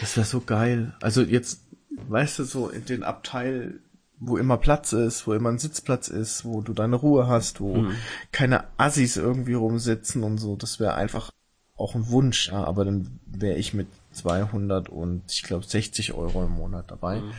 das 0.00 0.16
wäre 0.16 0.26
so 0.26 0.40
geil. 0.40 0.94
Also 1.00 1.22
jetzt, 1.22 1.60
weißt 2.08 2.40
du, 2.40 2.44
so 2.44 2.68
in 2.68 2.84
den 2.84 3.02
Abteil, 3.02 3.80
wo 4.18 4.36
immer 4.36 4.58
Platz 4.58 4.92
ist, 4.92 5.26
wo 5.26 5.32
immer 5.32 5.48
ein 5.48 5.58
Sitzplatz 5.58 6.08
ist, 6.08 6.44
wo 6.44 6.60
du 6.60 6.74
deine 6.74 6.96
Ruhe 6.96 7.26
hast, 7.26 7.60
wo 7.60 7.76
mhm. 7.76 7.94
keine 8.30 8.64
Assis 8.76 9.16
irgendwie 9.16 9.54
rumsitzen 9.54 10.22
und 10.22 10.36
so, 10.38 10.56
das 10.56 10.80
wäre 10.80 10.94
einfach 10.96 11.30
auch 11.76 11.94
ein 11.94 12.08
Wunsch, 12.08 12.48
ja, 12.48 12.64
aber 12.64 12.84
dann 12.84 13.20
wäre 13.24 13.56
ich 13.56 13.72
mit 13.72 13.86
200 14.12 14.90
und 14.90 15.22
ich 15.32 15.44
glaube 15.44 15.64
60 15.64 16.12
Euro 16.12 16.44
im 16.44 16.52
Monat 16.52 16.90
dabei. 16.90 17.20
Mhm. 17.20 17.32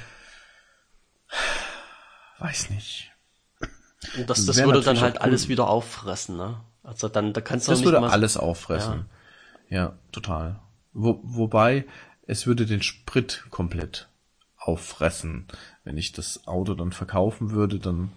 Weiß 2.39 2.69
nicht. 2.71 3.11
Und 4.17 4.30
das, 4.30 4.45
das 4.45 4.57
würde 4.63 4.82
dann 4.82 5.01
halt 5.01 5.21
alles 5.21 5.47
wieder 5.47 5.67
auffressen, 5.67 6.38
ne? 6.38 6.61
Also 6.86 7.07
dann, 7.07 7.33
da 7.33 7.41
kannst 7.41 7.67
du 7.67 7.71
Das 7.71 7.83
würde 7.83 7.99
alles 8.01 8.38
auffressen. 8.38 9.05
Ja, 9.69 9.77
ja 9.77 9.93
total. 10.11 10.59
Wo, 10.93 11.19
wobei, 11.23 11.86
es 12.27 12.47
würde 12.47 12.65
den 12.65 12.81
Sprit 12.81 13.45
komplett 13.49 14.07
auffressen. 14.57 15.45
Wenn 15.83 15.97
ich 15.97 16.11
das 16.11 16.47
Auto 16.47 16.73
dann 16.73 16.91
verkaufen 16.91 17.51
würde, 17.51 17.79
dann, 17.79 18.11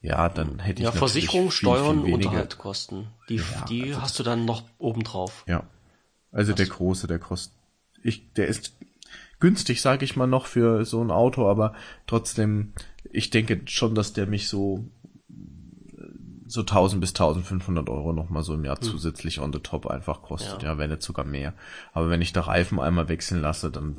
ja, 0.00 0.28
dann 0.28 0.58
hätte 0.58 0.82
ich 0.82 0.84
ja, 0.84 0.92
Versicherung, 0.92 1.50
viel, 1.50 1.52
Steuern, 1.52 2.04
viel 2.04 2.14
Unterhaltskosten. 2.14 3.08
Die, 3.28 3.36
ja, 3.36 3.64
die 3.68 3.82
also 3.90 4.02
hast 4.02 4.18
du 4.18 4.22
dann 4.22 4.44
noch 4.44 4.64
obendrauf. 4.78 5.44
Ja. 5.46 5.64
Also 6.30 6.52
Was? 6.52 6.56
der 6.56 6.66
große, 6.66 7.06
der 7.06 7.18
kostet, 7.18 7.54
ich, 8.02 8.32
der 8.32 8.46
ist 8.48 8.74
günstig, 9.38 9.80
sage 9.80 10.04
ich 10.04 10.16
mal 10.16 10.26
noch 10.26 10.46
für 10.46 10.84
so 10.84 11.02
ein 11.02 11.10
Auto, 11.10 11.48
aber 11.48 11.74
trotzdem, 12.06 12.72
ich 13.10 13.30
denke 13.30 13.62
schon, 13.66 13.94
dass 13.94 14.12
der 14.12 14.26
mich 14.26 14.48
so 14.48 14.84
so 16.52 16.60
1000 16.60 17.00
bis 17.00 17.10
1500 17.10 17.88
Euro 17.88 18.12
nochmal 18.12 18.42
so 18.42 18.54
im 18.54 18.64
Jahr 18.64 18.76
hm. 18.76 18.82
zusätzlich 18.82 19.40
on 19.40 19.52
the 19.52 19.58
top 19.58 19.86
einfach 19.86 20.22
kostet, 20.22 20.62
ja. 20.62 20.72
ja, 20.72 20.78
wenn 20.78 20.90
nicht 20.90 21.02
sogar 21.02 21.24
mehr. 21.24 21.54
Aber 21.94 22.10
wenn 22.10 22.20
ich 22.20 22.32
da 22.32 22.42
Reifen 22.42 22.78
einmal 22.78 23.08
wechseln 23.08 23.40
lasse, 23.40 23.70
dann 23.70 23.96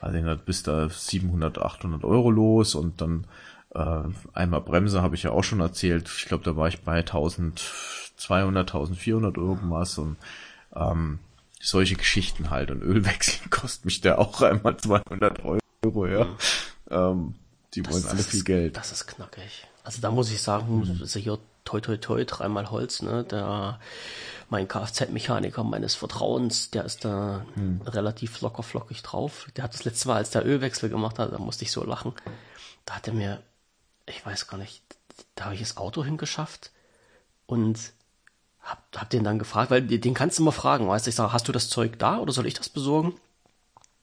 also 0.00 0.18
ich 0.18 0.40
bis 0.40 0.62
da 0.62 0.88
700, 0.88 1.58
800 1.58 2.04
Euro 2.04 2.30
los 2.30 2.74
und 2.74 3.00
dann 3.00 3.26
äh, 3.74 4.02
einmal 4.32 4.60
Bremse 4.60 5.02
habe 5.02 5.14
ich 5.14 5.22
ja 5.22 5.30
auch 5.30 5.44
schon 5.44 5.60
erzählt. 5.60 6.10
Ich 6.16 6.26
glaube, 6.26 6.44
da 6.44 6.56
war 6.56 6.68
ich 6.68 6.82
bei 6.82 6.98
1200, 6.98 8.74
1400 8.74 9.36
irgendwas 9.36 9.98
und 9.98 10.16
ähm, 10.74 11.18
solche 11.60 11.96
Geschichten 11.96 12.50
halt 12.50 12.70
und 12.70 12.82
Ölwechseln 12.82 13.50
kostet 13.50 13.84
mich 13.84 14.00
der 14.00 14.18
auch 14.18 14.42
einmal 14.42 14.76
200 14.76 15.42
Euro, 15.44 16.06
ja. 16.06 16.24
Mhm. 16.24 16.36
Ähm, 16.90 17.34
die 17.74 17.82
das, 17.82 17.94
wollen 17.94 18.06
alle 18.06 18.22
viel 18.22 18.40
ist, 18.40 18.44
Geld. 18.44 18.76
Das 18.76 18.92
ist 18.92 19.06
knackig. 19.06 19.66
Also 19.82 20.00
da 20.00 20.10
muss 20.10 20.30
ich 20.30 20.40
sagen, 20.40 20.80
mhm. 20.80 21.02
ist 21.02 21.16
hier 21.16 21.38
toi 21.64 21.80
toi 21.80 21.96
toi, 21.96 22.24
dreimal 22.24 22.70
Holz, 22.70 23.02
ne? 23.02 23.24
Der, 23.24 23.78
mein 24.50 24.68
Kfz-Mechaniker 24.68 25.64
meines 25.64 25.94
Vertrauens, 25.94 26.70
der 26.70 26.84
ist 26.84 27.04
da 27.04 27.44
hm. 27.54 27.80
relativ 27.86 28.40
locker 28.40 28.62
flockig 28.62 29.02
drauf. 29.02 29.48
Der 29.56 29.64
hat 29.64 29.74
das 29.74 29.84
letzte 29.84 30.08
Mal, 30.08 30.16
als 30.16 30.30
der 30.30 30.46
Ölwechsel 30.46 30.88
gemacht 30.88 31.18
hat, 31.18 31.32
da 31.32 31.38
musste 31.38 31.64
ich 31.64 31.72
so 31.72 31.84
lachen. 31.84 32.12
Da 32.84 32.96
hat 32.96 33.08
er 33.08 33.14
mir, 33.14 33.42
ich 34.06 34.24
weiß 34.24 34.46
gar 34.46 34.58
nicht, 34.58 34.82
da 35.34 35.46
habe 35.46 35.54
ich 35.54 35.60
das 35.60 35.76
Auto 35.76 36.04
hingeschafft 36.04 36.70
und 37.46 37.78
hab, 38.60 38.82
hab 38.96 39.10
den 39.10 39.24
dann 39.24 39.38
gefragt, 39.38 39.70
weil 39.70 39.82
den 39.82 40.14
kannst 40.14 40.38
du 40.38 40.42
mal 40.42 40.50
fragen, 40.50 40.88
weißt 40.88 41.06
du, 41.06 41.10
ich 41.10 41.16
sage, 41.16 41.32
hast 41.32 41.48
du 41.48 41.52
das 41.52 41.68
Zeug 41.68 41.98
da 41.98 42.18
oder 42.18 42.32
soll 42.32 42.46
ich 42.46 42.54
das 42.54 42.68
besorgen? 42.68 43.14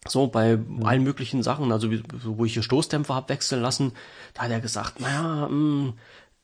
So 0.08 0.28
bei 0.28 0.58
mhm. 0.58 0.86
allen 0.86 1.04
möglichen 1.04 1.44
Sachen, 1.44 1.72
also 1.72 1.90
wo 1.92 2.46
ich 2.46 2.54
hier 2.54 2.64
Stoßdämpfer 2.64 3.14
hab 3.14 3.30
wechseln 3.30 3.62
lassen, 3.62 3.94
da 4.34 4.44
hat 4.44 4.52
er 4.52 4.60
gesagt, 4.60 5.00
naja, 5.00 5.48
mh, 5.48 5.50
hm, 5.50 5.94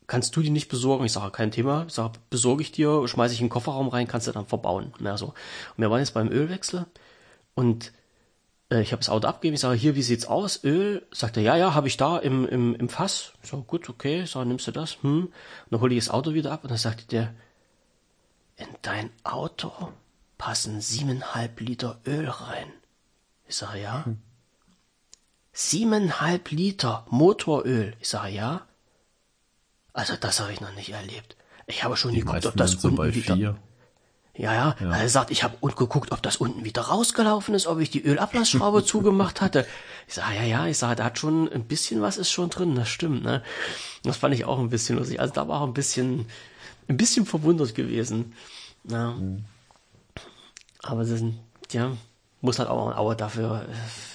kannst 0.07 0.35
du 0.35 0.41
die 0.41 0.49
nicht 0.49 0.69
besorgen? 0.69 1.05
Ich 1.05 1.11
sage, 1.11 1.31
kein 1.31 1.51
Thema. 1.51 1.85
Ich 1.87 1.93
sage, 1.93 2.13
besorge 2.29 2.63
ich 2.63 2.71
dir, 2.71 3.07
schmeiße 3.07 3.33
ich 3.33 3.41
in 3.41 3.45
den 3.45 3.51
Kofferraum 3.51 3.89
rein, 3.89 4.07
kannst 4.07 4.27
du 4.27 4.31
dann 4.31 4.47
verbauen. 4.47 4.93
Na, 4.99 5.17
so. 5.17 5.27
Und 5.27 5.35
wir 5.77 5.91
waren 5.91 5.99
jetzt 5.99 6.13
beim 6.13 6.31
Ölwechsel 6.31 6.85
und 7.55 7.91
äh, 8.69 8.81
ich 8.81 8.91
habe 8.91 8.99
das 8.99 9.09
Auto 9.09 9.27
abgegeben. 9.27 9.55
Ich 9.55 9.61
sage, 9.61 9.77
hier, 9.77 9.95
wie 9.95 10.01
sieht's 10.01 10.25
aus? 10.25 10.63
Öl? 10.63 11.05
Sagt 11.11 11.37
er, 11.37 11.43
ja, 11.43 11.57
ja, 11.57 11.73
habe 11.73 11.87
ich 11.87 11.97
da 11.97 12.17
im, 12.17 12.47
im, 12.47 12.75
im 12.75 12.89
Fass. 12.89 13.33
Ich 13.43 13.49
sage, 13.49 13.63
gut, 13.63 13.89
okay. 13.89 14.23
Ich 14.23 14.31
sage, 14.31 14.47
nimmst 14.47 14.67
du 14.67 14.71
das? 14.71 14.97
Hm. 15.01 15.25
Und 15.25 15.33
dann 15.69 15.81
hole 15.81 15.93
ich 15.93 16.05
das 16.05 16.13
Auto 16.13 16.33
wieder 16.33 16.51
ab 16.51 16.63
und 16.63 16.69
dann 16.69 16.77
sagte 16.77 17.05
der, 17.07 17.33
in 18.55 18.67
dein 18.81 19.11
Auto 19.23 19.71
passen 20.37 20.81
siebeneinhalb 20.81 21.59
Liter 21.59 21.99
Öl 22.05 22.27
rein. 22.29 22.71
Ich 23.47 23.55
sage, 23.55 23.81
ja. 23.81 24.05
Hm. 24.05 24.19
Siebeneinhalb 25.53 26.51
Liter 26.51 27.05
Motoröl. 27.09 27.95
Ich 27.99 28.09
sage, 28.09 28.33
ja. 28.33 28.67
Also 29.97 30.15
das 30.15 30.39
habe 30.39 30.53
ich 30.53 30.61
noch 30.61 30.73
nicht 30.75 30.93
erlebt. 30.93 31.35
Ich 31.65 31.83
habe 31.83 31.97
schon 31.97 32.13
die 32.13 32.19
geguckt, 32.19 32.45
ob 32.45 32.55
das 32.55 32.75
unten 32.75 32.97
so 32.97 33.15
wieder. 33.15 33.35
Vier. 33.35 33.57
Ja, 34.35 34.53
ja, 34.53 34.75
ja. 34.79 34.95
Er 34.95 35.09
sagt, 35.09 35.31
ich 35.31 35.43
habe 35.43 35.57
geguckt, 35.59 36.11
ob 36.11 36.21
das 36.21 36.37
unten 36.37 36.63
wieder 36.63 36.83
rausgelaufen 36.83 37.55
ist, 37.55 37.65
ob 37.65 37.79
ich 37.79 37.89
die 37.89 38.03
Ölablassschraube 38.03 38.83
zugemacht 38.85 39.41
hatte. 39.41 39.65
Ich 40.07 40.13
sage, 40.13 40.35
ja, 40.35 40.43
ja, 40.43 40.67
ich 40.67 40.77
sage, 40.77 40.97
da 40.97 41.05
hat 41.05 41.17
schon 41.17 41.51
ein 41.51 41.63
bisschen 41.63 41.99
was 42.03 42.17
ist 42.17 42.29
schon 42.29 42.51
drin, 42.51 42.75
das 42.75 42.89
stimmt, 42.89 43.23
ne? 43.23 43.41
Das 44.03 44.17
fand 44.17 44.35
ich 44.35 44.45
auch 44.45 44.59
ein 44.59 44.69
bisschen 44.69 44.99
lustig. 44.99 45.19
Also 45.19 45.33
da 45.33 45.47
war 45.47 45.61
auch 45.61 45.67
ein 45.67 45.73
bisschen, 45.73 46.27
ein 46.87 46.97
bisschen 46.97 47.25
verwundert 47.25 47.73
gewesen. 47.73 48.35
Ja. 48.83 49.13
Mhm. 49.13 49.45
Aber 50.83 51.05
das, 51.05 51.23
ja, 51.71 51.97
muss 52.41 52.59
halt 52.59 52.69
auch, 52.69 52.91
aber 52.91 53.15
dafür, 53.15 53.65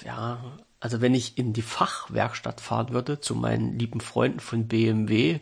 ja, 0.05 0.41
also 0.83 0.99
wenn 0.99 1.15
ich 1.15 1.37
in 1.37 1.53
die 1.53 1.61
Fachwerkstatt 1.61 2.59
fahren 2.59 2.89
würde, 2.89 3.21
zu 3.21 3.35
meinen 3.35 3.79
lieben 3.79 4.01
Freunden 4.01 4.41
von 4.41 4.67
BMW, 4.67 5.39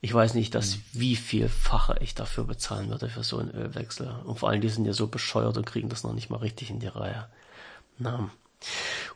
ich 0.00 0.12
weiß 0.12 0.34
nicht, 0.34 0.52
dass 0.56 0.78
mhm. 0.78 0.80
wie 0.94 1.14
vielfache 1.14 1.94
ich 2.00 2.16
dafür 2.16 2.42
bezahlen 2.42 2.88
würde 2.88 3.08
für 3.08 3.22
so 3.22 3.38
einen 3.38 3.52
Ölwechsel. 3.52 4.12
Und 4.24 4.40
vor 4.40 4.48
allem, 4.48 4.60
die 4.60 4.68
sind 4.68 4.86
ja 4.86 4.92
so 4.92 5.06
bescheuert 5.06 5.56
und 5.56 5.64
kriegen 5.64 5.88
das 5.88 6.02
noch 6.02 6.12
nicht 6.12 6.28
mal 6.28 6.38
richtig 6.38 6.70
in 6.70 6.80
die 6.80 6.88
Reihe. 6.88 7.28
Na, 7.98 8.30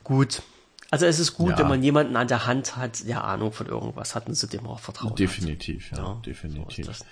gut. 0.05 0.43
Also 0.93 1.07
es 1.07 1.19
ist 1.19 1.35
gut, 1.35 1.51
ja. 1.51 1.59
wenn 1.59 1.67
man 1.67 1.83
jemanden 1.83 2.15
an 2.15 2.29
der 2.29 2.47
Hand 2.47 2.77
hat, 2.77 3.09
der 3.09 3.25
Ahnung 3.25 3.51
von 3.51 3.67
irgendwas 3.67 4.15
hat 4.15 4.29
und 4.29 4.37
zu 4.37 4.47
dem 4.47 4.69
auch 4.69 4.79
vertraut. 4.79 5.19
Definitiv, 5.19 5.91
hat. 5.91 5.99
ja, 5.99 6.05
ja, 6.05 6.21
definitiv. 6.25 6.87
So 6.87 7.05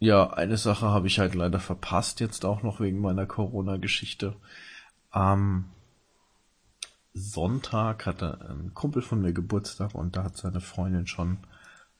ja, 0.00 0.30
eine 0.30 0.56
Sache 0.56 0.86
habe 0.86 1.06
ich 1.06 1.20
halt 1.20 1.36
leider 1.36 1.60
verpasst, 1.60 2.18
jetzt 2.18 2.44
auch 2.44 2.64
noch 2.64 2.80
wegen 2.80 3.00
meiner 3.00 3.24
Corona-Geschichte. 3.24 4.34
Ähm, 5.14 5.66
Sonntag 7.18 8.04
hatte 8.04 8.46
ein 8.50 8.74
Kumpel 8.74 9.00
von 9.00 9.22
mir 9.22 9.32
Geburtstag 9.32 9.94
und 9.94 10.16
da 10.16 10.24
hat 10.24 10.36
seine 10.36 10.60
Freundin 10.60 11.06
schon, 11.06 11.38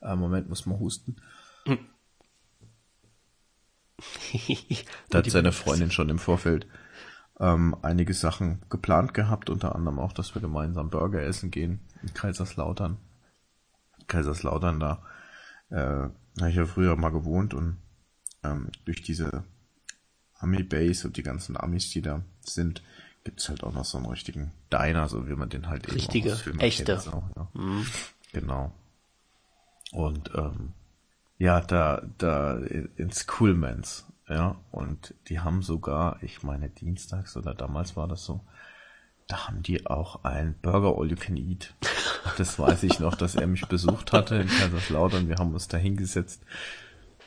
äh, 0.03 0.15
Moment, 0.15 0.51
muss 0.51 0.67
man 0.67 0.79
husten. 0.79 1.17
da 5.09 5.19
hat 5.19 5.31
seine 5.31 5.53
Freundin 5.53 5.91
schon 5.91 6.11
im 6.11 6.19
Vorfeld 6.19 6.67
ähm, 7.41 7.75
einige 7.81 8.13
Sachen 8.13 8.61
geplant 8.69 9.15
gehabt, 9.15 9.49
unter 9.49 9.75
anderem 9.75 9.99
auch, 9.99 10.13
dass 10.13 10.35
wir 10.35 10.43
gemeinsam 10.43 10.91
Burger 10.91 11.23
essen 11.23 11.51
gehen 11.51 11.81
in 12.03 12.13
Kaiserslautern. 12.13 12.99
Kaiserslautern 14.09 14.81
da 14.81 15.03
äh, 15.71 15.77
habe 16.41 16.51
ich 16.51 16.57
ja 16.57 16.67
früher 16.67 16.95
mal 16.97 17.09
gewohnt 17.09 17.55
und 17.55 17.79
ähm, 18.43 18.69
durch 18.85 19.01
diese 19.01 19.45
Ami-Base 20.35 21.07
und 21.07 21.17
die 21.17 21.23
ganzen 21.23 21.57
Amis, 21.57 21.89
die 21.89 22.03
da 22.03 22.23
sind, 22.41 22.83
gibt's 23.27 23.49
halt 23.49 23.65
auch 23.65 23.73
noch 23.73 23.85
so 23.85 23.99
einen 23.99 24.07
richtigen 24.07 24.53
Diner, 24.73 25.09
so 25.09 25.29
wie 25.29 25.35
man 25.35 25.49
den 25.49 25.69
halt 25.69 25.93
Richtige, 25.93 26.29
eben 26.29 26.37
Richtige, 26.37 26.59
echte. 26.61 26.85
Kennt, 26.85 27.03
so, 27.03 27.25
ja. 27.35 27.49
mhm. 27.55 27.87
Genau. 28.33 28.73
Und 29.91 30.31
ähm, 30.37 30.75
ja, 31.37 31.61
da, 31.61 32.03
da 32.19 32.57
ins 32.57 33.27
Coolmans, 33.27 34.07
ja, 34.29 34.55
und 34.71 35.13
die 35.29 35.41
haben 35.41 35.63
sogar, 35.63 36.23
ich 36.23 36.45
meine 36.45 36.69
dienstags 36.69 37.37
oder 37.37 37.53
damals 37.53 37.97
war 37.97 38.07
das 38.07 38.25
so, 38.25 38.43
da 39.27 39.49
haben 39.49 39.63
die 39.63 39.89
auch 39.89 40.23
ein 40.23 40.55
Burger 40.63 40.97
All 40.97 41.11
You 41.11 41.17
Can 41.17 41.37
Eat. 41.37 41.75
Das 42.39 42.59
weiß 42.61 42.85
ich 42.85 43.01
noch, 43.01 43.17
dass 43.17 43.35
er 43.35 43.49
mich 43.49 43.67
besucht 43.67 44.13
hatte 44.13 44.37
in 44.37 44.49
Kaiserslautern. 44.49 45.29
Wir 45.29 45.37
haben 45.37 45.53
uns 45.53 45.67
da 45.67 45.79
hingesetzt 45.79 46.43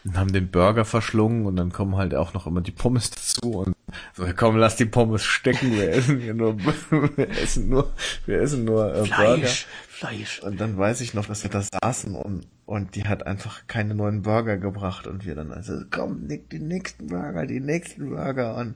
und 0.05 0.17
haben 0.17 0.31
den 0.31 0.49
Burger 0.49 0.85
verschlungen 0.85 1.45
und 1.45 1.55
dann 1.55 1.71
kommen 1.71 1.97
halt 1.97 2.15
auch 2.15 2.33
noch 2.33 2.47
immer 2.47 2.61
die 2.61 2.71
Pommes 2.71 3.11
dazu 3.11 3.51
und 3.51 3.75
so, 4.13 4.25
komm, 4.35 4.57
lass 4.57 4.75
die 4.75 4.85
Pommes 4.85 5.23
stecken, 5.23 5.71
wir 5.71 5.91
essen 5.91 6.19
hier 6.19 6.33
nur, 6.33 6.57
wir 7.17 7.29
essen 7.29 7.69
nur, 7.69 7.91
wir 8.25 8.41
essen 8.41 8.65
nur 8.65 8.93
äh, 8.93 9.05
Fleisch, 9.05 9.17
Burger. 9.17 9.47
Fleisch. 9.89 10.39
Und 10.41 10.61
dann 10.61 10.77
weiß 10.77 11.01
ich 11.01 11.13
noch, 11.13 11.25
dass 11.25 11.43
wir 11.43 11.49
da 11.49 11.61
saßen 11.61 12.15
und, 12.15 12.47
und 12.65 12.95
die 12.95 13.05
hat 13.05 13.27
einfach 13.27 13.67
keine 13.67 13.95
neuen 13.95 14.21
Burger 14.21 14.57
gebracht 14.57 15.07
und 15.07 15.25
wir 15.25 15.35
dann 15.35 15.51
also, 15.51 15.81
komm, 15.89 16.27
nick 16.27 16.49
die 16.49 16.59
nächsten 16.59 17.07
Burger, 17.07 17.45
die 17.45 17.59
nächsten 17.59 18.09
Burger 18.09 18.55
und 18.55 18.75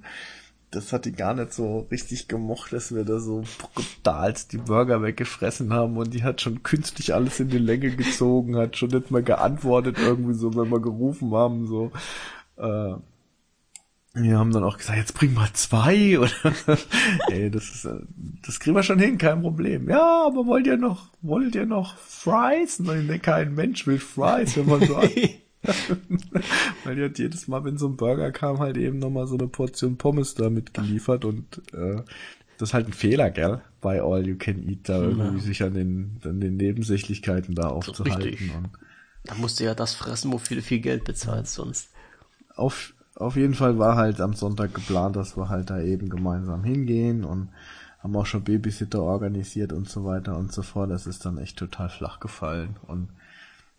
das 0.73 0.91
hat 0.91 1.05
die 1.05 1.11
gar 1.11 1.33
nicht 1.33 1.53
so 1.53 1.87
richtig 1.91 2.27
gemocht, 2.27 2.73
dass 2.73 2.93
wir 2.93 3.03
da 3.05 3.19
so 3.19 3.43
brutal 3.57 4.33
die 4.51 4.57
Burger 4.57 5.01
weggefressen 5.01 5.73
haben 5.73 5.97
und 5.97 6.13
die 6.13 6.23
hat 6.23 6.41
schon 6.41 6.63
künstlich 6.63 7.13
alles 7.13 7.39
in 7.39 7.49
die 7.49 7.59
Länge 7.59 7.91
gezogen, 7.95 8.57
hat 8.57 8.77
schon 8.77 8.89
nicht 8.89 9.11
mal 9.11 9.23
geantwortet 9.23 9.97
irgendwie 9.99 10.33
so, 10.33 10.55
wenn 10.55 10.71
wir 10.71 10.81
gerufen 10.81 11.33
haben, 11.33 11.67
so. 11.67 11.91
Äh, 12.57 12.95
wir 14.15 14.37
haben 14.37 14.51
dann 14.51 14.63
auch 14.63 14.77
gesagt, 14.77 14.99
jetzt 14.99 15.15
bring 15.15 15.33
mal 15.33 15.49
zwei 15.53 16.19
oder 16.19 16.31
ey, 17.29 17.49
das 17.49 17.63
ist 17.69 17.89
das 18.45 18.59
kriegen 18.59 18.75
wir 18.75 18.83
schon 18.83 18.99
hin, 18.99 19.17
kein 19.17 19.41
Problem. 19.41 19.89
Ja, 19.89 20.25
aber 20.27 20.45
wollt 20.45 20.67
ihr 20.67 20.77
noch 20.77 21.09
wollt 21.21 21.55
ihr 21.55 21.65
noch 21.65 21.97
Fries? 21.97 22.79
Nein, 22.79 23.19
kein 23.21 23.55
Mensch 23.55 23.87
will 23.87 23.99
Fries, 23.99 24.55
wenn 24.55 24.67
man 24.67 24.85
so 24.85 24.99
Weil 26.83 26.95
die 26.95 27.03
hat 27.03 27.19
jedes 27.19 27.47
Mal, 27.47 27.63
wenn 27.63 27.77
so 27.77 27.87
ein 27.87 27.95
Burger 27.95 28.31
kam, 28.31 28.59
halt 28.59 28.77
eben 28.77 28.99
nochmal 28.99 29.27
so 29.27 29.37
eine 29.37 29.47
Portion 29.47 29.97
Pommes 29.97 30.35
da 30.35 30.49
mitgeliefert 30.49 31.25
und 31.25 31.61
äh, 31.73 32.01
das 32.57 32.69
ist 32.69 32.73
halt 32.73 32.87
ein 32.87 32.93
Fehler, 32.93 33.31
gell? 33.31 33.61
Bei 33.81 34.01
All 34.01 34.27
You 34.27 34.37
Can 34.37 34.67
Eat 34.67 34.87
da 34.87 35.01
irgendwie 35.01 35.41
sich 35.41 35.63
an 35.63 35.73
den, 35.73 36.19
an 36.23 36.39
den 36.39 36.57
Nebensächlichkeiten 36.57 37.55
da 37.55 37.67
aufzuhalten. 37.67 38.51
Und 38.51 38.69
da 39.23 39.35
musst 39.35 39.59
du 39.59 39.63
ja 39.63 39.73
das 39.73 39.95
fressen, 39.95 40.31
wofür 40.31 40.57
du 40.57 40.63
viel 40.63 40.79
Geld 40.79 41.03
bezahlst 41.03 41.55
sonst. 41.55 41.89
Auf, 42.55 42.93
auf 43.15 43.35
jeden 43.35 43.55
Fall 43.55 43.79
war 43.79 43.95
halt 43.95 44.21
am 44.21 44.33
Sonntag 44.33 44.73
geplant, 44.73 45.15
dass 45.15 45.35
wir 45.35 45.49
halt 45.49 45.69
da 45.69 45.81
eben 45.81 46.09
gemeinsam 46.09 46.63
hingehen 46.63 47.23
und 47.23 47.49
haben 47.99 48.15
auch 48.15 48.25
schon 48.25 48.43
Babysitter 48.43 49.01
organisiert 49.01 49.73
und 49.73 49.89
so 49.89 50.05
weiter 50.05 50.37
und 50.37 50.51
so 50.51 50.61
fort. 50.61 50.91
Das 50.91 51.07
ist 51.07 51.25
dann 51.25 51.37
echt 51.37 51.57
total 51.57 51.89
flach 51.89 52.19
gefallen 52.19 52.75
und 52.87 53.09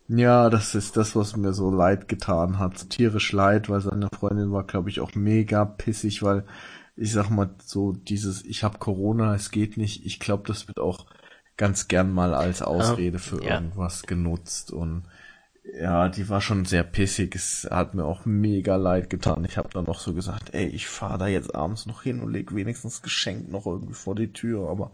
ja, 0.08 0.50
das 0.50 0.74
ist 0.74 0.96
das, 0.96 1.16
was 1.16 1.36
mir 1.36 1.52
so 1.54 1.70
leid 1.70 2.08
getan 2.08 2.58
hat. 2.58 2.90
Tierisch 2.90 3.32
leid, 3.32 3.68
weil 3.68 3.80
seine 3.80 4.08
Freundin 4.18 4.52
war, 4.52 4.64
glaube 4.64 4.90
ich, 4.90 5.00
auch 5.00 5.14
mega 5.14 5.64
pissig, 5.64 6.22
weil 6.22 6.44
ich 6.96 7.12
sag 7.12 7.30
mal 7.30 7.54
so 7.64 7.92
dieses, 7.92 8.44
ich 8.44 8.62
habe 8.62 8.78
Corona, 8.78 9.34
es 9.34 9.50
geht 9.50 9.76
nicht. 9.76 10.04
Ich 10.04 10.20
glaube, 10.20 10.44
das 10.46 10.68
wird 10.68 10.78
auch 10.78 11.06
ganz 11.56 11.88
gern 11.88 12.12
mal 12.12 12.34
als 12.34 12.62
Ausrede 12.62 13.18
für 13.18 13.42
ja. 13.42 13.54
irgendwas 13.54 14.02
genutzt 14.02 14.72
und 14.72 15.04
ja, 15.80 16.08
die 16.08 16.28
war 16.28 16.40
schon 16.40 16.66
sehr 16.66 16.84
pissig. 16.84 17.34
Es 17.34 17.66
hat 17.70 17.94
mir 17.94 18.04
auch 18.04 18.26
mega 18.26 18.76
leid 18.76 19.08
getan. 19.08 19.44
Ich 19.48 19.56
habe 19.56 19.70
dann 19.72 19.86
noch 19.86 19.98
so 19.98 20.12
gesagt, 20.12 20.52
ey, 20.52 20.66
ich 20.66 20.86
fahre 20.86 21.18
da 21.18 21.26
jetzt 21.26 21.54
abends 21.54 21.86
noch 21.86 22.02
hin 22.02 22.20
und 22.20 22.32
leg 22.32 22.54
wenigstens 22.54 23.00
Geschenk 23.00 23.48
noch 23.48 23.66
irgendwie 23.66 23.94
vor 23.94 24.14
die 24.14 24.32
Tür. 24.32 24.68
Aber 24.68 24.92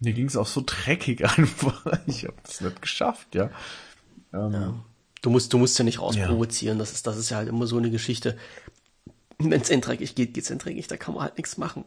mir 0.00 0.12
ging 0.12 0.26
es 0.26 0.36
auch 0.36 0.48
so 0.48 0.62
dreckig 0.66 1.24
einfach. 1.38 1.86
Ich 2.06 2.24
habe 2.24 2.36
das 2.42 2.60
nicht 2.60 2.82
geschafft, 2.82 3.34
ja. 3.34 3.50
Ähm, 4.32 4.52
ja. 4.52 4.74
Du 5.22 5.30
musst, 5.30 5.52
du 5.52 5.58
musst 5.58 5.78
ja 5.78 5.84
nicht 5.84 6.00
rausprovozieren. 6.00 6.78
Ja. 6.78 6.82
Das 6.82 6.92
ist, 6.92 7.06
das 7.06 7.16
ist 7.16 7.30
ja 7.30 7.36
halt 7.38 7.48
immer 7.48 7.66
so 7.66 7.78
eine 7.78 7.90
Geschichte. 7.90 8.36
Wenn 9.38 9.60
es 9.60 9.68
dreckig 9.68 10.14
geht, 10.14 10.34
geht's 10.34 10.48
dreckig. 10.48 10.88
Da 10.88 10.96
kann 10.96 11.14
man 11.14 11.24
halt 11.24 11.36
nichts 11.36 11.56
machen. 11.58 11.84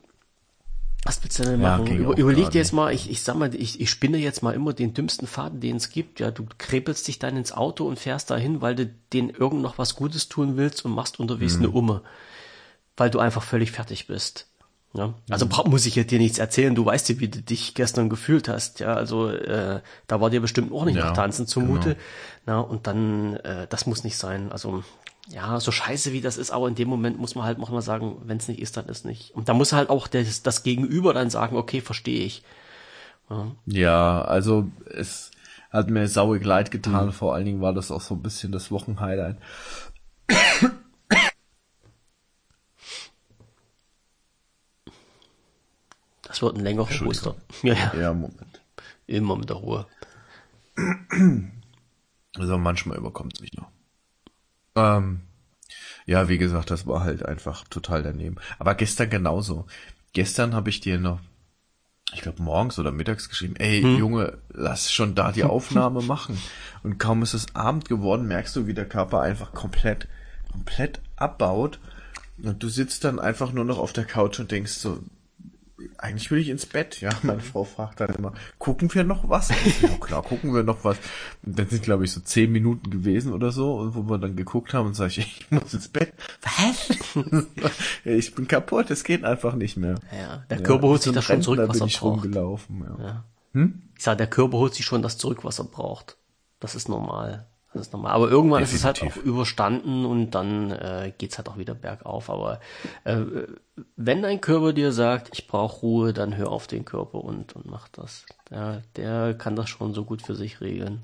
Was 1.04 1.24
willst 1.24 1.38
du 1.38 1.43
denn 1.43 1.62
machen? 1.62 1.86
Ja, 1.86 1.93
Über, 1.93 2.18
überleg 2.18 2.50
dir 2.50 2.58
jetzt 2.58 2.74
mal, 2.74 2.91
ich, 2.91 3.12
ich 3.12 3.22
sag 3.22 3.36
mal, 3.36 3.54
ich, 3.54 3.80
ich 3.80 3.91
spinne 3.91 4.18
jetzt 4.18 4.41
mal 4.41 4.56
immer 4.56 4.74
den 4.74 4.96
dümmsten 4.96 5.28
Faden, 5.28 5.60
den 5.60 5.76
es 5.76 5.91
gibt. 5.91 6.20
Ja, 6.20 6.32
du 6.32 6.48
krepelst 6.58 7.08
dich 7.08 7.20
dann 7.20 7.38
ins 7.38 7.52
Auto 7.52 7.88
und 7.88 8.00
fährst 8.00 8.32
dahin, 8.32 8.62
weil 8.62 8.76
du 8.76 8.88
denen 9.14 9.30
irgend 9.30 9.62
noch 9.62 9.78
was 9.78 9.96
Gutes 9.96 10.30
tun 10.30 10.58
willst 10.58 10.84
und 10.84 10.93
machst 10.93 11.20
unterwegs 11.20 11.58
mhm. 11.58 11.66
eine 11.66 11.70
Umme. 11.74 12.02
Weil 12.98 13.12
du 13.12 13.20
einfach 13.20 13.43
völlig 13.43 13.72
fertig 13.72 14.08
bist. 14.08 14.48
Ja, 14.96 15.14
also 15.30 15.46
mhm. 15.46 15.72
muss 15.72 15.86
ich 15.86 15.93
dir 15.93 16.20
nichts 16.20 16.38
erzählen. 16.38 16.74
Du 16.74 16.86
weißt 16.86 17.10
ja, 17.10 17.20
wie 17.20 17.28
du 17.28 17.41
dich 17.41 17.74
gestern 17.74 18.10
gefühlt 18.10 18.48
hast. 18.48 18.80
Ja, 18.80 18.93
also 18.93 19.30
äh, 19.30 19.82
da 20.08 20.22
war 20.22 20.30
dir 20.30 20.39
bestimmt 20.39 20.72
auch 20.72 20.86
nicht 20.86 20.96
ja, 20.96 21.06
nach 21.06 21.14
Tanzen 21.14 21.48
zumute. 21.48 21.96
Genau. 21.96 22.00
Na, 22.46 22.60
und 22.62 22.88
dann, 22.88 23.36
äh, 23.38 23.68
das 23.70 23.88
muss 23.88 24.04
nicht 24.06 24.18
sein. 24.18 24.52
Also 24.52 24.84
ja, 25.28 25.60
so 25.60 25.72
scheiße 25.72 26.14
wie 26.14 26.22
das 26.22 26.38
ist, 26.38 26.52
aber 26.52 26.68
in 26.68 26.76
dem 26.76 26.88
Moment 26.88 27.20
muss 27.20 27.36
man 27.36 27.46
halt 27.46 27.60
auch 27.60 27.72
mal 27.72 27.82
sagen, 27.82 28.18
wenn 28.26 28.38
es 28.38 28.48
nicht 28.48 28.62
ist, 28.62 28.78
dann 28.78 28.86
ist 28.86 29.06
nicht. 29.06 29.36
Und 29.36 29.50
da 29.50 29.54
muss 29.54 29.74
halt 29.74 29.89
auch 29.89 30.08
das, 30.08 30.43
das 30.43 30.64
Gegenüber 30.64 31.14
dann 31.14 31.30
sagen, 31.30 31.58
okay, 31.58 31.82
verstehe 31.82 32.24
ich. 32.24 32.43
Ja. 33.30 33.52
ja, 33.66 34.22
also 34.22 34.68
es 34.93 35.32
hat 35.72 35.89
mir 35.89 36.08
sauig 36.08 36.46
leid 36.46 36.72
getan. 36.72 37.08
Mhm. 37.08 37.12
Vor 37.12 37.34
allen 37.34 37.46
Dingen 37.46 37.62
war 37.62 37.74
das 37.74 37.91
auch 37.91 38.02
so 38.02 38.14
ein 38.14 38.22
bisschen 38.22 38.52
das 38.52 38.72
Wochenhighlight. 38.72 39.38
Das 46.36 46.42
wird 46.42 46.58
ein 46.58 46.64
längerer 46.66 47.08
Oster. 47.08 47.34
Ja, 47.64 47.76
ja. 47.76 47.94
ja, 47.96 48.14
Moment. 48.14 48.62
Immer 49.08 49.38
mit 49.38 49.50
der 49.50 49.56
Ruhe. 49.56 49.88
Also 52.38 52.58
manchmal 52.58 52.98
überkommt 52.98 53.36
es 53.36 53.40
mich 53.40 53.54
noch. 53.54 53.70
Ähm, 54.76 55.22
ja, 56.06 56.28
wie 56.28 56.38
gesagt, 56.38 56.70
das 56.70 56.86
war 56.86 57.06
halt 57.06 57.26
einfach 57.26 57.64
total 57.70 58.04
daneben. 58.04 58.36
Aber 58.60 58.76
gestern 58.76 59.10
genauso. 59.10 59.68
Gestern 60.12 60.54
habe 60.54 60.70
ich 60.70 60.82
dir 60.82 61.00
noch, 61.00 61.22
ich 62.12 62.20
glaube 62.20 62.44
morgens 62.44 62.78
oder 62.78 62.92
mittags 62.92 63.30
geschrieben, 63.30 63.56
ey 63.56 63.82
hm. 63.82 63.98
Junge, 63.98 64.38
lass 64.50 64.92
schon 64.92 65.16
da 65.16 65.32
die 65.32 65.46
Aufnahme 65.46 66.02
machen. 66.06 66.38
Und 66.84 66.98
kaum 66.98 67.24
ist 67.24 67.36
es 67.36 67.56
Abend 67.56 67.88
geworden, 67.88 68.28
merkst 68.28 68.54
du, 68.58 68.68
wie 68.68 68.74
der 68.74 68.90
Körper 68.90 69.22
einfach 69.22 69.54
komplett, 69.54 70.10
komplett 70.52 71.00
abbaut. 71.16 71.80
Und 72.44 72.62
du 72.62 72.68
sitzt 72.68 73.06
dann 73.06 73.22
einfach 73.22 73.54
nur 73.54 73.64
noch 73.64 73.78
auf 73.78 73.94
der 73.94 74.04
Couch 74.04 74.42
und 74.42 74.52
denkst 74.52 74.74
so, 74.74 75.02
eigentlich 75.97 76.32
will 76.32 76.39
ich 76.39 76.49
ins 76.49 76.65
Bett, 76.65 77.01
ja. 77.01 77.09
Meine 77.23 77.41
Frau 77.41 77.63
fragt 77.63 77.99
dann 77.99 78.15
immer, 78.15 78.34
gucken 78.59 78.93
wir 78.93 79.03
noch 79.03 79.30
was? 79.30 79.49
Ja 79.82 79.89
klar, 79.99 80.23
gucken 80.23 80.53
wir 80.53 80.63
noch 80.63 80.84
was. 80.84 80.97
Und 81.43 81.59
dann 81.59 81.67
sind, 81.67 81.84
glaube 81.84 82.05
ich, 82.05 82.11
so 82.11 82.21
zehn 82.21 82.51
Minuten 82.51 82.89
gewesen 82.89 83.34
oder 83.34 83.51
so, 83.51 83.91
wo 83.93 84.09
wir 84.09 84.17
dann 84.17 84.36
geguckt 84.36 84.73
haben 84.73 84.88
und 84.88 84.93
sage 84.95 85.09
ich, 85.17 85.19
ich 85.41 85.51
muss 85.51 85.73
ins 85.73 85.89
Bett. 85.89 86.13
Was? 86.41 86.89
ich 88.05 88.36
bin 88.36 88.47
kaputt, 88.47 88.89
es 88.89 89.03
geht 89.03 89.23
einfach 89.23 89.55
nicht 89.55 89.78
mehr. 89.78 89.95
Ja, 90.11 90.45
der 90.49 90.63
Körper 90.63 90.84
ja, 90.84 90.89
holt 90.89 91.03
sich 91.03 91.13
das 91.13 91.26
schon 91.26 91.41
zurück, 91.41 91.67
was 91.67 91.82
er 91.82 91.88
braucht. 91.88 92.23
Rumgelaufen, 92.23 92.86
ja. 92.99 93.05
ja. 93.05 93.23
Hm? 93.53 93.82
Ich 93.97 94.03
sage, 94.03 94.17
der 94.17 94.28
Körper 94.28 94.57
holt 94.57 94.73
sich 94.73 94.86
schon 94.86 95.01
das 95.01 95.17
zurück, 95.17 95.43
was 95.43 95.59
er 95.59 95.65
braucht. 95.65 96.17
Das 96.59 96.76
ist 96.76 96.89
normal. 96.89 97.47
Das 97.76 97.88
ist 97.88 97.93
normal. 97.93 98.13
Aber 98.13 98.30
irgendwann 98.30 98.61
Definitiv. 98.61 98.89
ist 98.89 98.97
es 98.97 99.01
halt 99.01 99.11
auch 99.11 99.23
überstanden 99.23 100.05
und 100.05 100.32
dann 100.32 100.71
äh, 100.71 101.11
geht's 101.17 101.38
halt 101.38 101.49
auch 101.49 101.57
wieder 101.57 101.76
bergauf. 101.76 102.30
Aber 102.30 102.61
äh, 103.03 103.17
wenn 103.97 104.21
dein 104.21 104.39
Körper 104.39 104.71
dir 104.71 104.93
sagt, 104.93 105.30
ich 105.34 105.47
brauche 105.47 105.82
Ruhe, 105.82 106.13
dann 106.13 106.38
hör 106.38 106.51
auf 106.51 106.67
den 106.67 106.86
Körper 106.86 107.23
und, 107.23 107.53
und 107.53 107.65
mach 107.65 107.89
das. 107.89 108.26
Der, 108.49 108.82
der 108.95 109.34
kann 109.34 109.57
das 109.57 109.69
schon 109.69 109.93
so 109.93 110.05
gut 110.05 110.21
für 110.21 110.36
sich 110.36 110.61
regeln. 110.61 111.03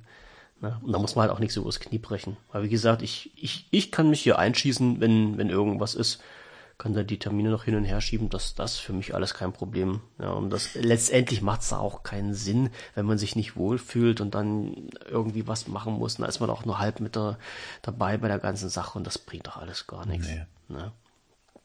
Ne? 0.61 0.80
Und 0.82 0.93
da 0.93 0.99
muss 0.99 1.15
man 1.15 1.24
halt 1.24 1.34
auch 1.34 1.39
nichts 1.39 1.57
übers 1.57 1.82
Knie 1.82 1.97
brechen. 1.97 2.38
Weil 2.53 2.63
wie 2.63 2.69
gesagt, 2.69 3.01
ich, 3.01 3.32
ich, 3.36 3.67
ich 3.72 3.91
kann 3.91 4.09
mich 4.09 4.22
hier 4.22 4.39
einschießen, 4.39 5.01
wenn, 5.01 5.38
wenn 5.38 5.49
irgendwas 5.49 5.93
ist 5.93 6.24
kann 6.82 6.96
dann 6.96 7.06
die 7.06 7.20
Termine 7.20 7.52
noch 7.52 7.66
hin 7.66 7.76
und 7.76 7.84
her 7.84 8.02
schieben, 8.02 8.30
dass 8.30 8.56
das 8.56 8.80
für 8.80 8.92
mich 8.92 9.14
alles 9.14 9.36
kein 9.36 9.54
Problem. 9.54 10.02
Ja, 10.20 10.32
und 10.32 10.50
das 10.50 10.74
letztendlich 10.74 11.44
macht 11.44 11.62
es 11.62 11.70
da 11.70 11.78
auch 11.78 12.02
keinen 12.02 12.34
Sinn, 12.34 12.72
wenn 12.96 13.06
man 13.06 13.20
sich 13.20 13.36
nicht 13.36 13.56
wohlfühlt 13.56 14.20
und 14.20 14.34
dann 14.34 14.90
irgendwie 15.08 15.48
was 15.48 15.68
machen 15.68 15.94
muss. 15.94 16.16
Da 16.18 16.26
ist 16.26 16.40
man 16.40 16.50
auch 16.50 16.66
nur 16.66 16.80
halb 16.80 17.00
mit 17.00 17.16
der, 17.16 17.38
dabei 17.84 18.18
bei 18.18 18.28
der 18.28 18.40
ganzen 18.40 18.70
Sache 18.70 18.98
und 18.98 19.06
das 19.06 19.20
bringt 19.20 19.46
doch 19.46 19.58
alles 19.58 19.86
gar 19.86 20.08
nichts. 20.08 20.28
Nee. 20.28 20.46
Ne? 20.70 20.92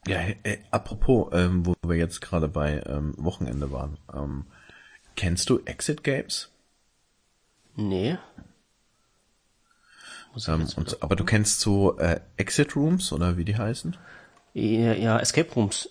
Ja, 0.05 0.19
äh, 0.19 0.59
apropos, 0.69 1.29
ähm, 1.33 1.65
wo 1.65 1.73
wir 1.81 1.97
jetzt 1.97 2.21
gerade 2.21 2.47
bei 2.47 2.83
ähm, 2.85 3.15
Wochenende 3.17 3.71
waren, 3.71 3.97
ähm, 4.13 4.45
kennst 5.15 5.49
du 5.49 5.61
Exit 5.65 6.03
Games? 6.03 6.51
Nee. 7.75 8.19
Ähm, 10.47 10.67
und, 10.75 11.01
aber 11.01 11.15
du 11.15 11.25
kennst 11.25 11.59
so 11.59 11.97
äh, 11.97 12.19
Exit 12.37 12.75
Rooms 12.75 13.11
oder 13.11 13.35
wie 13.35 13.45
die 13.45 13.57
heißen? 13.57 13.97
Ja, 14.57 15.19
Escape 15.19 15.53
Rooms. 15.53 15.89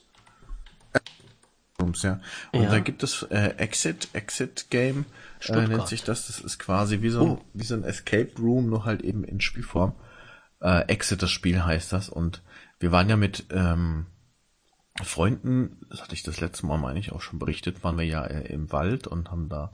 Rooms, 1.80 2.02
ja. 2.02 2.20
Und 2.52 2.64
ja. 2.64 2.70
da 2.70 2.80
gibt 2.80 3.02
es 3.04 3.22
äh, 3.30 3.54
Exit, 3.58 4.08
Exit 4.12 4.66
Game, 4.70 5.04
äh, 5.46 5.68
nennt 5.68 5.86
sich 5.86 6.02
das. 6.02 6.26
Das 6.26 6.40
ist 6.40 6.58
quasi 6.58 7.00
wie 7.00 7.10
so, 7.10 7.22
ein, 7.22 7.30
oh. 7.32 7.44
wie 7.52 7.64
so 7.64 7.74
ein 7.74 7.84
Escape 7.84 8.32
Room, 8.38 8.68
nur 8.68 8.84
halt 8.84 9.02
eben 9.02 9.22
in 9.22 9.40
Spielform. 9.40 9.94
Äh, 10.60 10.88
Exit, 10.88 11.22
das 11.22 11.30
Spiel 11.30 11.64
heißt 11.64 11.92
das. 11.92 12.08
Und 12.08 12.42
wir 12.80 12.90
waren 12.90 13.08
ja 13.08 13.16
mit 13.16 13.46
ähm, 13.50 14.06
Freunden, 15.04 15.86
das 15.88 16.02
hatte 16.02 16.14
ich 16.14 16.24
das 16.24 16.40
letzte 16.40 16.66
Mal, 16.66 16.78
meine 16.78 16.98
ich, 16.98 17.12
auch 17.12 17.20
schon 17.22 17.38
berichtet, 17.38 17.84
waren 17.84 17.98
wir 17.98 18.06
ja 18.06 18.24
äh, 18.24 18.52
im 18.52 18.72
Wald 18.72 19.06
und 19.06 19.30
haben 19.30 19.48
da 19.48 19.72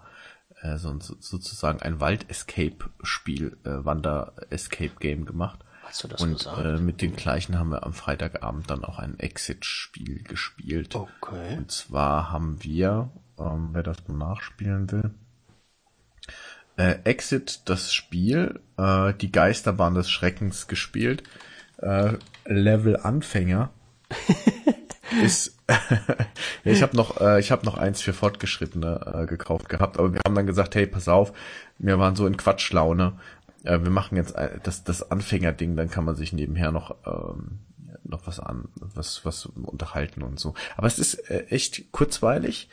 äh, 0.60 0.76
so, 0.76 0.94
sozusagen 0.98 1.80
ein 1.80 2.00
Wald-Escape-Spiel, 2.00 3.56
äh, 3.64 3.84
Wander-Escape-Game 3.84 5.24
gemacht. 5.24 5.60
Hast 5.92 6.04
du 6.04 6.08
das 6.08 6.22
Und 6.22 6.48
äh, 6.56 6.78
mit 6.78 7.02
den 7.02 7.14
gleichen 7.16 7.58
haben 7.58 7.68
wir 7.68 7.84
am 7.84 7.92
Freitagabend 7.92 8.70
dann 8.70 8.82
auch 8.82 8.98
ein 8.98 9.18
Exit-Spiel 9.18 10.22
gespielt. 10.22 10.94
Okay. 10.94 11.58
Und 11.58 11.70
zwar 11.70 12.32
haben 12.32 12.64
wir, 12.64 13.10
ähm, 13.38 13.68
wer 13.72 13.82
das 13.82 13.98
nachspielen 14.08 14.90
will, 14.90 15.10
äh, 16.78 16.94
Exit 17.04 17.60
das 17.66 17.92
Spiel, 17.92 18.60
äh, 18.78 19.12
die 19.12 19.30
Geisterbahn 19.30 19.92
des 19.92 20.08
Schreckens 20.10 20.66
gespielt, 20.66 21.24
äh, 21.76 22.14
Level 22.46 22.96
Anfänger. 22.96 23.68
ist 25.22 25.58
ich 26.64 26.82
habe 26.82 26.96
noch 26.96 27.20
äh, 27.20 27.38
ich 27.38 27.50
habe 27.50 27.66
noch 27.66 27.76
eins 27.76 28.00
für 28.00 28.14
fortgeschrittene 28.14 29.22
äh, 29.22 29.26
gekauft 29.26 29.68
gehabt, 29.68 29.98
aber 29.98 30.12
wir 30.14 30.20
haben 30.26 30.34
dann 30.34 30.46
gesagt, 30.46 30.74
hey, 30.74 30.86
pass 30.86 31.08
auf, 31.08 31.34
wir 31.78 31.98
waren 31.98 32.16
so 32.16 32.26
in 32.26 32.36
Quatschlaune 32.36 33.18
äh, 33.64 33.82
wir 33.82 33.90
machen 33.90 34.16
jetzt 34.16 34.34
das, 34.62 34.84
das 34.84 35.10
Anfängerding, 35.10 35.76
dann 35.76 35.90
kann 35.90 36.04
man 36.04 36.16
sich 36.16 36.32
nebenher 36.32 36.72
noch, 36.72 36.96
ähm, 37.06 37.60
noch 38.04 38.26
was 38.26 38.40
an, 38.40 38.68
was, 38.74 39.24
was 39.24 39.46
unterhalten 39.46 40.22
und 40.22 40.38
so. 40.38 40.54
Aber 40.76 40.86
es 40.86 40.98
ist 40.98 41.14
äh, 41.30 41.46
echt 41.46 41.92
kurzweilig 41.92 42.68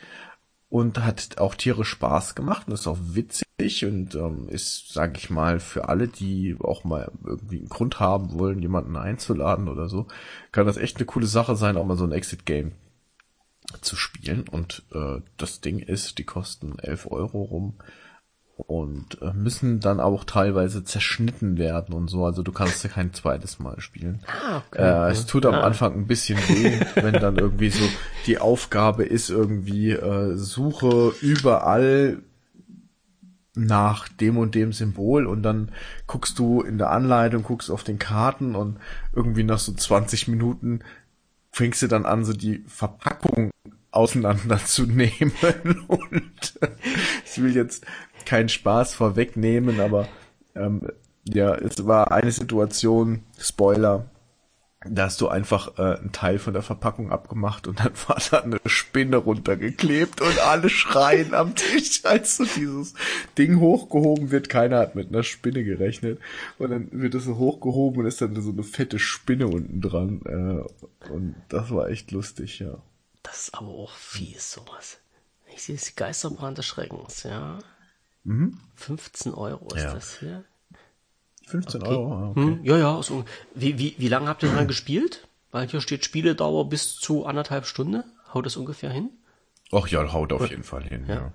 und 0.68 1.02
hat 1.04 1.38
auch 1.38 1.54
Tiere 1.54 1.84
Spaß 1.84 2.34
gemacht 2.34 2.68
und 2.68 2.74
ist 2.74 2.86
auch 2.86 2.98
witzig. 3.00 3.46
und 3.84 4.14
ähm, 4.14 4.48
ist, 4.48 4.92
sage 4.92 5.14
ich 5.18 5.28
mal, 5.28 5.60
für 5.60 5.88
alle, 5.88 6.08
die 6.08 6.56
auch 6.60 6.84
mal 6.84 7.10
irgendwie 7.24 7.58
einen 7.58 7.68
Grund 7.68 8.00
haben 8.00 8.38
wollen, 8.38 8.62
jemanden 8.62 8.96
einzuladen 8.96 9.68
oder 9.68 9.88
so, 9.88 10.06
kann 10.52 10.66
das 10.66 10.78
echt 10.78 10.96
eine 10.96 11.06
coole 11.06 11.26
Sache 11.26 11.56
sein, 11.56 11.76
auch 11.76 11.84
mal 11.84 11.96
so 11.96 12.04
ein 12.04 12.12
Exit-Game 12.12 12.72
zu 13.82 13.96
spielen. 13.96 14.48
Und 14.48 14.84
äh, 14.94 15.20
das 15.36 15.60
Ding 15.60 15.80
ist, 15.80 16.18
die 16.18 16.24
kosten 16.24 16.78
11 16.78 17.10
Euro 17.10 17.42
rum 17.42 17.74
und 18.66 19.20
äh, 19.22 19.32
müssen 19.32 19.80
dann 19.80 20.00
auch 20.00 20.24
teilweise 20.24 20.84
zerschnitten 20.84 21.58
werden 21.58 21.94
und 21.94 22.08
so. 22.08 22.24
Also 22.24 22.42
du 22.42 22.52
kannst 22.52 22.82
ja 22.84 22.90
kein 22.90 23.12
zweites 23.12 23.58
Mal 23.58 23.80
spielen. 23.80 24.20
Ah, 24.26 24.62
okay. 24.68 24.82
Äh, 24.82 25.10
es 25.10 25.26
tut 25.26 25.46
am 25.46 25.54
ah. 25.54 25.60
Anfang 25.60 25.94
ein 25.94 26.06
bisschen 26.06 26.38
weh, 26.48 26.80
wenn 26.96 27.14
dann 27.14 27.36
irgendwie 27.36 27.70
so 27.70 27.84
die 28.26 28.38
Aufgabe 28.38 29.04
ist 29.04 29.30
irgendwie 29.30 29.90
äh, 29.90 30.36
suche 30.36 31.12
überall 31.20 32.22
nach 33.54 34.08
dem 34.08 34.38
und 34.38 34.54
dem 34.54 34.72
Symbol 34.72 35.26
und 35.26 35.42
dann 35.42 35.72
guckst 36.06 36.38
du 36.38 36.62
in 36.62 36.78
der 36.78 36.90
Anleitung, 36.90 37.42
guckst 37.42 37.70
auf 37.70 37.84
den 37.84 37.98
Karten 37.98 38.54
und 38.54 38.78
irgendwie 39.12 39.42
nach 39.42 39.58
so 39.58 39.72
20 39.72 40.28
Minuten 40.28 40.80
fängst 41.50 41.82
du 41.82 41.88
dann 41.88 42.06
an, 42.06 42.24
so 42.24 42.32
die 42.32 42.64
Verpackung 42.66 43.50
auseinanderzunehmen 43.90 45.32
und 45.88 46.58
ich 47.24 47.42
will 47.42 47.54
jetzt 47.54 47.84
keinen 48.26 48.48
Spaß 48.48 48.94
vorwegnehmen, 48.94 49.80
aber 49.80 50.08
ähm, 50.54 50.88
ja, 51.24 51.54
es 51.54 51.86
war 51.86 52.12
eine 52.12 52.32
Situation, 52.32 53.22
Spoiler, 53.38 54.10
da 54.86 55.04
hast 55.04 55.20
du 55.20 55.28
einfach 55.28 55.78
äh, 55.78 55.98
einen 55.98 56.12
Teil 56.12 56.38
von 56.38 56.54
der 56.54 56.62
Verpackung 56.62 57.12
abgemacht 57.12 57.66
und 57.66 57.80
dann 57.80 57.92
war 58.08 58.18
da 58.30 58.40
eine 58.40 58.58
Spinne 58.64 59.18
runtergeklebt 59.18 60.22
und 60.22 60.38
alle 60.40 60.70
schreien 60.70 61.34
am 61.34 61.54
Tisch, 61.54 62.04
als 62.04 62.38
so 62.38 62.44
dieses 62.44 62.94
Ding 63.36 63.60
hochgehoben 63.60 64.30
wird. 64.30 64.48
Keiner 64.48 64.78
hat 64.78 64.94
mit 64.94 65.08
einer 65.08 65.22
Spinne 65.22 65.64
gerechnet. 65.64 66.18
Und 66.58 66.70
dann 66.70 66.88
wird 66.92 67.14
es 67.14 67.24
so 67.24 67.36
hochgehoben 67.36 68.00
und 68.00 68.06
ist 68.06 68.22
dann 68.22 68.40
so 68.40 68.50
eine 68.50 68.62
fette 68.62 68.98
Spinne 68.98 69.48
unten 69.48 69.82
dran. 69.82 70.22
Äh, 70.24 71.10
und 71.12 71.34
das 71.50 71.70
war 71.70 71.90
echt 71.90 72.10
lustig, 72.10 72.58
ja. 72.60 72.78
Das 73.22 73.48
ist 73.48 73.54
aber 73.54 73.68
auch 73.68 73.94
fies, 73.94 74.52
sowas. 74.52 74.98
Ich 75.54 75.64
sehe 75.64 75.74
es 75.74 75.94
Geisterbrand 75.94 76.56
des 76.56 76.64
Schreckens, 76.64 77.24
ja. 77.24 77.58
Mhm. 78.24 78.58
15 78.74 79.34
Euro 79.34 79.68
ist 79.74 79.82
ja. 79.82 79.94
das 79.94 80.18
hier. 80.18 80.44
15 81.46 81.82
okay. 81.82 81.90
Euro, 81.90 82.12
ah, 82.12 82.28
okay. 82.30 82.40
Hm, 82.40 82.64
ja, 82.64 82.78
ja. 82.78 83.02
So. 83.02 83.24
Wie, 83.54 83.78
wie, 83.78 83.94
wie 83.98 84.08
lange 84.08 84.28
habt 84.28 84.42
ihr 84.42 84.52
dann 84.52 84.68
gespielt? 84.68 85.26
Weil 85.50 85.68
hier 85.68 85.80
steht 85.80 86.04
Spieledauer 86.04 86.68
bis 86.68 86.96
zu 86.96 87.26
anderthalb 87.26 87.66
Stunden. 87.66 88.04
Haut 88.32 88.46
das 88.46 88.56
ungefähr 88.56 88.90
hin? 88.90 89.10
Ach 89.72 89.86
ja, 89.88 90.12
haut 90.12 90.32
auf 90.32 90.48
jeden 90.48 90.62
Fall 90.62 90.84
hin, 90.84 91.06
ja. 91.08 91.14
ja. 91.14 91.32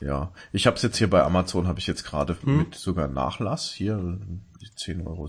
Ja, 0.00 0.32
ich 0.52 0.66
habe 0.66 0.76
es 0.76 0.82
jetzt 0.82 0.98
hier 0.98 1.08
bei 1.08 1.22
Amazon, 1.22 1.66
habe 1.66 1.78
ich 1.78 1.86
jetzt 1.86 2.04
gerade 2.04 2.36
hm. 2.42 2.58
mit 2.58 2.74
sogar 2.74 3.08
Nachlass 3.08 3.70
hier 3.70 3.96
10,87 4.76 5.06
Euro 5.06 5.28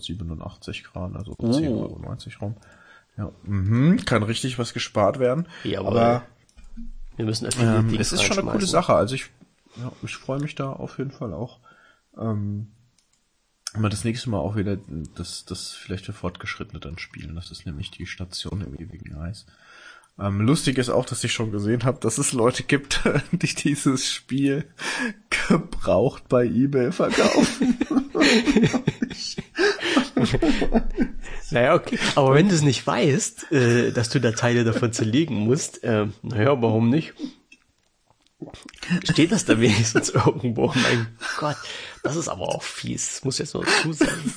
gerade, 0.92 1.16
also 1.16 1.36
oh. 1.38 1.46
10,90 1.46 1.70
Euro 1.70 1.86
rum. 2.42 2.56
Ja, 3.18 3.32
mhm, 3.44 4.04
kann 4.04 4.24
richtig 4.24 4.60
was 4.60 4.74
gespart 4.74 5.20
werden. 5.20 5.48
Ja, 5.64 5.80
aber 5.80 6.24
wir 7.16 7.26
müssen 7.26 7.48
ähm, 7.60 7.96
es 7.98 8.12
ist 8.12 8.24
schon 8.24 8.40
eine 8.40 8.52
coole 8.52 8.66
Sache. 8.66 8.94
Also 8.94 9.16
ich, 9.16 9.32
ja, 9.78 9.92
ich 10.04 10.16
freue 10.16 10.40
mich 10.40 10.56
da 10.56 10.72
auf 10.72 10.98
jeden 10.98 11.12
Fall 11.12 11.34
auch. 11.34 11.60
Ähm, 12.18 12.72
mal 13.78 13.90
das 13.90 14.04
nächste 14.04 14.30
Mal 14.30 14.40
auch 14.40 14.56
wieder 14.56 14.78
das, 15.16 15.46
das 15.46 15.74
vielleicht 15.74 16.06
für 16.06 16.14
Fortgeschrittene 16.14 16.80
dann 16.80 16.98
spielen. 16.98 17.36
Das 17.36 17.52
ist 17.52 17.66
nämlich 17.66 17.92
die 17.92 18.06
Station 18.06 18.62
im 18.62 18.76
ewigen 18.76 19.16
Eis. 19.16 19.46
Ähm, 20.18 20.40
lustig 20.42 20.78
ist 20.78 20.90
auch, 20.90 21.06
dass 21.06 21.24
ich 21.26 21.34
schon 21.34 21.52
gesehen 21.52 21.84
habe, 21.84 22.00
dass 22.00 22.18
es 22.18 22.32
Leute 22.32 22.64
gibt, 22.64 23.02
die 23.32 23.54
dieses 23.54 24.10
Spiel 24.10 24.66
gebraucht 25.50 26.30
bei 26.30 26.46
eBay 26.46 26.94
verkaufen. 26.94 27.78
naja, 31.52 31.76
okay. 31.76 32.00
Aber 32.16 32.34
wenn 32.34 32.48
du 32.48 32.56
es 32.56 32.62
nicht 32.62 32.88
weißt, 32.88 33.52
äh, 33.52 33.92
dass 33.92 34.08
du 34.10 34.22
da 34.22 34.32
Teile 34.32 34.64
davon 34.64 34.94
zerlegen 34.94 35.36
musst, 35.36 35.84
äh, 35.84 36.08
naja, 36.22 36.62
warum 36.62 36.90
nicht? 36.90 37.14
Steht 39.04 39.32
das 39.32 39.46
da 39.46 39.60
wenigstens 39.60 40.10
irgendwo? 40.10 40.68
Mein 40.68 41.08
Gott, 41.40 41.58
das 42.04 42.16
ist 42.16 42.28
aber 42.28 42.50
auch 42.50 42.64
fies. 42.64 43.08
Das 43.08 43.24
muss 43.24 43.38
jetzt 43.38 43.54
nur 43.54 43.66
dazu 43.66 43.94
sagen. 43.94 44.34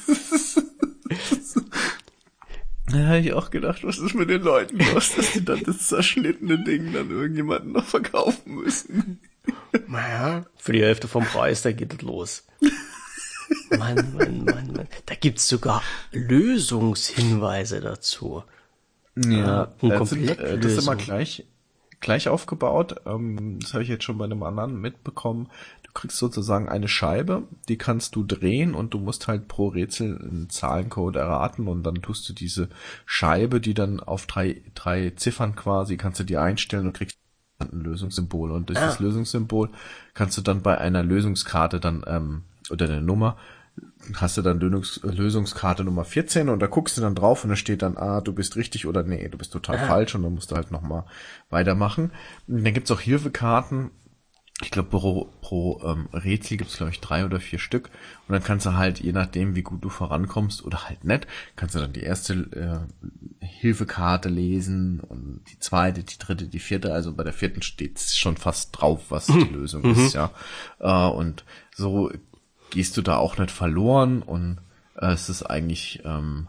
Da 2.90 3.06
habe 3.06 3.18
ich 3.18 3.32
auch 3.34 3.50
gedacht, 3.50 3.84
was 3.84 3.98
ist 3.98 4.14
mit 4.14 4.30
den 4.30 4.42
Leuten 4.42 4.78
los, 4.78 5.14
dass 5.14 5.32
die 5.32 5.44
dann 5.44 5.62
das 5.62 5.88
zerschnittene 5.88 6.64
Ding 6.64 6.92
dann 6.92 7.10
irgendjemanden 7.10 7.72
noch 7.72 7.84
verkaufen 7.84 8.54
müssen. 8.54 9.20
Naja, 9.86 10.46
für 10.56 10.72
die 10.72 10.82
Hälfte 10.82 11.08
vom 11.08 11.24
Preis, 11.24 11.62
da 11.62 11.72
geht 11.72 11.92
es 11.92 12.02
los. 12.02 12.46
Mann, 13.70 14.14
Mann, 14.16 14.44
Mann, 14.44 14.72
Mann. 14.72 14.88
Da 15.06 15.14
gibt's 15.14 15.48
sogar 15.48 15.82
Lösungshinweise 16.12 17.80
dazu. 17.80 18.42
Ja, 19.16 19.30
ja 19.30 19.72
das, 19.82 20.10
sind, 20.10 20.28
äh, 20.28 20.58
das 20.58 20.72
ist 20.72 20.82
immer 20.82 20.96
gleich, 20.96 21.44
gleich 22.00 22.28
aufgebaut. 22.28 22.96
Ähm, 23.06 23.58
das 23.60 23.74
habe 23.74 23.82
ich 23.82 23.88
jetzt 23.88 24.04
schon 24.04 24.18
bei 24.18 24.24
einem 24.24 24.42
anderen 24.42 24.80
mitbekommen. 24.80 25.48
Du 25.82 25.92
kriegst 25.92 26.18
sozusagen 26.18 26.68
eine 26.68 26.88
Scheibe, 26.88 27.44
die 27.68 27.78
kannst 27.78 28.14
du 28.14 28.24
drehen 28.24 28.74
und 28.74 28.94
du 28.94 28.98
musst 28.98 29.26
halt 29.26 29.48
pro 29.48 29.68
Rätsel 29.68 30.18
einen 30.18 30.50
Zahlencode 30.50 31.16
erraten 31.16 31.66
und 31.66 31.82
dann 31.82 32.02
tust 32.02 32.28
du 32.28 32.32
diese 32.32 32.68
Scheibe, 33.06 33.60
die 33.60 33.74
dann 33.74 34.00
auf 34.00 34.26
drei, 34.26 34.62
drei 34.74 35.10
Ziffern 35.10 35.56
quasi, 35.56 35.96
kannst 35.96 36.20
du 36.20 36.24
die 36.24 36.36
einstellen 36.36 36.86
und 36.86 36.92
kriegst 36.92 37.18
ein 37.58 37.80
Lösungssymbol 37.80 38.52
und 38.52 38.68
durch 38.68 38.78
ah. 38.78 38.86
das 38.86 39.00
Lösungssymbol 39.00 39.70
kannst 40.14 40.38
du 40.38 40.42
dann 40.42 40.62
bei 40.62 40.78
einer 40.78 41.02
Lösungskarte 41.02 41.80
dann 41.80 42.04
ähm, 42.06 42.42
oder 42.70 42.86
eine 42.86 43.02
Nummer 43.02 43.36
hast 44.14 44.36
du 44.36 44.42
dann 44.42 44.60
Lösungs 44.60 45.00
Lösungskarte 45.02 45.84
Nummer 45.84 46.04
14 46.04 46.48
und 46.48 46.60
da 46.60 46.66
guckst 46.66 46.96
du 46.96 47.00
dann 47.00 47.14
drauf 47.14 47.44
und 47.44 47.50
da 47.50 47.56
steht 47.56 47.82
dann, 47.82 47.96
ah, 47.96 48.20
du 48.20 48.32
bist 48.32 48.56
richtig 48.56 48.86
oder 48.86 49.02
nee, 49.02 49.28
du 49.28 49.38
bist 49.38 49.52
total 49.52 49.76
Aha. 49.76 49.86
falsch 49.86 50.14
und 50.14 50.22
dann 50.22 50.34
musst 50.34 50.50
du 50.50 50.56
halt 50.56 50.70
nochmal 50.70 51.04
weitermachen. 51.50 52.12
Und 52.46 52.64
dann 52.64 52.74
gibt's 52.74 52.90
auch 52.90 53.00
Hilfekarten, 53.00 53.90
ich 54.60 54.72
glaube, 54.72 54.88
pro, 54.88 55.28
pro 55.40 55.80
ähm, 55.84 56.08
Rätsel 56.12 56.56
gibt's 56.56 56.72
es, 56.72 56.78
glaube 56.78 56.90
ich, 56.90 57.00
drei 57.00 57.24
oder 57.24 57.38
vier 57.38 57.60
Stück. 57.60 57.90
Und 58.26 58.32
dann 58.32 58.42
kannst 58.42 58.66
du 58.66 58.74
halt, 58.74 58.98
je 58.98 59.12
nachdem, 59.12 59.54
wie 59.54 59.62
gut 59.62 59.84
du 59.84 59.88
vorankommst 59.88 60.64
oder 60.64 60.88
halt 60.88 61.04
nett, 61.04 61.28
kannst 61.54 61.76
du 61.76 61.78
dann 61.78 61.92
die 61.92 62.02
erste 62.02 62.88
äh, 63.40 63.44
Hilfekarte 63.44 64.28
lesen 64.28 64.98
und 65.00 65.42
die 65.48 65.60
zweite, 65.60 66.02
die 66.02 66.18
dritte, 66.18 66.48
die 66.48 66.58
vierte. 66.58 66.92
Also 66.92 67.14
bei 67.14 67.22
der 67.22 67.32
vierten 67.32 67.62
steht's 67.62 68.18
schon 68.18 68.36
fast 68.36 68.70
drauf, 68.72 69.10
was 69.10 69.26
die 69.26 69.32
Lösung 69.52 69.82
mhm. 69.82 69.92
ist, 69.92 70.14
ja. 70.14 70.32
Äh, 70.80 71.08
und 71.08 71.44
so 71.76 72.10
gehst 72.70 72.96
du 72.96 73.02
da 73.02 73.16
auch 73.16 73.38
nicht 73.38 73.50
verloren 73.50 74.22
und 74.22 74.58
äh, 74.96 75.12
es 75.12 75.28
ist 75.28 75.42
eigentlich 75.42 76.02
ähm, 76.04 76.48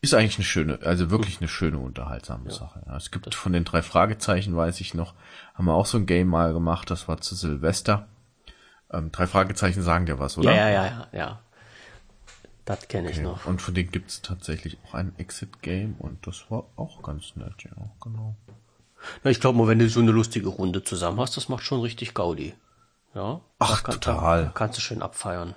ist 0.00 0.14
eigentlich 0.14 0.36
eine 0.36 0.44
schöne, 0.44 0.78
also 0.82 1.10
wirklich 1.10 1.40
eine 1.40 1.48
schöne 1.48 1.78
unterhaltsame 1.78 2.48
ja. 2.50 2.54
Sache. 2.54 2.82
Ja. 2.86 2.96
Es 2.96 3.10
gibt 3.10 3.34
von 3.34 3.52
den 3.52 3.64
drei 3.64 3.82
Fragezeichen, 3.82 4.56
weiß 4.56 4.80
ich 4.80 4.94
noch, 4.94 5.14
haben 5.54 5.66
wir 5.66 5.74
auch 5.74 5.86
so 5.86 5.98
ein 5.98 6.06
Game 6.06 6.28
mal 6.28 6.52
gemacht, 6.52 6.90
das 6.90 7.08
war 7.08 7.20
zu 7.20 7.34
Silvester. 7.34 8.06
Ähm, 8.92 9.12
drei 9.12 9.26
Fragezeichen 9.26 9.82
sagen 9.82 10.06
dir 10.06 10.18
was, 10.18 10.38
oder? 10.38 10.54
Ja, 10.54 10.68
ja, 10.68 10.84
ja, 10.84 11.08
ja. 11.12 11.40
Das 12.64 12.88
kenne 12.88 13.10
ich 13.10 13.16
okay. 13.16 13.24
noch. 13.24 13.46
Und 13.46 13.60
von 13.60 13.74
denen 13.74 13.90
gibt 13.90 14.10
es 14.10 14.22
tatsächlich 14.22 14.78
auch 14.84 14.94
ein 14.94 15.12
Exit-Game 15.18 15.96
und 15.98 16.26
das 16.26 16.50
war 16.50 16.64
auch 16.76 17.02
ganz 17.02 17.36
nett, 17.36 17.64
ja, 17.64 17.90
genau. 18.02 18.36
Na, 19.24 19.30
ich 19.30 19.40
glaube 19.40 19.58
mal, 19.58 19.66
wenn 19.66 19.78
du 19.78 19.88
so 19.88 20.00
eine 20.00 20.10
lustige 20.10 20.48
Runde 20.48 20.84
zusammen 20.84 21.20
hast, 21.20 21.36
das 21.36 21.48
macht 21.48 21.64
schon 21.64 21.80
richtig 21.80 22.14
Gaudi. 22.14 22.54
Ja. 23.14 23.40
Ach, 23.58 23.82
kann, 23.82 23.94
total. 23.94 24.44
Da 24.44 24.52
kannst 24.54 24.78
du 24.78 24.82
schön 24.82 25.02
abfeiern. 25.02 25.54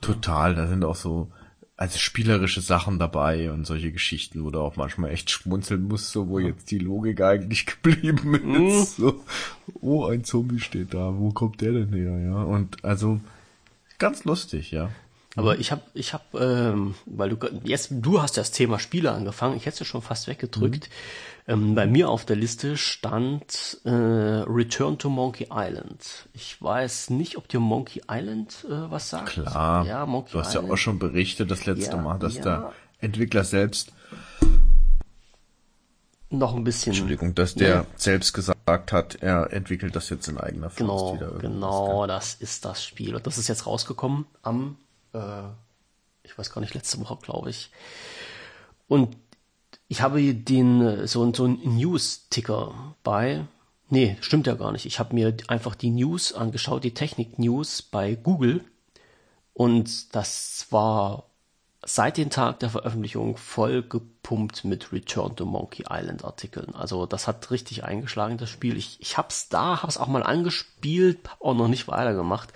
Total, 0.00 0.54
da 0.54 0.66
sind 0.66 0.84
auch 0.84 0.96
so 0.96 1.30
also 1.80 1.98
spielerische 1.98 2.60
Sachen 2.60 2.98
dabei 2.98 3.50
und 3.50 3.64
solche 3.64 3.90
Geschichten, 3.90 4.44
wo 4.44 4.50
du 4.50 4.60
auch 4.60 4.76
manchmal 4.76 5.12
echt 5.12 5.30
schmunzeln 5.30 5.84
musst, 5.84 6.10
so 6.10 6.28
wo 6.28 6.38
jetzt 6.38 6.70
die 6.70 6.78
Logik 6.78 7.22
eigentlich 7.22 7.64
geblieben 7.82 8.34
ist. 8.34 8.98
Mhm. 8.98 9.02
So, 9.02 9.24
oh, 9.80 10.04
ein 10.04 10.22
Zombie 10.22 10.60
steht 10.60 10.92
da, 10.92 11.18
wo 11.18 11.30
kommt 11.30 11.62
der 11.62 11.72
denn 11.72 11.94
her, 11.94 12.18
ja? 12.18 12.42
Und 12.42 12.84
also 12.84 13.18
ganz 13.98 14.24
lustig, 14.24 14.72
ja. 14.72 14.90
Aber 15.36 15.58
ich 15.58 15.70
habe, 15.70 15.82
ich 15.94 16.12
habe, 16.12 16.38
ähm, 16.38 16.94
weil 17.06 17.30
du 17.30 17.36
jetzt, 17.62 17.88
du 17.92 18.20
hast 18.20 18.36
das 18.36 18.50
Thema 18.50 18.80
Spiele 18.80 19.12
angefangen, 19.12 19.56
ich 19.56 19.64
hätte 19.64 19.84
es 19.84 19.88
schon 19.88 20.02
fast 20.02 20.26
weggedrückt. 20.26 20.88
Mhm. 21.46 21.52
Ähm, 21.52 21.74
bei 21.74 21.86
mir 21.86 22.08
auf 22.08 22.24
der 22.24 22.36
Liste 22.36 22.76
stand 22.76 23.80
äh, 23.84 23.90
Return 23.90 24.98
to 24.98 25.08
Monkey 25.08 25.48
Island. 25.52 26.28
Ich 26.32 26.60
weiß 26.60 27.10
nicht, 27.10 27.36
ob 27.38 27.48
dir 27.48 27.60
Monkey 27.60 28.02
Island 28.10 28.66
äh, 28.68 28.90
was 28.90 29.08
sagt. 29.10 29.30
Klar. 29.30 29.86
Ja, 29.86 30.04
Monkey 30.04 30.32
du 30.32 30.40
hast 30.40 30.48
Island. 30.48 30.68
ja 30.68 30.74
auch 30.74 30.78
schon 30.78 30.98
berichtet 30.98 31.50
das 31.50 31.64
letzte 31.64 31.96
ja, 31.96 32.02
Mal, 32.02 32.18
dass 32.18 32.36
ja. 32.36 32.42
der 32.42 32.72
Entwickler 32.98 33.44
selbst 33.44 33.92
noch 36.28 36.54
ein 36.54 36.64
bisschen. 36.64 36.90
Entschuldigung, 36.90 37.34
dass 37.34 37.54
der 37.54 37.68
ja. 37.68 37.86
selbst 37.96 38.32
gesagt 38.32 38.92
hat, 38.92 39.16
er 39.16 39.52
entwickelt 39.52 39.96
das 39.96 40.10
jetzt 40.10 40.28
in 40.28 40.38
eigener 40.38 40.70
Faust 40.70 40.78
genau, 40.78 41.14
wieder. 41.14 41.30
Genau, 41.38 42.06
das 42.06 42.34
ist 42.34 42.64
das 42.64 42.84
Spiel. 42.84 43.16
Und 43.16 43.26
das 43.26 43.38
ist 43.38 43.48
jetzt 43.48 43.66
rausgekommen 43.66 44.26
am 44.42 44.76
äh, 45.12 45.48
ich 46.22 46.36
weiß 46.36 46.52
gar 46.52 46.60
nicht, 46.60 46.74
letzte 46.74 47.00
Woche, 47.00 47.16
glaube 47.16 47.50
ich. 47.50 47.70
Und 48.88 49.16
ich 49.88 50.02
habe 50.02 50.34
den, 50.34 51.06
so, 51.06 51.32
so 51.32 51.44
einen 51.44 51.76
News-Ticker 51.76 52.94
bei 53.02 53.44
Nee, 53.92 54.16
stimmt 54.20 54.46
ja 54.46 54.54
gar 54.54 54.70
nicht. 54.70 54.86
Ich 54.86 55.00
habe 55.00 55.14
mir 55.14 55.36
einfach 55.48 55.74
die 55.74 55.90
News 55.90 56.32
angeschaut, 56.32 56.84
die 56.84 56.94
Technik-News 56.94 57.82
bei 57.82 58.14
Google. 58.14 58.64
Und 59.52 60.14
das 60.14 60.68
war 60.70 61.24
seit 61.84 62.16
dem 62.16 62.30
Tag 62.30 62.60
der 62.60 62.70
Veröffentlichung 62.70 63.36
voll 63.36 63.82
gepumpt 63.82 64.64
mit 64.64 64.92
Return 64.92 65.34
to 65.34 65.44
Monkey 65.44 65.86
Island 65.90 66.24
Artikeln. 66.24 66.72
Also 66.76 67.04
das 67.04 67.26
hat 67.26 67.50
richtig 67.50 67.82
eingeschlagen, 67.82 68.38
das 68.38 68.48
Spiel. 68.48 68.76
Ich, 68.76 69.00
ich 69.00 69.18
hab's 69.18 69.48
da, 69.48 69.82
hab's 69.82 69.96
auch 69.96 70.06
mal 70.06 70.22
angespielt, 70.22 71.28
hab 71.28 71.40
auch 71.40 71.54
noch 71.54 71.68
nicht 71.68 71.88
weitergemacht. 71.88 72.52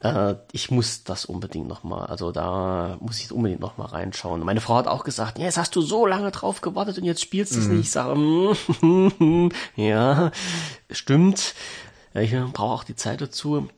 Äh, 0.00 0.34
ich 0.52 0.70
muss 0.70 1.04
das 1.04 1.24
unbedingt 1.24 1.68
nochmal, 1.68 2.06
also 2.06 2.32
da 2.32 2.96
muss 3.00 3.20
ich 3.20 3.32
unbedingt 3.32 3.60
nochmal 3.60 3.88
reinschauen. 3.88 4.40
Meine 4.42 4.60
Frau 4.60 4.76
hat 4.76 4.86
auch 4.86 5.04
gesagt, 5.04 5.38
ja, 5.38 5.44
jetzt 5.44 5.58
hast 5.58 5.74
du 5.76 5.82
so 5.82 6.06
lange 6.06 6.30
drauf 6.30 6.60
gewartet 6.60 6.98
und 6.98 7.04
jetzt 7.04 7.22
spielst 7.22 7.54
du 7.54 7.60
es 7.60 7.66
mhm. 7.66 7.76
nicht. 7.76 7.86
Ich 7.86 7.90
sage, 7.90 8.18
mm, 8.18 9.50
ja, 9.76 10.30
stimmt. 10.90 11.54
Ich 12.14 12.32
brauche 12.52 12.74
auch 12.74 12.84
die 12.84 12.96
Zeit 12.96 13.20
dazu. 13.20 13.68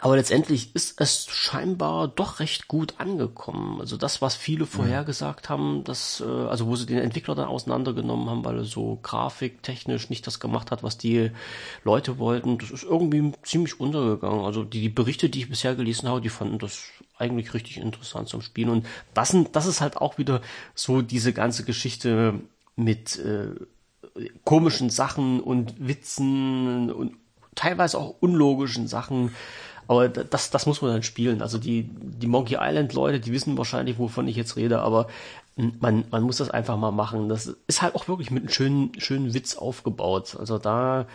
Aber 0.00 0.16
letztendlich 0.16 0.74
ist 0.74 1.00
es 1.00 1.26
scheinbar 1.26 2.08
doch 2.08 2.40
recht 2.40 2.68
gut 2.68 2.94
angekommen. 2.98 3.80
Also 3.80 3.96
das, 3.96 4.22
was 4.22 4.34
viele 4.34 4.66
vorhergesagt 4.66 5.48
haben, 5.48 5.84
dass, 5.84 6.20
äh, 6.20 6.24
also 6.24 6.66
wo 6.66 6.76
sie 6.76 6.86
den 6.86 6.98
Entwickler 6.98 7.34
dann 7.34 7.48
auseinandergenommen 7.48 8.28
haben, 8.28 8.44
weil 8.44 8.58
er 8.58 8.64
so 8.64 8.98
grafiktechnisch 9.02 10.10
nicht 10.10 10.26
das 10.26 10.40
gemacht 10.40 10.70
hat, 10.70 10.82
was 10.82 10.98
die 10.98 11.30
Leute 11.84 12.18
wollten, 12.18 12.58
das 12.58 12.70
ist 12.70 12.82
irgendwie 12.82 13.32
ziemlich 13.42 13.78
untergegangen. 13.78 14.44
Also 14.44 14.64
die, 14.64 14.80
die 14.80 14.88
Berichte, 14.88 15.28
die 15.28 15.40
ich 15.40 15.50
bisher 15.50 15.74
gelesen 15.74 16.08
habe, 16.08 16.20
die 16.20 16.30
fanden 16.30 16.58
das 16.58 16.84
eigentlich 17.18 17.54
richtig 17.54 17.76
interessant 17.76 18.28
zum 18.28 18.40
Spielen. 18.40 18.70
Und 18.70 18.86
das, 19.12 19.28
sind, 19.28 19.54
das 19.54 19.66
ist 19.66 19.80
halt 19.80 19.98
auch 19.98 20.18
wieder 20.18 20.40
so 20.74 21.02
diese 21.02 21.32
ganze 21.32 21.64
Geschichte 21.64 22.40
mit 22.74 23.18
äh, 23.18 23.50
komischen 24.44 24.90
Sachen 24.90 25.40
und 25.40 25.74
Witzen 25.86 26.90
und 26.90 27.14
teilweise 27.54 27.98
auch 27.98 28.16
unlogischen 28.20 28.88
Sachen 28.88 29.34
aber 29.88 30.08
das, 30.08 30.50
das 30.50 30.66
muss 30.66 30.82
man 30.82 30.92
dann 30.92 31.02
spielen. 31.02 31.42
Also 31.42 31.58
die, 31.58 31.88
die 31.90 32.26
Monkey 32.26 32.56
Island 32.60 32.92
Leute, 32.92 33.20
die 33.20 33.32
wissen 33.32 33.58
wahrscheinlich, 33.58 33.98
wovon 33.98 34.28
ich 34.28 34.36
jetzt 34.36 34.56
rede, 34.56 34.80
aber 34.80 35.08
man, 35.56 36.04
man 36.10 36.22
muss 36.22 36.38
das 36.38 36.50
einfach 36.50 36.76
mal 36.76 36.90
machen. 36.90 37.28
Das 37.28 37.54
ist 37.66 37.82
halt 37.82 37.94
auch 37.94 38.08
wirklich 38.08 38.30
mit 38.30 38.44
einem 38.44 38.52
schönen, 38.52 39.00
schönen 39.00 39.34
Witz 39.34 39.56
aufgebaut. 39.56 40.36
Also 40.38 40.58
da 40.58 41.06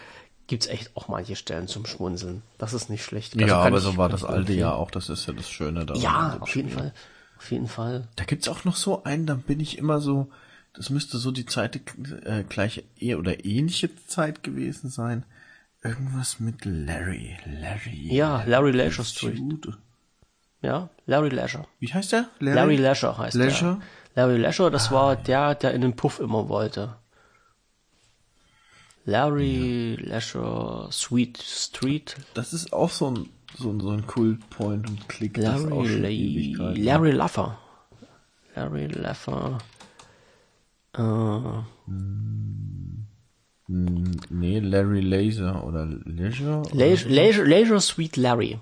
gibt's 0.47 0.67
echt 0.67 0.95
auch 0.95 1.07
manche 1.07 1.35
Stellen 1.35 1.67
zum 1.67 1.85
Schmunzeln. 1.85 2.41
Das 2.57 2.73
ist 2.73 2.89
nicht 2.89 3.03
schlecht. 3.03 3.35
Also 3.35 3.47
ja, 3.47 3.59
aber 3.59 3.79
so 3.79 3.97
war 3.97 4.09
das 4.09 4.23
alte 4.23 4.53
ja 4.53 4.73
auch. 4.73 4.91
Das 4.91 5.09
ist 5.09 5.27
ja 5.27 5.33
das 5.33 5.49
Schöne 5.49 5.85
daran. 5.85 6.01
Ja, 6.01 6.37
auf 6.39 6.49
Spiel. 6.49 6.63
jeden 6.63 6.75
Fall. 6.75 6.93
Auf 7.37 7.51
jeden 7.51 7.67
Fall. 7.67 8.07
Da 8.15 8.25
gibt's 8.25 8.47
auch 8.47 8.65
noch 8.65 8.75
so 8.75 9.03
einen, 9.03 9.25
dann 9.25 9.41
bin 9.41 9.59
ich 9.59 9.77
immer 9.77 10.01
so, 10.01 10.29
das 10.73 10.89
müsste 10.89 11.17
so 11.17 11.31
die 11.31 11.45
Zeit 11.45 11.79
äh, 12.25 12.43
gleiche 12.43 12.83
oder 13.17 13.45
ähnliche 13.45 13.89
Zeit 14.07 14.43
gewesen 14.43 14.89
sein. 14.89 15.23
Irgendwas 15.81 16.39
mit 16.39 16.65
Larry. 16.65 17.37
Larry. 17.45 18.13
Ja, 18.13 18.43
Larry 18.45 18.71
Leisure 18.71 19.05
Street. 19.05 19.41
Ja, 20.61 20.89
Larry 21.05 21.29
Leisure. 21.29 21.67
Wie 21.79 21.93
heißt 21.93 22.11
der? 22.11 22.29
Larry, 22.39 22.55
Larry 22.55 22.75
Leisure 22.75 23.17
heißt 23.17 23.35
Leisure? 23.35 23.79
der. 24.15 24.25
Larry 24.27 24.37
Leisure, 24.37 24.71
das 24.71 24.89
ah, 24.89 24.91
war 24.91 25.15
der, 25.15 25.55
der 25.55 25.73
in 25.73 25.81
den 25.81 25.95
Puff 25.95 26.19
immer 26.19 26.49
wollte. 26.49 26.95
Larry 29.05 29.97
ja. 29.97 30.09
Leisure 30.09 30.89
Sweet 30.91 31.37
Street. 31.37 32.17
Das 32.33 32.51
ist 32.51 32.73
auch 32.73 32.89
so 32.89 33.11
ein, 33.11 33.29
so 33.57 33.69
ein, 33.71 33.79
so 33.79 33.91
ein 33.91 34.05
Kult 34.05 34.49
Point 34.49 34.89
und 34.89 35.07
Klick. 35.07 35.37
Larry, 35.37 36.45
La 36.57 36.71
Larry 36.71 37.11
Laffer. 37.11 37.57
Larry 38.55 38.87
Laffer. 38.87 39.59
Äh, 40.93 41.01
hm. 41.85 43.08
Nee, 43.71 44.59
Larry 44.59 45.01
Laser 45.01 45.63
oder 45.63 45.85
Leisure? 45.85 46.63
Leisure, 46.73 47.09
Leisure, 47.13 47.47
Leisure 47.47 47.79
Sweet 47.79 48.17
Larry. 48.17 48.59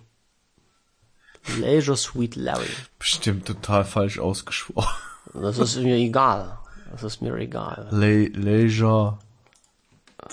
Leisure 1.62 1.96
Sweet 1.96 2.36
Larry. 2.36 2.68
Bestimmt 3.00 3.46
total 3.46 3.86
falsch 3.86 4.20
ausgesprochen. 4.20 4.94
Das 5.34 5.60
ist 5.60 5.78
mir 5.78 5.96
egal. 5.96 6.58
Das 6.92 7.04
ist 7.04 7.22
mir 7.22 7.34
egal. 7.36 7.88
Le 7.92 8.28
Leisure. 8.28 9.20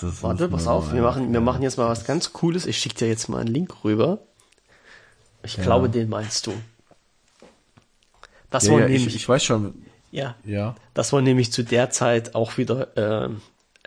Das 0.01 0.21
Warte, 0.21 0.49
pass 0.49 0.67
auf, 0.67 0.91
wir 0.91 1.01
machen, 1.01 1.31
wir 1.31 1.39
machen 1.39 1.63
jetzt 1.63 1.77
mal 1.77 1.87
was 1.87 2.03
ganz 2.03 2.33
Cooles. 2.33 2.65
Ich 2.65 2.77
schicke 2.77 2.95
dir 2.95 3.07
jetzt 3.07 3.29
mal 3.29 3.39
einen 3.39 3.53
Link 3.53 3.85
rüber. 3.85 4.19
Ich 5.43 5.55
ja. 5.55 5.63
glaube, 5.63 5.89
den 5.89 6.09
meinst 6.09 6.47
du. 6.47 6.53
Das 8.49 8.65
ja, 8.65 8.73
war 8.73 8.79
ja, 8.81 8.87
nämlich, 8.87 9.07
ich, 9.07 9.15
ich 9.15 9.29
weiß 9.29 9.41
schon. 9.41 9.85
Ja. 10.11 10.35
Ja. 10.43 10.75
Das 10.93 11.13
war 11.13 11.21
nämlich 11.21 11.53
zu 11.53 11.63
der 11.63 11.91
Zeit 11.91 12.35
auch 12.35 12.57
wieder 12.57 12.97
äh, 12.97 13.29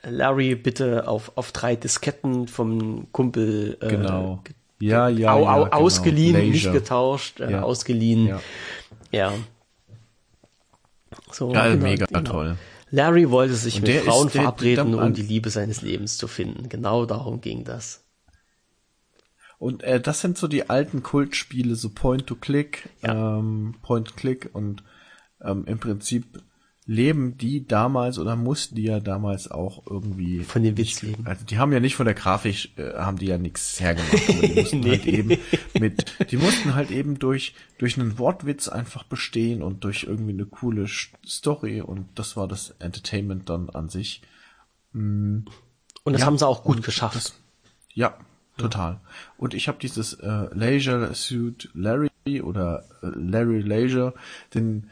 Larry 0.03 0.55
bitte 0.55 1.09
auf, 1.09 1.33
auf 1.37 1.53
drei 1.53 1.77
Disketten 1.77 2.49
vom 2.49 3.11
Kumpel 3.13 3.77
äh, 3.81 3.89
genau. 3.89 4.43
ja, 4.81 5.09
ja, 5.09 5.33
au, 5.33 5.47
au, 5.47 5.65
ja, 5.67 5.73
ausgeliehen, 5.73 6.37
genau. 6.37 6.51
nicht 6.51 6.73
getauscht, 6.73 7.41
äh, 7.41 7.53
ja. 7.53 7.63
ausgeliehen. 7.63 8.29
Ja. 8.29 8.41
ja. 9.11 9.33
So, 11.33 11.53
ja, 11.53 11.69
genau, 11.69 11.83
mega 11.83 12.07
genau. 12.07 12.21
toll. 12.21 12.57
Larry 12.91 13.31
wollte 13.31 13.55
sich 13.55 13.81
mit 13.83 13.91
Frauen 14.01 14.29
ist, 14.29 14.33
verabreden, 14.33 14.95
um 14.95 15.13
die 15.13 15.23
Liebe 15.23 15.51
seines 15.51 15.83
Lebens 15.83 16.17
zu 16.17 16.27
finden. 16.27 16.69
Genau 16.69 17.05
darum 17.05 17.41
ging 17.41 17.65
das. 17.65 18.05
Und 19.59 19.83
äh, 19.83 20.01
das 20.01 20.21
sind 20.21 20.39
so 20.39 20.47
die 20.47 20.71
alten 20.71 21.03
Kultspiele, 21.03 21.75
so 21.75 21.91
Point-to-Click, 21.91 22.89
ja. 23.03 23.39
ähm, 23.39 23.75
Point-Click 23.83 24.51
und 24.53 24.85
ähm, 25.43 25.65
im 25.67 25.79
Prinzip 25.79 26.41
leben 26.89 27.37
die 27.37 27.67
damals 27.67 28.19
oder 28.19 28.35
mussten 28.35 28.75
die 28.75 28.85
ja 28.85 28.99
damals 28.99 29.51
auch 29.51 29.87
irgendwie 29.87 30.43
von 30.43 30.63
dem 30.63 30.79
Witz 30.79 31.03
leben. 31.03 31.27
Also 31.27 31.45
die 31.45 31.59
haben 31.59 31.71
ja 31.71 31.81
nicht 31.81 31.97
von 31.97 32.07
der 32.07 32.15
Grafik 32.15 32.71
äh, 32.79 32.95
haben 32.95 33.19
die 33.19 33.27
ja 33.27 33.37
nichts 33.37 33.79
hergemacht, 33.79 34.27
die 34.43 34.55
mussten 34.61 34.81
nee. 34.81 34.91
halt 34.93 35.07
eben 35.07 35.39
mit 35.79 36.31
die 36.31 36.39
mussten 36.39 36.75
halt 36.75 36.91
eben 36.91 37.19
durch 37.19 37.55
durch 37.77 37.99
einen 37.99 38.19
Wortwitz 38.19 38.69
einfach 38.69 39.05
bestehen 39.05 39.63
und 39.63 39.85
durch 39.85 40.05
irgendwie 40.05 40.33
eine 40.33 40.47
coole 40.47 40.87
Story 41.27 41.83
und 41.83 42.07
das 42.15 42.39
war 42.39 42.49
das 42.49 42.71
Entertainment 42.79 43.51
dann 43.51 43.69
an 43.69 43.91
sich. 43.91 44.23
Mm. 44.93 45.41
Und 46.05 46.13
das 46.15 46.23
ja, 46.23 46.27
haben 46.27 46.39
sie 46.39 46.47
auch 46.47 46.65
gut 46.65 46.83
geschafft. 46.83 47.17
Das, 47.17 47.35
ja, 47.93 48.17
total. 48.57 49.01
Und 49.37 49.53
ich 49.53 49.69
habe 49.69 49.77
dieses 49.79 50.15
äh, 50.15 50.47
Leisure 50.55 51.15
Suit 51.15 51.69
Larry 51.75 52.09
oder 52.41 52.85
äh, 53.03 53.09
Larry 53.15 53.61
Leisure, 53.61 54.15
den 54.55 54.89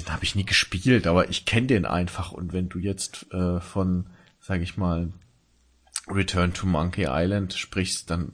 den 0.00 0.12
habe 0.12 0.24
ich 0.24 0.34
nie 0.34 0.44
gespielt, 0.44 1.06
aber 1.06 1.28
ich 1.30 1.44
kenne 1.44 1.66
den 1.66 1.86
einfach. 1.86 2.32
Und 2.32 2.52
wenn 2.52 2.68
du 2.68 2.78
jetzt 2.78 3.32
äh, 3.32 3.60
von, 3.60 4.06
sag 4.40 4.60
ich 4.60 4.76
mal, 4.76 5.12
Return 6.08 6.52
to 6.52 6.66
Monkey 6.66 7.06
Island 7.08 7.54
sprichst, 7.54 8.10
dann 8.10 8.32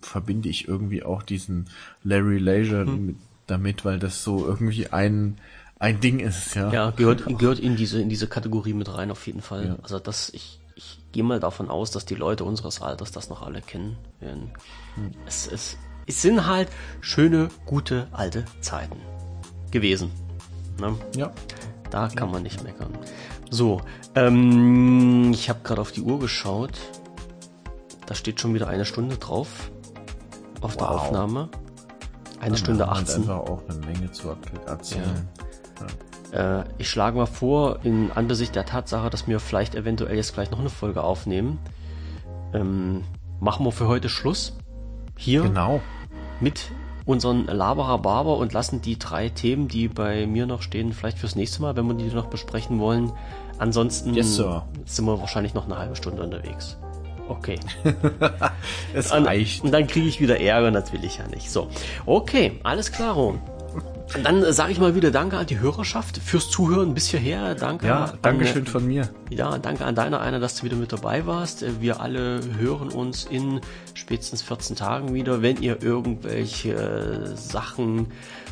verbinde 0.00 0.48
ich 0.48 0.68
irgendwie 0.68 1.02
auch 1.02 1.22
diesen 1.22 1.68
Larry 2.02 2.38
Leisure 2.38 2.86
hm. 2.86 3.06
mit, 3.06 3.16
damit, 3.46 3.84
weil 3.84 3.98
das 3.98 4.22
so 4.22 4.46
irgendwie 4.46 4.88
ein 4.88 5.38
ein 5.80 5.98
Ding 5.98 6.20
ist, 6.20 6.54
ja. 6.54 6.70
Ja, 6.70 6.90
gehört, 6.90 7.24
gehört 7.38 7.58
in 7.58 7.74
diese, 7.74 8.02
in 8.02 8.10
diese 8.10 8.26
Kategorie 8.26 8.74
mit 8.74 8.94
rein, 8.94 9.10
auf 9.10 9.26
jeden 9.26 9.40
Fall. 9.40 9.66
Ja. 9.66 9.76
Also 9.82 9.98
das, 9.98 10.28
ich, 10.34 10.60
ich 10.74 10.98
gehe 11.10 11.24
mal 11.24 11.40
davon 11.40 11.70
aus, 11.70 11.90
dass 11.90 12.04
die 12.04 12.14
Leute 12.14 12.44
unseres 12.44 12.82
Alters 12.82 13.12
das 13.12 13.30
noch 13.30 13.40
alle 13.40 13.62
kennen 13.62 13.96
werden. 14.20 14.50
Hm. 14.96 15.12
Es, 15.26 15.46
es, 15.50 15.78
es 16.06 16.20
sind 16.20 16.46
halt 16.46 16.68
schöne, 17.00 17.48
gute, 17.64 18.08
alte 18.12 18.44
Zeiten 18.60 18.98
gewesen. 19.70 20.10
Ne? 20.78 20.94
Ja. 21.16 21.32
Da 21.90 22.08
kann 22.08 22.28
ja. 22.28 22.34
man 22.34 22.42
nicht 22.42 22.62
meckern. 22.62 22.96
So, 23.50 23.80
ähm, 24.14 25.32
ich 25.32 25.48
habe 25.48 25.60
gerade 25.64 25.80
auf 25.80 25.92
die 25.92 26.02
Uhr 26.02 26.20
geschaut. 26.20 26.78
Da 28.06 28.14
steht 28.14 28.40
schon 28.40 28.54
wieder 28.54 28.68
eine 28.68 28.84
Stunde 28.84 29.16
drauf 29.16 29.70
auf 30.60 30.74
wow. 30.74 30.78
der 30.78 30.90
Aufnahme. 30.90 31.48
Eine 32.40 32.52
ja, 32.52 32.56
Stunde 32.56 32.88
18. 32.88 33.22
einfach 33.22 33.38
auch 33.38 33.62
eine 33.68 33.86
Menge 33.86 34.10
zu 34.12 34.34
erzählen. 34.66 35.28
Ja. 36.32 36.60
Äh, 36.60 36.64
ich 36.78 36.88
schlage 36.88 37.16
mal 37.16 37.26
vor, 37.26 37.80
in 37.82 38.10
Angesicht 38.12 38.54
der 38.54 38.64
Tatsache, 38.64 39.10
dass 39.10 39.26
wir 39.26 39.40
vielleicht 39.40 39.74
eventuell 39.74 40.16
jetzt 40.16 40.34
gleich 40.34 40.50
noch 40.50 40.60
eine 40.60 40.70
Folge 40.70 41.02
aufnehmen, 41.02 41.58
ähm, 42.52 43.04
machen 43.40 43.66
wir 43.66 43.72
für 43.72 43.88
heute 43.88 44.08
Schluss. 44.08 44.56
Hier. 45.16 45.42
Genau. 45.42 45.80
Mit 46.40 46.70
unseren 47.10 47.46
Laberer 47.46 47.98
Barber 47.98 48.36
und 48.36 48.52
lassen 48.52 48.80
die 48.80 48.98
drei 48.98 49.28
Themen, 49.28 49.68
die 49.68 49.88
bei 49.88 50.26
mir 50.26 50.46
noch 50.46 50.62
stehen, 50.62 50.92
vielleicht 50.92 51.18
fürs 51.18 51.36
nächste 51.36 51.62
Mal, 51.62 51.76
wenn 51.76 51.86
wir 51.86 51.94
die 51.94 52.14
noch 52.14 52.26
besprechen 52.26 52.78
wollen. 52.78 53.12
Ansonsten 53.58 54.14
yes, 54.14 54.36
sind 54.36 55.04
wir 55.04 55.20
wahrscheinlich 55.20 55.52
noch 55.52 55.66
eine 55.66 55.76
halbe 55.76 55.96
Stunde 55.96 56.22
unterwegs. 56.22 56.78
Okay. 57.28 57.60
es 58.94 59.12
reicht. 59.12 59.62
Und 59.62 59.72
dann 59.72 59.86
kriege 59.86 60.08
ich 60.08 60.20
wieder 60.20 60.40
Ärger, 60.40 60.70
das 60.70 60.92
will 60.92 61.04
ich 61.04 61.18
ja 61.18 61.26
nicht. 61.28 61.50
So, 61.50 61.68
okay, 62.06 62.58
alles 62.62 62.90
klar, 62.90 63.14
Ron. 63.14 63.40
Dann 64.24 64.52
sage 64.52 64.72
ich 64.72 64.80
mal 64.80 64.94
wieder 64.94 65.10
Danke 65.10 65.38
an 65.38 65.46
die 65.46 65.60
Hörerschaft 65.60 66.18
fürs 66.18 66.50
Zuhören 66.50 66.94
bis 66.94 67.08
hierher. 67.08 67.54
Danke. 67.54 67.86
Ja, 67.86 68.14
Dankeschön 68.22 68.62
an, 68.62 68.66
von 68.66 68.86
mir. 68.86 69.08
Ja, 69.30 69.58
danke 69.58 69.84
an 69.84 69.94
deiner 69.94 70.20
einer, 70.20 70.40
dass 70.40 70.56
du 70.56 70.64
wieder 70.64 70.76
mit 70.76 70.92
dabei 70.92 71.26
warst. 71.26 71.64
Wir 71.80 72.00
alle 72.00 72.40
hören 72.58 72.88
uns 72.88 73.24
in 73.24 73.60
spätestens 73.94 74.42
14 74.42 74.76
Tagen 74.76 75.14
wieder. 75.14 75.42
Wenn 75.42 75.62
ihr 75.62 75.82
irgendwelche 75.82 77.36
Sachen 77.36 78.08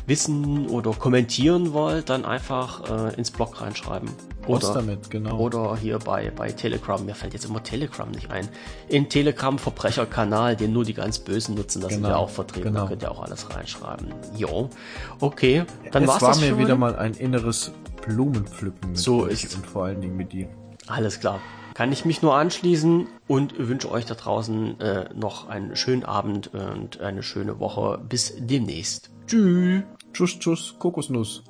wissen 0.09 0.67
oder 0.67 0.91
kommentieren 0.91 1.71
wollt, 1.71 2.09
dann 2.09 2.25
einfach 2.25 3.11
äh, 3.11 3.15
ins 3.15 3.31
Blog 3.31 3.61
reinschreiben. 3.61 4.09
Oder, 4.47 4.73
damit, 4.73 5.11
genau. 5.11 5.37
Oder 5.37 5.77
hier 5.77 5.99
bei, 5.99 6.31
bei 6.31 6.51
Telegram. 6.51 7.05
Mir 7.05 7.13
fällt 7.13 7.33
jetzt 7.33 7.45
immer 7.45 7.61
Telegram 7.61 8.09
nicht 8.09 8.31
ein. 8.31 8.49
In 8.87 9.07
Telegram 9.07 9.59
Verbrecherkanal, 9.59 10.55
den 10.55 10.73
nur 10.73 10.83
die 10.83 10.95
ganz 10.95 11.19
Bösen 11.19 11.53
nutzen, 11.53 11.81
das 11.81 11.89
genau, 11.89 12.01
sind 12.01 12.11
ja 12.11 12.17
auch 12.17 12.29
vertreten. 12.29 12.69
Genau. 12.69 12.81
Da 12.81 12.87
könnt 12.87 13.03
ihr 13.03 13.11
auch 13.11 13.21
alles 13.21 13.55
reinschreiben. 13.55 14.07
Jo. 14.35 14.69
Okay. 15.19 15.65
Dann 15.91 16.03
es 16.03 16.09
war's 16.09 16.21
war 16.23 16.29
das 16.29 16.41
mir 16.41 16.57
wieder 16.57 16.75
mal 16.75 16.95
ein 16.95 17.13
inneres 17.13 17.71
Blumenpflücken 18.01 18.89
mit 18.89 18.97
so 18.97 19.25
ist 19.25 19.55
und 19.55 19.67
vor 19.67 19.85
allen 19.85 20.01
Dingen 20.01 20.17
mit 20.17 20.33
dir. 20.33 20.47
Alles 20.87 21.19
klar. 21.19 21.39
Kann 21.75 21.91
ich 21.91 22.03
mich 22.03 22.23
nur 22.23 22.33
anschließen 22.35 23.07
und 23.27 23.53
wünsche 23.57 23.91
euch 23.91 24.05
da 24.05 24.15
draußen 24.15 24.79
äh, 24.81 25.09
noch 25.13 25.47
einen 25.47 25.75
schönen 25.75 26.03
Abend 26.03 26.51
und 26.53 26.99
eine 26.99 27.21
schöne 27.21 27.59
Woche. 27.59 27.99
Bis 28.09 28.33
demnächst. 28.37 29.11
Tschüss. 29.27 29.83
Tschüss, 30.13 30.39
tschüss, 30.39 30.75
Kokosnuss. 30.79 31.43